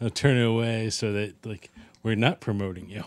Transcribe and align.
I'll 0.00 0.10
turn 0.10 0.36
it 0.36 0.46
away 0.46 0.90
so 0.90 1.12
that 1.12 1.34
like 1.44 1.70
we're 2.02 2.14
not 2.14 2.40
promoting 2.40 2.88
you. 2.88 3.04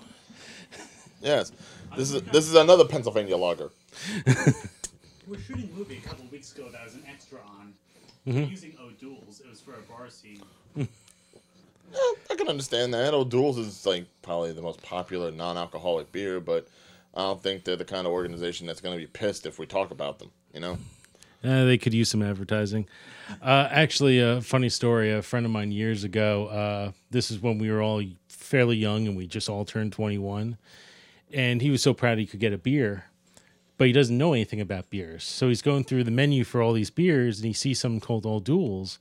Yes, 1.21 1.51
this 1.95 2.11
is 2.11 2.21
this 2.23 2.47
is 2.47 2.55
another 2.55 2.85
Pennsylvania 2.85 3.37
lager. 3.37 3.71
We 4.25 4.33
were 5.27 5.37
shooting 5.37 5.69
a 5.73 5.77
movie 5.77 6.01
a 6.03 6.07
couple 6.07 6.25
weeks 6.31 6.53
ago 6.53 6.69
that 6.69 6.81
I 6.81 6.83
was 6.83 6.95
an 6.95 7.03
extra 7.09 7.39
on. 7.59 7.73
Mm-hmm. 8.27 8.51
Using 8.51 8.73
O'Doul's. 8.81 9.39
It 9.39 9.49
was 9.49 9.61
for 9.61 9.73
a 9.73 9.81
bar 9.81 10.09
scene. 10.09 10.41
I 12.31 12.35
can 12.35 12.47
understand 12.47 12.93
that. 12.93 13.13
O'Doul's 13.13 13.57
is 13.57 13.85
like 13.85 14.05
probably 14.21 14.51
the 14.53 14.61
most 14.61 14.81
popular 14.81 15.31
non-alcoholic 15.31 16.11
beer, 16.11 16.39
but 16.39 16.67
I 17.13 17.21
don't 17.21 17.41
think 17.41 17.63
they're 17.63 17.75
the 17.75 17.85
kind 17.85 18.07
of 18.07 18.13
organization 18.13 18.65
that's 18.65 18.81
going 18.81 18.97
to 18.97 18.99
be 18.99 19.07
pissed 19.07 19.45
if 19.45 19.59
we 19.59 19.65
talk 19.65 19.91
about 19.91 20.19
them. 20.19 20.31
You 20.53 20.59
know? 20.59 20.77
Uh, 21.43 21.65
they 21.65 21.77
could 21.77 21.93
use 21.93 22.09
some 22.09 22.21
advertising. 22.23 22.87
Uh, 23.41 23.67
actually, 23.69 24.19
a 24.19 24.41
funny 24.41 24.69
story. 24.69 25.11
A 25.11 25.21
friend 25.21 25.45
of 25.45 25.51
mine 25.51 25.71
years 25.71 26.03
ago. 26.03 26.47
Uh, 26.47 26.91
this 27.11 27.31
is 27.31 27.39
when 27.41 27.57
we 27.57 27.69
were 27.69 27.81
all 27.81 28.01
fairly 28.29 28.77
young 28.77 29.07
and 29.07 29.17
we 29.17 29.27
just 29.27 29.49
all 29.49 29.65
turned 29.65 29.91
twenty 29.91 30.17
one, 30.17 30.57
and 31.33 31.61
he 31.61 31.69
was 31.69 31.81
so 31.81 31.93
proud 31.93 32.17
he 32.17 32.25
could 32.25 32.39
get 32.39 32.53
a 32.53 32.57
beer, 32.57 33.05
but 33.77 33.87
he 33.87 33.93
doesn't 33.93 34.17
know 34.17 34.33
anything 34.33 34.61
about 34.61 34.89
beers. 34.89 35.23
So 35.23 35.49
he's 35.49 35.61
going 35.61 35.83
through 35.83 36.05
the 36.05 36.11
menu 36.11 36.43
for 36.43 36.61
all 36.61 36.73
these 36.73 36.89
beers 36.89 37.39
and 37.39 37.47
he 37.47 37.53
sees 37.53 37.79
something 37.79 37.99
called 37.99 38.25
Old 38.25 38.45
Duels, 38.45 38.99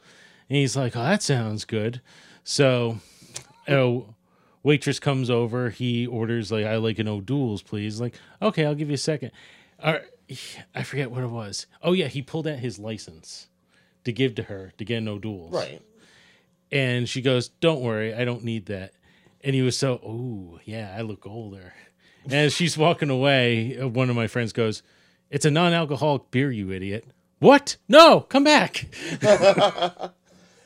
and 0.48 0.56
he's 0.56 0.77
like, 0.77 0.97
"Oh, 0.97 1.02
that 1.02 1.22
sounds 1.22 1.64
good." 1.64 2.00
So, 2.42 2.98
oh, 3.69 4.14
waitress 4.64 4.98
comes 4.98 5.30
over. 5.30 5.70
He 5.70 6.06
orders 6.09 6.50
like, 6.50 6.66
"I 6.66 6.77
like 6.77 6.98
an 6.98 7.09
O'Doul's, 7.09 7.62
please." 7.62 8.00
Like, 8.00 8.14
okay, 8.41 8.64
I'll 8.64 8.74
give 8.74 8.88
you 8.88 8.95
a 8.95 8.98
second. 8.98 9.30
All 9.83 9.92
right, 9.92 10.05
I 10.75 10.83
forget 10.83 11.11
what 11.11 11.23
it 11.23 11.31
was. 11.31 11.67
Oh 11.83 11.93
yeah, 11.93 12.09
he 12.09 12.23
pulled 12.23 12.47
out 12.47 12.59
his 12.59 12.79
license 12.79 13.49
to 14.05 14.12
give 14.12 14.35
to 14.37 14.45
her 14.45 14.73
to 14.79 14.85
get 14.85 15.03
no 15.03 15.19
duels. 15.19 15.53
Right. 15.53 15.83
And 16.71 17.09
she 17.09 17.21
goes, 17.21 17.48
"Don't 17.48 17.81
worry, 17.81 18.15
I 18.15 18.25
don't 18.25 18.45
need 18.45 18.67
that." 18.67 18.93
And 19.43 19.55
he 19.55 19.62
was 19.62 19.77
so, 19.77 20.01
"Oh 20.05 20.61
yeah, 20.64 20.95
I 20.97 21.03
look 21.03 21.27
older." 21.27 21.75
And 22.25 22.34
as 22.34 22.55
she's 22.55 22.79
walking 22.79 23.11
away, 23.11 23.79
uh, 23.79 23.89
one 23.89 24.09
of 24.09 24.17
my 24.17 24.27
friends 24.27 24.53
goes, 24.53 24.83
"It's 25.31 25.45
a 25.45 25.51
non-alcoholic 25.51 26.31
beer, 26.31 26.51
you 26.51 26.70
idiot." 26.73 27.05
What? 27.41 27.77
No, 27.89 28.20
come 28.20 28.45
back. 28.45 28.86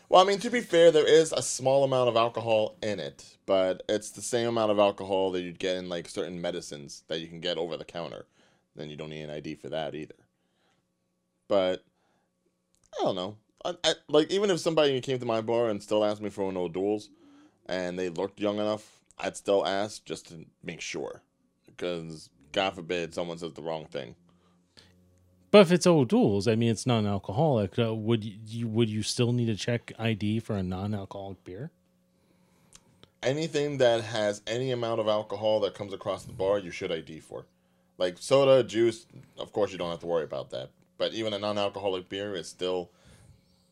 Well, 0.08 0.22
I 0.22 0.24
mean, 0.24 0.38
to 0.38 0.50
be 0.50 0.60
fair, 0.60 0.92
there 0.92 1.06
is 1.06 1.32
a 1.32 1.42
small 1.42 1.82
amount 1.82 2.08
of 2.08 2.16
alcohol 2.16 2.76
in 2.80 3.00
it, 3.00 3.36
but 3.44 3.82
it's 3.88 4.10
the 4.10 4.22
same 4.22 4.46
amount 4.48 4.70
of 4.70 4.78
alcohol 4.78 5.32
that 5.32 5.42
you'd 5.42 5.58
get 5.58 5.76
in 5.76 5.88
like 5.88 6.08
certain 6.08 6.40
medicines 6.40 7.02
that 7.08 7.18
you 7.18 7.26
can 7.26 7.40
get 7.40 7.58
over 7.58 7.76
the 7.76 7.84
counter. 7.84 8.26
Then 8.76 8.90
you 8.90 8.96
don't 8.96 9.10
need 9.10 9.22
an 9.22 9.30
ID 9.30 9.54
for 9.56 9.68
that 9.70 9.94
either. 9.94 10.14
But 11.48 11.84
I 12.98 13.04
don't 13.04 13.16
know. 13.16 13.36
I, 13.64 13.74
I, 13.84 13.94
like 14.08 14.30
even 14.30 14.50
if 14.50 14.60
somebody 14.60 15.00
came 15.00 15.18
to 15.18 15.26
my 15.26 15.40
bar 15.40 15.68
and 15.68 15.82
still 15.82 16.04
asked 16.04 16.22
me 16.22 16.30
for 16.30 16.48
an 16.48 16.56
O'Doul's, 16.56 17.10
and 17.66 17.98
they 17.98 18.08
looked 18.08 18.40
young 18.40 18.58
enough, 18.58 19.00
I'd 19.18 19.36
still 19.36 19.66
ask 19.66 20.04
just 20.04 20.28
to 20.28 20.44
make 20.62 20.80
sure, 20.80 21.22
because 21.66 22.30
God 22.52 22.74
forbid 22.74 23.14
someone 23.14 23.38
says 23.38 23.54
the 23.54 23.62
wrong 23.62 23.86
thing. 23.86 24.14
But 25.50 25.60
if 25.62 25.72
it's 25.72 25.86
O'Doul's, 25.86 26.48
I 26.48 26.54
mean, 26.54 26.70
it's 26.70 26.86
non-alcoholic. 26.86 27.78
Uh, 27.78 27.94
would 27.94 28.24
you 28.24 28.68
would 28.68 28.90
you 28.90 29.02
still 29.02 29.32
need 29.32 29.46
to 29.46 29.56
check 29.56 29.92
ID 29.98 30.40
for 30.40 30.56
a 30.56 30.62
non-alcoholic 30.62 31.42
beer? 31.44 31.70
anything 33.26 33.78
that 33.78 34.02
has 34.02 34.40
any 34.46 34.70
amount 34.70 35.00
of 35.00 35.08
alcohol 35.08 35.60
that 35.60 35.74
comes 35.74 35.92
across 35.92 36.24
the 36.24 36.32
bar, 36.32 36.58
you 36.58 36.70
should 36.70 36.92
ID 36.92 37.20
for. 37.20 37.44
Like 37.98 38.16
soda, 38.18 38.62
juice, 38.62 39.06
of 39.38 39.52
course 39.52 39.72
you 39.72 39.78
don't 39.78 39.90
have 39.90 40.00
to 40.00 40.06
worry 40.06 40.24
about 40.24 40.50
that. 40.50 40.70
But 40.98 41.12
even 41.14 41.32
a 41.32 41.38
non-alcoholic 41.38 42.08
beer 42.08 42.34
is 42.34 42.48
still 42.48 42.90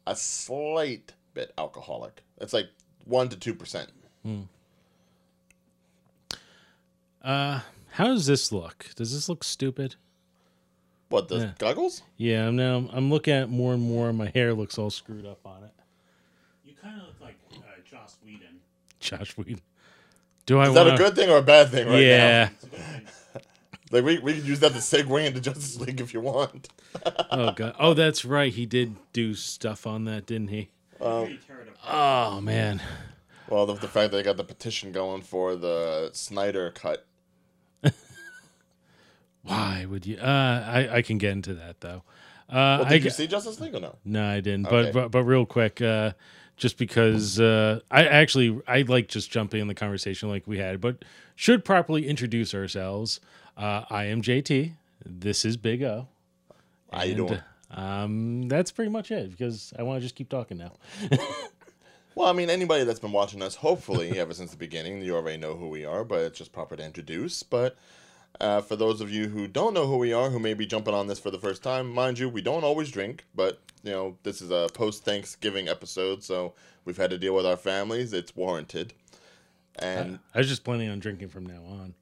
a 0.07 0.15
slight 0.17 1.13
bit 1.35 1.53
alcoholic. 1.59 2.23
It's 2.41 2.53
like 2.53 2.69
one 3.05 3.29
to 3.31 3.37
two 3.37 3.55
percent. 3.55 3.91
Uh, 7.23 7.61
how 7.93 8.05
does 8.07 8.27
this 8.27 8.53
look? 8.53 8.87
Does 8.97 9.13
this 9.13 9.29
look 9.29 9.45
stupid? 9.45 9.97
What 11.09 11.29
the 11.29 11.37
Yeah. 11.39 11.53
goggles? 11.59 12.03
Yeah, 12.17 12.49
I'm 12.49 12.57
now 12.57 12.89
I'm 12.93 13.11
looking 13.11 13.35
at 13.35 13.45
it 13.45 13.49
more 13.51 13.75
and 13.75 13.83
more. 13.83 14.13
My 14.13 14.31
hair 14.35 14.53
looks 14.55 14.79
all 14.79 14.91
screwed 14.91 15.27
up 15.27 15.41
on 15.45 15.65
it. 15.65 15.71
You 16.65 16.73
kind 16.83 17.01
of 17.01 17.07
look 17.09 17.21
like 17.21 17.37
uh, 17.53 17.59
Joss 17.89 18.17
Whedon. 18.25 18.61
Josh 19.01 19.37
Whedon. 19.37 19.61
Do 20.47 20.59
I 20.59 20.69
Is 20.69 20.75
that 20.75 20.87
want 20.87 21.01
a 21.01 21.03
good 21.03 21.15
thing 21.15 21.31
or 21.31 21.39
a 21.39 21.43
bad 21.43 21.71
thing 21.71 21.87
right 21.89 22.03
yeah. 22.03 22.49
Like 23.91 24.05
we, 24.05 24.19
we 24.19 24.35
could 24.35 24.45
use 24.45 24.61
that 24.61 24.73
to 24.73 24.79
segue 24.79 25.27
into 25.27 25.41
Justice 25.41 25.79
League 25.81 26.01
if 26.01 26.15
you 26.15 26.21
want. 26.21 26.69
oh 27.31 27.53
god. 27.53 27.75
Oh, 27.79 27.95
that's 27.95 28.25
right. 28.25 28.53
He 28.53 28.67
did 28.67 28.97
do 29.13 29.35
stuff 29.35 29.87
on 29.87 30.05
that, 30.07 30.27
didn't 30.27 30.49
he? 30.49 30.71
Pretty 30.99 31.39
tear 31.47 31.61
it 31.61 31.69
apart. 31.69 31.79
Oh 32.37 32.41
man. 32.41 32.81
Well, 33.49 33.67
the, 33.67 33.75
the 33.75 33.89
fact 33.89 34.11
that 34.11 34.17
they 34.17 34.23
got 34.23 34.37
the 34.39 34.45
petition 34.45 34.91
going 34.91 35.21
for 35.23 35.55
the 35.55 36.11
Snyder 36.15 36.71
cut. 36.71 37.07
Why 39.43 39.85
would 39.89 40.07
you? 40.07 40.17
Uh, 40.17 40.65
I 40.67 40.97
I 40.97 41.03
can 41.03 41.19
get 41.19 41.33
into 41.33 41.55
that 41.55 41.81
though. 41.81 42.03
Uh, 42.49 42.79
Well, 42.81 42.85
I 42.87 42.89
did 42.91 42.99
g- 43.01 43.05
you 43.05 43.11
see 43.11 43.27
Justice 43.27 43.61
League 43.61 43.75
or 43.75 43.81
no? 43.81 43.97
No, 44.05 44.25
I 44.25 44.41
didn't. 44.41 44.67
Okay. 44.67 44.91
But, 44.91 44.93
but 44.93 45.09
but 45.11 45.25
real 45.25 45.45
quick, 45.45 45.83
uh, 45.83 46.13
just 46.57 46.79
because 46.79 47.39
uh, 47.39 47.81
I 47.91 48.07
actually 48.07 48.59
I 48.67 48.83
like 48.83 49.09
just 49.09 49.31
jumping 49.31 49.61
in 49.61 49.69
the 49.69 49.75
conversation 49.75 50.31
like 50.31 50.47
we 50.47 50.59
had, 50.59 50.81
but 50.81 51.05
should 51.37 51.65
properly 51.65 52.07
introduce 52.09 52.55
ourselves. 52.55 53.21
Uh, 53.57 53.85
I 53.89 54.05
am 54.05 54.23
JT. 54.23 54.73
This 55.05 55.45
is 55.45 55.57
Big 55.57 55.83
O. 55.83 56.09
How 56.93 57.03
you 57.05 57.15
And, 57.15 57.29
doing? 57.29 57.41
Um, 57.71 58.49
that's 58.49 58.71
pretty 58.71 58.91
much 58.91 59.11
it 59.11 59.31
because 59.31 59.73
I 59.79 59.83
want 59.83 59.99
to 59.99 60.03
just 60.03 60.15
keep 60.15 60.29
talking 60.29 60.59
now. 60.59 60.73
Well, 62.17 62.29
I 62.29 62.33
mean, 62.33 62.49
anybody 62.49 62.85
that's 62.85 63.01
been 63.01 63.11
watching 63.13 63.43
us, 63.43 63.57
hopefully, 63.57 64.19
ever 64.21 64.33
since 64.35 64.53
the 64.53 64.57
beginning, 64.57 65.03
you 65.03 65.17
already 65.17 65.37
know 65.37 65.55
who 65.55 65.69
we 65.69 65.85
are, 65.85 66.05
but 66.05 66.21
it's 66.21 66.39
just 66.39 66.53
proper 66.53 66.77
to 66.77 66.85
introduce. 66.85 67.43
But 67.43 67.77
uh, 68.41 68.61
for 68.61 68.77
those 68.77 69.01
of 69.01 69.11
you 69.11 69.29
who 69.29 69.49
don't 69.49 69.75
know 69.75 69.87
who 69.87 69.97
we 69.97 70.13
are, 70.13 70.31
who 70.31 70.39
may 70.39 70.55
be 70.55 70.65
jumping 70.65 70.95
on 70.95 71.09
this 71.09 71.19
for 71.19 71.33
the 71.33 71.41
first 71.41 71.63
time, 71.65 71.91
mind 71.93 72.21
you, 72.21 72.29
we 72.29 72.41
don't 72.41 72.63
always 72.63 72.91
drink, 72.91 73.25
but, 73.35 73.61
you 73.83 73.91
know, 73.91 74.17
this 74.23 74.41
is 74.41 74.53
a 74.53 74.69
post 74.75 75.05
Thanksgiving 75.05 75.69
episode, 75.69 76.23
so 76.23 76.55
we've 76.85 76.97
had 76.97 77.11
to 77.11 77.19
deal 77.19 77.35
with 77.35 77.47
our 77.47 77.57
families. 77.57 78.13
It's 78.13 78.37
warranted. 78.37 78.93
And 79.81 80.21
I 80.33 80.39
was 80.39 80.49
just 80.49 80.63
planning 80.63 80.89
on 80.91 81.01
drinking 81.01 81.31
from 81.31 81.47
now 81.47 81.65
on. 81.69 81.95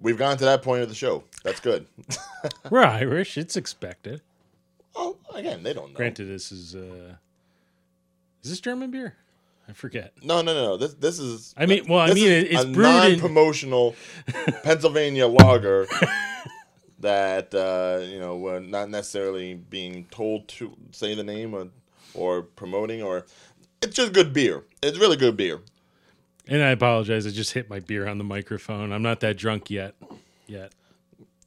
We've 0.00 0.18
gone 0.18 0.36
to 0.38 0.44
that 0.44 0.62
point 0.62 0.82
of 0.82 0.88
the 0.88 0.94
show. 0.94 1.24
That's 1.42 1.60
good. 1.60 1.86
We're 2.70 2.84
Irish. 2.84 3.36
It's 3.38 3.56
expected. 3.56 4.22
oh, 4.94 5.16
again, 5.34 5.62
they 5.62 5.72
don't 5.72 5.90
know. 5.90 5.96
Granted, 5.96 6.26
this 6.26 6.52
is 6.52 6.74
uh, 6.74 7.16
is 8.42 8.50
this 8.50 8.60
German 8.60 8.90
beer? 8.90 9.16
I 9.68 9.72
forget. 9.72 10.14
No, 10.22 10.40
no, 10.40 10.54
no, 10.54 10.64
no. 10.64 10.76
This 10.76 10.94
this 10.94 11.18
is. 11.18 11.54
I 11.56 11.66
mean, 11.66 11.84
well, 11.88 12.00
I 12.00 12.14
mean, 12.14 12.30
it's 12.30 12.64
a 12.64 12.66
non-promotional 12.66 13.94
Pennsylvania 14.62 15.26
lager 15.26 15.86
that 17.00 17.54
uh, 17.54 18.02
you 18.04 18.18
know 18.18 18.36
we're 18.36 18.60
not 18.60 18.88
necessarily 18.88 19.54
being 19.54 20.06
told 20.10 20.48
to 20.48 20.74
say 20.92 21.14
the 21.14 21.24
name 21.24 21.54
or 21.54 21.68
or 22.14 22.42
promoting 22.42 23.02
or 23.02 23.26
it's 23.82 23.94
just 23.94 24.12
good 24.12 24.32
beer. 24.32 24.64
It's 24.82 24.98
really 24.98 25.16
good 25.16 25.36
beer. 25.36 25.60
And 26.50 26.62
I 26.62 26.70
apologize. 26.70 27.26
I 27.26 27.30
just 27.30 27.52
hit 27.52 27.68
my 27.68 27.78
beer 27.78 28.08
on 28.08 28.16
the 28.16 28.24
microphone. 28.24 28.90
I'm 28.90 29.02
not 29.02 29.20
that 29.20 29.36
drunk 29.36 29.70
yet. 29.70 29.94
Yet. 30.46 30.72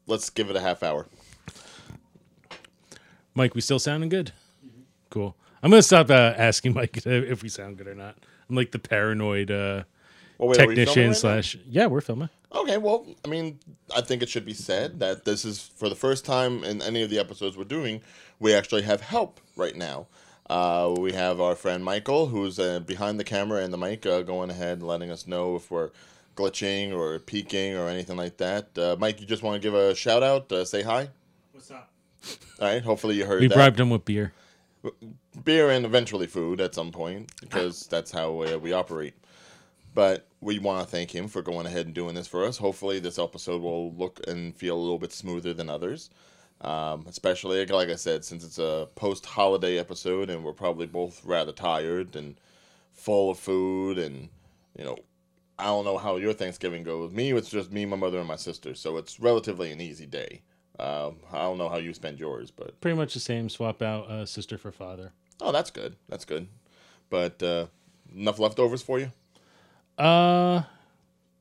Let's 0.06 0.30
give 0.30 0.52
it 0.52 0.56
a 0.56 0.62
half 0.62 0.84
hour. 0.84 1.08
Mike, 3.34 3.56
we 3.56 3.62
still 3.62 3.80
sounding 3.80 4.10
good? 4.10 4.32
Cool. 5.10 5.36
I'm 5.64 5.72
gonna 5.72 5.82
stop 5.82 6.10
uh, 6.10 6.34
asking 6.38 6.74
Mike 6.74 7.02
if 7.06 7.42
we 7.42 7.50
sound 7.50 7.78
good 7.78 7.88
or 7.88 7.96
not. 7.96 8.16
I'm 8.48 8.56
like 8.56 8.72
the 8.72 8.80
paranoid 8.80 9.50
uh, 9.50 9.84
Well, 10.38 10.50
wait, 10.50 10.58
we 10.68 10.76
filming 10.76 10.76
technician 10.76 11.02
right 11.04 11.08
now? 11.10 11.14
slash. 11.14 11.58
Yeah, 11.68 11.88
we're 11.88 12.02
filming. 12.02 12.30
Okay, 12.54 12.78
well, 12.78 13.08
I 13.24 13.30
mean, 13.30 13.60
I 13.96 14.02
think 14.02 14.22
it 14.22 14.30
should 14.30 14.46
be 14.46 14.54
said 14.54 15.00
that 15.00 15.24
this 15.26 15.46
is 15.46 15.72
for 15.76 15.88
the 15.88 15.96
first 15.96 16.26
time 16.26 16.64
in 16.64 16.82
any 16.82 17.02
of 17.02 17.10
the 17.10 17.18
episodes 17.18 17.58
we're 17.58 17.64
doing, 17.64 18.02
we 18.40 18.54
actually 18.54 18.82
have 18.82 19.02
help 19.02 19.40
right 19.56 19.76
now. 19.76 20.08
Uh, 20.52 20.94
we 21.00 21.14
have 21.14 21.40
our 21.40 21.56
friend 21.56 21.82
Michael, 21.82 22.28
who's 22.28 22.60
uh, 22.60 22.82
behind 22.82 23.18
the 23.18 23.24
camera 23.24 23.64
and 23.64 23.72
the 23.72 23.78
mic, 23.78 24.06
uh, 24.06 24.22
going 24.22 24.50
ahead 24.50 24.80
and 24.80 24.88
letting 24.88 25.10
us 25.10 25.26
know 25.26 25.56
if 25.56 25.72
we're 25.72 25.92
glitching 26.36 26.92
or 26.94 27.20
peaking 27.20 27.78
or 27.78 27.88
anything 27.88 28.18
like 28.18 28.36
that. 28.36 28.78
Uh, 28.78 28.98
Mike, 29.00 29.22
you 29.22 29.26
just 29.26 29.44
want 29.44 29.56
to 29.56 29.66
give 29.66 29.74
a 29.74 29.96
shout 29.96 30.24
out, 30.24 30.52
uh, 30.52 30.66
say 30.66 30.82
hi. 30.82 31.08
What's 31.54 31.72
up? 31.72 31.90
All 32.60 32.68
right, 32.68 32.84
hopefully 32.84 33.16
you 33.16 33.26
heard 33.26 33.40
We 33.40 33.48
that. 33.48 33.56
bribed 33.56 33.80
him 33.80 33.90
with 33.90 34.04
beer. 34.04 34.34
beer 35.46 35.70
and 35.70 35.86
eventually 35.86 36.28
food 36.28 36.60
at 36.60 36.76
some 36.76 36.92
point 36.92 37.32
because 37.40 37.88
that's 37.88 38.12
how 38.12 38.42
uh, 38.42 38.58
we 38.62 38.74
operate. 38.74 39.14
But 39.94 40.28
we 40.42 40.60
want 40.60 40.86
to 40.86 40.92
thank 40.92 41.16
him 41.16 41.30
for 41.30 41.42
going 41.42 41.66
ahead 41.66 41.86
and 41.86 41.96
doing 41.96 42.14
this 42.16 42.28
for 42.28 42.44
us. 42.46 42.58
Hopefully, 42.58 43.00
this 43.00 43.18
episode 43.18 43.62
will 43.62 43.94
look 43.94 44.20
and 44.28 44.54
feel 44.54 44.76
a 44.76 44.82
little 44.82 45.00
bit 45.00 45.14
smoother 45.14 45.54
than 45.54 45.70
others. 45.70 46.10
Um, 46.62 47.06
especially, 47.10 47.66
like 47.66 47.90
I 47.90 47.96
said, 47.96 48.24
since 48.24 48.44
it's 48.44 48.60
a 48.60 48.88
post 48.96 49.26
holiday 49.26 49.80
episode 49.80 50.30
and 50.30 50.44
we're 50.44 50.54
probably 50.54 50.86
both 50.86 51.24
rather 51.26 51.52
tired 51.52 52.16
and 52.16 52.36
full 52.94 53.32
of 53.32 53.40
food. 53.40 53.98
And, 53.98 54.30
you 54.78 54.84
know, 54.84 54.98
I 55.58 55.66
don't 55.66 55.86
know 55.86 55.98
how 55.98 56.18
your 56.18 56.34
Thanksgiving 56.34 56.84
goes. 56.84 57.12
Me, 57.12 57.32
it's 57.32 57.50
just 57.50 57.72
me, 57.72 57.86
my 57.86 57.98
mother, 57.98 58.20
and 58.20 58.28
my 58.28 58.36
sister. 58.36 58.76
So 58.76 58.98
it's 58.98 59.20
relatively 59.20 59.72
an 59.72 59.82
easy 59.82 60.06
day. 60.06 60.42
Um, 60.80 61.18
I 61.32 61.40
don't 61.40 61.58
know 61.58 61.70
how 61.70 61.78
you 61.78 61.94
spend 61.94 62.20
yours, 62.20 62.52
but 62.52 62.80
Pretty 62.80 62.98
much 62.98 63.14
the 63.16 63.20
same. 63.20 63.50
Swap 63.50 63.82
out 63.82 64.10
uh, 64.10 64.26
sister 64.26 64.58
for 64.58 64.72
father. 64.72 65.14
Oh, 65.40 65.52
that's 65.52 65.72
good. 65.72 65.96
That's 66.10 66.26
good. 66.26 66.48
but 67.10 67.42
uh, 67.42 67.66
enough 68.16 68.38
leftovers 68.40 68.82
for 68.84 69.00
you. 69.00 69.12
Uh, 69.98 70.64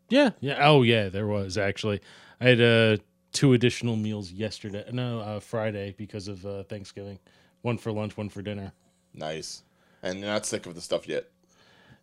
yeah, 0.09 0.31
yeah. 0.41 0.59
Oh, 0.67 0.83
yeah. 0.83 1.09
There 1.09 1.27
was 1.27 1.57
actually. 1.59 2.01
I 2.41 2.45
had 2.49 2.61
uh 2.61 2.97
two 3.33 3.53
additional 3.53 3.97
meals 3.97 4.33
yesterday. 4.33 4.85
No, 4.93 5.21
uh, 5.21 5.41
Friday 5.41 5.95
because 5.97 6.29
of 6.29 6.45
uh, 6.45 6.65
Thanksgiving. 6.65 7.19
One 7.63 7.79
for 7.79 7.93
lunch, 7.93 8.17
one 8.17 8.29
for 8.29 8.43
dinner. 8.43 8.73
Nice. 9.15 9.63
And 10.03 10.21
you're 10.21 10.29
not 10.29 10.47
sick 10.47 10.67
of 10.67 10.75
the 10.75 10.81
stuff 10.81 11.07
yet. 11.07 11.29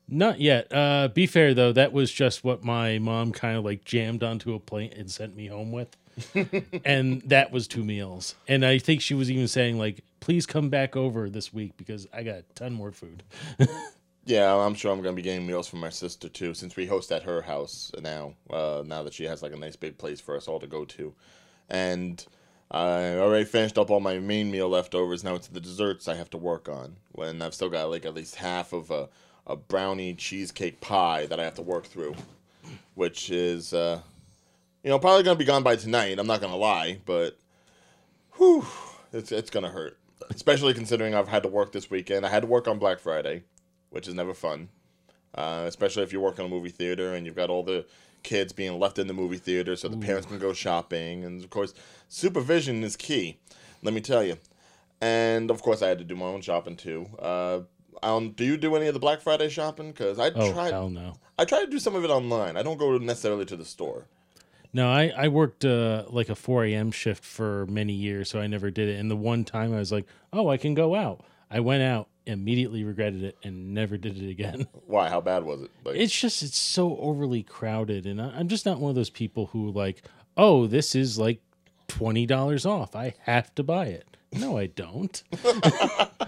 Not 0.08 0.40
yet. 0.40 0.72
Uh, 0.74 1.10
be 1.10 1.26
fair 1.26 1.54
though, 1.54 1.74
that 1.74 1.92
was 1.92 2.12
just 2.12 2.44
what 2.44 2.64
my 2.64 2.98
mom 3.00 3.32
kind 3.32 3.58
of 3.58 3.66
like 3.66 3.84
jammed 3.84 4.24
onto 4.24 4.54
a 4.54 4.60
plate 4.60 4.94
and 4.96 5.12
sent 5.12 5.36
me 5.36 5.48
home 5.48 5.72
with, 5.72 5.98
and 6.86 7.22
that 7.24 7.52
was 7.52 7.68
two 7.68 7.84
meals. 7.84 8.36
And 8.48 8.66
I 8.66 8.78
think 8.78 9.02
she 9.02 9.14
was 9.14 9.30
even 9.30 9.50
saying 9.50 9.78
like, 9.78 10.06
"Please 10.22 10.46
come 10.46 10.70
back 10.70 10.96
over 10.96 11.30
this 11.30 11.54
week 11.54 11.76
because 11.76 12.08
I 12.14 12.24
got 12.24 12.36
a 12.36 12.44
ton 12.56 12.72
more 12.72 12.94
food." 12.94 13.24
Yeah, 14.28 14.54
I'm 14.58 14.74
sure 14.74 14.92
I'm 14.92 15.02
gonna 15.02 15.16
be 15.16 15.22
getting 15.22 15.48
meals 15.48 15.70
from 15.70 15.80
my 15.80 15.90
sister 15.90 16.28
too, 16.28 16.54
since 16.54 16.76
we 16.76 16.86
host 16.86 17.14
at 17.14 17.24
her 17.24 17.44
house 17.44 17.94
now. 18.02 18.34
Uh, 18.50 18.84
now 18.86 19.02
that 19.04 19.14
she 19.14 19.24
has 19.24 19.42
like 19.42 19.54
a 19.54 19.58
nice 19.58 19.78
big 19.78 19.98
place 19.98 20.20
for 20.20 20.36
us 20.36 20.50
all 20.50 20.60
to 20.60 20.68
go 20.68 20.84
to, 20.84 21.14
and 21.70 22.26
I 22.70 23.16
already 23.16 23.46
finished 23.46 23.78
up 23.78 23.90
all 23.90 24.02
my 24.02 24.20
main 24.20 24.52
meal 24.52 24.68
leftovers. 24.68 25.24
Now 25.24 25.36
it's 25.36 25.48
the 25.48 25.62
desserts 25.62 26.10
I 26.10 26.16
have 26.16 26.30
to 26.32 26.38
work 26.38 26.68
on. 26.68 26.98
When 27.14 27.42
I've 27.42 27.54
still 27.54 27.70
got 27.70 27.90
like 27.90 28.06
at 28.06 28.16
least 28.16 28.36
half 28.36 28.74
of 28.74 28.92
a, 28.92 29.08
a 29.46 29.56
brownie 29.56 30.14
cheesecake 30.14 30.82
pie 30.82 31.26
that 31.28 31.40
I 31.40 31.46
have 31.46 31.56
to 31.56 31.62
work 31.62 31.86
through, 31.86 32.16
which 32.96 33.30
is 33.30 33.74
uh, 33.74 34.02
you 34.84 34.90
know 34.90 35.00
probably 35.00 35.24
gonna 35.24 35.40
be 35.40 35.46
gone 35.46 35.64
by 35.64 35.78
tonight. 35.78 36.20
I'm 36.20 36.28
not 36.28 36.42
gonna 36.42 36.58
lie, 36.58 37.00
but 37.06 37.40
whew, 38.34 38.66
it's 39.14 39.32
it's 39.32 39.50
gonna 39.50 39.70
hurt. 39.72 39.98
Especially 40.30 40.74
considering 40.74 41.16
I've 41.16 41.30
had 41.30 41.44
to 41.44 41.50
work 41.50 41.72
this 41.72 41.90
weekend. 41.90 42.26
I 42.26 42.30
had 42.30 42.42
to 42.42 42.48
work 42.48 42.68
on 42.68 42.78
Black 42.78 43.00
Friday 43.00 43.44
which 43.98 44.08
is 44.08 44.14
never 44.14 44.36
fun. 44.36 44.70
Uh, 45.34 45.64
especially 45.66 46.04
if 46.04 46.14
you 46.14 46.20
work 46.22 46.38
in 46.38 46.46
a 46.46 46.48
movie 46.48 46.70
theater 46.70 47.16
and 47.16 47.26
you've 47.26 47.36
got 47.36 47.50
all 47.50 47.64
the 47.64 47.84
kids 48.22 48.54
being 48.54 48.80
left 48.80 49.00
in 49.00 49.08
the 49.08 49.14
movie 49.14 49.38
theater 49.40 49.76
so 49.76 49.88
the 49.88 49.98
parents 49.98 50.28
can 50.28 50.38
go 50.38 50.54
shopping. 50.54 51.24
And 51.24 51.44
of 51.44 51.50
course, 51.50 51.74
supervision 52.08 52.84
is 52.84 52.96
key, 52.96 53.40
let 53.82 53.96
me 53.96 54.02
tell 54.02 54.24
you. 54.24 54.38
And 55.02 55.50
of 55.50 55.64
course, 55.64 55.82
I 55.82 55.88
had 55.88 55.98
to 55.98 56.04
do 56.04 56.16
my 56.16 56.28
own 56.28 56.42
shopping 56.42 56.76
too. 56.76 57.08
Uh, 57.18 57.62
um, 58.04 58.32
do 58.34 58.46
you 58.46 58.56
do 58.56 58.76
any 58.76 58.86
of 58.86 58.94
the 58.94 59.00
Black 59.00 59.20
Friday 59.20 59.50
shopping? 59.50 59.92
Because 59.92 60.20
I 60.20 60.28
Oh 60.36 60.54
tried, 60.54 60.72
hell 60.74 60.92
no. 60.92 61.16
I 61.40 61.46
try 61.46 61.66
to 61.66 61.72
do 61.72 61.80
some 61.80 61.96
of 61.96 62.04
it 62.04 62.12
online. 62.12 62.56
I 62.56 62.62
don't 62.62 62.78
go 62.78 63.00
necessarily 63.00 63.46
to 63.46 63.56
the 63.56 63.66
store. 63.66 64.06
No, 64.74 64.92
I, 64.92 65.12
I 65.18 65.28
worked 65.30 65.66
uh, 65.66 66.04
like 66.10 66.30
a 66.30 66.36
4 66.36 66.66
a.m. 66.66 66.92
shift 66.92 67.26
for 67.26 67.66
many 67.66 67.94
years, 67.94 68.30
so 68.30 68.40
I 68.40 68.46
never 68.46 68.70
did 68.70 68.90
it. 68.90 69.00
And 69.00 69.10
the 69.10 69.16
one 69.16 69.44
time 69.44 69.74
I 69.74 69.80
was 69.80 69.92
like, 69.92 70.06
oh, 70.32 70.50
I 70.50 70.58
can 70.58 70.76
go 70.76 70.94
out. 70.94 71.26
I 71.50 71.62
went 71.62 71.82
out, 71.82 72.10
immediately 72.28 72.84
regretted 72.84 73.24
it, 73.24 73.38
and 73.44 73.74
never 73.74 73.98
did 73.98 74.22
it 74.22 74.30
again. 74.30 74.68
Why? 74.86 75.10
How 75.10 75.22
bad 75.22 75.44
was 75.44 75.62
it? 75.62 75.72
Like, 75.84 75.96
it's 75.96 76.18
just, 76.20 76.44
it's 76.44 76.58
so 76.58 76.98
overly 76.98 77.44
crowded. 77.44 78.06
And 78.06 78.22
I, 78.22 78.30
I'm 78.38 78.48
just 78.48 78.66
not 78.66 78.80
one 78.80 78.90
of 78.90 78.96
those 78.96 79.10
people 79.10 79.48
who, 79.48 79.72
like, 79.72 80.04
oh, 80.36 80.68
this 80.68 80.96
is 80.96 81.18
like 81.18 81.42
$20 81.88 82.66
off. 82.66 82.96
I 82.96 83.14
have 83.22 83.54
to 83.56 83.64
buy 83.64 83.86
it. 83.88 84.06
No, 84.34 84.58
I 84.58 84.68
don't. 84.68 85.24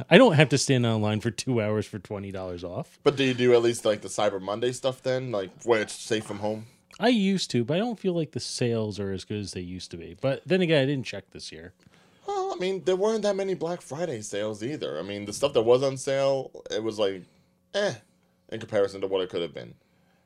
I 0.09 0.17
don't 0.17 0.33
have 0.33 0.49
to 0.49 0.57
stand 0.57 0.85
online 0.85 1.19
for 1.19 1.31
two 1.31 1.61
hours 1.61 1.85
for 1.85 1.99
$20 1.99 2.63
off. 2.63 2.97
but 3.03 3.17
do 3.17 3.23
you 3.23 3.33
do 3.33 3.53
at 3.53 3.61
least 3.61 3.83
like 3.83 4.01
the 4.01 4.07
Cyber 4.07 4.41
Monday 4.41 4.71
stuff 4.71 5.03
then, 5.03 5.31
like 5.31 5.51
where 5.63 5.81
it's 5.81 5.93
safe 5.93 6.23
from 6.23 6.39
home? 6.39 6.65
I 6.99 7.09
used 7.09 7.51
to, 7.51 7.63
but 7.63 7.75
I 7.75 7.79
don't 7.79 7.99
feel 7.99 8.13
like 8.13 8.31
the 8.31 8.39
sales 8.39 8.99
are 8.99 9.11
as 9.11 9.23
good 9.23 9.39
as 9.39 9.53
they 9.53 9.61
used 9.61 9.91
to 9.91 9.97
be. 9.97 10.17
But 10.19 10.41
then 10.45 10.61
again, 10.61 10.81
I 10.81 10.85
didn't 10.85 11.05
check 11.05 11.31
this 11.31 11.51
year. 11.51 11.73
Mean, 12.59 12.83
there 12.83 12.95
weren't 12.95 13.21
that 13.21 13.37
many 13.37 13.53
Black 13.53 13.81
Friday 13.81 14.21
sales 14.21 14.61
either. 14.61 14.99
I 14.99 15.01
mean, 15.01 15.25
the 15.25 15.33
stuff 15.33 15.53
that 15.53 15.61
was 15.61 15.81
on 15.81 15.95
sale, 15.95 16.51
it 16.69 16.83
was 16.83 16.99
like, 16.99 17.23
eh, 17.73 17.93
in 18.49 18.59
comparison 18.59 18.99
to 19.01 19.07
what 19.07 19.21
it 19.21 19.29
could 19.29 19.41
have 19.41 19.53
been. 19.53 19.73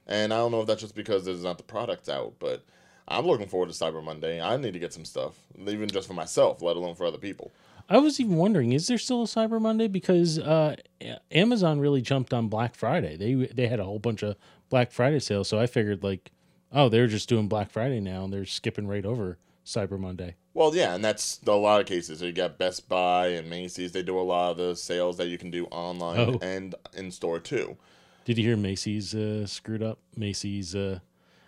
And 0.08 0.34
I 0.34 0.38
don't 0.38 0.52
know 0.52 0.62
if 0.62 0.68
that's 0.68 0.82
just 0.82 0.96
because 0.96 1.26
there's 1.26 1.44
not 1.44 1.58
the 1.58 1.64
products 1.64 2.10
out, 2.10 2.34
but 2.40 2.64
I'm 3.08 3.26
looking 3.26 3.48
forward 3.48 3.72
to 3.72 3.76
Cyber 3.76 4.04
Monday. 4.04 4.42
I 4.42 4.58
need 4.58 4.74
to 4.74 4.80
get 4.80 4.94
some 4.94 5.06
stuff, 5.06 5.36
even 5.58 5.88
just 5.90 6.08
for 6.08 6.14
myself, 6.14 6.62
let 6.62 6.76
alone 6.76 6.96
for 6.96 7.06
other 7.06 7.18
people. 7.18 7.52
I 7.90 7.98
was 7.98 8.20
even 8.20 8.38
wondering, 8.38 8.72
is 8.72 8.88
there 8.88 8.98
still 8.98 9.24
a 9.24 9.26
Cyber 9.26 9.62
Monday? 9.62 9.88
Because 9.88 10.40
uh, 10.40 10.78
Amazon 11.32 11.80
really 11.80 12.02
jumped 12.02 12.34
on 12.34 12.48
Black 12.48 12.76
Friday. 12.76 13.18
They 13.18 13.34
they 13.54 13.68
had 13.68 13.80
a 13.80 13.84
whole 13.84 14.00
bunch 14.00 14.24
of 14.24 14.38
Black 14.70 14.92
Friday 14.92 15.20
sales, 15.20 15.50
so 15.50 15.60
I 15.60 15.68
figured 15.68 16.02
like, 16.02 16.32
oh, 16.72 16.88
they're 16.88 17.08
just 17.08 17.28
doing 17.28 17.48
Black 17.48 17.70
Friday 17.70 18.00
now, 18.00 18.24
and 18.24 18.34
they're 18.34 18.46
skipping 18.46 18.88
right 18.88 19.06
over 19.06 19.38
Cyber 19.66 20.00
Monday. 20.00 20.36
Well, 20.54 20.76
yeah, 20.76 20.94
and 20.96 21.04
that's 21.04 21.40
a 21.48 21.52
lot 21.54 21.82
of 21.82 21.88
cases. 21.88 22.20
So 22.20 22.26
you 22.26 22.32
got 22.32 22.58
Best 22.58 22.88
Buy 22.90 23.28
and 23.28 23.50
Macy's. 23.50 23.92
They 23.92 24.04
do 24.04 24.20
a 24.20 24.22
lot 24.22 24.52
of 24.52 24.58
the 24.58 24.76
sales 24.76 25.18
that 25.18 25.28
you 25.28 25.38
can 25.38 25.50
do 25.52 25.66
online 25.68 26.20
Oh. 26.20 26.40
and 26.42 26.76
in 26.96 27.12
store 27.12 27.40
too. 27.40 27.78
Did 28.26 28.38
you 28.38 28.44
hear 28.46 28.58
Macy's 28.58 29.14
uh, 29.16 29.46
screwed 29.48 29.82
up? 29.84 30.00
Macy's. 30.16 30.76
Uh, 30.76 31.00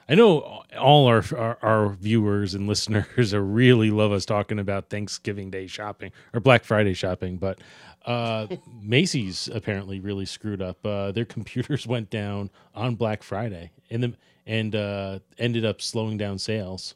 I 0.10 0.16
know 0.16 0.64
all 0.80 1.08
our, 1.08 1.24
our 1.38 1.58
our 1.62 1.90
viewers 1.90 2.54
and 2.54 2.68
listeners 2.70 3.34
are 3.34 3.44
really 3.44 3.92
love 3.92 4.12
us 4.12 4.26
talking 4.26 4.60
about 4.60 4.90
Thanksgiving 4.90 5.50
Day 5.52 5.68
shopping 5.68 6.12
or 6.34 6.40
Black 6.40 6.64
Friday 6.64 6.94
shopping, 6.94 7.38
but 7.38 7.60
uh, 8.06 8.48
Macy's 8.82 9.48
apparently 9.54 10.00
really 10.00 10.26
screwed 10.26 10.62
up. 10.62 10.86
Uh, 10.86 11.12
their 11.12 11.26
computers 11.36 11.86
went 11.88 12.10
down 12.10 12.50
on 12.74 12.96
Black 12.96 13.24
Friday 13.24 13.72
and 13.90 14.04
the, 14.04 14.14
and 14.46 14.76
uh, 14.76 15.20
ended 15.38 15.66
up 15.66 15.82
slowing 15.82 16.18
down 16.18 16.38
sales. 16.40 16.96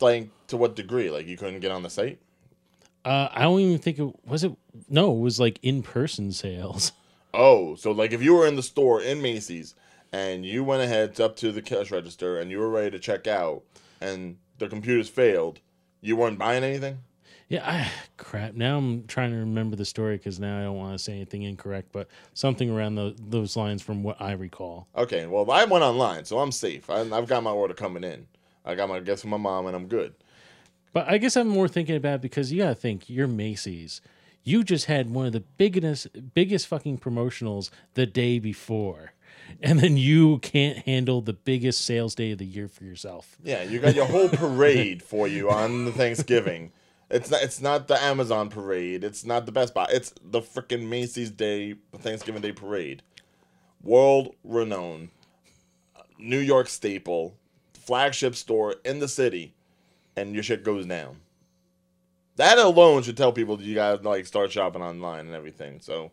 Like 0.00 0.30
to 0.48 0.56
what 0.56 0.76
degree? 0.76 1.10
Like 1.10 1.26
you 1.26 1.36
couldn't 1.36 1.60
get 1.60 1.70
on 1.70 1.82
the 1.82 1.90
site? 1.90 2.18
Uh, 3.04 3.28
I 3.32 3.42
don't 3.42 3.60
even 3.60 3.78
think 3.78 3.98
it 3.98 4.26
was 4.26 4.44
it. 4.44 4.52
No, 4.88 5.12
it 5.12 5.18
was 5.20 5.40
like 5.40 5.58
in 5.62 5.82
person 5.82 6.32
sales. 6.32 6.92
Oh, 7.34 7.76
so 7.76 7.92
like 7.92 8.12
if 8.12 8.22
you 8.22 8.34
were 8.34 8.46
in 8.46 8.56
the 8.56 8.62
store 8.62 9.00
in 9.00 9.22
Macy's 9.22 9.74
and 10.12 10.44
you 10.44 10.62
went 10.62 10.82
ahead 10.82 11.18
up 11.18 11.34
to 11.36 11.50
the 11.50 11.62
cash 11.62 11.90
register 11.90 12.38
and 12.38 12.50
you 12.50 12.58
were 12.58 12.68
ready 12.68 12.90
to 12.90 12.98
check 12.98 13.26
out 13.26 13.62
and 14.02 14.36
the 14.58 14.68
computers 14.68 15.08
failed, 15.08 15.60
you 16.02 16.14
weren't 16.14 16.38
buying 16.38 16.62
anything? 16.62 16.98
Yeah, 17.48 17.62
I, 17.64 17.90
crap. 18.16 18.54
Now 18.54 18.78
I'm 18.78 19.06
trying 19.06 19.30
to 19.30 19.36
remember 19.36 19.76
the 19.76 19.84
story 19.84 20.16
because 20.16 20.40
now 20.40 20.60
I 20.60 20.64
don't 20.64 20.76
want 20.76 20.96
to 20.96 21.02
say 21.02 21.12
anything 21.12 21.42
incorrect, 21.42 21.88
but 21.92 22.08
something 22.34 22.70
around 22.70 22.96
the, 22.96 23.14
those 23.18 23.56
lines 23.56 23.82
from 23.82 24.02
what 24.02 24.20
I 24.20 24.32
recall. 24.32 24.88
Okay, 24.96 25.26
well, 25.26 25.50
I 25.50 25.64
went 25.64 25.84
online, 25.84 26.24
so 26.24 26.38
I'm 26.38 26.52
safe. 26.52 26.90
I, 26.90 27.00
I've 27.00 27.28
got 27.28 27.42
my 27.42 27.50
order 27.50 27.74
coming 27.74 28.04
in. 28.04 28.26
I 28.64 28.74
got 28.74 28.88
my 28.88 29.00
gifts 29.00 29.22
from 29.22 29.30
my 29.30 29.36
mom 29.36 29.66
and 29.66 29.76
I'm 29.76 29.88
good. 29.88 30.14
But 30.92 31.08
I 31.08 31.18
guess 31.18 31.36
I'm 31.36 31.48
more 31.48 31.68
thinking 31.68 31.96
about 31.96 32.16
it 32.16 32.22
because 32.22 32.52
you 32.52 32.58
got 32.62 32.68
to 32.68 32.74
think 32.74 33.08
you're 33.08 33.26
Macy's. 33.26 34.00
You 34.44 34.64
just 34.64 34.86
had 34.86 35.10
one 35.10 35.26
of 35.26 35.32
the 35.32 35.40
biggest, 35.40 36.08
biggest 36.34 36.66
fucking 36.66 36.98
promotionals 36.98 37.70
the 37.94 38.06
day 38.06 38.38
before, 38.40 39.12
and 39.62 39.78
then 39.78 39.96
you 39.96 40.38
can't 40.38 40.78
handle 40.78 41.20
the 41.20 41.32
biggest 41.32 41.84
sales 41.84 42.14
day 42.14 42.32
of 42.32 42.38
the 42.38 42.44
year 42.44 42.66
for 42.66 42.84
yourself. 42.84 43.36
Yeah, 43.42 43.62
you 43.62 43.78
got 43.78 43.94
your 43.94 44.06
whole 44.06 44.28
parade 44.28 45.02
for 45.02 45.28
you 45.28 45.48
on 45.48 45.84
the 45.84 45.92
Thanksgiving. 45.92 46.72
It's 47.08 47.30
not. 47.30 47.42
It's 47.42 47.60
not 47.60 47.88
the 47.88 48.02
Amazon 48.02 48.48
parade. 48.48 49.04
It's 49.04 49.24
not 49.24 49.46
the 49.46 49.52
Best 49.52 49.74
Buy. 49.74 49.86
It's 49.90 50.12
the 50.24 50.40
freaking 50.40 50.88
Macy's 50.88 51.30
Day 51.30 51.76
Thanksgiving 51.98 52.42
Day 52.42 52.52
parade, 52.52 53.02
world 53.82 54.34
renowned, 54.42 55.10
New 56.18 56.38
York 56.38 56.68
staple, 56.68 57.36
flagship 57.84 58.34
store 58.34 58.76
in 58.84 58.98
the 59.00 59.08
city, 59.08 59.54
and 60.16 60.34
your 60.34 60.42
shit 60.42 60.64
goes 60.64 60.86
down. 60.86 61.16
That 62.36 62.58
alone 62.58 63.02
should 63.02 63.16
tell 63.16 63.32
people 63.32 63.56
that 63.56 63.66
you 63.66 63.74
guys 63.74 64.02
like 64.02 64.26
start 64.26 64.52
shopping 64.52 64.82
online 64.82 65.26
and 65.26 65.34
everything. 65.34 65.80
So, 65.80 66.12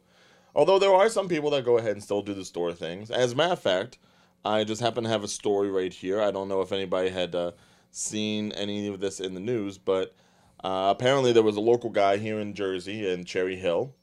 although 0.53 0.79
there 0.79 0.93
are 0.93 1.09
some 1.09 1.29
people 1.29 1.49
that 1.51 1.65
go 1.65 1.77
ahead 1.77 1.93
and 1.93 2.03
still 2.03 2.21
do 2.21 2.33
the 2.33 2.43
store 2.43 2.73
things. 2.73 3.09
As 3.09 3.31
a 3.31 3.35
matter 3.35 3.53
of 3.53 3.61
fact, 3.61 3.97
I 4.43 4.63
just 4.63 4.81
happen 4.81 5.03
to 5.03 5.09
have 5.09 5.23
a 5.23 5.27
story 5.27 5.69
right 5.69 5.93
here. 5.93 6.21
I 6.21 6.31
don't 6.31 6.49
know 6.49 6.61
if 6.61 6.71
anybody 6.71 7.09
had 7.09 7.35
uh, 7.35 7.51
seen 7.91 8.51
any 8.53 8.87
of 8.87 8.99
this 8.99 9.19
in 9.19 9.33
the 9.33 9.39
news, 9.39 9.77
but 9.77 10.15
uh, 10.63 10.93
apparently 10.95 11.31
there 11.31 11.43
was 11.43 11.55
a 11.55 11.61
local 11.61 11.89
guy 11.89 12.17
here 12.17 12.39
in 12.39 12.53
Jersey 12.53 13.09
in 13.09 13.25
Cherry 13.25 13.55
Hill. 13.55 13.93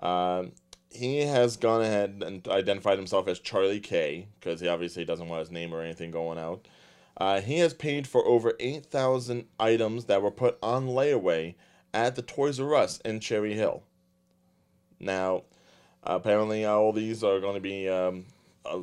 Uh, 0.00 0.44
he 0.90 1.18
has 1.18 1.56
gone 1.56 1.82
ahead 1.82 2.22
and 2.24 2.46
identified 2.48 2.98
himself 2.98 3.28
as 3.28 3.38
Charlie 3.38 3.80
K 3.80 4.28
because 4.40 4.60
he 4.60 4.68
obviously 4.68 5.04
doesn't 5.04 5.28
want 5.28 5.40
his 5.40 5.50
name 5.50 5.74
or 5.74 5.82
anything 5.82 6.10
going 6.10 6.38
out. 6.38 6.66
Uh, 7.18 7.40
he 7.40 7.58
has 7.58 7.74
paid 7.74 8.06
for 8.06 8.24
over 8.24 8.54
8,000 8.60 9.46
items 9.58 10.04
that 10.04 10.22
were 10.22 10.30
put 10.30 10.56
on 10.62 10.86
layaway 10.86 11.56
at 11.92 12.14
the 12.14 12.22
Toys 12.22 12.60
R 12.60 12.74
Us 12.74 12.98
in 13.00 13.18
Cherry 13.18 13.54
Hill. 13.54 13.82
Now, 15.00 15.42
apparently, 16.04 16.64
all 16.64 16.92
these 16.92 17.24
are 17.24 17.40
going 17.40 17.54
to 17.54 17.60
be. 17.60 17.88
Um, 17.88 18.26
uh, 18.64 18.82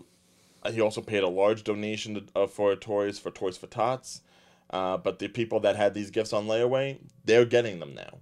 he 0.69 0.81
also 0.81 1.01
paid 1.01 1.23
a 1.23 1.29
large 1.29 1.63
donation 1.63 2.15
to, 2.15 2.23
uh, 2.35 2.47
for 2.47 2.75
toys 2.75 3.19
for 3.19 3.31
Toys 3.31 3.57
for 3.57 3.67
Tots. 3.67 4.21
Uh, 4.69 4.97
but 4.97 5.19
the 5.19 5.27
people 5.27 5.59
that 5.61 5.75
had 5.75 5.93
these 5.93 6.09
gifts 6.09 6.33
on 6.33 6.47
layaway, 6.47 6.97
they're 7.23 7.45
getting 7.45 7.79
them 7.79 7.93
now. 7.93 8.17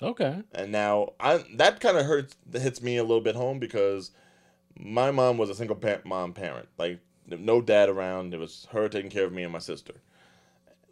Okay. 0.00 0.42
And 0.52 0.72
now 0.72 1.12
I 1.20 1.44
that 1.56 1.80
kind 1.80 1.96
of 1.96 2.06
hurts 2.06 2.36
hits 2.52 2.82
me 2.82 2.96
a 2.96 3.02
little 3.02 3.20
bit 3.20 3.36
home 3.36 3.58
because 3.58 4.10
my 4.78 5.10
mom 5.10 5.38
was 5.38 5.50
a 5.50 5.54
single 5.54 5.76
pa- 5.76 6.00
mom 6.04 6.32
parent, 6.32 6.68
like 6.78 7.00
no 7.40 7.60
dad 7.60 7.88
around. 7.88 8.34
It 8.34 8.40
was 8.40 8.66
her 8.72 8.88
taking 8.88 9.10
care 9.10 9.24
of 9.24 9.32
me 9.32 9.42
and 9.42 9.52
my 9.52 9.58
sister. 9.58 9.94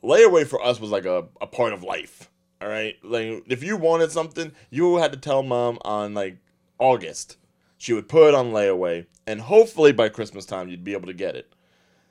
Layaway 0.03 0.47
for 0.47 0.63
us 0.63 0.81
was 0.81 0.91
like 0.91 1.05
a, 1.05 1.27
a 1.41 1.47
part 1.47 1.73
of 1.73 1.83
life. 1.83 2.31
All 2.63 2.69
right, 2.69 2.97
like 3.03 3.45
if 3.47 3.63
you 3.63 3.77
wanted 3.77 4.13
something, 4.13 4.53
you 4.71 4.97
had 4.97 5.13
to 5.13 5.19
tell 5.19 5.43
mom 5.43 5.79
on 5.83 6.13
like 6.15 6.39
August 6.79 7.37
she 7.81 7.95
would 7.95 8.11
put 8.11 8.29
it 8.29 8.35
on 8.35 8.53
layaway, 8.53 9.07
and 9.27 9.41
hopefully 9.41 9.91
by 9.91 10.11
Christmas 10.11 10.45
time 10.45 10.69
you'd 10.69 10.85
be 10.85 10.93
able 10.93 11.07
to 11.07 11.15
get 11.15 11.35
it. 11.35 11.51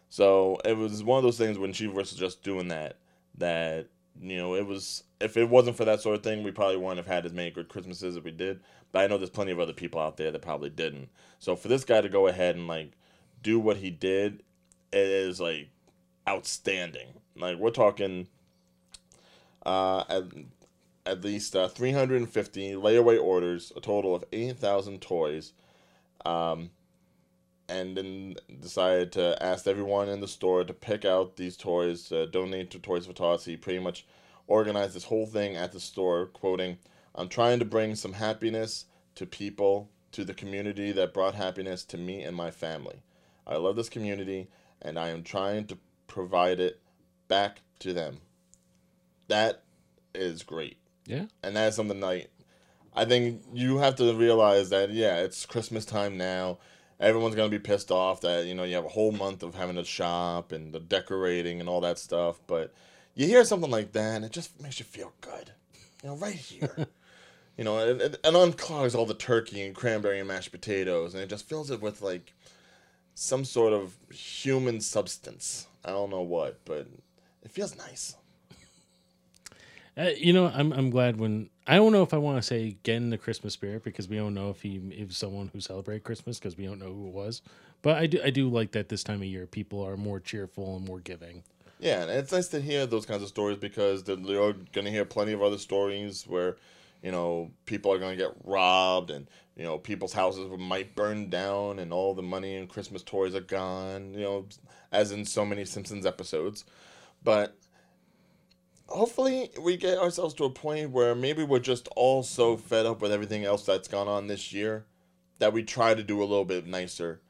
So 0.10 0.58
it 0.66 0.76
was 0.76 1.04
one 1.04 1.20
of 1.20 1.24
those 1.24 1.38
things 1.38 1.60
when 1.60 1.74
she 1.74 1.86
was 1.86 2.12
just 2.12 2.42
doing 2.42 2.70
that, 2.70 2.98
that 3.38 3.86
you 4.20 4.36
know 4.36 4.56
it 4.56 4.66
was 4.66 5.04
if 5.20 5.38
it 5.38 5.48
wasn't 5.48 5.78
for 5.78 5.86
that 5.86 6.02
sort 6.02 6.16
of 6.16 6.24
thing, 6.24 6.42
we 6.42 6.50
probably 6.50 6.78
wouldn't 6.78 6.98
have 6.98 7.06
had 7.06 7.24
as 7.24 7.34
many 7.34 7.52
good 7.52 7.70
Christmases 7.70 8.18
as 8.18 8.24
we 8.24 8.32
did. 8.32 8.62
But 8.92 9.04
I 9.04 9.08
know 9.08 9.20
there's 9.20 9.30
plenty 9.30 9.52
of 9.52 9.60
other 9.60 9.72
people 9.72 10.02
out 10.02 10.18
there 10.18 10.32
that 10.32 10.42
probably 10.42 10.72
didn't. 10.72 11.10
So 11.38 11.56
for 11.56 11.68
this 11.68 11.86
guy 11.86 12.02
to 12.02 12.10
go 12.10 12.26
ahead 12.26 12.56
and 12.56 12.68
like 12.68 12.94
do 13.42 13.60
what 13.60 13.78
he 13.78 13.90
did, 13.90 14.44
is 14.92 15.40
like 15.40 15.70
outstanding. 16.28 17.08
Like 17.36 17.58
we're 17.58 17.72
talking 17.72 18.28
uh, 19.66 20.04
at, 20.10 20.24
at 21.06 21.24
least 21.24 21.56
uh, 21.56 21.68
350 21.68 22.74
layaway 22.74 23.22
orders, 23.22 23.72
a 23.76 23.82
total 23.82 24.16
of 24.16 24.24
8,000 24.32 25.02
toys, 25.02 25.54
um, 26.26 26.70
and 27.68 27.96
then 27.96 28.36
decided 28.62 29.12
to 29.14 29.42
ask 29.42 29.68
everyone 29.68 30.10
in 30.10 30.22
the 30.22 30.28
store 30.28 30.64
to 30.64 30.74
pick 30.74 31.06
out 31.06 31.36
these 31.36 31.56
toys, 31.56 32.12
uh, 32.12 32.26
donate 32.32 32.72
to 32.72 32.80
Toys 32.80 33.06
for 33.06 33.14
Tots. 33.14 33.46
He 33.46 33.58
pretty 33.58 33.80
much 33.80 34.06
organized 34.48 34.96
this 34.96 35.04
whole 35.04 35.28
thing 35.28 35.56
at 35.56 35.72
the 35.72 35.80
store, 35.80 36.26
quoting, 36.26 36.78
I'm 37.14 37.30
trying 37.30 37.60
to 37.60 37.66
bring 37.66 37.96
some 37.96 38.14
happiness 38.14 38.86
to 39.16 39.26
people, 39.26 39.90
to 40.12 40.24
the 40.24 40.34
community 40.34 40.92
that 40.94 41.14
brought 41.14 41.36
happiness 41.36 41.84
to 41.86 41.98
me 41.98 42.24
and 42.24 42.36
my 42.36 42.50
family. 42.50 43.04
I 43.50 43.58
love 43.58 43.76
this 43.76 43.90
community, 43.90 44.48
and 44.82 44.98
I 44.98 45.10
am 45.10 45.24
trying 45.24 45.66
to 45.68 45.78
provide 46.08 46.60
it 46.60 46.80
back 47.28 47.62
to 47.80 47.94
them. 47.94 48.20
That 49.28 49.64
is 50.14 50.44
great. 50.44 50.78
Yeah. 51.06 51.26
And 51.44 51.56
that 51.56 51.70
is 51.70 51.76
something 51.76 52.00
like 52.00 52.30
I 52.94 53.06
think 53.06 53.42
you 53.54 53.80
have 53.80 53.96
to 53.96 54.14
realize 54.14 54.70
that 54.70 54.92
yeah, 54.92 55.18
it's 55.18 55.46
Christmas 55.46 55.86
time 55.86 56.18
now. 56.18 56.60
Everyone's 57.00 57.36
gonna 57.36 57.50
be 57.50 57.60
pissed 57.60 57.92
off 57.92 58.22
that 58.22 58.46
you 58.46 58.54
know 58.54 58.64
you 58.64 58.76
have 58.76 58.86
a 58.86 58.90
whole 58.90 59.12
month 59.12 59.42
of 59.42 59.56
having 59.56 59.78
to 59.78 59.84
shop 59.84 60.52
and 60.52 60.74
the 60.74 60.80
decorating 60.80 61.60
and 61.60 61.68
all 61.68 61.82
that 61.82 61.98
stuff. 61.98 62.40
But 62.46 62.74
you 63.16 63.26
hear 63.26 63.44
something 63.46 63.72
like 63.72 63.94
that, 63.94 64.18
and 64.18 64.26
it 64.26 64.32
just 64.32 64.62
makes 64.62 64.80
you 64.80 64.86
feel 64.86 65.14
good. 65.22 65.52
You 66.04 66.10
know, 66.10 66.16
right 66.18 66.36
here. 66.36 66.88
you 67.58 67.64
know, 67.64 67.80
it, 67.80 68.02
it, 68.02 68.14
it 68.14 68.24
unclogs 68.24 68.96
all 68.96 69.06
the 69.06 69.14
turkey 69.14 69.62
and 69.62 69.76
cranberry 69.76 70.20
and 70.20 70.28
mashed 70.28 70.52
potatoes, 70.52 71.14
and 71.14 71.24
it 71.24 71.30
just 71.30 71.48
fills 71.48 71.72
it 71.72 71.82
with 71.82 72.02
like 72.02 72.34
some 73.20 73.44
sort 73.44 73.74
of 73.74 73.98
human 74.12 74.80
substance. 74.82 75.68
I 75.84 75.90
don't 75.90 76.10
know 76.10 76.22
what, 76.22 76.64
but 76.66 76.88
it 77.44 77.52
feels 77.52 77.78
nice. 77.78 78.16
Uh, 79.98 80.12
you 80.18 80.32
know, 80.32 80.48
I'm 80.48 80.72
I'm 80.72 80.90
glad 80.90 81.18
when 81.18 81.50
I 81.68 81.76
don't 81.76 81.92
know 81.92 82.04
if 82.04 82.14
I 82.14 82.18
want 82.18 82.38
to 82.38 82.42
say 82.42 82.78
get 82.84 82.96
in 82.96 83.10
the 83.10 83.18
Christmas 83.18 83.54
spirit 83.54 83.84
because 83.84 84.08
we 84.08 84.16
don't 84.16 84.34
know 84.34 84.50
if 84.50 84.62
he 84.62 84.78
is 84.92 85.18
someone 85.18 85.50
who 85.52 85.60
celebrate 85.60 86.04
Christmas 86.04 86.40
because 86.40 86.58
we 86.58 86.66
don't 86.66 86.80
know 86.80 86.94
who 86.94 87.08
it 87.08 87.14
was. 87.14 87.42
But 87.82 87.98
I 87.98 88.08
do 88.08 88.22
I 88.24 88.30
do 88.30 88.48
like 88.48 88.72
that 88.72 88.88
this 88.88 89.04
time 89.04 89.22
of 89.22 89.28
year 89.28 89.46
people 89.46 89.84
are 89.86 89.98
more 89.98 90.22
cheerful 90.22 90.78
and 90.78 90.88
more 90.88 91.00
giving. 91.00 91.44
Yeah, 91.80 92.02
and 92.04 92.12
it's 92.12 92.32
nice 92.32 92.48
to 92.50 92.62
hear 92.62 92.86
those 92.86 93.06
kinds 93.06 93.24
of 93.24 93.30
stories 93.30 93.58
because 93.58 94.08
you're 94.08 94.54
going 94.54 94.86
to 94.86 94.92
hear 94.92 95.06
plenty 95.06 95.32
of 95.32 95.42
other 95.42 95.58
stories 95.58 96.28
where, 96.28 96.58
you 97.02 97.12
know, 97.12 97.52
people 97.66 97.92
are 97.94 98.00
going 98.00 98.18
to 98.18 98.24
get 98.24 98.36
robbed 98.44 99.12
and, 99.12 99.28
you 99.56 99.64
know, 99.64 99.78
people's 99.78 100.14
houses 100.14 100.50
might 100.58 100.96
burn 100.96 101.30
down 101.30 101.80
and 101.80 101.94
all 101.94 102.14
the 102.14 102.22
money 102.22 102.56
and 102.56 102.70
Christmas 102.70 103.04
toys 103.04 103.36
are 103.36 103.42
gone, 103.42 104.14
you 104.14 104.22
know, 104.22 104.46
as 104.92 105.12
in 105.12 105.26
so 105.26 105.46
many 105.46 105.66
Simpsons 105.66 106.06
episodes. 106.06 106.66
But 107.24 107.56
hopefully 108.88 109.52
we 109.62 109.78
get 109.78 109.98
ourselves 109.98 110.34
to 110.36 110.46
a 110.46 110.50
point 110.50 110.92
where 110.92 111.16
maybe 111.16 111.44
we're 111.44 111.60
just 111.60 111.88
all 111.96 112.24
so 112.24 112.58
fed 112.58 112.86
up 112.86 113.02
with 113.02 113.12
everything 113.12 113.46
else 113.46 113.66
that's 113.66 113.88
gone 113.88 114.08
on 114.08 114.28
this 114.28 114.52
year 114.52 114.86
that 115.40 115.54
we 115.54 115.64
try 115.64 115.94
to 115.94 116.04
do 116.04 116.20
a 116.20 116.26
little 116.26 116.46
bit 116.46 116.68
nicer 116.68 117.22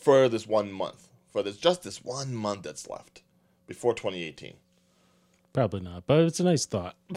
for 0.00 0.28
this 0.28 0.46
one 0.46 0.72
month, 0.72 1.08
for 1.30 1.42
this 1.42 1.56
just 1.56 1.82
this 1.82 2.04
one 2.04 2.34
month 2.34 2.62
that's 2.62 2.88
left 2.88 3.22
before 3.66 3.92
2018. 3.92 4.54
Probably 5.52 5.80
not, 5.80 6.06
but 6.06 6.20
it's 6.20 6.40
a 6.40 6.44
nice 6.44 6.66
thought. 6.66 6.96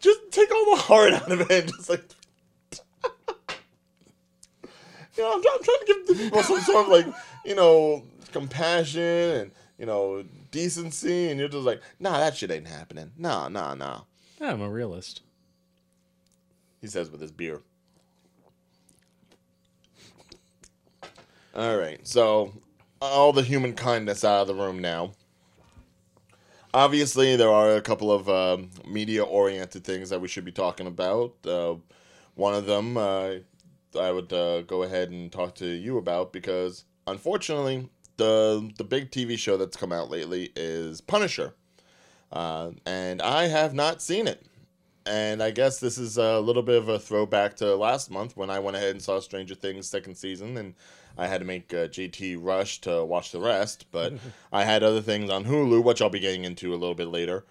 just 0.00 0.27
take 0.38 0.54
all 0.54 0.76
the 0.76 0.82
heart 0.82 1.12
out 1.12 1.30
of 1.32 1.40
it. 1.42 1.50
and 1.50 1.68
Just 1.68 1.90
like, 1.90 2.04
you 5.16 5.22
know, 5.22 5.32
I'm, 5.34 5.42
try- 5.42 5.56
I'm 5.58 5.64
trying 5.64 5.78
to 5.78 5.84
give 5.86 6.06
the 6.06 6.14
people 6.14 6.42
some 6.42 6.60
sort 6.60 6.86
of 6.86 6.92
like, 6.92 7.06
you 7.44 7.54
know, 7.54 8.02
compassion 8.32 9.02
and 9.02 9.50
you 9.78 9.86
know 9.86 10.24
decency, 10.50 11.30
and 11.30 11.38
you're 11.38 11.48
just 11.48 11.64
like, 11.64 11.80
nah, 12.00 12.18
that 12.18 12.36
shit 12.36 12.50
ain't 12.50 12.66
happening. 12.68 13.12
Nah, 13.16 13.48
nah, 13.48 13.74
nah. 13.74 14.00
I'm 14.40 14.60
a 14.60 14.68
realist. 14.70 15.22
He 16.80 16.86
says 16.86 17.10
with 17.10 17.20
his 17.20 17.32
beer. 17.32 17.60
All 21.54 21.76
right, 21.76 22.06
so 22.06 22.52
all 23.00 23.32
the 23.32 23.42
human 23.42 23.72
kindness 23.74 24.24
out 24.24 24.42
of 24.42 24.48
the 24.48 24.54
room 24.54 24.78
now. 24.78 25.12
Obviously, 26.78 27.34
there 27.34 27.50
are 27.50 27.74
a 27.74 27.82
couple 27.82 28.12
of 28.12 28.28
um, 28.28 28.70
media-oriented 28.86 29.82
things 29.82 30.10
that 30.10 30.20
we 30.20 30.28
should 30.28 30.44
be 30.44 30.52
talking 30.52 30.86
about. 30.86 31.34
Uh, 31.44 31.74
one 32.36 32.54
of 32.54 32.66
them, 32.66 32.96
uh, 32.96 33.32
I 33.98 34.12
would 34.12 34.32
uh, 34.32 34.62
go 34.62 34.84
ahead 34.84 35.10
and 35.10 35.32
talk 35.32 35.56
to 35.56 35.66
you 35.66 35.98
about 35.98 36.32
because, 36.32 36.84
unfortunately, 37.08 37.88
the 38.16 38.70
the 38.76 38.84
big 38.84 39.10
TV 39.10 39.36
show 39.36 39.56
that's 39.56 39.76
come 39.76 39.92
out 39.92 40.08
lately 40.08 40.52
is 40.54 41.00
Punisher, 41.00 41.56
uh, 42.30 42.70
and 42.86 43.20
I 43.22 43.48
have 43.48 43.74
not 43.74 44.00
seen 44.00 44.28
it. 44.28 44.46
And 45.04 45.42
I 45.42 45.50
guess 45.50 45.80
this 45.80 45.98
is 45.98 46.16
a 46.16 46.38
little 46.38 46.62
bit 46.62 46.76
of 46.76 46.88
a 46.88 47.00
throwback 47.00 47.56
to 47.56 47.74
last 47.74 48.08
month 48.08 48.36
when 48.36 48.50
I 48.50 48.60
went 48.60 48.76
ahead 48.76 48.90
and 48.92 49.02
saw 49.02 49.18
Stranger 49.18 49.56
Things 49.56 49.88
second 49.88 50.14
season, 50.14 50.56
and 50.56 50.74
I 51.18 51.26
had 51.26 51.40
to 51.40 51.46
make 51.46 51.74
uh, 51.74 51.88
JT 51.88 52.38
rush 52.40 52.80
to 52.82 53.04
watch 53.04 53.32
the 53.32 53.40
rest. 53.40 53.86
But 53.90 54.14
I 54.52 54.64
had 54.64 54.82
other 54.82 55.02
things 55.02 55.28
on 55.30 55.44
Hulu, 55.44 55.82
which 55.82 56.00
I'll 56.00 56.08
be 56.10 56.20
getting 56.20 56.44
into 56.44 56.72
a 56.72 56.76
little 56.76 56.94
bit 56.94 57.08
later. 57.08 57.44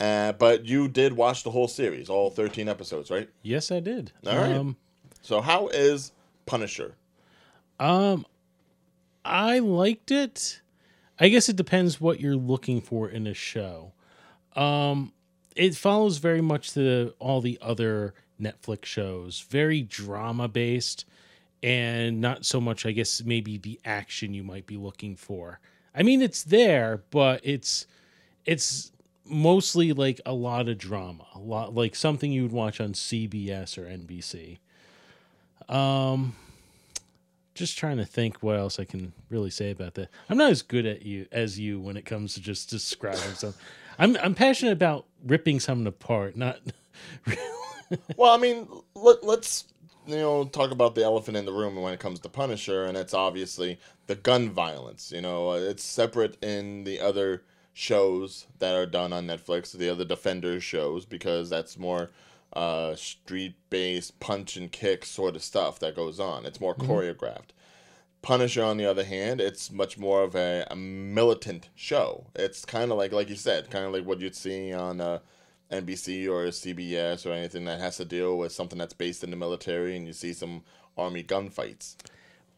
Uh, 0.00 0.32
but 0.32 0.64
you 0.66 0.88
did 0.88 1.12
watch 1.12 1.42
the 1.44 1.50
whole 1.50 1.68
series, 1.68 2.08
all 2.08 2.30
13 2.30 2.68
episodes, 2.68 3.10
right? 3.10 3.28
Yes, 3.42 3.70
I 3.70 3.80
did. 3.80 4.12
All 4.26 4.36
right. 4.36 4.52
Um, 4.56 4.76
So 5.20 5.40
how 5.40 5.68
is 5.68 6.12
Punisher? 6.46 6.94
um, 7.78 8.24
I 9.24 9.58
liked 9.60 10.10
it. 10.10 10.60
I 11.20 11.28
guess 11.28 11.48
it 11.48 11.54
depends 11.56 12.00
what 12.00 12.18
you're 12.20 12.34
looking 12.36 12.80
for 12.80 13.08
in 13.08 13.26
a 13.28 13.34
show. 13.34 13.92
Um, 14.56 15.12
it 15.54 15.76
follows 15.76 16.18
very 16.18 16.40
much 16.40 16.72
the 16.72 17.14
all 17.20 17.40
the 17.40 17.58
other 17.62 18.14
Netflix 18.40 18.86
shows, 18.86 19.44
very 19.48 19.82
drama 19.82 20.48
based, 20.48 21.04
and 21.62 22.20
not 22.20 22.44
so 22.44 22.60
much, 22.60 22.84
I 22.84 22.92
guess, 22.92 23.22
maybe 23.22 23.56
the 23.56 23.80
action 23.84 24.34
you 24.34 24.42
might 24.42 24.66
be 24.66 24.76
looking 24.76 25.16
for. 25.16 25.60
I 25.94 26.02
mean, 26.02 26.22
it's 26.22 26.42
there, 26.42 27.02
but 27.10 27.40
it's 27.44 27.86
it's 28.44 28.90
mostly 29.24 29.92
like 29.92 30.20
a 30.26 30.32
lot 30.32 30.68
of 30.68 30.78
drama, 30.78 31.26
a 31.34 31.38
lot 31.38 31.74
like 31.74 31.94
something 31.94 32.32
you 32.32 32.42
would 32.42 32.52
watch 32.52 32.80
on 32.80 32.92
CBS 32.92 33.78
or 33.78 33.82
NBC. 33.82 34.58
Um, 35.72 36.34
just 37.54 37.78
trying 37.78 37.98
to 37.98 38.04
think 38.04 38.42
what 38.42 38.56
else 38.56 38.80
I 38.80 38.84
can 38.84 39.12
really 39.28 39.50
say 39.50 39.70
about 39.70 39.94
that. 39.94 40.08
I'm 40.28 40.38
not 40.38 40.50
as 40.50 40.62
good 40.62 40.86
at 40.86 41.02
you 41.02 41.26
as 41.30 41.58
you 41.58 41.78
when 41.78 41.96
it 41.96 42.04
comes 42.04 42.34
to 42.34 42.40
just 42.40 42.70
describing 42.70 43.34
something. 43.34 43.60
I'm 43.98 44.16
I'm 44.16 44.34
passionate 44.34 44.72
about 44.72 45.06
ripping 45.24 45.60
something 45.60 45.86
apart, 45.86 46.36
not 46.36 46.58
well, 48.16 48.32
I 48.32 48.38
mean, 48.38 48.66
let, 48.94 49.22
let's 49.22 49.64
you 50.06 50.16
know 50.16 50.44
talk 50.44 50.70
about 50.70 50.94
the 50.94 51.04
elephant 51.04 51.36
in 51.36 51.44
the 51.44 51.52
room 51.52 51.76
when 51.76 51.94
it 51.94 52.00
comes 52.00 52.20
to 52.20 52.28
Punisher, 52.28 52.84
and 52.84 52.96
it's 52.96 53.14
obviously 53.14 53.78
the 54.06 54.14
gun 54.14 54.50
violence. 54.50 55.12
You 55.12 55.20
know, 55.20 55.50
uh, 55.50 55.56
it's 55.56 55.82
separate 55.84 56.42
in 56.42 56.84
the 56.84 57.00
other 57.00 57.42
shows 57.72 58.46
that 58.58 58.74
are 58.74 58.86
done 58.86 59.12
on 59.12 59.26
Netflix, 59.26 59.72
the 59.72 59.88
other 59.88 60.04
Defenders 60.04 60.62
shows, 60.62 61.04
because 61.04 61.48
that's 61.48 61.78
more 61.78 62.10
uh, 62.52 62.94
street 62.94 63.54
based 63.70 64.20
punch 64.20 64.56
and 64.56 64.70
kick 64.70 65.04
sort 65.04 65.36
of 65.36 65.42
stuff 65.42 65.78
that 65.78 65.96
goes 65.96 66.20
on. 66.20 66.44
It's 66.44 66.60
more 66.60 66.74
choreographed. 66.74 67.50
Punisher, 68.20 68.62
on 68.62 68.76
the 68.76 68.86
other 68.86 69.04
hand, 69.04 69.40
it's 69.40 69.72
much 69.72 69.98
more 69.98 70.22
of 70.22 70.36
a, 70.36 70.64
a 70.70 70.76
militant 70.76 71.70
show. 71.74 72.26
It's 72.36 72.64
kind 72.64 72.92
of 72.92 72.98
like, 72.98 73.10
like 73.12 73.28
you 73.28 73.34
said, 73.34 73.68
kind 73.68 73.84
of 73.84 73.92
like 73.92 74.06
what 74.06 74.20
you'd 74.20 74.36
see 74.36 74.72
on 74.72 75.00
uh, 75.00 75.18
NBC 75.72 76.28
or 76.28 76.46
CBS 76.48 77.26
or 77.26 77.32
anything 77.32 77.64
that 77.66 77.80
has 77.80 77.96
to 77.98 78.04
deal 78.04 78.38
with 78.38 78.52
something 78.52 78.78
that's 78.78 78.94
based 78.94 79.24
in 79.24 79.30
the 79.30 79.36
military, 79.36 79.96
and 79.96 80.06
you 80.06 80.12
see 80.12 80.32
some 80.34 80.62
army 80.98 81.24
gunfights. 81.24 81.96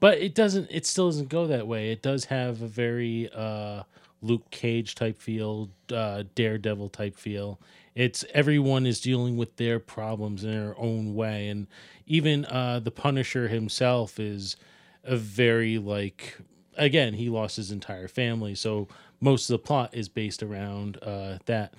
but 0.01 0.19
it 0.19 0.35
doesn't 0.35 0.69
it 0.71 0.87
still 0.87 1.09
doesn't 1.09 1.29
go 1.29 1.47
that 1.47 1.67
way. 1.67 1.91
It 1.91 2.03
does 2.03 2.27
have 2.27 2.63
a 2.63 2.67
very 2.69 3.31
uh 3.35 3.85
Luke 4.23 4.51
Cage 4.51 4.95
type 4.95 5.19
feel, 5.19 5.71
uh 5.93 6.25
Daredevil 6.35 6.91
type 6.91 7.17
feel. 7.17 7.61
It's 7.95 8.25
everyone 8.35 8.87
is 8.87 9.01
dealing 9.01 9.37
with 9.37 9.57
their 9.57 9.79
problems 9.79 10.45
in 10.45 10.51
their 10.53 10.75
own 10.79 11.15
way 11.15 11.49
and 11.49 11.67
even 12.07 12.45
uh 12.47 12.81
the 12.81 12.91
Punisher 12.91 13.49
himself 13.49 14.19
is 14.21 14.57
a 15.05 15.17
very 15.17 15.79
like 15.79 16.39
again, 16.77 17.15
he 17.15 17.29
lost 17.31 17.57
his 17.57 17.71
entire 17.71 18.09
family, 18.09 18.55
so 18.55 18.89
most 19.21 19.49
of 19.49 19.55
the 19.55 19.59
plot 19.67 19.91
is 19.95 20.09
based 20.09 20.43
around 20.43 20.99
uh 21.03 21.39
that. 21.47 21.75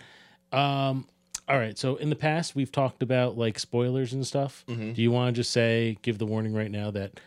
Um 0.52 1.08
All 1.48 1.58
right. 1.58 1.78
So 1.78 1.96
in 1.96 2.10
the 2.10 2.16
past, 2.16 2.56
we've 2.56 2.72
talked 2.72 3.04
about 3.04 3.38
like 3.38 3.60
spoilers 3.60 4.14
and 4.14 4.26
stuff. 4.26 4.64
Mm-hmm. 4.68 4.94
Do 4.94 5.02
you 5.02 5.12
want 5.12 5.36
to 5.36 5.40
just 5.40 5.52
say, 5.52 5.98
give 6.02 6.18
the 6.18 6.26
warning 6.26 6.54
right 6.54 6.72
now 6.72 6.92
that 6.92 7.20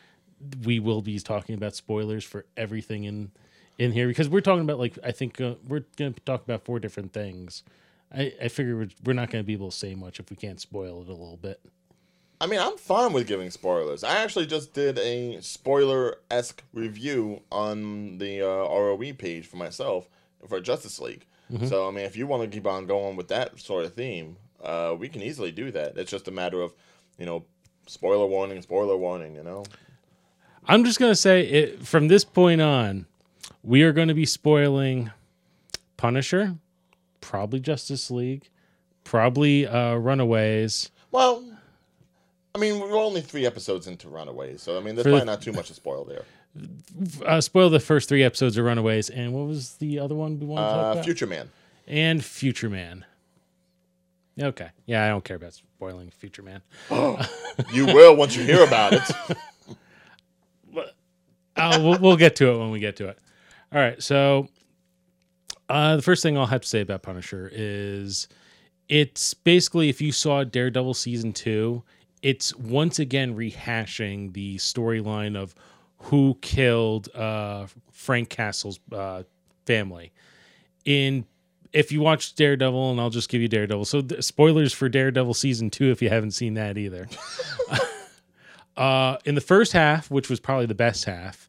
we 0.64 0.80
will 0.80 1.02
be 1.02 1.18
talking 1.18 1.54
about 1.54 1.74
spoilers 1.74 2.24
for 2.24 2.44
everything 2.56 3.04
in 3.04 3.30
in 3.78 3.92
here 3.92 4.08
because 4.08 4.28
we're 4.28 4.40
talking 4.40 4.62
about 4.62 4.78
like 4.78 4.98
I 5.04 5.12
think 5.12 5.40
uh, 5.40 5.54
we're 5.66 5.84
going 5.96 6.12
to 6.12 6.20
talk 6.20 6.42
about 6.42 6.64
four 6.64 6.80
different 6.80 7.12
things. 7.12 7.62
I, 8.12 8.32
I 8.42 8.48
figure 8.48 8.76
we're, 8.76 8.88
we're 9.04 9.12
not 9.12 9.30
going 9.30 9.42
to 9.42 9.46
be 9.46 9.52
able 9.52 9.70
to 9.70 9.76
say 9.76 9.94
much 9.94 10.18
if 10.18 10.30
we 10.30 10.36
can't 10.36 10.60
spoil 10.60 11.02
it 11.02 11.08
a 11.08 11.12
little 11.12 11.36
bit. 11.36 11.60
I 12.40 12.46
mean, 12.46 12.60
I'm 12.60 12.76
fine 12.76 13.12
with 13.12 13.26
giving 13.26 13.50
spoilers. 13.50 14.04
I 14.04 14.22
actually 14.22 14.46
just 14.46 14.72
did 14.72 14.98
a 14.98 15.40
spoiler 15.40 16.18
esque 16.30 16.62
review 16.72 17.42
on 17.50 18.18
the 18.18 18.42
uh, 18.42 18.68
ROE 18.68 19.12
page 19.12 19.46
for 19.46 19.56
myself 19.56 20.08
for 20.46 20.60
Justice 20.60 21.00
League. 21.00 21.26
So, 21.66 21.88
I 21.88 21.90
mean, 21.90 22.04
if 22.04 22.14
you 22.16 22.26
want 22.26 22.42
to 22.42 22.48
keep 22.54 22.66
on 22.66 22.86
going 22.86 23.16
with 23.16 23.28
that 23.28 23.58
sort 23.58 23.84
of 23.86 23.94
theme, 23.94 24.36
uh, 24.62 24.94
we 24.98 25.08
can 25.08 25.22
easily 25.22 25.50
do 25.50 25.70
that. 25.70 25.96
It's 25.96 26.10
just 26.10 26.28
a 26.28 26.30
matter 26.30 26.60
of, 26.60 26.74
you 27.18 27.24
know, 27.24 27.44
spoiler 27.86 28.26
warning, 28.26 28.60
spoiler 28.60 28.96
warning, 28.96 29.34
you 29.34 29.42
know? 29.42 29.64
I'm 30.66 30.84
just 30.84 30.98
going 30.98 31.10
to 31.10 31.16
say 31.16 31.40
it 31.46 31.86
from 31.86 32.08
this 32.08 32.22
point 32.24 32.60
on, 32.60 33.06
we 33.62 33.82
are 33.82 33.92
going 33.92 34.08
to 34.08 34.14
be 34.14 34.26
spoiling 34.26 35.10
Punisher, 35.96 36.56
probably 37.22 37.60
Justice 37.60 38.10
League, 38.10 38.50
probably 39.04 39.66
uh, 39.66 39.94
Runaways. 39.94 40.90
Well, 41.10 41.42
I 42.54 42.58
mean, 42.58 42.78
we're 42.78 42.94
only 42.94 43.22
three 43.22 43.46
episodes 43.46 43.86
into 43.86 44.08
Runaways, 44.10 44.60
so, 44.60 44.76
I 44.76 44.80
mean, 44.82 44.96
there's 44.96 45.04
For 45.04 45.10
the- 45.12 45.16
probably 45.18 45.32
not 45.32 45.40
too 45.40 45.52
much 45.52 45.68
to 45.68 45.74
spoil 45.74 46.04
there. 46.04 46.24
Uh, 47.24 47.40
spoil 47.40 47.70
the 47.70 47.80
first 47.80 48.08
three 48.08 48.22
episodes 48.24 48.56
of 48.56 48.64
Runaways, 48.64 49.08
and 49.10 49.32
what 49.32 49.46
was 49.46 49.74
the 49.76 49.98
other 49.98 50.14
one 50.14 50.38
we 50.40 50.46
want 50.46 50.58
to 50.60 50.72
talk 50.74 50.84
Uh, 50.86 50.92
about? 50.92 51.04
Future 51.04 51.26
Man. 51.26 51.50
and 51.86 52.24
Future 52.24 52.68
Man. 52.70 53.04
Okay, 54.40 54.68
yeah, 54.86 55.04
I 55.04 55.08
don't 55.08 55.24
care 55.24 55.36
about 55.36 55.52
spoiling 55.54 56.10
Future 56.10 56.42
Man. 56.42 56.62
You 57.72 57.86
will 57.86 58.14
once 58.16 58.36
you 58.36 58.44
hear 58.44 58.62
about 58.62 58.92
it. 58.92 59.02
uh, 61.56 61.78
we'll, 61.82 61.98
we'll 61.98 62.16
get 62.16 62.36
to 62.36 62.48
it 62.52 62.58
when 62.58 62.70
we 62.70 62.78
get 62.78 62.96
to 62.96 63.08
it. 63.08 63.18
All 63.72 63.80
right. 63.80 64.00
So, 64.02 64.48
uh, 65.68 65.96
the 65.96 66.02
first 66.02 66.22
thing 66.22 66.38
I'll 66.38 66.46
have 66.46 66.60
to 66.62 66.68
say 66.68 66.80
about 66.80 67.02
Punisher 67.02 67.50
is 67.52 68.28
it's 68.88 69.34
basically 69.34 69.88
if 69.88 70.00
you 70.00 70.12
saw 70.12 70.44
Daredevil 70.44 70.94
season 70.94 71.32
two, 71.32 71.82
it's 72.22 72.54
once 72.56 72.98
again 73.00 73.34
rehashing 73.36 74.32
the 74.32 74.56
storyline 74.56 75.36
of 75.36 75.54
who 75.98 76.38
killed 76.40 77.14
uh, 77.14 77.66
Frank 77.92 78.28
Castle's 78.28 78.80
uh, 78.92 79.24
family. 79.66 80.12
In 80.84 81.26
if 81.72 81.92
you 81.92 82.00
watch 82.00 82.34
Daredevil, 82.34 82.92
and 82.92 83.00
I'll 83.00 83.10
just 83.10 83.28
give 83.28 83.42
you 83.42 83.48
Daredevil. 83.48 83.84
So, 83.84 84.00
th- 84.00 84.24
spoilers 84.24 84.72
for 84.72 84.88
Daredevil 84.88 85.34
season 85.34 85.70
two 85.70 85.90
if 85.90 86.00
you 86.00 86.08
haven't 86.08 86.30
seen 86.32 86.54
that 86.54 86.78
either. 86.78 87.08
uh, 88.76 89.18
in 89.24 89.34
the 89.34 89.40
first 89.40 89.72
half, 89.72 90.10
which 90.10 90.30
was 90.30 90.40
probably 90.40 90.66
the 90.66 90.74
best 90.74 91.04
half, 91.04 91.48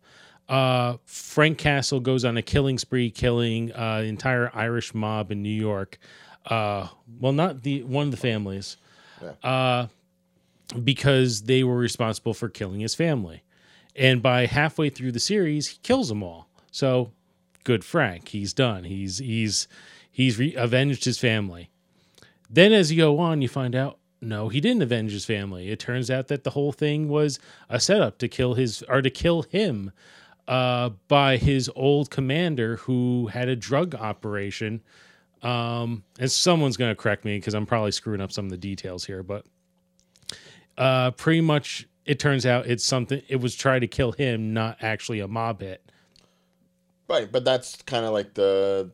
uh, 0.50 0.98
Frank 1.06 1.58
Castle 1.58 2.00
goes 2.00 2.26
on 2.26 2.36
a 2.38 2.42
killing 2.42 2.78
spree, 2.78 3.12
killing 3.12 3.72
uh, 3.74 4.02
the 4.02 4.08
entire 4.08 4.52
Irish 4.54 4.94
mob 4.94 5.32
in 5.32 5.42
New 5.42 5.50
York. 5.50 6.00
Uh, 6.46 6.88
well, 7.20 7.34
not 7.34 7.64
the 7.64 7.84
one 7.84 8.08
of 8.08 8.12
the 8.12 8.18
families, 8.18 8.78
uh, 9.44 9.88
because 10.84 11.44
they 11.44 11.64
were 11.64 11.78
responsible 11.78 12.34
for 12.34 12.50
killing 12.50 12.80
his 12.80 12.96
family. 12.96 13.44
And 14.00 14.22
by 14.22 14.46
halfway 14.46 14.90
through 14.90 15.12
the 15.12 15.20
series, 15.20 15.68
he 15.68 15.78
kills 15.84 16.08
them 16.08 16.24
all. 16.24 16.48
So, 16.72 17.12
good 17.66 17.84
Frank. 17.84 18.30
He's 18.30 18.54
done. 18.54 18.86
He's 18.86 19.18
he's 19.18 19.68
he's 20.10 20.40
re- 20.40 20.56
avenged 20.56 21.04
his 21.06 21.20
family. 21.20 21.70
Then, 22.50 22.72
as 22.72 22.92
you 22.92 22.98
go 22.98 23.20
on, 23.20 23.42
you 23.42 23.50
find 23.50 23.76
out 23.76 24.00
no, 24.22 24.50
he 24.50 24.60
didn't 24.60 24.82
avenge 24.82 25.12
his 25.12 25.26
family. 25.26 25.70
It 25.70 25.80
turns 25.80 26.10
out 26.10 26.28
that 26.28 26.44
the 26.44 26.50
whole 26.52 26.72
thing 26.72 27.08
was 27.08 27.40
a 27.70 27.80
setup 27.80 28.18
to 28.20 28.28
kill 28.28 28.54
his 28.54 28.84
or 28.84 29.02
to 29.02 29.10
kill 29.10 29.44
him 29.44 29.92
uh, 30.48 30.90
by 31.08 31.38
his 31.38 31.70
old 31.76 32.10
commander 32.10 32.78
who 32.78 33.28
had 33.28 33.48
a 33.48 33.56
drug 33.56 33.96
operation. 33.96 34.82
Um, 35.42 36.04
and 36.20 36.30
someone's 36.30 36.76
going 36.76 36.92
to 36.92 36.96
correct 36.96 37.24
me 37.24 37.38
because 37.38 37.54
I'm 37.54 37.66
probably 37.66 37.92
screwing 37.92 38.20
up 38.20 38.32
some 38.32 38.46
of 38.46 38.52
the 38.52 38.58
details 38.58 39.06
here, 39.06 39.24
but 39.24 39.46
uh, 40.78 41.12
pretty 41.12 41.42
much 41.42 41.88
it 42.10 42.20
turns 42.20 42.46
out 42.46 42.66
it's 42.66 42.84
something. 42.84 43.22
It 43.28 43.38
was 43.38 43.56
trying 43.56 43.82
to 43.82 43.88
kill 43.88 44.12
him, 44.14 44.54
not 44.54 44.78
actually 44.82 45.20
a 45.20 45.28
mob 45.28 45.62
hit. 45.62 45.84
Right, 47.08 47.32
but 47.32 47.44
that's 47.46 47.82
kind 47.84 48.06
of 48.06 48.12
like 48.14 48.34
the 48.34 48.92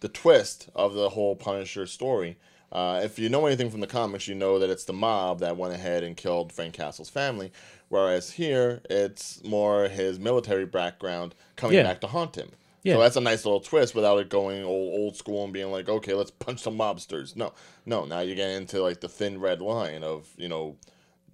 the 0.00 0.08
twist 0.08 0.68
of 0.74 0.94
the 0.94 1.10
whole 1.10 1.36
Punisher 1.36 1.86
story. 1.86 2.36
Uh, 2.72 3.00
if 3.02 3.18
you 3.18 3.28
know 3.28 3.46
anything 3.46 3.70
from 3.70 3.80
the 3.80 3.86
comics, 3.86 4.26
you 4.28 4.34
know 4.34 4.58
that 4.58 4.68
it's 4.70 4.84
the 4.84 4.92
mob 4.92 5.38
that 5.40 5.56
went 5.56 5.72
ahead 5.72 6.02
and 6.02 6.16
killed 6.16 6.52
Frank 6.52 6.74
Castle's 6.74 7.08
family, 7.08 7.52
whereas 7.88 8.32
here 8.32 8.82
it's 8.90 9.42
more 9.44 9.88
his 9.88 10.18
military 10.18 10.66
background 10.66 11.34
coming 11.56 11.76
Yeah. 11.76 11.84
back 11.84 12.00
to 12.02 12.08
haunt 12.08 12.36
him. 12.36 12.50
Yeah. 12.82 12.94
So 12.94 13.00
that's 13.00 13.16
a 13.16 13.20
nice 13.20 13.44
little 13.44 13.60
twist 13.60 13.94
without 13.94 14.18
it 14.18 14.28
going 14.28 14.62
old 14.64 14.94
old 14.98 15.16
school 15.16 15.44
and 15.44 15.52
being 15.52 15.70
like, 15.70 15.88
okay, 15.88 16.14
let's 16.14 16.30
punch 16.30 16.60
some 16.60 16.76
mobsters. 16.76 17.36
No, 17.36 17.52
no. 17.84 18.04
Now 18.04 18.20
you 18.20 18.34
get 18.34 18.50
into 18.50 18.82
like 18.82 19.00
the 19.00 19.08
thin 19.08 19.40
red 19.40 19.60
line 19.60 20.02
of 20.04 20.28
you 20.36 20.48
know 20.48 20.76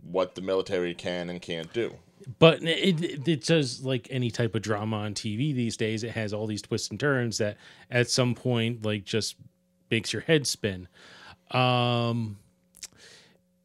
what 0.03 0.35
the 0.35 0.41
military 0.41 0.95
can 0.95 1.31
and 1.31 1.41
can't 1.41 1.73
do. 1.73 1.95
But 2.39 2.63
it, 2.63 3.03
it 3.03 3.29
it 3.29 3.45
does 3.45 3.85
like 3.85 4.07
any 4.11 4.31
type 4.31 4.55
of 4.55 4.63
drama 4.63 4.99
on 4.99 5.15
TV 5.15 5.55
these 5.55 5.77
days. 5.77 6.05
It 6.05 6.13
has 6.13 6.33
all 6.33 6.47
these 6.47 6.63
twists 6.63 6.91
and 6.91 6.99
turns 6.99 7.39
that 7.39 7.57
at 7.91 8.09
some 8.11 8.35
point 8.35 8.85
like 8.85 9.05
just 9.05 9.37
makes 9.91 10.13
your 10.13 10.23
head 10.23 10.47
spin. 10.47 10.89
Um, 11.51 12.39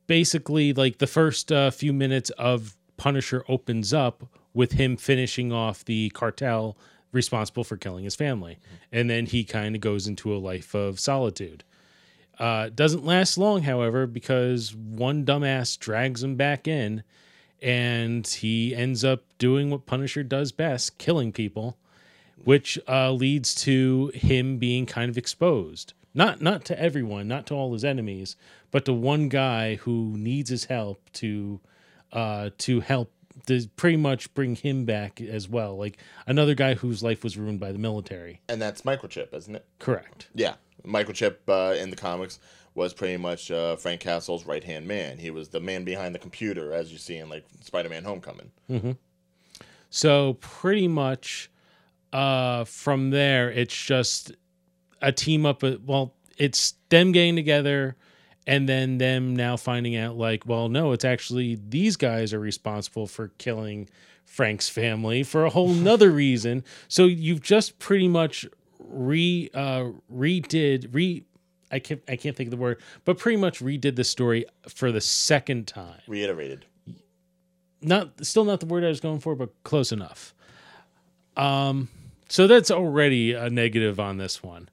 basically, 0.07 0.73
like 0.73 0.97
the 0.97 1.07
first 1.07 1.51
uh, 1.51 1.71
few 1.71 1.93
minutes 1.93 2.29
of 2.31 2.75
Punisher 2.97 3.43
opens 3.47 3.93
up 3.93 4.27
with 4.53 4.73
him 4.73 4.97
finishing 4.97 5.51
off 5.51 5.85
the 5.85 6.09
cartel 6.09 6.77
responsible 7.11 7.63
for 7.63 7.77
killing 7.77 8.03
his 8.03 8.15
family, 8.15 8.57
and 8.91 9.09
then 9.09 9.27
he 9.27 9.43
kind 9.43 9.75
of 9.75 9.81
goes 9.81 10.07
into 10.07 10.33
a 10.33 10.37
life 10.37 10.73
of 10.73 10.99
solitude. 10.99 11.63
Uh, 12.39 12.69
doesn't 12.69 13.05
last 13.05 13.37
long, 13.37 13.63
however, 13.63 14.05
because 14.05 14.75
one 14.75 15.25
dumbass 15.25 15.77
drags 15.77 16.23
him 16.23 16.35
back 16.35 16.67
in, 16.67 17.03
and 17.61 18.27
he 18.27 18.75
ends 18.75 19.03
up 19.03 19.23
doing 19.39 19.69
what 19.69 19.85
Punisher 19.85 20.23
does 20.23 20.51
best, 20.51 20.97
killing 20.97 21.31
people, 21.31 21.77
which 22.43 22.77
uh, 22.87 23.11
leads 23.11 23.55
to 23.55 24.11
him 24.13 24.57
being 24.57 24.85
kind 24.85 25.09
of 25.09 25.17
exposed. 25.17 25.93
Not 26.13 26.41
not 26.41 26.65
to 26.65 26.79
everyone, 26.79 27.27
not 27.27 27.45
to 27.47 27.53
all 27.53 27.73
his 27.73 27.85
enemies, 27.85 28.35
but 28.71 28.85
to 28.85 28.93
one 28.93 29.29
guy 29.29 29.75
who 29.75 30.15
needs 30.17 30.49
his 30.49 30.65
help 30.65 31.09
to 31.13 31.59
uh, 32.11 32.49
to 32.59 32.79
help 32.79 33.11
to 33.45 33.67
pretty 33.75 33.97
much 33.97 34.33
bring 34.33 34.55
him 34.55 34.85
back 34.85 35.21
as 35.21 35.47
well. 35.47 35.77
Like 35.77 35.97
another 36.25 36.55
guy 36.55 36.73
whose 36.73 37.03
life 37.03 37.23
was 37.23 37.37
ruined 37.37 37.59
by 37.59 37.71
the 37.71 37.77
military. 37.77 38.41
And 38.49 38.61
that's 38.61 38.81
microchip, 38.81 39.33
isn't 39.33 39.55
it? 39.55 39.65
Correct. 39.79 40.29
Yeah, 40.33 40.55
Microchip 40.87 41.37
uh, 41.47 41.75
in 41.75 41.89
the 41.89 41.95
comics 41.95 42.39
was 42.75 42.93
pretty 42.93 43.17
much 43.17 43.51
uh, 43.51 43.75
Frank 43.75 44.01
Castle's 44.01 44.45
right 44.45 44.63
hand 44.63 44.87
man. 44.87 45.17
He 45.17 45.31
was 45.31 45.49
the 45.49 45.59
man 45.59 45.83
behind 45.83 46.13
the 46.15 46.19
computer, 46.19 46.73
as 46.73 46.91
you 46.91 46.97
see 46.97 47.17
in 47.17 47.29
like 47.29 47.45
Spider-Man: 47.61 48.03
Homecoming. 48.03 48.51
So 49.89 50.37
pretty 50.39 50.87
much 50.87 51.49
uh 52.13 52.63
from 52.63 53.09
there 53.09 53.51
it's 53.51 53.75
just 53.75 54.31
a 55.01 55.11
team 55.11 55.45
up 55.45 55.61
well 55.85 56.13
it's 56.37 56.75
them 56.87 57.11
getting 57.11 57.35
together 57.35 57.97
and 58.47 58.67
then 58.69 58.97
them 58.97 59.35
now 59.35 59.57
finding 59.57 59.97
out 59.97 60.17
like 60.17 60.45
well 60.45 60.69
no 60.69 60.93
it's 60.93 61.03
actually 61.03 61.59
these 61.67 61.97
guys 61.97 62.33
are 62.33 62.39
responsible 62.39 63.07
for 63.07 63.27
killing 63.37 63.89
Frank's 64.27 64.69
family 64.69 65.23
for 65.23 65.45
a 65.45 65.49
whole 65.49 65.69
nother 65.73 66.11
reason. 66.11 66.63
So 66.87 67.05
you've 67.05 67.41
just 67.41 67.79
pretty 67.79 68.07
much 68.07 68.45
re 68.89 69.49
uh 69.53 69.85
redid 70.13 70.93
re 70.93 71.23
I 71.71 71.79
can't 71.79 72.01
I 72.07 72.15
can't 72.15 72.35
think 72.35 72.47
of 72.47 72.51
the 72.51 72.57
word, 72.57 72.81
but 73.05 73.17
pretty 73.17 73.37
much 73.37 73.59
redid 73.59 73.95
the 73.95 74.03
story 74.03 74.45
for 74.67 74.91
the 74.91 75.01
second 75.01 75.67
time 75.67 75.99
Reiterated. 76.07 76.65
not 77.81 78.25
still 78.25 78.45
not 78.45 78.59
the 78.59 78.65
word 78.65 78.83
I 78.83 78.87
was 78.89 78.99
going 78.99 79.19
for, 79.19 79.35
but 79.35 79.49
close 79.63 79.91
enough. 79.91 80.33
Um, 81.35 81.89
so 82.29 82.47
that's 82.47 82.71
already 82.71 83.33
a 83.33 83.49
negative 83.49 83.99
on 83.99 84.17
this 84.17 84.41
one. 84.41 84.69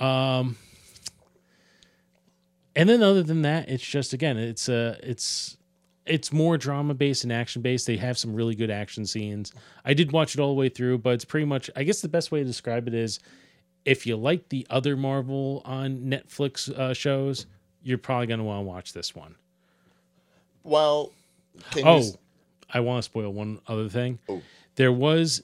Um, 0.00 0.56
and 2.76 2.88
then 2.88 3.02
other 3.02 3.22
than 3.22 3.42
that, 3.42 3.68
it's 3.68 3.84
just 3.84 4.12
again, 4.12 4.36
it's 4.36 4.68
uh 4.68 4.98
it's 5.02 5.56
it's 6.06 6.32
more 6.32 6.58
drama 6.58 6.92
based 6.94 7.24
and 7.24 7.32
action 7.32 7.62
based. 7.62 7.86
They 7.86 7.96
have 7.96 8.18
some 8.18 8.34
really 8.34 8.54
good 8.54 8.70
action 8.70 9.06
scenes. 9.06 9.52
I 9.84 9.94
did 9.94 10.12
watch 10.12 10.34
it 10.34 10.40
all 10.40 10.48
the 10.48 10.58
way 10.58 10.68
through, 10.68 10.98
but 10.98 11.14
it's 11.14 11.24
pretty 11.24 11.46
much. 11.46 11.70
I 11.76 11.84
guess 11.84 12.00
the 12.00 12.08
best 12.08 12.32
way 12.32 12.40
to 12.40 12.44
describe 12.44 12.88
it 12.88 12.94
is, 12.94 13.20
if 13.84 14.06
you 14.06 14.16
like 14.16 14.48
the 14.48 14.66
other 14.70 14.96
Marvel 14.96 15.62
on 15.64 15.98
Netflix 16.00 16.70
uh, 16.70 16.94
shows, 16.94 17.46
you're 17.82 17.98
probably 17.98 18.26
gonna 18.26 18.44
want 18.44 18.58
to 18.60 18.62
watch 18.68 18.92
this 18.92 19.14
one. 19.14 19.34
Well, 20.62 21.12
can 21.70 21.86
Oh, 21.86 21.98
s- 21.98 22.16
I 22.70 22.80
want 22.80 22.98
to 22.98 23.02
spoil 23.02 23.30
one 23.32 23.60
other 23.66 23.88
thing. 23.88 24.18
Oh. 24.28 24.42
There 24.76 24.92
was 24.92 25.42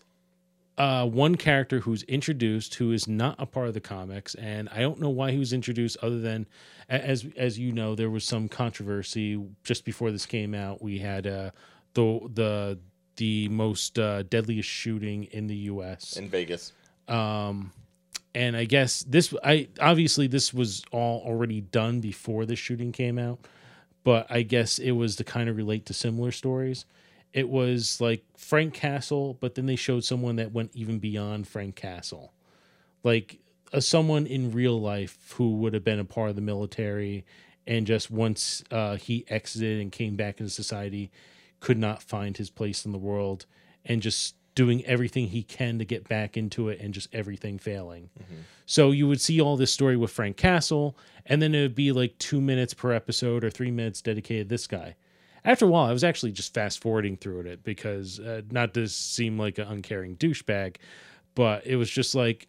uh, 0.78 1.06
one 1.06 1.34
character 1.36 1.80
who's 1.80 2.02
introduced 2.04 2.74
who 2.76 2.92
is 2.92 3.06
not 3.06 3.36
a 3.38 3.46
part 3.46 3.68
of 3.68 3.74
the 3.74 3.80
comics, 3.80 4.34
and 4.36 4.68
I 4.70 4.80
don't 4.80 4.98
know 5.00 5.10
why 5.10 5.30
he 5.30 5.38
was 5.38 5.52
introduced. 5.52 5.98
Other 6.02 6.18
than, 6.20 6.46
as 6.88 7.26
as 7.36 7.58
you 7.58 7.72
know, 7.72 7.94
there 7.94 8.10
was 8.10 8.24
some 8.24 8.48
controversy 8.48 9.38
just 9.62 9.84
before 9.84 10.10
this 10.10 10.24
came 10.26 10.54
out. 10.54 10.80
We 10.82 10.98
had 10.98 11.26
uh, 11.26 11.50
the 11.94 12.20
the 12.32 12.78
the 13.16 13.48
most 13.50 13.98
uh, 13.98 14.22
deadliest 14.22 14.68
shooting 14.68 15.24
in 15.24 15.46
the 15.46 15.56
U.S. 15.56 16.16
in 16.16 16.28
Vegas. 16.30 16.72
Um, 17.06 17.70
and 18.34 18.56
I 18.56 18.64
guess 18.64 19.02
this 19.02 19.34
I 19.44 19.68
obviously 19.80 20.26
this 20.26 20.54
was 20.54 20.84
all 20.92 21.22
already 21.26 21.60
done 21.60 22.00
before 22.00 22.46
the 22.46 22.56
shooting 22.56 22.92
came 22.92 23.18
out, 23.18 23.40
but 24.04 24.26
I 24.30 24.42
guess 24.42 24.78
it 24.78 24.92
was 24.92 25.16
to 25.16 25.24
kind 25.24 25.48
of 25.48 25.56
relate 25.56 25.86
to 25.86 25.94
similar 25.94 26.32
stories. 26.32 26.84
It 27.32 27.48
was 27.48 28.00
like 28.00 28.24
Frank 28.36 28.74
Castle, 28.74 29.36
but 29.40 29.54
then 29.54 29.66
they 29.66 29.76
showed 29.76 30.04
someone 30.04 30.36
that 30.36 30.52
went 30.52 30.72
even 30.74 30.98
beyond 30.98 31.46
Frank 31.46 31.76
Castle, 31.76 32.32
like 33.04 33.38
a, 33.72 33.80
someone 33.80 34.26
in 34.26 34.52
real 34.52 34.80
life 34.80 35.34
who 35.36 35.56
would 35.56 35.74
have 35.74 35.84
been 35.84 36.00
a 36.00 36.04
part 36.04 36.30
of 36.30 36.36
the 36.36 36.42
military, 36.42 37.24
and 37.66 37.86
just 37.86 38.10
once 38.10 38.64
uh, 38.70 38.96
he 38.96 39.24
exited 39.28 39.80
and 39.80 39.92
came 39.92 40.16
back 40.16 40.40
into 40.40 40.50
society, 40.50 41.10
could 41.60 41.78
not 41.78 42.02
find 42.02 42.36
his 42.36 42.50
place 42.50 42.84
in 42.84 42.92
the 42.92 42.98
world, 42.98 43.46
and 43.84 44.02
just 44.02 44.34
doing 44.54 44.84
everything 44.84 45.28
he 45.28 45.42
can 45.42 45.78
to 45.78 45.84
get 45.84 46.08
back 46.08 46.36
into 46.36 46.68
it 46.68 46.80
and 46.80 46.92
just 46.92 47.08
everything 47.14 47.58
failing. 47.58 48.10
So 48.66 48.90
you 48.90 49.06
would 49.08 49.20
see 49.20 49.40
all 49.40 49.56
this 49.56 49.72
story 49.72 49.96
with 49.96 50.10
Frank 50.10 50.36
Castle, 50.36 50.96
and 51.26 51.40
then 51.40 51.54
it 51.54 51.62
would 51.62 51.74
be 51.74 51.92
like 51.92 52.18
two 52.18 52.40
minutes 52.40 52.74
per 52.74 52.92
episode 52.92 53.44
or 53.44 53.50
three 53.50 53.70
minutes 53.70 54.00
dedicated 54.02 54.48
to 54.48 54.54
this 54.54 54.66
guy. 54.66 54.96
After 55.44 55.64
a 55.64 55.68
while, 55.68 55.86
I 55.88 55.92
was 55.92 56.04
actually 56.04 56.32
just 56.32 56.52
fast 56.52 56.80
forwarding 56.82 57.16
through 57.16 57.40
it 57.42 57.64
because 57.64 58.20
uh, 58.20 58.42
not 58.50 58.74
to 58.74 58.86
seem 58.88 59.38
like 59.38 59.58
an 59.58 59.68
uncaring 59.68 60.16
douchebag, 60.16 60.76
but 61.34 61.66
it 61.66 61.76
was 61.76 61.90
just 61.90 62.14
like 62.14 62.48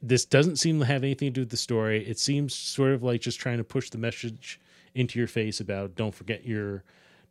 this 0.00 0.24
doesn't 0.24 0.56
seem 0.56 0.78
to 0.78 0.86
have 0.86 1.02
anything 1.02 1.28
to 1.28 1.32
do 1.32 1.40
with 1.42 1.50
the 1.50 1.56
story. 1.56 2.06
It 2.06 2.18
seems 2.18 2.54
sort 2.54 2.92
of 2.92 3.02
like 3.02 3.20
just 3.20 3.40
trying 3.40 3.58
to 3.58 3.64
push 3.64 3.90
the 3.90 3.98
message 3.98 4.60
into 4.94 5.18
your 5.18 5.28
face 5.28 5.60
about 5.60 5.96
don't 5.96 6.14
forget 6.14 6.46
your 6.46 6.84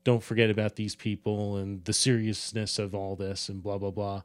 don't 0.08 0.24
forget 0.24 0.50
about 0.50 0.78
these 0.78 0.96
people 0.96 1.58
and 1.58 1.84
the 1.84 1.91
seriousness 1.91 2.80
of 2.80 2.96
all 2.96 3.17
this 3.17 3.50
and 3.50 3.62
blah 3.62 3.78
blah 3.78 3.91
blah. 3.91 4.22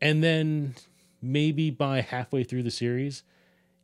And 0.00 0.24
then 0.24 0.76
maybe 1.20 1.68
by 1.70 2.00
halfway 2.00 2.42
through 2.42 2.62
the 2.62 2.70
series, 2.70 3.22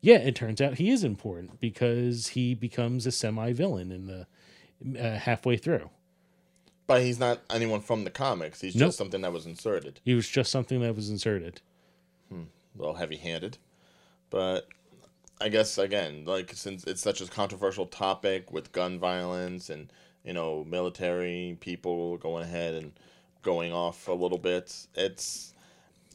yeah, 0.00 0.16
it 0.16 0.34
turns 0.34 0.62
out 0.62 0.78
he 0.78 0.88
is 0.88 1.04
important 1.04 1.60
because 1.60 2.28
he 2.28 2.54
becomes 2.54 3.04
a 3.04 3.12
semi-villain 3.12 3.92
in 3.92 4.06
the 4.06 4.98
uh, 4.98 5.18
halfway 5.18 5.58
through. 5.58 5.90
But 6.86 7.02
he's 7.02 7.18
not 7.20 7.42
anyone 7.50 7.82
from 7.82 8.04
the 8.04 8.10
comics. 8.10 8.62
He's 8.62 8.74
Nope. 8.74 8.88
just 8.88 8.96
something 8.98 9.20
that 9.20 9.32
was 9.32 9.44
inserted. 9.44 10.00
He 10.02 10.14
was 10.14 10.26
just 10.26 10.50
something 10.50 10.80
that 10.80 10.96
was 10.96 11.10
inserted. 11.10 11.60
A 12.32 12.78
little 12.78 12.94
heavy-handed, 12.94 13.58
but 14.30 14.68
I 15.38 15.50
guess 15.50 15.76
again, 15.76 16.24
like 16.24 16.54
since 16.54 16.84
it's 16.84 17.02
such 17.02 17.20
a 17.20 17.26
controversial 17.26 17.84
topic 17.84 18.50
with 18.52 18.72
gun 18.72 18.98
violence 18.98 19.68
and 19.68 19.92
you 20.24 20.32
know 20.32 20.64
military 20.64 21.56
people 21.60 22.16
going 22.18 22.44
ahead 22.44 22.74
and 22.74 22.92
going 23.42 23.72
off 23.72 24.08
a 24.08 24.12
little 24.12 24.38
bit, 24.38 24.86
it's 24.94 25.54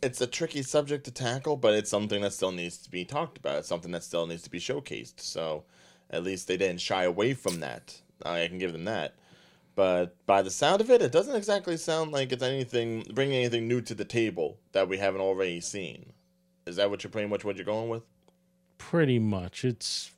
it's 0.01 0.21
a 0.21 0.27
tricky 0.27 0.61
subject 0.61 1.05
to 1.05 1.11
tackle, 1.11 1.57
but 1.57 1.73
it's 1.73 1.89
something 1.89 2.21
that 2.21 2.33
still 2.33 2.51
needs 2.51 2.77
to 2.77 2.91
be 2.91 3.05
talked 3.05 3.37
about. 3.37 3.57
It's 3.57 3.67
something 3.67 3.91
that 3.91 4.03
still 4.03 4.27
needs 4.27 4.43
to 4.43 4.49
be 4.49 4.59
showcased. 4.59 5.19
So 5.19 5.63
at 6.09 6.23
least 6.23 6.47
they 6.47 6.57
didn't 6.57 6.81
shy 6.81 7.03
away 7.03 7.33
from 7.33 7.59
that. 7.61 8.01
I 8.23 8.47
can 8.47 8.59
give 8.59 8.73
them 8.73 8.85
that. 8.85 9.15
But 9.75 10.15
by 10.25 10.41
the 10.41 10.51
sound 10.51 10.79
of 10.79 10.89
it, 10.89 11.01
it 11.01 11.11
doesn't 11.11 11.35
exactly 11.35 11.75
sound 11.75 12.11
like 12.11 12.31
it's 12.31 12.43
anything 12.43 13.03
bringing 13.13 13.35
anything 13.35 13.67
new 13.67 13.81
to 13.81 13.93
the 13.93 14.05
table 14.05 14.57
that 14.71 14.87
we 14.87 14.97
haven't 14.97 15.21
already 15.21 15.59
seen. 15.59 16.13
Is 16.65 16.77
that 16.77 16.89
what 16.89 17.03
you're 17.03 17.11
pretty 17.11 17.27
much 17.27 17.43
what 17.43 17.57
you're 17.57 17.65
going 17.65 17.89
with? 17.89 18.03
Pretty 18.77 19.19
much. 19.19 19.65
It's 19.65 20.11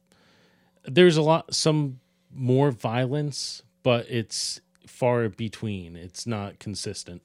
there's 0.83 1.17
a 1.17 1.21
lot 1.21 1.53
some 1.55 1.99
more 2.33 2.71
violence, 2.71 3.63
but 3.87 4.05
it's 4.09 4.59
far 4.85 5.29
between. 5.29 5.95
It's 5.95 6.27
not 6.27 6.59
consistent. 6.59 7.21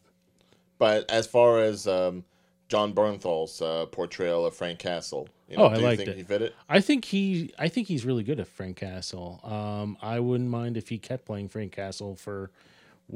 But 0.79 1.11
as 1.11 1.27
far 1.27 1.59
as 1.61 1.89
um, 1.89 2.25
Jon 2.69 2.93
Bernthal's 2.95 3.61
uh, 3.61 3.87
portrayal 3.87 4.47
of 4.47 4.55
Frank 4.55 4.79
Castle, 4.79 5.29
you 5.49 5.57
know, 5.57 5.65
Oh, 5.65 5.67
I 5.67 5.77
you 5.79 5.83
liked 5.83 5.97
think 5.99 6.11
it. 6.11 6.17
he 6.19 6.23
fit 6.23 6.41
it? 6.43 6.55
I 6.69 6.81
think 6.81 7.05
he 7.07 7.53
I 7.59 7.67
think 7.67 7.89
he's 7.89 8.05
really 8.05 8.23
good 8.23 8.39
at 8.39 8.47
Frank 8.47 8.77
Castle. 8.77 9.41
Um, 9.43 9.97
I 10.01 10.21
wouldn't 10.21 10.51
mind 10.51 10.77
if 10.77 10.89
he 10.89 10.99
kept 10.99 11.25
playing 11.25 11.49
Frank 11.49 11.73
Castle 11.73 12.15
for 12.15 12.53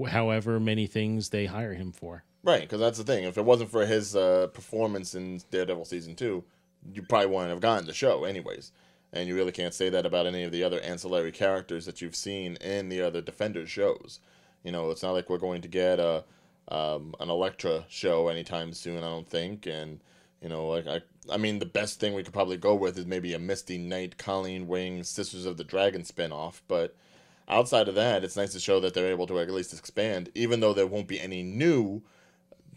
however 0.08 0.58
many 0.58 0.88
things 0.88 1.28
they 1.28 1.46
hire 1.46 1.74
him 1.74 1.92
for. 1.92 2.24
Right, 2.42 2.62
because 2.62 2.80
that's 2.80 2.98
the 2.98 3.04
thing. 3.04 3.22
If 3.22 3.38
it 3.38 3.44
wasn't 3.44 3.70
for 3.70 3.86
his 3.86 4.16
uh, 4.16 4.48
performance 4.48 5.14
in 5.14 5.40
Daredevil 5.52 5.84
season 5.84 6.16
two, 6.16 6.42
you 6.92 7.02
probably 7.02 7.28
wouldn't 7.28 7.50
have 7.50 7.60
gotten 7.60 7.86
the 7.86 7.94
show, 7.94 8.24
anyways. 8.24 8.72
And 9.16 9.28
you 9.28 9.34
really 9.34 9.52
can't 9.52 9.74
say 9.74 9.88
that 9.88 10.04
about 10.04 10.26
any 10.26 10.42
of 10.44 10.52
the 10.52 10.62
other 10.62 10.80
ancillary 10.80 11.32
characters 11.32 11.86
that 11.86 12.02
you've 12.02 12.14
seen 12.14 12.56
in 12.56 12.90
the 12.90 13.00
other 13.00 13.22
Defenders 13.22 13.70
shows. 13.70 14.20
You 14.62 14.72
know, 14.72 14.90
it's 14.90 15.02
not 15.02 15.12
like 15.12 15.30
we're 15.30 15.38
going 15.38 15.62
to 15.62 15.68
get 15.68 15.98
a 15.98 16.24
um, 16.68 17.14
an 17.20 17.30
Elektra 17.30 17.84
show 17.88 18.28
anytime 18.28 18.72
soon. 18.72 18.98
I 18.98 19.08
don't 19.08 19.28
think. 19.28 19.66
And 19.66 20.00
you 20.42 20.48
know, 20.48 20.66
like 20.68 20.86
I, 20.86 21.00
I 21.32 21.38
mean, 21.38 21.58
the 21.58 21.66
best 21.66 21.98
thing 21.98 22.14
we 22.14 22.22
could 22.22 22.34
probably 22.34 22.56
go 22.56 22.74
with 22.74 22.98
is 22.98 23.06
maybe 23.06 23.32
a 23.32 23.38
Misty 23.38 23.78
Knight, 23.78 24.18
Colleen 24.18 24.66
Wing, 24.66 25.02
Sisters 25.02 25.46
of 25.46 25.56
the 25.56 25.64
Dragon 25.64 26.02
spinoff. 26.02 26.60
But 26.68 26.94
outside 27.48 27.88
of 27.88 27.94
that, 27.94 28.22
it's 28.22 28.36
nice 28.36 28.52
to 28.52 28.60
show 28.60 28.80
that 28.80 28.92
they're 28.92 29.10
able 29.10 29.26
to 29.28 29.40
at 29.40 29.50
least 29.50 29.72
expand, 29.72 30.30
even 30.34 30.60
though 30.60 30.74
there 30.74 30.86
won't 30.86 31.08
be 31.08 31.20
any 31.20 31.42
new 31.42 32.02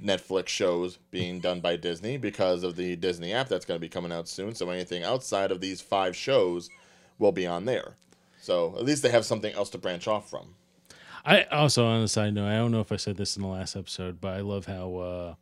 Netflix 0.04 0.48
shows 0.48 0.98
being 1.12 1.40
done 1.40 1.60
by 1.60 1.76
Disney 1.76 2.18
because 2.18 2.64
of 2.64 2.76
the 2.76 2.96
Disney 2.96 3.34
app 3.34 3.50
that's 3.50 3.66
going 3.66 3.78
to 3.78 3.82
be 3.82 3.90
coming 3.90 4.12
out 4.12 4.28
soon. 4.28 4.56
So 4.56 4.70
anything 4.70 5.04
outside 5.04 5.52
of 5.52 5.60
these 5.62 5.82
five 5.82 6.16
shows 6.16 6.70
will 7.18 7.32
be 7.32 7.46
on 7.46 7.66
there. 7.66 7.96
So 8.42 8.76
at 8.78 8.86
least 8.86 9.04
they 9.04 9.10
have 9.10 9.26
something 9.26 9.54
else 9.54 9.70
to 9.72 9.78
branch 9.78 10.08
off 10.08 10.30
from. 10.30 10.56
I 11.26 11.44
also 11.44 11.86
on 11.86 12.02
a 12.02 12.08
side 12.08 12.34
note, 12.34 12.48
I 12.48 12.56
don't 12.56 12.72
know 12.72 12.80
if 12.80 12.92
I 12.92 12.96
said 12.96 13.18
this 13.18 13.36
in 13.36 13.42
the 13.42 13.50
last 13.50 13.76
episode, 13.76 14.22
but 14.22 14.36
I 14.36 14.40
love 14.40 14.66
how 14.66 14.96
uh, 14.96 15.36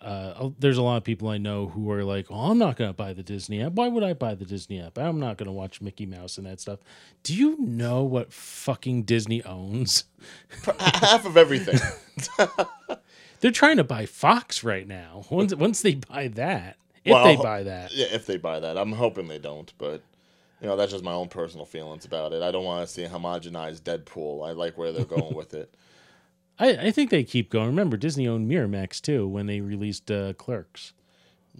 uh, 0.00 0.50
there's 0.58 0.78
a 0.78 0.82
lot 0.82 0.96
of 0.96 1.04
people 1.04 1.28
I 1.28 1.38
know 1.38 1.68
who 1.68 1.90
are 1.90 2.04
like, 2.04 2.26
"Oh, 2.30 2.50
I'm 2.50 2.58
not 2.58 2.76
going 2.76 2.90
to 2.90 2.94
buy 2.94 3.12
the 3.12 3.22
Disney 3.22 3.62
app. 3.62 3.72
Why 3.72 3.88
would 3.88 4.02
I 4.02 4.12
buy 4.12 4.34
the 4.34 4.44
Disney 4.44 4.80
app? 4.80 4.98
I'm 4.98 5.20
not 5.20 5.38
going 5.38 5.46
to 5.46 5.52
watch 5.52 5.80
Mickey 5.80 6.06
Mouse 6.06 6.38
and 6.38 6.46
that 6.46 6.60
stuff." 6.60 6.80
Do 7.22 7.34
you 7.34 7.56
know 7.60 8.02
what 8.02 8.32
fucking 8.32 9.04
Disney 9.04 9.42
owns? 9.44 10.04
Half 10.78 11.26
of 11.26 11.36
everything. 11.36 11.78
They're 13.40 13.50
trying 13.50 13.76
to 13.76 13.84
buy 13.84 14.06
Fox 14.06 14.64
right 14.64 14.86
now. 14.86 15.24
Once 15.30 15.54
once 15.54 15.82
they 15.82 15.94
buy 15.96 16.28
that, 16.28 16.76
if 17.04 17.12
Well, 17.12 17.24
they 17.24 17.36
buy 17.36 17.62
that, 17.64 17.92
yeah, 17.94 18.06
if 18.10 18.26
they 18.26 18.36
buy 18.36 18.60
that, 18.60 18.76
I'm 18.76 18.92
hoping 18.92 19.28
they 19.28 19.38
don't. 19.38 19.72
But 19.78 20.02
you 20.60 20.66
know, 20.66 20.76
that's 20.76 20.92
just 20.92 21.04
my 21.04 21.12
own 21.12 21.28
personal 21.28 21.66
feelings 21.66 22.04
about 22.04 22.32
it. 22.32 22.42
I 22.42 22.50
don't 22.50 22.64
want 22.64 22.86
to 22.86 22.92
see 22.92 23.04
a 23.04 23.08
homogenized 23.08 23.82
Deadpool. 23.82 24.46
I 24.46 24.52
like 24.52 24.76
where 24.76 24.92
they're 24.92 25.04
going 25.04 25.34
with 25.34 25.54
it. 25.54 25.74
I, 26.58 26.70
I 26.70 26.90
think 26.90 27.10
they 27.10 27.24
keep 27.24 27.50
going. 27.50 27.66
Remember, 27.66 27.96
Disney 27.96 28.26
owned 28.26 28.50
Miramax 28.50 29.00
too 29.00 29.26
when 29.28 29.46
they 29.46 29.60
released 29.60 30.10
uh, 30.10 30.32
Clerks. 30.34 30.92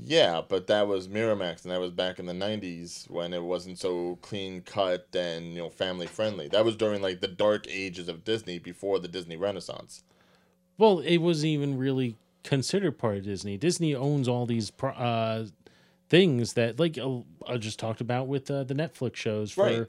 Yeah, 0.00 0.42
but 0.46 0.68
that 0.68 0.86
was 0.86 1.08
Miramax, 1.08 1.64
and 1.64 1.72
that 1.72 1.80
was 1.80 1.90
back 1.90 2.18
in 2.18 2.26
the 2.26 2.32
'90s 2.32 3.10
when 3.10 3.32
it 3.32 3.42
wasn't 3.42 3.78
so 3.78 4.18
clean 4.22 4.62
cut 4.62 5.08
and 5.14 5.54
you 5.54 5.58
know 5.58 5.70
family 5.70 6.06
friendly. 6.06 6.48
That 6.48 6.64
was 6.64 6.76
during 6.76 7.02
like 7.02 7.20
the 7.20 7.28
dark 7.28 7.66
ages 7.68 8.08
of 8.08 8.24
Disney 8.24 8.58
before 8.58 8.98
the 8.98 9.08
Disney 9.08 9.36
Renaissance. 9.36 10.04
Well, 10.78 11.00
it 11.00 11.18
wasn't 11.18 11.46
even 11.48 11.76
really 11.76 12.16
considered 12.44 12.98
part 12.98 13.18
of 13.18 13.24
Disney. 13.24 13.56
Disney 13.58 13.94
owns 13.94 14.28
all 14.28 14.46
these 14.46 14.72
uh, 14.82 15.44
things 16.08 16.54
that, 16.54 16.78
like 16.78 16.96
uh, 16.98 17.18
I 17.46 17.56
just 17.58 17.78
talked 17.78 18.00
about 18.00 18.28
with 18.28 18.50
uh, 18.50 18.64
the 18.64 18.74
Netflix 18.74 19.16
shows. 19.16 19.52
For 19.52 19.62
Right. 19.64 19.86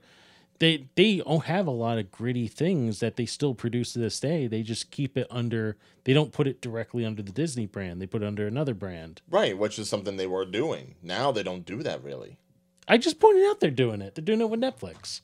they 0.60 0.88
they 0.96 1.22
have 1.46 1.68
a 1.68 1.72
lot 1.72 1.98
of 2.00 2.12
gritty 2.12 2.48
things 2.48 3.00
that 3.00 3.16
they 3.16 3.26
still 3.26 3.54
produce 3.54 3.94
to 3.94 4.00
this 4.00 4.20
day. 4.20 4.48
They 4.48 4.64
just 4.64 4.92
keep 4.92 5.16
it 5.16 5.28
under. 5.30 5.78
They 6.04 6.14
don't 6.14 6.32
put 6.34 6.48
it 6.48 6.60
directly 6.60 7.06
under 7.06 7.22
the 7.22 7.32
Disney 7.32 7.68
brand. 7.68 8.02
They 8.02 8.08
put 8.08 8.24
it 8.24 8.26
under 8.26 8.48
another 8.48 8.74
brand. 8.74 9.22
Right, 9.30 9.58
which 9.58 9.78
is 9.80 9.88
something 9.88 10.18
they 10.18 10.28
were 10.28 10.46
doing. 10.46 10.96
Now 11.04 11.32
they 11.32 11.44
don't 11.44 11.66
do 11.66 11.84
that 11.84 12.04
really. 12.04 12.40
I 12.88 12.98
just 12.98 13.20
pointed 13.20 13.46
out 13.46 13.60
they're 13.60 13.70
doing 13.70 14.02
it. 14.02 14.16
They're 14.16 14.26
doing 14.26 14.42
it 14.42 14.50
with 14.50 14.60
Netflix, 14.60 15.22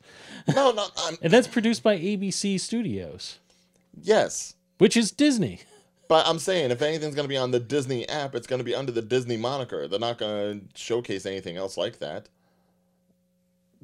No, 0.47 0.71
no, 0.71 0.85
I'm, 0.97 1.17
and 1.23 1.33
that's 1.33 1.47
produced 1.47 1.81
by 1.81 1.97
ABC 1.97 2.59
Studios, 2.59 3.39
yes, 3.99 4.53
which 4.77 4.95
is 4.97 5.11
Disney. 5.11 5.61
but 6.07 6.25
I'm 6.27 6.39
saying 6.39 6.71
if 6.71 6.81
anything's 6.81 7.15
gonna 7.15 7.27
be 7.27 7.37
on 7.37 7.51
the 7.51 7.59
Disney 7.59 8.07
app, 8.09 8.35
it's 8.35 8.47
gonna 8.47 8.63
be 8.63 8.75
under 8.75 8.91
the 8.91 9.01
Disney 9.01 9.37
moniker. 9.37 9.87
They're 9.87 9.99
not 9.99 10.17
gonna 10.17 10.61
showcase 10.75 11.25
anything 11.25 11.57
else 11.57 11.77
like 11.77 11.99
that. 11.99 12.29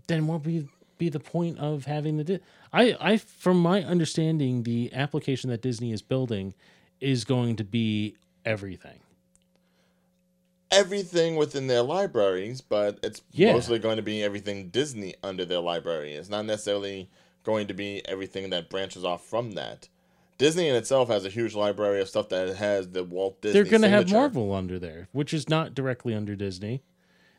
then 0.08 0.28
what 0.28 0.44
would 0.46 0.64
be 0.64 0.68
be 0.98 1.10
the 1.10 1.20
point 1.20 1.58
of 1.58 1.86
having 1.86 2.18
the 2.18 2.24
Di- 2.24 2.40
I 2.72 2.96
I 3.00 3.18
from 3.18 3.60
my 3.60 3.84
understanding 3.84 4.64
the 4.64 4.92
application 4.94 5.50
that 5.50 5.62
Disney 5.64 5.92
is 5.92 6.02
building 6.04 6.54
is 7.00 7.26
going 7.26 7.56
to 7.56 7.64
be 7.64 8.16
everything. 8.46 9.00
Everything 10.70 11.36
within 11.36 11.68
their 11.68 11.82
libraries, 11.82 12.62
but 12.62 12.98
it's 13.04 13.22
Yeah. 13.32 13.52
mostly 13.54 13.78
going 13.80 13.98
to 13.98 14.02
be 14.04 14.24
everything 14.24 14.70
Disney 14.70 15.16
under 15.24 15.44
their 15.44 15.60
library. 15.60 16.14
It's 16.14 16.30
not 16.30 16.46
necessarily 16.46 17.10
going 17.44 17.68
to 17.68 17.74
be 17.74 18.02
everything 18.08 18.52
that 18.52 18.70
branches 18.70 19.04
off 19.04 19.26
from 19.26 19.52
that. 19.54 19.90
Disney 20.42 20.68
in 20.68 20.76
itself 20.76 21.10
has 21.10 21.24
a 21.24 21.30
huge 21.30 21.54
library 21.54 22.02
of 22.02 22.10
stuff 22.10 22.30
that 22.30 22.56
has 22.56 22.90
the 22.90 23.04
Walt 23.04 23.42
Disney. 23.42 23.54
They're 23.62 23.70
going 23.70 23.84
to 23.84 23.90
have. 23.90 24.12
Marvel 24.12 24.54
under 24.54 24.80
there, 24.80 25.08
which 25.12 25.34
is 25.34 25.48
not 25.48 25.76
directly 25.76 26.16
under 26.16 26.36
Disney. 26.36 26.82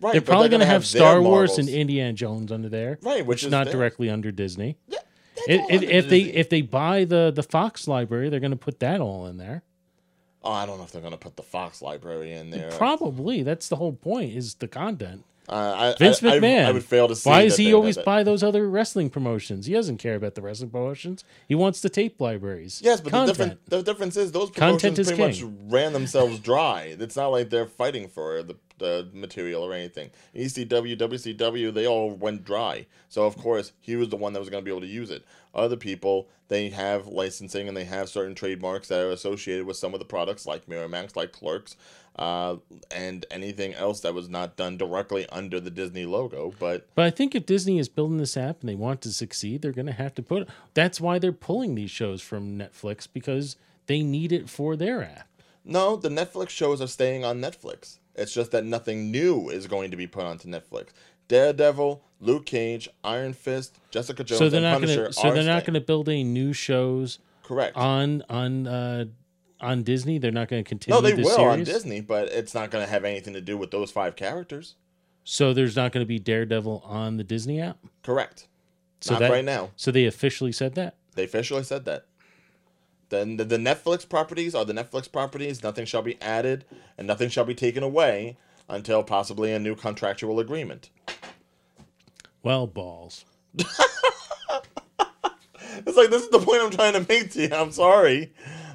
Right, 0.00 0.12
They're 0.12 0.20
probably 0.20 0.48
going 0.48 0.60
to 0.60 0.66
have 0.66 0.86
Star 0.86 1.20
Wars 1.20 1.58
and 1.58 1.68
Indiana 1.68 2.12
Jones 2.12 2.50
under 2.52 2.68
there, 2.68 2.98
Right, 3.02 3.18
which 3.18 3.26
which 3.26 3.44
is 3.44 3.50
not 3.50 3.64
theirs. 3.64 3.74
directly 3.74 4.08
under 4.08 4.30
Disney. 4.30 4.76
Yeah, 4.88 4.98
all 4.98 5.04
if, 5.48 5.60
under 5.72 5.90
if 5.90 6.08
they 6.08 6.20
if 6.20 6.48
they 6.48 6.62
buy 6.62 7.04
the 7.04 7.32
the 7.34 7.42
Fox 7.42 7.86
library, 7.88 8.28
they're 8.28 8.40
going 8.40 8.50
to 8.52 8.56
put 8.56 8.78
that 8.80 9.00
all 9.00 9.26
in 9.26 9.36
there. 9.36 9.62
oh, 10.44 10.52
I 10.52 10.64
don't 10.66 10.78
know 10.78 10.84
if 10.84 10.92
they're 10.92 11.00
going 11.00 11.12
to 11.12 11.18
put 11.18 11.36
the 11.36 11.42
Fox 11.42 11.82
library 11.82 12.32
in 12.32 12.50
there. 12.50 12.70
Probably 12.70 13.42
that's 13.42 13.68
the 13.68 13.76
whole 13.76 13.92
point 13.92 14.32
is 14.32 14.54
the 14.54 14.68
content. 14.68 15.24
Uh, 15.48 15.94
I, 15.94 15.98
Vince 15.98 16.22
I, 16.22 16.28
I- 16.28 16.38
McMahon. 16.38 16.64
I, 16.66 16.72
would 16.72 16.84
fail 16.84 17.08
to 17.08 17.16
see. 17.16 17.28
Why 17.28 17.44
does 17.44 17.56
he 17.56 17.74
always 17.74 17.98
buy 17.98 18.22
those 18.22 18.42
other 18.42 18.68
wrestling 18.68 19.10
promotions? 19.10 19.66
He 19.66 19.72
doesn't 19.72 19.98
care 19.98 20.14
about 20.14 20.34
the 20.34 20.42
wrestling 20.42 20.70
promotions. 20.70 21.24
He 21.48 21.54
wants 21.54 21.80
the 21.80 21.88
tape 21.88 22.20
libraries. 22.20 22.80
Yes, 22.82 23.00
but 23.00 23.12
the 23.12 23.58
the 23.66 23.82
difference 23.82 24.16
is 24.16 24.32
those 24.32 24.50
promotions 24.50 24.98
is 24.98 25.08
pretty 25.08 25.32
king. 25.40 25.50
much 25.50 25.72
ran 25.72 25.92
themselves 25.92 26.38
dry. 26.38 26.94
It's 26.98 27.16
not 27.16 27.28
like 27.28 27.50
they're 27.50 27.66
fighting 27.66 28.08
for 28.08 28.42
the, 28.42 28.56
the 28.78 29.08
material 29.12 29.62
or 29.62 29.72
anything. 29.72 30.10
ECW, 30.34 30.96
WCW, 30.96 31.74
they 31.74 31.86
all 31.86 32.10
went 32.10 32.44
dry. 32.44 32.86
So 33.08 33.24
of 33.24 33.36
course 33.36 33.72
he 33.80 33.96
was 33.96 34.08
the 34.08 34.16
one 34.16 34.32
that 34.32 34.40
was 34.40 34.48
going 34.48 34.62
to 34.62 34.64
be 34.64 34.70
able 34.70 34.80
to 34.82 34.86
use 34.86 35.10
it. 35.10 35.24
Other 35.54 35.76
people, 35.76 36.28
they 36.48 36.70
have 36.70 37.06
licensing 37.06 37.68
and 37.68 37.76
they 37.76 37.84
have 37.84 38.08
certain 38.08 38.34
trademarks 38.34 38.88
that 38.88 39.00
are 39.00 39.10
associated 39.10 39.66
with 39.66 39.76
some 39.76 39.92
of 39.92 39.98
the 39.98 40.06
products, 40.06 40.46
like 40.46 40.66
Miramax, 40.66 41.14
like 41.14 41.32
Clerks, 41.32 41.76
uh, 42.16 42.56
and 42.90 43.24
anything 43.30 43.74
else 43.74 44.00
that 44.00 44.14
was 44.14 44.28
not 44.28 44.56
done 44.56 44.76
directly 44.76 45.26
under 45.30 45.60
the 45.60 45.70
Disney 45.70 46.04
logo. 46.04 46.52
But 46.58 46.86
But 46.94 47.04
I 47.04 47.10
think 47.10 47.34
if 47.34 47.46
Disney 47.46 47.78
is 47.78 47.88
building 47.88 48.18
this 48.18 48.36
app 48.36 48.60
and 48.60 48.68
they 48.68 48.74
want 48.74 49.00
to 49.02 49.12
succeed, 49.12 49.62
they're 49.62 49.72
going 49.72 49.86
to 49.86 49.92
have 49.92 50.14
to 50.16 50.22
put. 50.22 50.48
That's 50.74 51.00
why 51.00 51.18
they're 51.18 51.32
pulling 51.32 51.74
these 51.74 51.90
shows 51.90 52.20
from 52.20 52.58
Netflix 52.58 53.08
because 53.10 53.56
they 53.86 54.02
need 54.02 54.32
it 54.32 54.48
for 54.48 54.76
their 54.76 55.02
app. 55.02 55.28
No, 55.64 55.96
the 55.96 56.08
Netflix 56.08 56.50
shows 56.50 56.80
are 56.82 56.88
staying 56.88 57.24
on 57.24 57.40
Netflix. 57.40 57.98
It's 58.14 58.34
just 58.34 58.50
that 58.50 58.64
nothing 58.64 59.10
new 59.10 59.48
is 59.48 59.66
going 59.66 59.90
to 59.90 59.96
be 59.96 60.06
put 60.06 60.24
onto 60.24 60.48
Netflix. 60.48 60.88
Daredevil, 61.28 62.02
Luke 62.20 62.44
Cage, 62.44 62.88
Iron 63.04 63.32
Fist, 63.32 63.78
Jessica 63.90 64.22
Jones, 64.22 64.38
so 64.38 64.48
they're 64.48 64.58
and 64.58 64.70
not 64.70 64.80
Punisher 64.80 65.06
to. 65.06 65.12
So 65.12 65.28
are 65.28 65.34
they're 65.34 65.44
not 65.44 65.64
going 65.64 65.74
to 65.74 65.80
build 65.80 66.08
any 66.08 66.24
new 66.24 66.52
shows 66.52 67.20
Correct. 67.42 67.76
on 67.76 68.22
on 68.28 68.66
uh, 68.66 69.04
on 69.62 69.82
Disney. 69.82 70.18
They're 70.18 70.30
not 70.30 70.48
going 70.48 70.62
to 70.62 70.68
continue. 70.68 71.00
no, 71.00 71.00
they 71.00 71.14
the 71.14 71.22
will 71.22 71.30
series. 71.30 71.46
on 71.46 71.64
Disney, 71.64 72.00
but 72.00 72.28
it's 72.28 72.54
not 72.54 72.70
going 72.70 72.84
to 72.84 72.90
have 72.90 73.04
anything 73.04 73.34
to 73.34 73.40
do 73.40 73.56
with 73.56 73.70
those 73.70 73.90
five 73.90 74.16
characters. 74.16 74.74
So 75.24 75.54
there's 75.54 75.76
not 75.76 75.92
going 75.92 76.02
to 76.02 76.08
be 76.08 76.18
Daredevil 76.18 76.82
on 76.84 77.16
the 77.16 77.24
Disney 77.24 77.60
app. 77.60 77.78
Correct. 78.02 78.48
So 79.00 79.14
not 79.14 79.20
that, 79.20 79.30
right 79.30 79.44
now. 79.44 79.70
So 79.76 79.90
they 79.90 80.06
officially 80.06 80.52
said 80.52 80.74
that. 80.74 80.96
They 81.14 81.24
officially 81.24 81.62
said 81.62 81.84
that. 81.84 82.06
Then 83.08 83.36
the, 83.36 83.44
the 83.44 83.56
Netflix 83.56 84.08
properties 84.08 84.54
are 84.54 84.64
the 84.64 84.72
Netflix 84.72 85.10
properties. 85.10 85.62
Nothing 85.62 85.84
shall 85.84 86.02
be 86.02 86.20
added 86.20 86.64
and 86.98 87.06
nothing 87.06 87.28
shall 87.28 87.44
be 87.44 87.54
taken 87.54 87.82
away 87.82 88.36
until 88.68 89.02
possibly 89.02 89.52
a 89.52 89.58
new 89.58 89.74
contractual 89.74 90.40
agreement. 90.40 90.90
Well, 92.42 92.66
balls. 92.66 93.24
It's 95.86 95.96
like 95.96 96.10
this 96.10 96.22
is 96.22 96.30
the 96.30 96.38
point 96.38 96.62
I'm 96.62 96.70
trying 96.70 96.92
to 96.92 97.06
make 97.08 97.30
to 97.32 97.42
you. 97.42 97.48
I'm 97.52 97.72
sorry, 97.72 98.32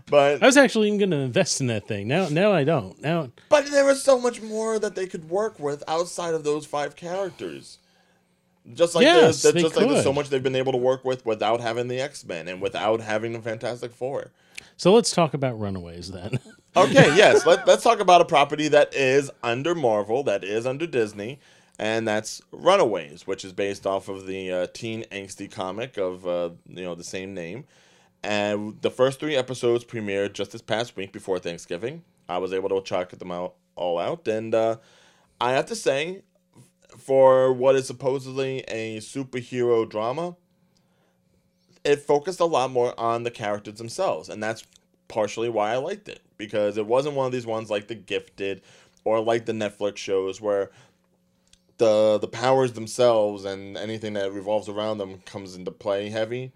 but 0.09 0.41
I 0.41 0.45
was 0.45 0.57
actually 0.57 0.87
even 0.87 0.99
going 0.99 1.11
to 1.11 1.17
invest 1.17 1.61
in 1.61 1.67
that 1.67 1.87
thing. 1.87 2.07
Now, 2.07 2.27
now 2.29 2.51
I 2.51 2.63
don't. 2.63 3.01
Now, 3.01 3.29
But 3.49 3.67
there 3.71 3.85
was 3.85 4.03
so 4.03 4.19
much 4.19 4.41
more 4.41 4.79
that 4.79 4.95
they 4.95 5.07
could 5.07 5.29
work 5.29 5.59
with 5.59 5.83
outside 5.87 6.33
of 6.33 6.43
those 6.43 6.65
five 6.65 6.95
characters. 6.95 7.77
Just 8.73 8.95
like 8.95 9.03
Yes, 9.03 9.41
there's, 9.41 9.55
just 9.55 9.77
like 9.77 9.87
there's 9.87 10.03
so 10.03 10.11
much 10.11 10.29
they've 10.29 10.43
been 10.43 10.55
able 10.55 10.73
to 10.73 10.77
work 10.77 11.05
with 11.05 11.25
without 11.25 11.61
having 11.61 11.87
the 11.87 12.01
X 12.01 12.25
Men 12.25 12.47
and 12.49 12.61
without 12.61 12.99
having 12.99 13.31
the 13.31 13.39
Fantastic 13.39 13.93
Four. 13.93 14.31
so 14.75 14.93
let's 14.93 15.11
talk 15.11 15.33
about 15.33 15.59
Runaways 15.59 16.11
then. 16.11 16.39
Okay, 16.75 17.15
yes, 17.15 17.43
let, 17.43 17.65
let's 17.65 17.81
talk 17.81 17.99
about 17.99 18.21
a 18.21 18.25
property 18.25 18.67
that 18.67 18.93
is 18.93 19.31
under 19.41 19.73
Marvel, 19.73 20.21
that 20.23 20.43
is 20.43 20.67
under 20.67 20.85
Disney, 20.85 21.39
and 21.79 22.07
that's 22.07 22.39
Runaways, 22.51 23.25
which 23.25 23.43
is 23.43 23.51
based 23.51 23.87
off 23.87 24.09
of 24.09 24.27
the 24.27 24.51
uh, 24.51 24.67
teen 24.73 25.03
angsty 25.11 25.49
comic 25.49 25.97
of 25.97 26.27
uh, 26.27 26.51
you 26.67 26.83
know 26.83 26.93
the 26.93 27.03
same 27.03 27.33
name. 27.33 27.65
And 28.23 28.81
the 28.81 28.91
first 28.91 29.19
three 29.19 29.35
episodes 29.35 29.85
premiered 29.85 30.33
just 30.33 30.51
this 30.51 30.61
past 30.61 30.95
week 30.95 31.11
before 31.11 31.39
Thanksgiving. 31.39 32.03
I 32.27 32.39
was 32.39 32.51
able 32.53 32.69
to 32.69 32.81
check 32.81 33.09
them 33.09 33.31
out 33.31 33.55
all 33.75 33.99
out, 33.99 34.27
and 34.27 34.53
uh, 34.53 34.77
I 35.39 35.53
have 35.53 35.67
to 35.67 35.75
say, 35.75 36.23
for 36.97 37.53
what 37.53 37.75
is 37.75 37.87
supposedly 37.87 38.59
a 38.67 38.97
superhero 38.97 39.87
drama, 39.87 40.35
it 41.85 41.99
focused 41.99 42.39
a 42.39 42.45
lot 42.45 42.71
more 42.71 42.99
on 42.99 43.23
the 43.23 43.31
characters 43.31 43.75
themselves, 43.75 44.29
and 44.29 44.43
that's 44.43 44.65
partially 45.07 45.47
why 45.47 45.71
I 45.71 45.77
liked 45.77 46.09
it 46.09 46.21
because 46.37 46.77
it 46.77 46.85
wasn't 46.85 47.15
one 47.15 47.25
of 47.25 47.31
these 47.31 47.45
ones 47.45 47.69
like 47.69 47.87
The 47.87 47.95
Gifted 47.95 48.61
or 49.03 49.21
like 49.21 49.45
the 49.45 49.53
Netflix 49.53 49.97
shows 49.97 50.41
where 50.41 50.69
the 51.77 52.17
the 52.19 52.27
powers 52.27 52.73
themselves 52.73 53.45
and 53.45 53.77
anything 53.77 54.13
that 54.13 54.33
revolves 54.33 54.67
around 54.67 54.97
them 54.97 55.19
comes 55.25 55.55
into 55.55 55.71
play 55.71 56.09
heavy. 56.09 56.51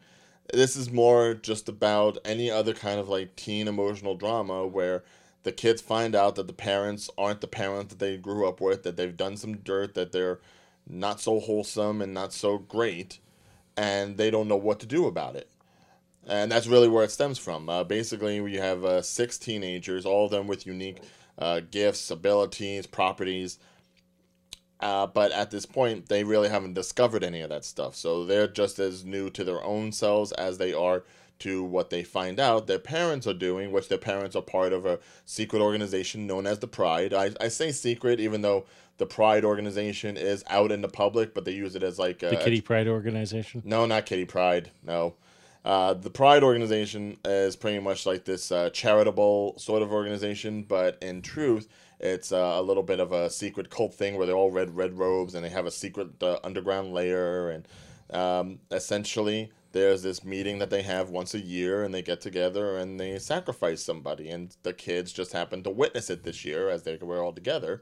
This 0.53 0.75
is 0.75 0.91
more 0.91 1.33
just 1.33 1.69
about 1.69 2.17
any 2.25 2.51
other 2.51 2.73
kind 2.73 2.99
of 2.99 3.09
like 3.09 3.35
teen 3.35 3.67
emotional 3.67 4.15
drama 4.15 4.67
where 4.67 5.03
the 5.43 5.51
kids 5.51 5.81
find 5.81 6.15
out 6.15 6.35
that 6.35 6.47
the 6.47 6.53
parents 6.53 7.09
aren't 7.17 7.41
the 7.41 7.47
parents 7.47 7.93
that 7.93 7.99
they 7.99 8.17
grew 8.17 8.47
up 8.47 8.61
with, 8.61 8.83
that 8.83 8.97
they've 8.97 9.15
done 9.15 9.37
some 9.37 9.57
dirt, 9.57 9.95
that 9.95 10.11
they're 10.11 10.39
not 10.87 11.21
so 11.21 11.39
wholesome 11.39 12.01
and 12.01 12.13
not 12.13 12.33
so 12.33 12.57
great, 12.57 13.19
and 13.77 14.17
they 14.17 14.29
don't 14.29 14.47
know 14.47 14.57
what 14.57 14.79
to 14.79 14.85
do 14.85 15.07
about 15.07 15.35
it 15.35 15.49
and 16.27 16.51
that's 16.51 16.67
really 16.67 16.87
where 16.87 17.03
it 17.03 17.11
stems 17.11 17.37
from. 17.37 17.69
Uh, 17.69 17.83
basically, 17.83 18.39
we 18.41 18.55
have 18.55 18.83
uh, 18.83 19.01
six 19.01 19.37
teenagers, 19.37 20.05
all 20.05 20.25
of 20.25 20.31
them 20.31 20.47
with 20.47 20.65
unique 20.65 20.99
uh, 21.37 21.61
gifts, 21.71 22.11
abilities, 22.11 22.85
properties. 22.85 23.57
Uh, 24.81 25.05
but 25.05 25.31
at 25.31 25.51
this 25.51 25.65
point, 25.65 26.09
they 26.09 26.23
really 26.23 26.49
haven't 26.49 26.73
discovered 26.73 27.23
any 27.23 27.41
of 27.41 27.49
that 27.49 27.63
stuff. 27.63 27.95
So 27.95 28.25
they're 28.25 28.47
just 28.47 28.79
as 28.79 29.05
new 29.05 29.29
to 29.29 29.43
their 29.43 29.63
own 29.63 29.91
selves 29.91 30.31
as 30.31 30.57
they 30.57 30.73
are 30.73 31.03
to 31.39 31.63
what 31.63 31.89
they 31.89 32.03
find 32.03 32.39
out 32.39 32.67
their 32.67 32.79
parents 32.79 33.25
are 33.25 33.33
doing, 33.33 33.71
which 33.71 33.89
their 33.89 33.97
parents 33.97 34.35
are 34.35 34.41
part 34.41 34.73
of 34.73 34.85
a 34.85 34.99
secret 35.25 35.61
organization 35.61 36.27
known 36.27 36.45
as 36.45 36.59
the 36.59 36.67
Pride. 36.67 37.13
I, 37.13 37.31
I 37.39 37.47
say 37.47 37.71
secret, 37.71 38.19
even 38.19 38.41
though 38.41 38.65
the 38.97 39.07
Pride 39.07 39.43
organization 39.43 40.17
is 40.17 40.43
out 40.49 40.71
in 40.71 40.81
the 40.81 40.87
public, 40.87 41.33
but 41.33 41.45
they 41.45 41.51
use 41.51 41.75
it 41.75 41.81
as 41.81 41.97
like 41.97 42.21
a, 42.21 42.29
the 42.29 42.37
Kitty 42.37 42.61
Pryde 42.61 42.87
organization. 42.87 43.63
no, 43.65 43.85
not 43.85 44.05
Kitty 44.05 44.25
Pryde. 44.25 44.69
No. 44.83 45.15
Uh, 45.65 45.93
the 45.93 46.09
Pride 46.09 46.43
organization 46.43 47.17
is 47.25 47.55
pretty 47.55 47.79
much 47.79 48.05
like 48.05 48.25
this 48.25 48.51
uh, 48.51 48.69
charitable 48.71 49.57
sort 49.57 49.81
of 49.81 49.91
organization, 49.91 50.63
but 50.63 50.97
in 51.01 51.21
truth, 51.21 51.67
it's 52.01 52.31
uh, 52.31 52.55
a 52.55 52.61
little 52.61 52.83
bit 52.83 52.99
of 52.99 53.11
a 53.11 53.29
secret 53.29 53.69
cult 53.69 53.93
thing 53.93 54.17
where 54.17 54.27
they 54.27 54.33
all 54.33 54.51
wear 54.51 54.65
red 54.65 54.97
robes 54.97 55.35
and 55.35 55.45
they 55.45 55.49
have 55.49 55.65
a 55.65 55.71
secret 55.71 56.21
uh, 56.21 56.37
underground 56.43 56.93
layer. 56.93 57.49
And 57.49 57.67
um, 58.11 58.59
essentially, 58.71 59.51
there's 59.71 60.03
this 60.03 60.23
meeting 60.23 60.59
that 60.59 60.69
they 60.69 60.81
have 60.81 61.09
once 61.09 61.33
a 61.33 61.39
year 61.39 61.83
and 61.83 61.93
they 61.93 62.01
get 62.01 62.19
together 62.19 62.77
and 62.77 62.99
they 62.99 63.17
sacrifice 63.19 63.81
somebody. 63.81 64.29
And 64.29 64.55
the 64.63 64.73
kids 64.73 65.13
just 65.13 65.31
happen 65.31 65.63
to 65.63 65.69
witness 65.69 66.09
it 66.09 66.23
this 66.23 66.43
year 66.43 66.69
as 66.69 66.83
they 66.83 66.97
were 66.97 67.21
all 67.21 67.33
together 67.33 67.81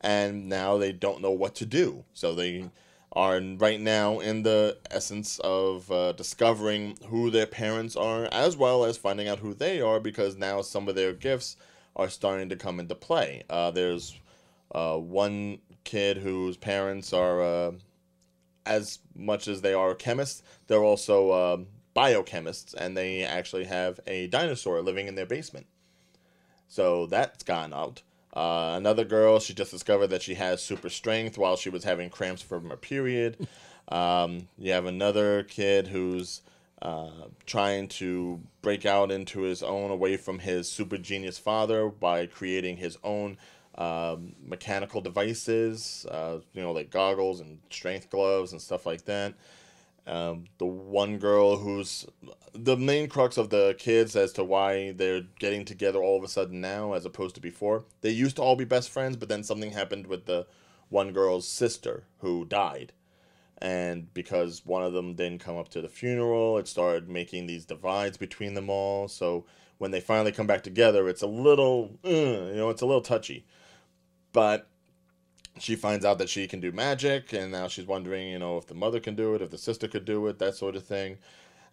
and 0.00 0.48
now 0.48 0.78
they 0.78 0.92
don't 0.92 1.20
know 1.20 1.30
what 1.30 1.54
to 1.56 1.66
do. 1.66 2.04
So 2.14 2.34
they 2.34 2.70
are 3.12 3.40
right 3.40 3.80
now 3.80 4.20
in 4.20 4.42
the 4.42 4.78
essence 4.90 5.38
of 5.40 5.90
uh, 5.90 6.12
discovering 6.12 6.96
who 7.08 7.30
their 7.30 7.46
parents 7.46 7.96
are, 7.96 8.26
as 8.32 8.56
well 8.56 8.84
as 8.84 8.96
finding 8.96 9.28
out 9.28 9.40
who 9.40 9.52
they 9.52 9.80
are, 9.80 10.00
because 10.00 10.36
now 10.36 10.62
some 10.62 10.88
of 10.88 10.94
their 10.94 11.12
gifts 11.12 11.56
are 12.00 12.08
starting 12.08 12.48
to 12.48 12.56
come 12.56 12.80
into 12.80 12.94
play. 12.94 13.44
Uh, 13.48 13.70
there's 13.70 14.18
uh, 14.74 14.96
one 14.96 15.58
kid 15.84 16.16
whose 16.16 16.56
parents 16.56 17.12
are, 17.12 17.42
uh, 17.42 17.72
as 18.66 18.98
much 19.14 19.46
as 19.46 19.60
they 19.60 19.74
are 19.74 19.94
chemists, 19.94 20.42
they're 20.66 20.82
also 20.82 21.32
um 21.32 21.66
biochemists, 21.94 22.72
and 22.74 22.96
they 22.96 23.24
actually 23.24 23.64
have 23.64 24.00
a 24.06 24.26
dinosaur 24.28 24.80
living 24.80 25.08
in 25.08 25.14
their 25.16 25.26
basement. 25.26 25.66
So 26.68 27.06
that's 27.06 27.42
gone 27.42 27.74
out. 27.74 28.02
Uh, 28.32 28.74
another 28.76 29.04
girl, 29.04 29.40
she 29.40 29.54
just 29.54 29.72
discovered 29.72 30.06
that 30.06 30.22
she 30.22 30.34
has 30.34 30.62
super 30.62 30.88
strength 30.88 31.36
while 31.36 31.56
she 31.56 31.68
was 31.68 31.84
having 31.84 32.08
cramps 32.08 32.42
from 32.42 32.70
her 32.70 32.76
period. 32.76 33.48
Um, 33.88 34.48
you 34.56 34.70
have 34.72 34.86
another 34.86 35.42
kid 35.42 35.88
who's 35.88 36.42
trying 37.46 37.88
to 37.88 38.40
break 38.62 38.86
out 38.86 39.10
into 39.10 39.40
his 39.42 39.62
own 39.62 39.90
away 39.90 40.16
from 40.16 40.38
his 40.38 40.70
super 40.70 40.96
genius 40.96 41.38
father 41.38 41.88
by 41.88 42.26
creating 42.26 42.76
his 42.76 42.96
own 43.04 43.36
um, 43.76 44.34
mechanical 44.44 45.00
devices, 45.00 46.06
uh, 46.10 46.38
you 46.52 46.62
know, 46.62 46.72
like 46.72 46.90
goggles 46.90 47.40
and 47.40 47.58
strength 47.70 48.10
gloves 48.10 48.52
and 48.52 48.60
stuff 48.60 48.86
like 48.86 49.04
that. 49.06 49.34
Um, 50.06 50.44
the 50.58 50.66
one 50.66 51.18
girl 51.18 51.58
who's 51.58 52.06
the 52.52 52.76
main 52.76 53.08
crux 53.08 53.36
of 53.36 53.50
the 53.50 53.76
kids 53.78 54.16
as 54.16 54.32
to 54.32 54.44
why 54.44 54.92
they're 54.92 55.22
getting 55.38 55.64
together 55.64 56.02
all 56.02 56.16
of 56.18 56.24
a 56.24 56.28
sudden 56.28 56.60
now 56.60 56.94
as 56.94 57.04
opposed 57.04 57.34
to 57.36 57.40
before. 57.40 57.84
They 58.00 58.10
used 58.10 58.36
to 58.36 58.42
all 58.42 58.56
be 58.56 58.64
best 58.64 58.90
friends, 58.90 59.16
but 59.16 59.28
then 59.28 59.44
something 59.44 59.70
happened 59.70 60.06
with 60.06 60.26
the 60.26 60.46
one 60.88 61.12
girl's 61.12 61.46
sister 61.46 62.04
who 62.18 62.44
died. 62.44 62.92
And 63.62 64.12
because 64.14 64.64
one 64.64 64.82
of 64.82 64.92
them 64.92 65.14
didn't 65.14 65.40
come 65.40 65.58
up 65.58 65.68
to 65.70 65.82
the 65.82 65.88
funeral, 65.88 66.56
it 66.56 66.66
started 66.66 67.08
making 67.08 67.46
these 67.46 67.66
divides 67.66 68.16
between 68.16 68.54
them 68.54 68.70
all. 68.70 69.06
So 69.06 69.44
when 69.78 69.90
they 69.90 70.00
finally 70.00 70.32
come 70.32 70.46
back 70.46 70.62
together, 70.62 71.08
it's 71.08 71.22
a 71.22 71.26
little, 71.26 71.98
uh, 72.04 72.08
you 72.08 72.54
know, 72.54 72.70
it's 72.70 72.82
a 72.82 72.86
little 72.86 73.02
touchy. 73.02 73.44
But 74.32 74.66
she 75.58 75.76
finds 75.76 76.04
out 76.04 76.18
that 76.18 76.28
she 76.28 76.46
can 76.46 76.60
do 76.60 76.72
magic, 76.72 77.32
and 77.32 77.52
now 77.52 77.68
she's 77.68 77.86
wondering, 77.86 78.28
you 78.28 78.38
know, 78.38 78.56
if 78.56 78.66
the 78.66 78.74
mother 78.74 79.00
can 79.00 79.14
do 79.14 79.34
it, 79.34 79.42
if 79.42 79.50
the 79.50 79.58
sister 79.58 79.88
could 79.88 80.04
do 80.04 80.26
it, 80.28 80.38
that 80.38 80.54
sort 80.54 80.76
of 80.76 80.84
thing. 80.84 81.18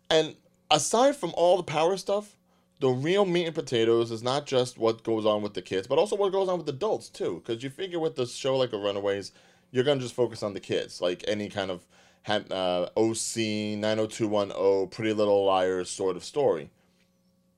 And 0.09 0.35
aside 0.69 1.15
from 1.15 1.33
all 1.35 1.57
the 1.57 1.63
power 1.63 1.95
stuff, 1.95 2.35
the 2.79 2.89
real 2.89 3.25
meat 3.25 3.45
and 3.45 3.55
potatoes 3.55 4.11
is 4.11 4.21
not 4.21 4.45
just 4.45 4.77
what 4.77 5.03
goes 5.03 5.25
on 5.25 5.41
with 5.41 5.53
the 5.53 5.61
kids, 5.61 5.87
but 5.87 5.97
also 5.97 6.15
what 6.15 6.31
goes 6.31 6.49
on 6.49 6.59
with 6.59 6.69
adults 6.69 7.09
too. 7.09 7.41
Because 7.43 7.63
you 7.63 7.69
figure 7.69 7.99
with 7.99 8.15
the 8.15 8.25
show 8.25 8.57
like 8.57 8.73
a 8.73 8.77
Runaways, 8.77 9.31
you're 9.71 9.83
gonna 9.83 10.01
just 10.01 10.15
focus 10.15 10.43
on 10.43 10.53
the 10.53 10.59
kids, 10.59 11.01
like 11.01 11.23
any 11.27 11.49
kind 11.49 11.71
of 11.71 11.85
uh, 12.27 12.87
OC 12.97 13.77
90210 13.77 14.87
Pretty 14.89 15.13
Little 15.13 15.45
Liars 15.45 15.89
sort 15.89 16.15
of 16.15 16.23
story. 16.23 16.69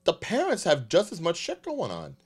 The 0.04 0.12
parents 0.12 0.64
have 0.64 0.88
just 0.88 1.12
as 1.12 1.20
much 1.20 1.36
shit 1.36 1.62
going 1.62 1.90
on, 1.90 2.16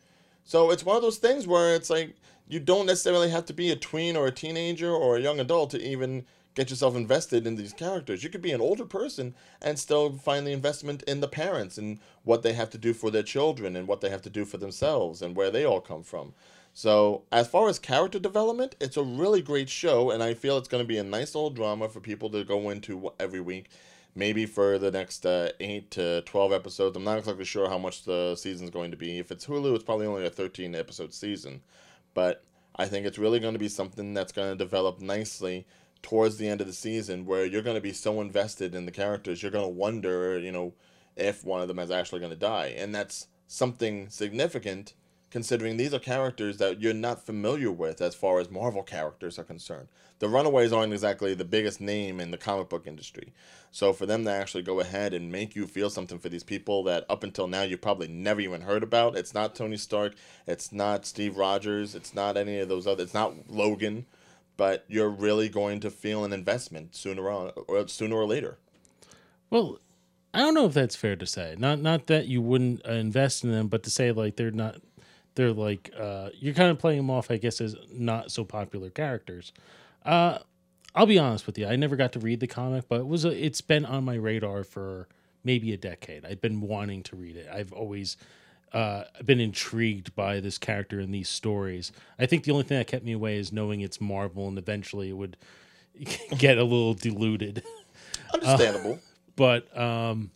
so 0.44 0.70
it's 0.70 0.85
one 0.85 0.97
of 0.97 1.03
those 1.03 1.18
things 1.18 1.47
where 1.47 1.75
it's 1.75 1.90
like 1.90 2.16
you 2.49 2.61
don't 2.61 2.87
necessarily 2.87 3.31
have 3.31 3.47
to 3.47 3.53
be 3.53 3.70
a 3.70 3.77
tween 3.77 4.16
or 4.16 4.27
a 4.27 4.33
teenager 4.33 4.92
or 4.92 5.16
a 5.16 5.20
young 5.20 5.40
adult 5.40 5.70
to 5.70 5.83
even 5.83 6.25
get 6.55 6.70
yourself 6.70 6.94
invested 6.94 7.47
in 7.47 7.57
these 7.57 7.73
characters. 7.73 8.23
You 8.23 8.31
could 8.31 8.42
be 8.42 8.53
an 8.53 8.61
older 8.61 8.85
person 8.85 9.35
and 9.61 9.79
still 9.79 10.12
find 10.12 10.47
the 10.47 10.53
investment 10.53 11.03
in 11.03 11.20
the 11.20 11.29
parents 11.29 11.79
and 11.79 11.99
what 12.23 12.42
they 12.42 12.53
have 12.53 12.70
to 12.70 12.79
do 12.79 12.94
for 12.94 13.11
their 13.11 13.23
children 13.23 13.75
and 13.75 13.88
what 13.88 14.01
they 14.01 14.11
have 14.11 14.23
to 14.23 14.31
do 14.31 14.44
for 14.44 14.59
themselves 14.59 15.20
and 15.20 15.35
where 15.35 15.51
they 15.51 15.64
all 15.64 15.81
come 15.81 16.03
from. 16.03 16.33
So, 16.77 17.23
as 17.31 17.47
far 17.47 17.69
as 17.69 17.79
character 17.79 18.19
development, 18.19 18.75
it's 18.81 18.97
a 18.97 19.03
really 19.05 19.41
great 19.41 19.69
show, 19.69 20.11
and 20.11 20.25
I 20.25 20.35
feel 20.35 20.59
it's 20.59 20.67
going 20.67 20.83
to 20.83 20.89
be 20.89 20.99
a 20.99 21.05
nice 21.05 21.37
little 21.37 21.51
drama 21.51 21.89
for 21.89 22.01
people 22.01 22.29
to 22.31 22.43
go 22.43 22.69
into 22.69 23.13
every 23.21 23.41
week. 23.41 23.71
Maybe 24.17 24.45
for 24.45 24.77
the 24.77 24.91
next 24.91 25.25
uh, 25.25 25.51
8 25.61 25.91
to 25.93 26.23
12 26.23 26.53
episodes. 26.53 26.97
I'm 26.97 27.05
not 27.05 27.19
exactly 27.19 27.45
sure 27.45 27.69
how 27.69 27.79
much 27.79 28.03
the 28.03 28.35
season's 28.35 28.71
going 28.71 28.91
to 28.91 28.97
be. 28.97 29.19
If 29.19 29.31
it's 29.31 29.47
Hulu, 29.47 29.75
it's 29.77 29.85
probably 29.85 30.07
only 30.07 30.27
a 30.27 30.31
13 30.31 30.75
episode 30.75 31.15
season. 31.15 31.63
But 32.13 32.45
I 32.75 32.87
think 32.87 33.07
it's 33.07 33.19
really 33.19 33.39
going 33.39 33.55
to 33.55 33.59
be 33.59 33.69
something 33.69 34.13
that's 34.13 34.33
going 34.33 34.51
to 34.51 34.65
develop 34.65 35.01
nicely 35.01 35.67
towards 36.03 36.39
the 36.39 36.49
end 36.49 36.61
of 36.61 36.67
the 36.67 36.73
season 36.73 37.25
where 37.25 37.45
you're 37.45 37.63
going 37.63 37.77
to 37.77 37.81
be 37.81 37.93
so 37.93 38.21
invested 38.21 38.75
in 38.75 38.85
the 38.85 38.93
characters, 38.93 39.43
you're 39.43 39.53
going 39.53 39.65
to 39.65 39.69
wonder, 39.69 40.39
you 40.41 40.51
know, 40.51 40.75
if 41.17 41.45
one 41.45 41.61
of 41.61 41.69
them 41.69 41.79
is 41.79 41.93
actually 41.93 42.21
going 42.21 42.31
to 42.31 42.37
die. 42.37 42.75
And 42.77 42.93
that's 42.93 43.29
something 43.47 44.09
significant 44.09 44.95
considering 45.35 45.77
these 45.77 45.92
are 45.92 45.99
characters 45.99 46.59
that 46.59 46.81
you're 46.81 46.94
not 46.94 47.27
familiar 47.27 47.73
with 47.73 48.01
as 48.01 48.14
far 48.14 48.38
as 48.38 48.53
Marvel 48.53 48.85
characters 48.85 49.37
are 49.37 49.42
concerned. 49.42 49.88
The 50.20 50.29
Runaways 50.29 50.73
aren't 50.73 50.92
exactly 50.92 51.35
the 51.35 51.44
biggest 51.44 51.81
name 51.81 52.20
in 52.20 52.31
the 52.31 52.38
comic 52.38 52.68
book 52.68 52.87
industry. 52.87 53.33
So 53.73 53.92
for 53.92 54.07
them 54.07 54.25
to 54.27 54.31
actually 54.31 54.62
go 54.62 54.79
ahead 54.79 55.12
and 55.12 55.33
make 55.33 55.57
you 55.57 55.66
feel 55.66 55.90
something 55.90 56.20
for 56.20 56.29
these 56.29 56.44
people 56.44 56.85
that 56.85 57.05
up 57.11 57.25
until 57.25 57.49
now 57.49 57.62
you 57.62 57.77
probably 57.77 58.07
never 58.07 58.40
even 58.42 58.61
heard 58.61 58.85
about, 58.85 59.16
it's 59.16 59.35
not 59.35 59.57
Tony 59.57 59.77
Stark, 59.77 60.14
it's 60.47 60.70
not 60.70 61.05
Steve 61.05 61.37
Rogers, 61.37 61.97
it's 61.97 62.14
not 62.14 62.37
any 62.37 62.61
of 62.61 62.68
those 62.68 62.87
other, 62.87 63.03
it's 63.03 63.12
not 63.12 63.51
Logan 63.51 64.07
but 64.57 64.85
you're 64.87 65.11
really 65.11 65.49
going 65.49 65.81
to 65.81 65.90
feel 65.90 66.25
an 66.25 66.33
investment 66.33 66.94
sooner 66.94 67.29
on 67.29 67.51
or 67.66 67.88
sooner 67.88 68.14
or 68.14 68.25
later. 68.25 68.57
Well, 69.51 69.81
I 70.33 70.38
don't 70.38 70.55
know 70.55 70.66
if 70.66 70.75
that's 70.75 70.94
fair 70.94 71.16
to 71.16 71.27
say. 71.27 71.57
Not 71.59 71.81
not 71.81 72.07
that 72.07 72.27
you 72.27 72.40
wouldn't 72.40 72.85
invest 72.87 73.42
in 73.42 73.51
them, 73.51 73.66
but 73.66 73.83
to 73.83 73.90
say 73.90 74.12
like 74.12 74.37
they're 74.37 74.53
not 74.53 74.77
they're 75.35 75.53
like 75.53 75.90
uh, 75.99 76.31
you're 76.35 76.55
kind 76.55 76.70
of 76.70 76.79
playing 76.79 76.99
them 76.99 77.11
off, 77.11 77.31
I 77.31 77.37
guess, 77.37 77.61
as 77.61 77.77
not 77.92 78.31
so 78.31 78.44
popular 78.44 78.90
characters. 78.90 79.53
Uh, 80.05 80.38
I'll 80.94 81.07
be 81.07 81.18
honest 81.18 81.47
with 81.47 81.59
you. 81.59 81.66
I 81.66 81.77
never 81.77 81.97
got 81.97 82.12
to 82.12 82.20
read 82.20 82.40
the 82.40 82.47
comic, 82.47 82.88
but 82.88 83.01
it 83.01 83.07
was 83.07 83.25
a, 83.25 83.44
it's 83.44 83.61
been 83.61 83.85
on 83.85 84.05
my 84.05 84.14
radar 84.14 84.62
for 84.62 85.09
maybe 85.42 85.73
a 85.73 85.77
decade. 85.77 86.25
I've 86.25 86.40
been 86.40 86.61
wanting 86.61 87.03
to 87.05 87.16
read 87.16 87.37
it. 87.37 87.49
I've 87.53 87.73
always 87.73 88.16
uh, 88.73 89.05
been 89.25 89.40
intrigued 89.40 90.14
by 90.14 90.40
this 90.40 90.59
character 90.59 91.01
in 91.01 91.11
these 91.11 91.29
stories. 91.29 91.92
I 92.18 92.27
think 92.27 92.44
the 92.44 92.53
only 92.53 92.64
thing 92.64 92.79
that 92.79 92.87
kept 92.87 93.05
me 93.05 93.12
away 93.12 93.38
is 93.38 93.53
knowing 93.53 93.81
it's 93.81 94.01
Marvel, 94.01 94.47
and 94.49 94.59
eventually 94.59 95.11
it 95.11 95.16
would 95.16 95.37
get 96.38 96.59
a 96.59 96.64
little 96.64 96.94
diluted. 96.94 97.62
Understandable, 98.33 99.01
but 99.37 99.77
um, 99.79 100.31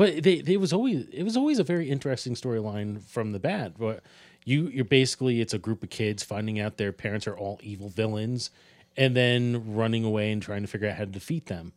but 0.00 0.22
they, 0.22 0.40
they 0.40 0.56
was 0.56 0.72
always 0.72 1.06
it 1.12 1.24
was 1.24 1.36
always 1.36 1.58
a 1.58 1.62
very 1.62 1.90
interesting 1.90 2.34
storyline 2.34 3.02
from 3.02 3.32
the 3.32 3.38
bat. 3.38 3.74
But 3.78 4.02
you 4.46 4.68
you're 4.68 4.86
basically 4.86 5.42
it's 5.42 5.52
a 5.52 5.58
group 5.58 5.82
of 5.82 5.90
kids 5.90 6.22
finding 6.22 6.58
out 6.58 6.78
their 6.78 6.90
parents 6.90 7.26
are 7.26 7.36
all 7.36 7.60
evil 7.62 7.90
villains, 7.90 8.50
and 8.96 9.14
then 9.14 9.74
running 9.74 10.02
away 10.02 10.32
and 10.32 10.40
trying 10.40 10.62
to 10.62 10.68
figure 10.68 10.88
out 10.88 10.96
how 10.96 11.04
to 11.04 11.10
defeat 11.10 11.46
them. 11.46 11.74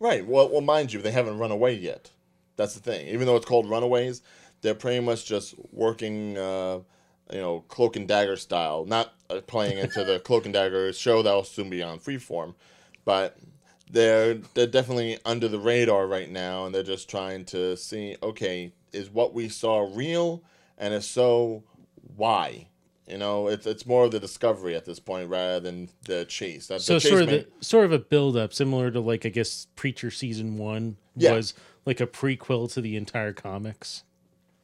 Right. 0.00 0.26
Well, 0.26 0.48
well, 0.48 0.62
mind 0.62 0.92
you, 0.92 1.00
they 1.00 1.12
haven't 1.12 1.38
run 1.38 1.52
away 1.52 1.74
yet. 1.74 2.10
That's 2.56 2.74
the 2.74 2.80
thing. 2.80 3.06
Even 3.06 3.28
though 3.28 3.36
it's 3.36 3.46
called 3.46 3.70
Runaways, 3.70 4.20
they're 4.62 4.74
pretty 4.74 4.98
much 4.98 5.24
just 5.24 5.54
working, 5.70 6.36
uh, 6.36 6.80
you 7.32 7.38
know, 7.38 7.60
Cloak 7.68 7.94
and 7.94 8.08
Dagger 8.08 8.34
style, 8.34 8.84
not 8.84 9.14
uh, 9.30 9.42
playing 9.46 9.78
into 9.78 10.02
the 10.02 10.18
Cloak 10.24 10.44
and 10.44 10.54
Dagger 10.54 10.92
show 10.92 11.22
that 11.22 11.32
will 11.32 11.44
soon 11.44 11.70
be 11.70 11.84
on 11.84 12.00
Freeform, 12.00 12.56
but 13.04 13.38
they're 13.90 14.34
they're 14.54 14.66
definitely 14.66 15.18
under 15.24 15.48
the 15.48 15.58
radar 15.58 16.06
right 16.06 16.30
now, 16.30 16.66
and 16.66 16.74
they're 16.74 16.82
just 16.82 17.08
trying 17.08 17.44
to 17.46 17.76
see, 17.76 18.16
okay, 18.22 18.72
is 18.92 19.10
what 19.10 19.34
we 19.34 19.48
saw 19.48 19.88
real, 19.92 20.42
and 20.76 20.94
if 20.94 21.04
so, 21.04 21.64
why? 22.16 22.68
You 23.06 23.16
know, 23.16 23.48
it's 23.48 23.66
it's 23.66 23.86
more 23.86 24.04
of 24.04 24.10
the 24.10 24.20
discovery 24.20 24.76
at 24.76 24.84
this 24.84 24.98
point 24.98 25.30
rather 25.30 25.60
than 25.60 25.88
the 26.04 26.26
chase. 26.26 26.66
That, 26.66 26.82
so 26.82 26.94
the 26.94 27.00
chase 27.00 27.10
sort 27.10 27.22
of 27.22 27.28
may... 27.28 27.38
the, 27.38 27.64
sort 27.64 27.84
of 27.86 27.92
a 27.92 27.98
build 27.98 28.36
up, 28.36 28.52
similar 28.52 28.90
to 28.90 29.00
like 29.00 29.24
I 29.24 29.30
guess 29.30 29.66
Preacher 29.76 30.10
season 30.10 30.58
one 30.58 30.96
yeah. 31.16 31.32
was 31.32 31.54
like 31.86 32.00
a 32.00 32.06
prequel 32.06 32.70
to 32.74 32.80
the 32.80 32.96
entire 32.96 33.32
comics. 33.32 34.04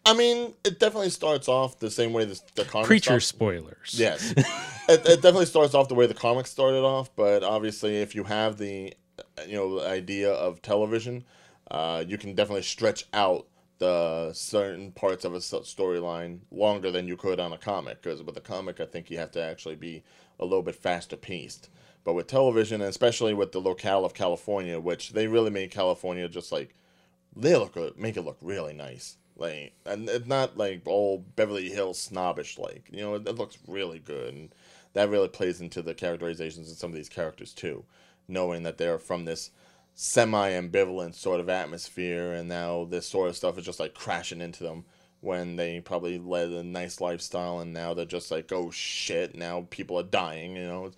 I 0.07 0.13
mean, 0.13 0.53
it 0.65 0.79
definitely 0.79 1.09
starts 1.09 1.49
off 1.49 1.79
the 1.79 1.91
same 1.91 2.13
way 2.13 2.27
the, 2.27 2.39
the 2.57 2.65
comics. 2.65 2.89
Preacher 2.89 3.21
spoilers. 3.21 3.95
Yes, 3.95 4.33
it, 4.37 4.47
it 4.89 5.23
definitely 5.23 5.47
starts 5.47 5.73
off 5.73 5.89
the 5.89 5.95
way 5.95 6.07
the 6.07 6.13
comics 6.13 6.51
started 6.51 6.85
off. 6.85 7.17
But 7.17 7.43
obviously, 7.43 7.97
if 8.03 8.15
you 8.15 8.25
have 8.25 8.59
the 8.59 8.93
you 9.47 9.57
know 9.57 9.81
the 9.81 9.89
idea 9.89 10.33
of 10.33 10.63
television, 10.63 11.25
uh, 11.71 12.05
you 12.07 12.19
can 12.19 12.35
definitely 12.35 12.63
stretch 12.63 13.07
out 13.13 13.47
the 13.79 14.33
certain 14.33 14.93
parts 14.93 15.25
of 15.25 15.35
a 15.35 15.39
storyline 15.39 16.39
longer 16.51 16.91
than 16.91 17.09
you 17.09 17.17
could 17.17 17.41
on 17.41 17.53
a 17.53 17.59
comic. 17.59 18.03
Because 18.03 18.23
with 18.23 18.37
a 18.37 18.41
comic, 18.41 18.81
I 18.81 18.87
think 18.87 19.11
you 19.11 19.19
have 19.19 19.33
to 19.33 19.43
actually 19.43 19.77
be 19.77 20.03
a 20.39 20.45
little 20.45 20.63
bit 20.63 20.77
faster 20.77 21.17
paced. 21.17 21.69
But 22.05 22.15
with 22.15 22.27
television, 22.27 22.81
and 22.81 22.91
especially 22.91 23.35
with 23.35 23.53
the 23.53 23.61
locale 23.61 24.05
of 24.05 24.15
California, 24.15 24.79
which 24.79 25.13
they 25.13 25.27
really 25.27 25.51
made 25.51 25.71
California 25.71 26.29
just 26.29 26.53
like 26.53 26.75
they 27.35 27.57
look 27.57 27.99
make 27.99 28.17
it 28.17 28.23
look 28.23 28.39
really 28.41 28.75
nice. 28.75 29.17
Like, 29.37 29.73
and 29.85 30.09
it's 30.09 30.27
not 30.27 30.57
like 30.57 30.83
all 30.87 31.19
Beverly 31.19 31.69
Hills 31.69 31.99
snobbish. 31.99 32.59
Like, 32.59 32.89
you 32.93 33.01
know, 33.01 33.15
it, 33.15 33.27
it 33.27 33.37
looks 33.37 33.59
really 33.67 33.99
good, 33.99 34.35
and 34.35 34.55
that 34.93 35.09
really 35.09 35.29
plays 35.29 35.61
into 35.61 35.83
the 35.83 35.95
characterizations 35.95 36.71
of 36.71 36.77
some 36.77 36.91
of 36.91 36.97
these 36.97 37.09
characters 37.09 37.53
too, 37.53 37.85
knowing 38.29 38.63
that 38.63 38.79
they're 38.79 38.99
from 38.99 39.25
this 39.25 39.51
semi-ambivalent 39.95 41.15
sort 41.15 41.41
of 41.41 41.49
atmosphere, 41.49 42.33
and 42.33 42.49
now 42.49 42.85
this 42.85 43.07
sort 43.07 43.29
of 43.29 43.37
stuff 43.37 43.59
is 43.59 43.65
just 43.65 43.81
like 43.81 43.95
crashing 43.95 44.41
into 44.41 44.63
them 44.63 44.85
when 45.21 45.57
they 45.57 45.81
probably 45.81 46.19
led 46.19 46.49
a 46.51 46.63
nice 46.63 47.01
lifestyle, 47.01 47.61
and 47.61 47.73
now 47.73 47.95
they're 47.95 48.05
just 48.05 48.31
like, 48.31 48.53
oh 48.53 48.71
shit, 48.71 49.35
now 49.35 49.67
people 49.71 49.99
are 49.99 50.03
dying. 50.03 50.57
You 50.57 50.65
know, 50.65 50.91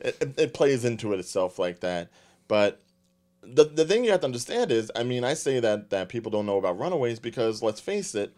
it, 0.00 0.16
it, 0.20 0.34
it 0.38 0.54
plays 0.54 0.84
into 0.84 1.12
it 1.12 1.20
itself 1.20 1.58
like 1.58 1.80
that, 1.80 2.10
but 2.48 2.80
the 3.42 3.64
the 3.64 3.84
thing 3.84 4.04
you 4.04 4.10
have 4.10 4.20
to 4.20 4.26
understand 4.26 4.70
is, 4.70 4.90
I 4.94 5.02
mean, 5.02 5.24
I 5.24 5.34
say 5.34 5.60
that 5.60 5.90
that 5.90 6.08
people 6.08 6.30
don't 6.30 6.46
know 6.46 6.58
about 6.58 6.78
Runaways 6.78 7.18
because 7.18 7.62
let's 7.62 7.80
face 7.80 8.14
it, 8.14 8.34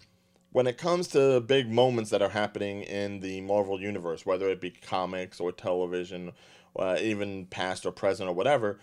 when 0.52 0.66
it 0.66 0.78
comes 0.78 1.08
to 1.08 1.40
big 1.40 1.70
moments 1.70 2.10
that 2.10 2.22
are 2.22 2.30
happening 2.30 2.82
in 2.82 3.20
the 3.20 3.40
Marvel 3.42 3.80
universe, 3.80 4.24
whether 4.24 4.48
it 4.48 4.60
be 4.60 4.70
comics 4.70 5.38
or 5.40 5.52
television, 5.52 6.32
uh, 6.78 6.98
even 7.00 7.46
past 7.46 7.86
or 7.86 7.92
present 7.92 8.28
or 8.28 8.32
whatever, 8.32 8.78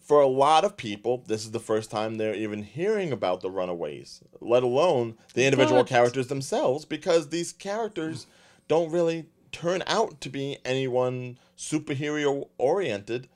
for 0.00 0.22
a 0.22 0.26
lot 0.26 0.64
of 0.64 0.76
people, 0.76 1.22
this 1.26 1.44
is 1.44 1.50
the 1.50 1.60
first 1.60 1.90
time 1.90 2.16
they're 2.16 2.34
even 2.34 2.62
hearing 2.62 3.12
about 3.12 3.42
the 3.42 3.50
Runaways, 3.50 4.22
let 4.40 4.62
alone 4.62 5.18
the 5.34 5.44
individual 5.44 5.82
but... 5.82 5.88
characters 5.88 6.28
themselves, 6.28 6.86
because 6.86 7.28
these 7.28 7.52
characters 7.52 8.26
don't 8.68 8.90
really 8.90 9.26
turn 9.52 9.82
out 9.86 10.20
to 10.22 10.30
be 10.30 10.58
anyone 10.64 11.38
superhero 11.58 12.48
oriented 12.56 13.28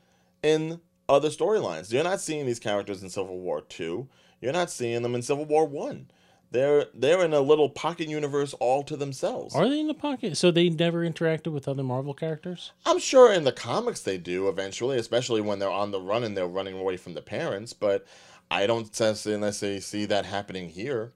in 0.43 0.81
other 1.09 1.29
storylines. 1.29 1.93
You're 1.93 2.05
not 2.05 2.21
seeing 2.21 2.47
these 2.47 2.59
characters 2.59 3.03
in 3.03 3.11
Civil 3.11 3.39
War 3.39 3.61
2. 3.61 4.09
You're 4.41 4.53
not 4.53 4.71
seeing 4.71 5.03
them 5.03 5.15
in 5.15 5.23
Civil 5.23 5.45
War 5.45 5.67
1. 5.67 6.09
They're 6.53 6.85
they're 6.93 7.25
in 7.25 7.33
a 7.33 7.41
little 7.41 7.71
pocket 7.71 8.09
universe 8.09 8.53
all 8.55 8.83
to 8.85 8.97
themselves. 8.97 9.55
Are 9.55 9.69
they 9.69 9.81
in 9.81 9.87
the 9.87 9.95
pocket? 9.95 10.37
So 10.37 10.51
they 10.51 10.69
never 10.69 11.01
interacted 11.01 11.51
with 11.53 11.67
other 11.67 11.83
Marvel 11.83 12.13
characters? 12.13 12.73
I'm 12.85 12.99
sure 12.99 13.33
in 13.33 13.45
the 13.45 13.53
comics 13.53 14.03
they 14.03 14.19
do 14.19 14.49
eventually, 14.49 14.99
especially 14.99 15.41
when 15.41 15.59
they're 15.59 15.71
on 15.71 15.93
the 15.93 16.01
run 16.01 16.25
and 16.25 16.37
they're 16.37 16.47
running 16.47 16.79
away 16.79 16.99
from 16.99 17.15
the 17.15 17.23
parents, 17.23 17.73
but 17.73 18.07
I 18.51 18.67
don't 18.67 18.85
necessarily 19.01 19.81
see 19.81 20.05
that 20.05 20.27
happening 20.27 20.69
here. 20.69 21.13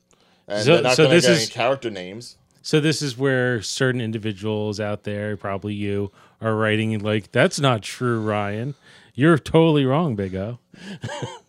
And 0.49 0.65
so, 0.65 0.75
they're 0.75 0.83
not 0.83 0.97
so 0.97 1.03
to 1.05 1.09
get 1.11 1.25
is, 1.25 1.27
any 1.27 1.47
character 1.49 1.91
names. 1.91 2.37
So 2.63 2.81
this 2.81 3.03
is 3.03 3.19
where 3.19 3.61
certain 3.61 4.01
individuals 4.01 4.81
out 4.81 5.05
there, 5.05 5.37
probably 5.37 5.75
you, 5.75 6.13
are 6.41 6.57
writing 6.57 6.99
like, 7.01 7.31
"That's 7.33 7.61
not 7.61 7.83
true, 7.83 8.21
Ryan." 8.21 8.75
You're 9.15 9.39
totally 9.39 9.85
wrong, 9.85 10.17
Big 10.17 10.35
O. 10.35 10.59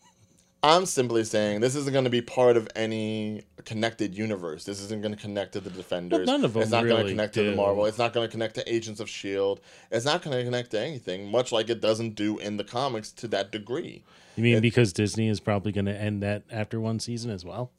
I'm 0.64 0.86
simply 0.88 1.24
saying 1.24 1.62
this 1.62 1.76
isn't 1.76 1.94
going 1.94 2.06
to 2.06 2.10
be 2.10 2.22
part 2.22 2.58
of 2.58 2.68
any 2.76 3.44
connected 3.64 4.16
universe. 4.18 4.64
This 4.64 4.82
isn't 4.82 5.02
going 5.02 5.14
to 5.16 5.22
connect 5.22 5.54
to 5.54 5.60
the 5.60 5.70
Defenders. 5.70 6.26
none 6.26 6.44
of 6.44 6.54
them. 6.54 6.64
It's 6.64 6.72
not 6.72 6.84
going 6.84 6.96
to 6.96 6.98
really 7.04 7.12
connect 7.12 7.36
to 7.36 7.44
the. 7.52 7.56
Marvel. 7.56 7.86
It's 7.86 8.00
not 8.00 8.12
going 8.14 8.28
to 8.28 8.32
connect 8.32 8.56
to 8.56 8.74
Agents 8.74 9.00
of 9.00 9.08
Shield. 9.10 9.60
It's 9.92 10.06
not 10.06 10.24
going 10.24 10.36
to 10.38 10.44
connect 10.44 10.72
to 10.72 10.80
anything, 10.80 11.30
much 11.30 11.52
like 11.52 11.70
it 11.70 11.80
doesn't 11.80 12.16
do 12.16 12.40
in 12.40 12.58
the 12.58 12.64
comics 12.64 13.12
to 13.14 13.28
that 13.30 13.52
degree. 13.52 14.04
You 14.36 14.44
mean 14.44 14.58
It- 14.58 14.62
because 14.62 14.94
Disney 14.94 15.30
is 15.30 15.40
probably 15.40 15.72
going 15.72 15.86
to 15.86 15.96
end 15.96 16.24
that 16.24 16.44
after 16.52 16.80
one 16.80 17.00
season 17.00 17.30
as 17.32 17.46
well? 17.46 17.72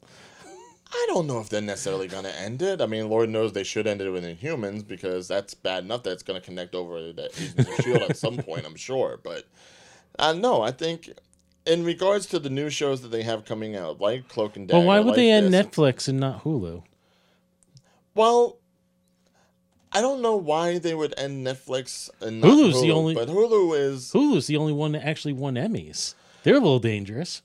I 0.91 1.05
don't 1.09 1.27
know 1.27 1.39
if 1.39 1.49
they're 1.49 1.61
necessarily 1.61 2.07
going 2.07 2.23
to 2.23 2.35
end 2.39 2.61
it. 2.63 2.81
I 2.81 2.87
mean, 2.87 3.09
Lord 3.09 3.29
knows 3.29 3.53
they 3.53 3.63
should 3.63 3.85
end 3.85 4.01
it 4.01 4.09
with 4.09 4.23
Inhumans 4.23 4.87
because 4.87 5.27
that's 5.27 5.53
bad 5.53 5.83
enough 5.83 6.01
that 6.03 6.11
it's 6.13 6.23
going 6.23 6.39
to 6.39 6.45
connect 6.45 6.73
over 6.73 6.97
to 6.97 7.13
the 7.13 7.25
Agents 7.25 7.69
of 7.69 7.85
Shield 7.85 8.01
at 8.09 8.17
some 8.17 8.37
point, 8.37 8.65
I'm 8.65 8.75
sure. 8.75 9.19
But 9.23 9.43
uh, 10.17 10.33
no, 10.33 10.61
I 10.63 10.71
think 10.71 11.11
in 11.65 11.83
regards 11.83 12.25
to 12.27 12.39
the 12.39 12.49
new 12.49 12.69
shows 12.69 13.01
that 13.01 13.09
they 13.09 13.23
have 13.23 13.45
coming 13.45 13.75
out, 13.75 13.99
like 14.01 14.27
Cloak 14.27 14.55
and 14.57 14.67
Dagger, 14.67 14.79
Well, 14.79 14.87
why 14.87 14.99
would 14.99 15.07
like 15.07 15.15
they 15.17 15.31
end 15.31 15.53
Netflix 15.53 16.07
and 16.07 16.19
not 16.19 16.43
Hulu? 16.43 16.83
Well, 18.15 18.57
I 19.91 20.01
don't 20.01 20.21
know 20.21 20.35
why 20.35 20.77
they 20.77 20.93
would 20.93 21.13
end 21.17 21.45
Netflix 21.45 22.09
and 22.21 22.41
not 22.41 22.51
Hulu's 22.51 22.75
Hulu, 22.75 22.81
the 22.81 22.91
only- 22.91 23.15
but 23.15 23.27
Hulu 23.27 23.77
is 23.77 24.11
Hulu's 24.11 24.47
the 24.47 24.57
only 24.57 24.73
one 24.73 24.91
that 24.93 25.05
actually 25.05 25.33
won 25.33 25.55
Emmys. 25.55 26.15
They're 26.43 26.55
a 26.55 26.59
little 26.59 26.79
dangerous. 26.79 27.41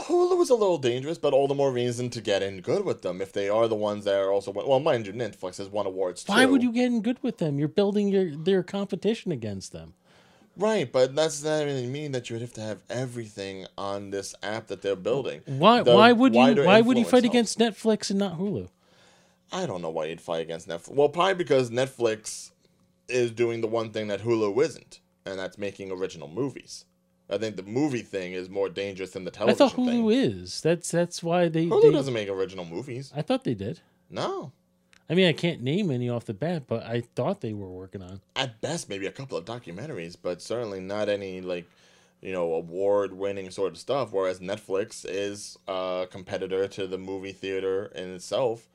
Hulu 0.00 0.42
is 0.42 0.50
a 0.50 0.54
little 0.54 0.78
dangerous, 0.78 1.18
but 1.18 1.32
all 1.32 1.46
the 1.46 1.54
more 1.54 1.70
reason 1.70 2.10
to 2.10 2.20
get 2.20 2.42
in 2.42 2.60
good 2.60 2.84
with 2.84 3.02
them 3.02 3.20
if 3.20 3.32
they 3.32 3.48
are 3.48 3.68
the 3.68 3.76
ones 3.76 4.04
that 4.04 4.16
are 4.16 4.32
also 4.32 4.50
well, 4.50 4.80
mind 4.80 5.06
you, 5.06 5.12
Netflix 5.12 5.58
has 5.58 5.68
won 5.68 5.86
awards 5.86 6.24
too. 6.24 6.32
Why 6.32 6.44
would 6.46 6.62
you 6.62 6.72
get 6.72 6.86
in 6.86 7.00
good 7.00 7.22
with 7.22 7.38
them? 7.38 7.58
You're 7.58 7.68
building 7.68 8.08
your 8.08 8.34
their 8.34 8.62
competition 8.64 9.30
against 9.30 9.72
them. 9.72 9.94
Right, 10.56 10.90
but 10.90 11.14
that's 11.16 11.42
not 11.42 11.64
really 11.64 11.86
mean 11.86 12.12
that 12.12 12.30
you 12.30 12.34
would 12.34 12.40
have 12.42 12.52
to 12.54 12.60
have 12.60 12.78
everything 12.88 13.66
on 13.76 14.10
this 14.10 14.34
app 14.42 14.68
that 14.68 14.82
they're 14.82 14.94
building. 14.96 15.40
Why 15.46 15.82
The 15.82 15.94
why 15.94 16.12
would 16.12 16.34
you 16.34 16.64
why 16.64 16.80
would 16.80 16.96
you 16.96 17.04
fight 17.04 17.24
helps. 17.24 17.54
against 17.56 17.58
Netflix 17.58 18.10
and 18.10 18.18
not 18.18 18.38
Hulu? 18.38 18.68
I 19.52 19.66
don't 19.66 19.82
know 19.82 19.90
why 19.90 20.06
you'd 20.06 20.20
fight 20.20 20.42
against 20.42 20.68
Netflix. 20.68 20.94
Well, 20.94 21.08
probably 21.08 21.34
because 21.34 21.70
Netflix 21.70 22.50
is 23.08 23.30
doing 23.30 23.60
the 23.60 23.66
one 23.66 23.90
thing 23.90 24.08
that 24.08 24.20
Hulu 24.22 24.62
isn't, 24.62 25.00
and 25.26 25.38
that's 25.38 25.58
making 25.58 25.90
original 25.90 26.28
movies. 26.28 26.84
I 27.30 27.38
think 27.38 27.56
the 27.56 27.62
movie 27.62 28.02
thing 28.02 28.32
is 28.34 28.48
more 28.50 28.68
dangerous 28.68 29.10
than 29.12 29.24
the 29.24 29.30
television. 29.30 29.62
I 29.66 29.68
thought 29.68 29.78
Hulu 29.78 29.86
thing. 29.86 30.10
is. 30.42 30.60
That's 30.60 30.90
that's 30.90 31.22
why 31.22 31.48
they, 31.48 31.66
Hulu 31.66 31.82
they 31.82 31.90
doesn't 31.92 32.14
make 32.14 32.28
original 32.28 32.64
movies. 32.64 33.12
I 33.16 33.22
thought 33.22 33.44
they 33.44 33.54
did. 33.54 33.80
No. 34.10 34.52
I 35.08 35.14
mean, 35.14 35.26
I 35.28 35.32
can't 35.34 35.60
name 35.62 35.90
any 35.90 36.08
off 36.08 36.24
the 36.24 36.32
bat, 36.34 36.64
but 36.66 36.82
I 36.84 37.02
thought 37.14 37.40
they 37.42 37.52
were 37.52 37.68
working 37.68 38.02
on. 38.02 38.20
At 38.36 38.60
best, 38.60 38.88
maybe 38.88 39.06
a 39.06 39.12
couple 39.12 39.36
of 39.36 39.44
documentaries, 39.44 40.16
but 40.20 40.40
certainly 40.40 40.80
not 40.80 41.08
any 41.10 41.40
like, 41.42 41.66
you 42.22 42.32
know, 42.32 42.54
award-winning 42.54 43.50
sort 43.50 43.72
of 43.72 43.78
stuff. 43.78 44.12
Whereas 44.12 44.40
Netflix 44.40 45.04
is 45.06 45.58
a 45.68 46.06
competitor 46.10 46.66
to 46.68 46.86
the 46.86 46.96
movie 46.96 47.32
theater 47.32 47.92
in 47.94 48.14
itself, 48.14 48.66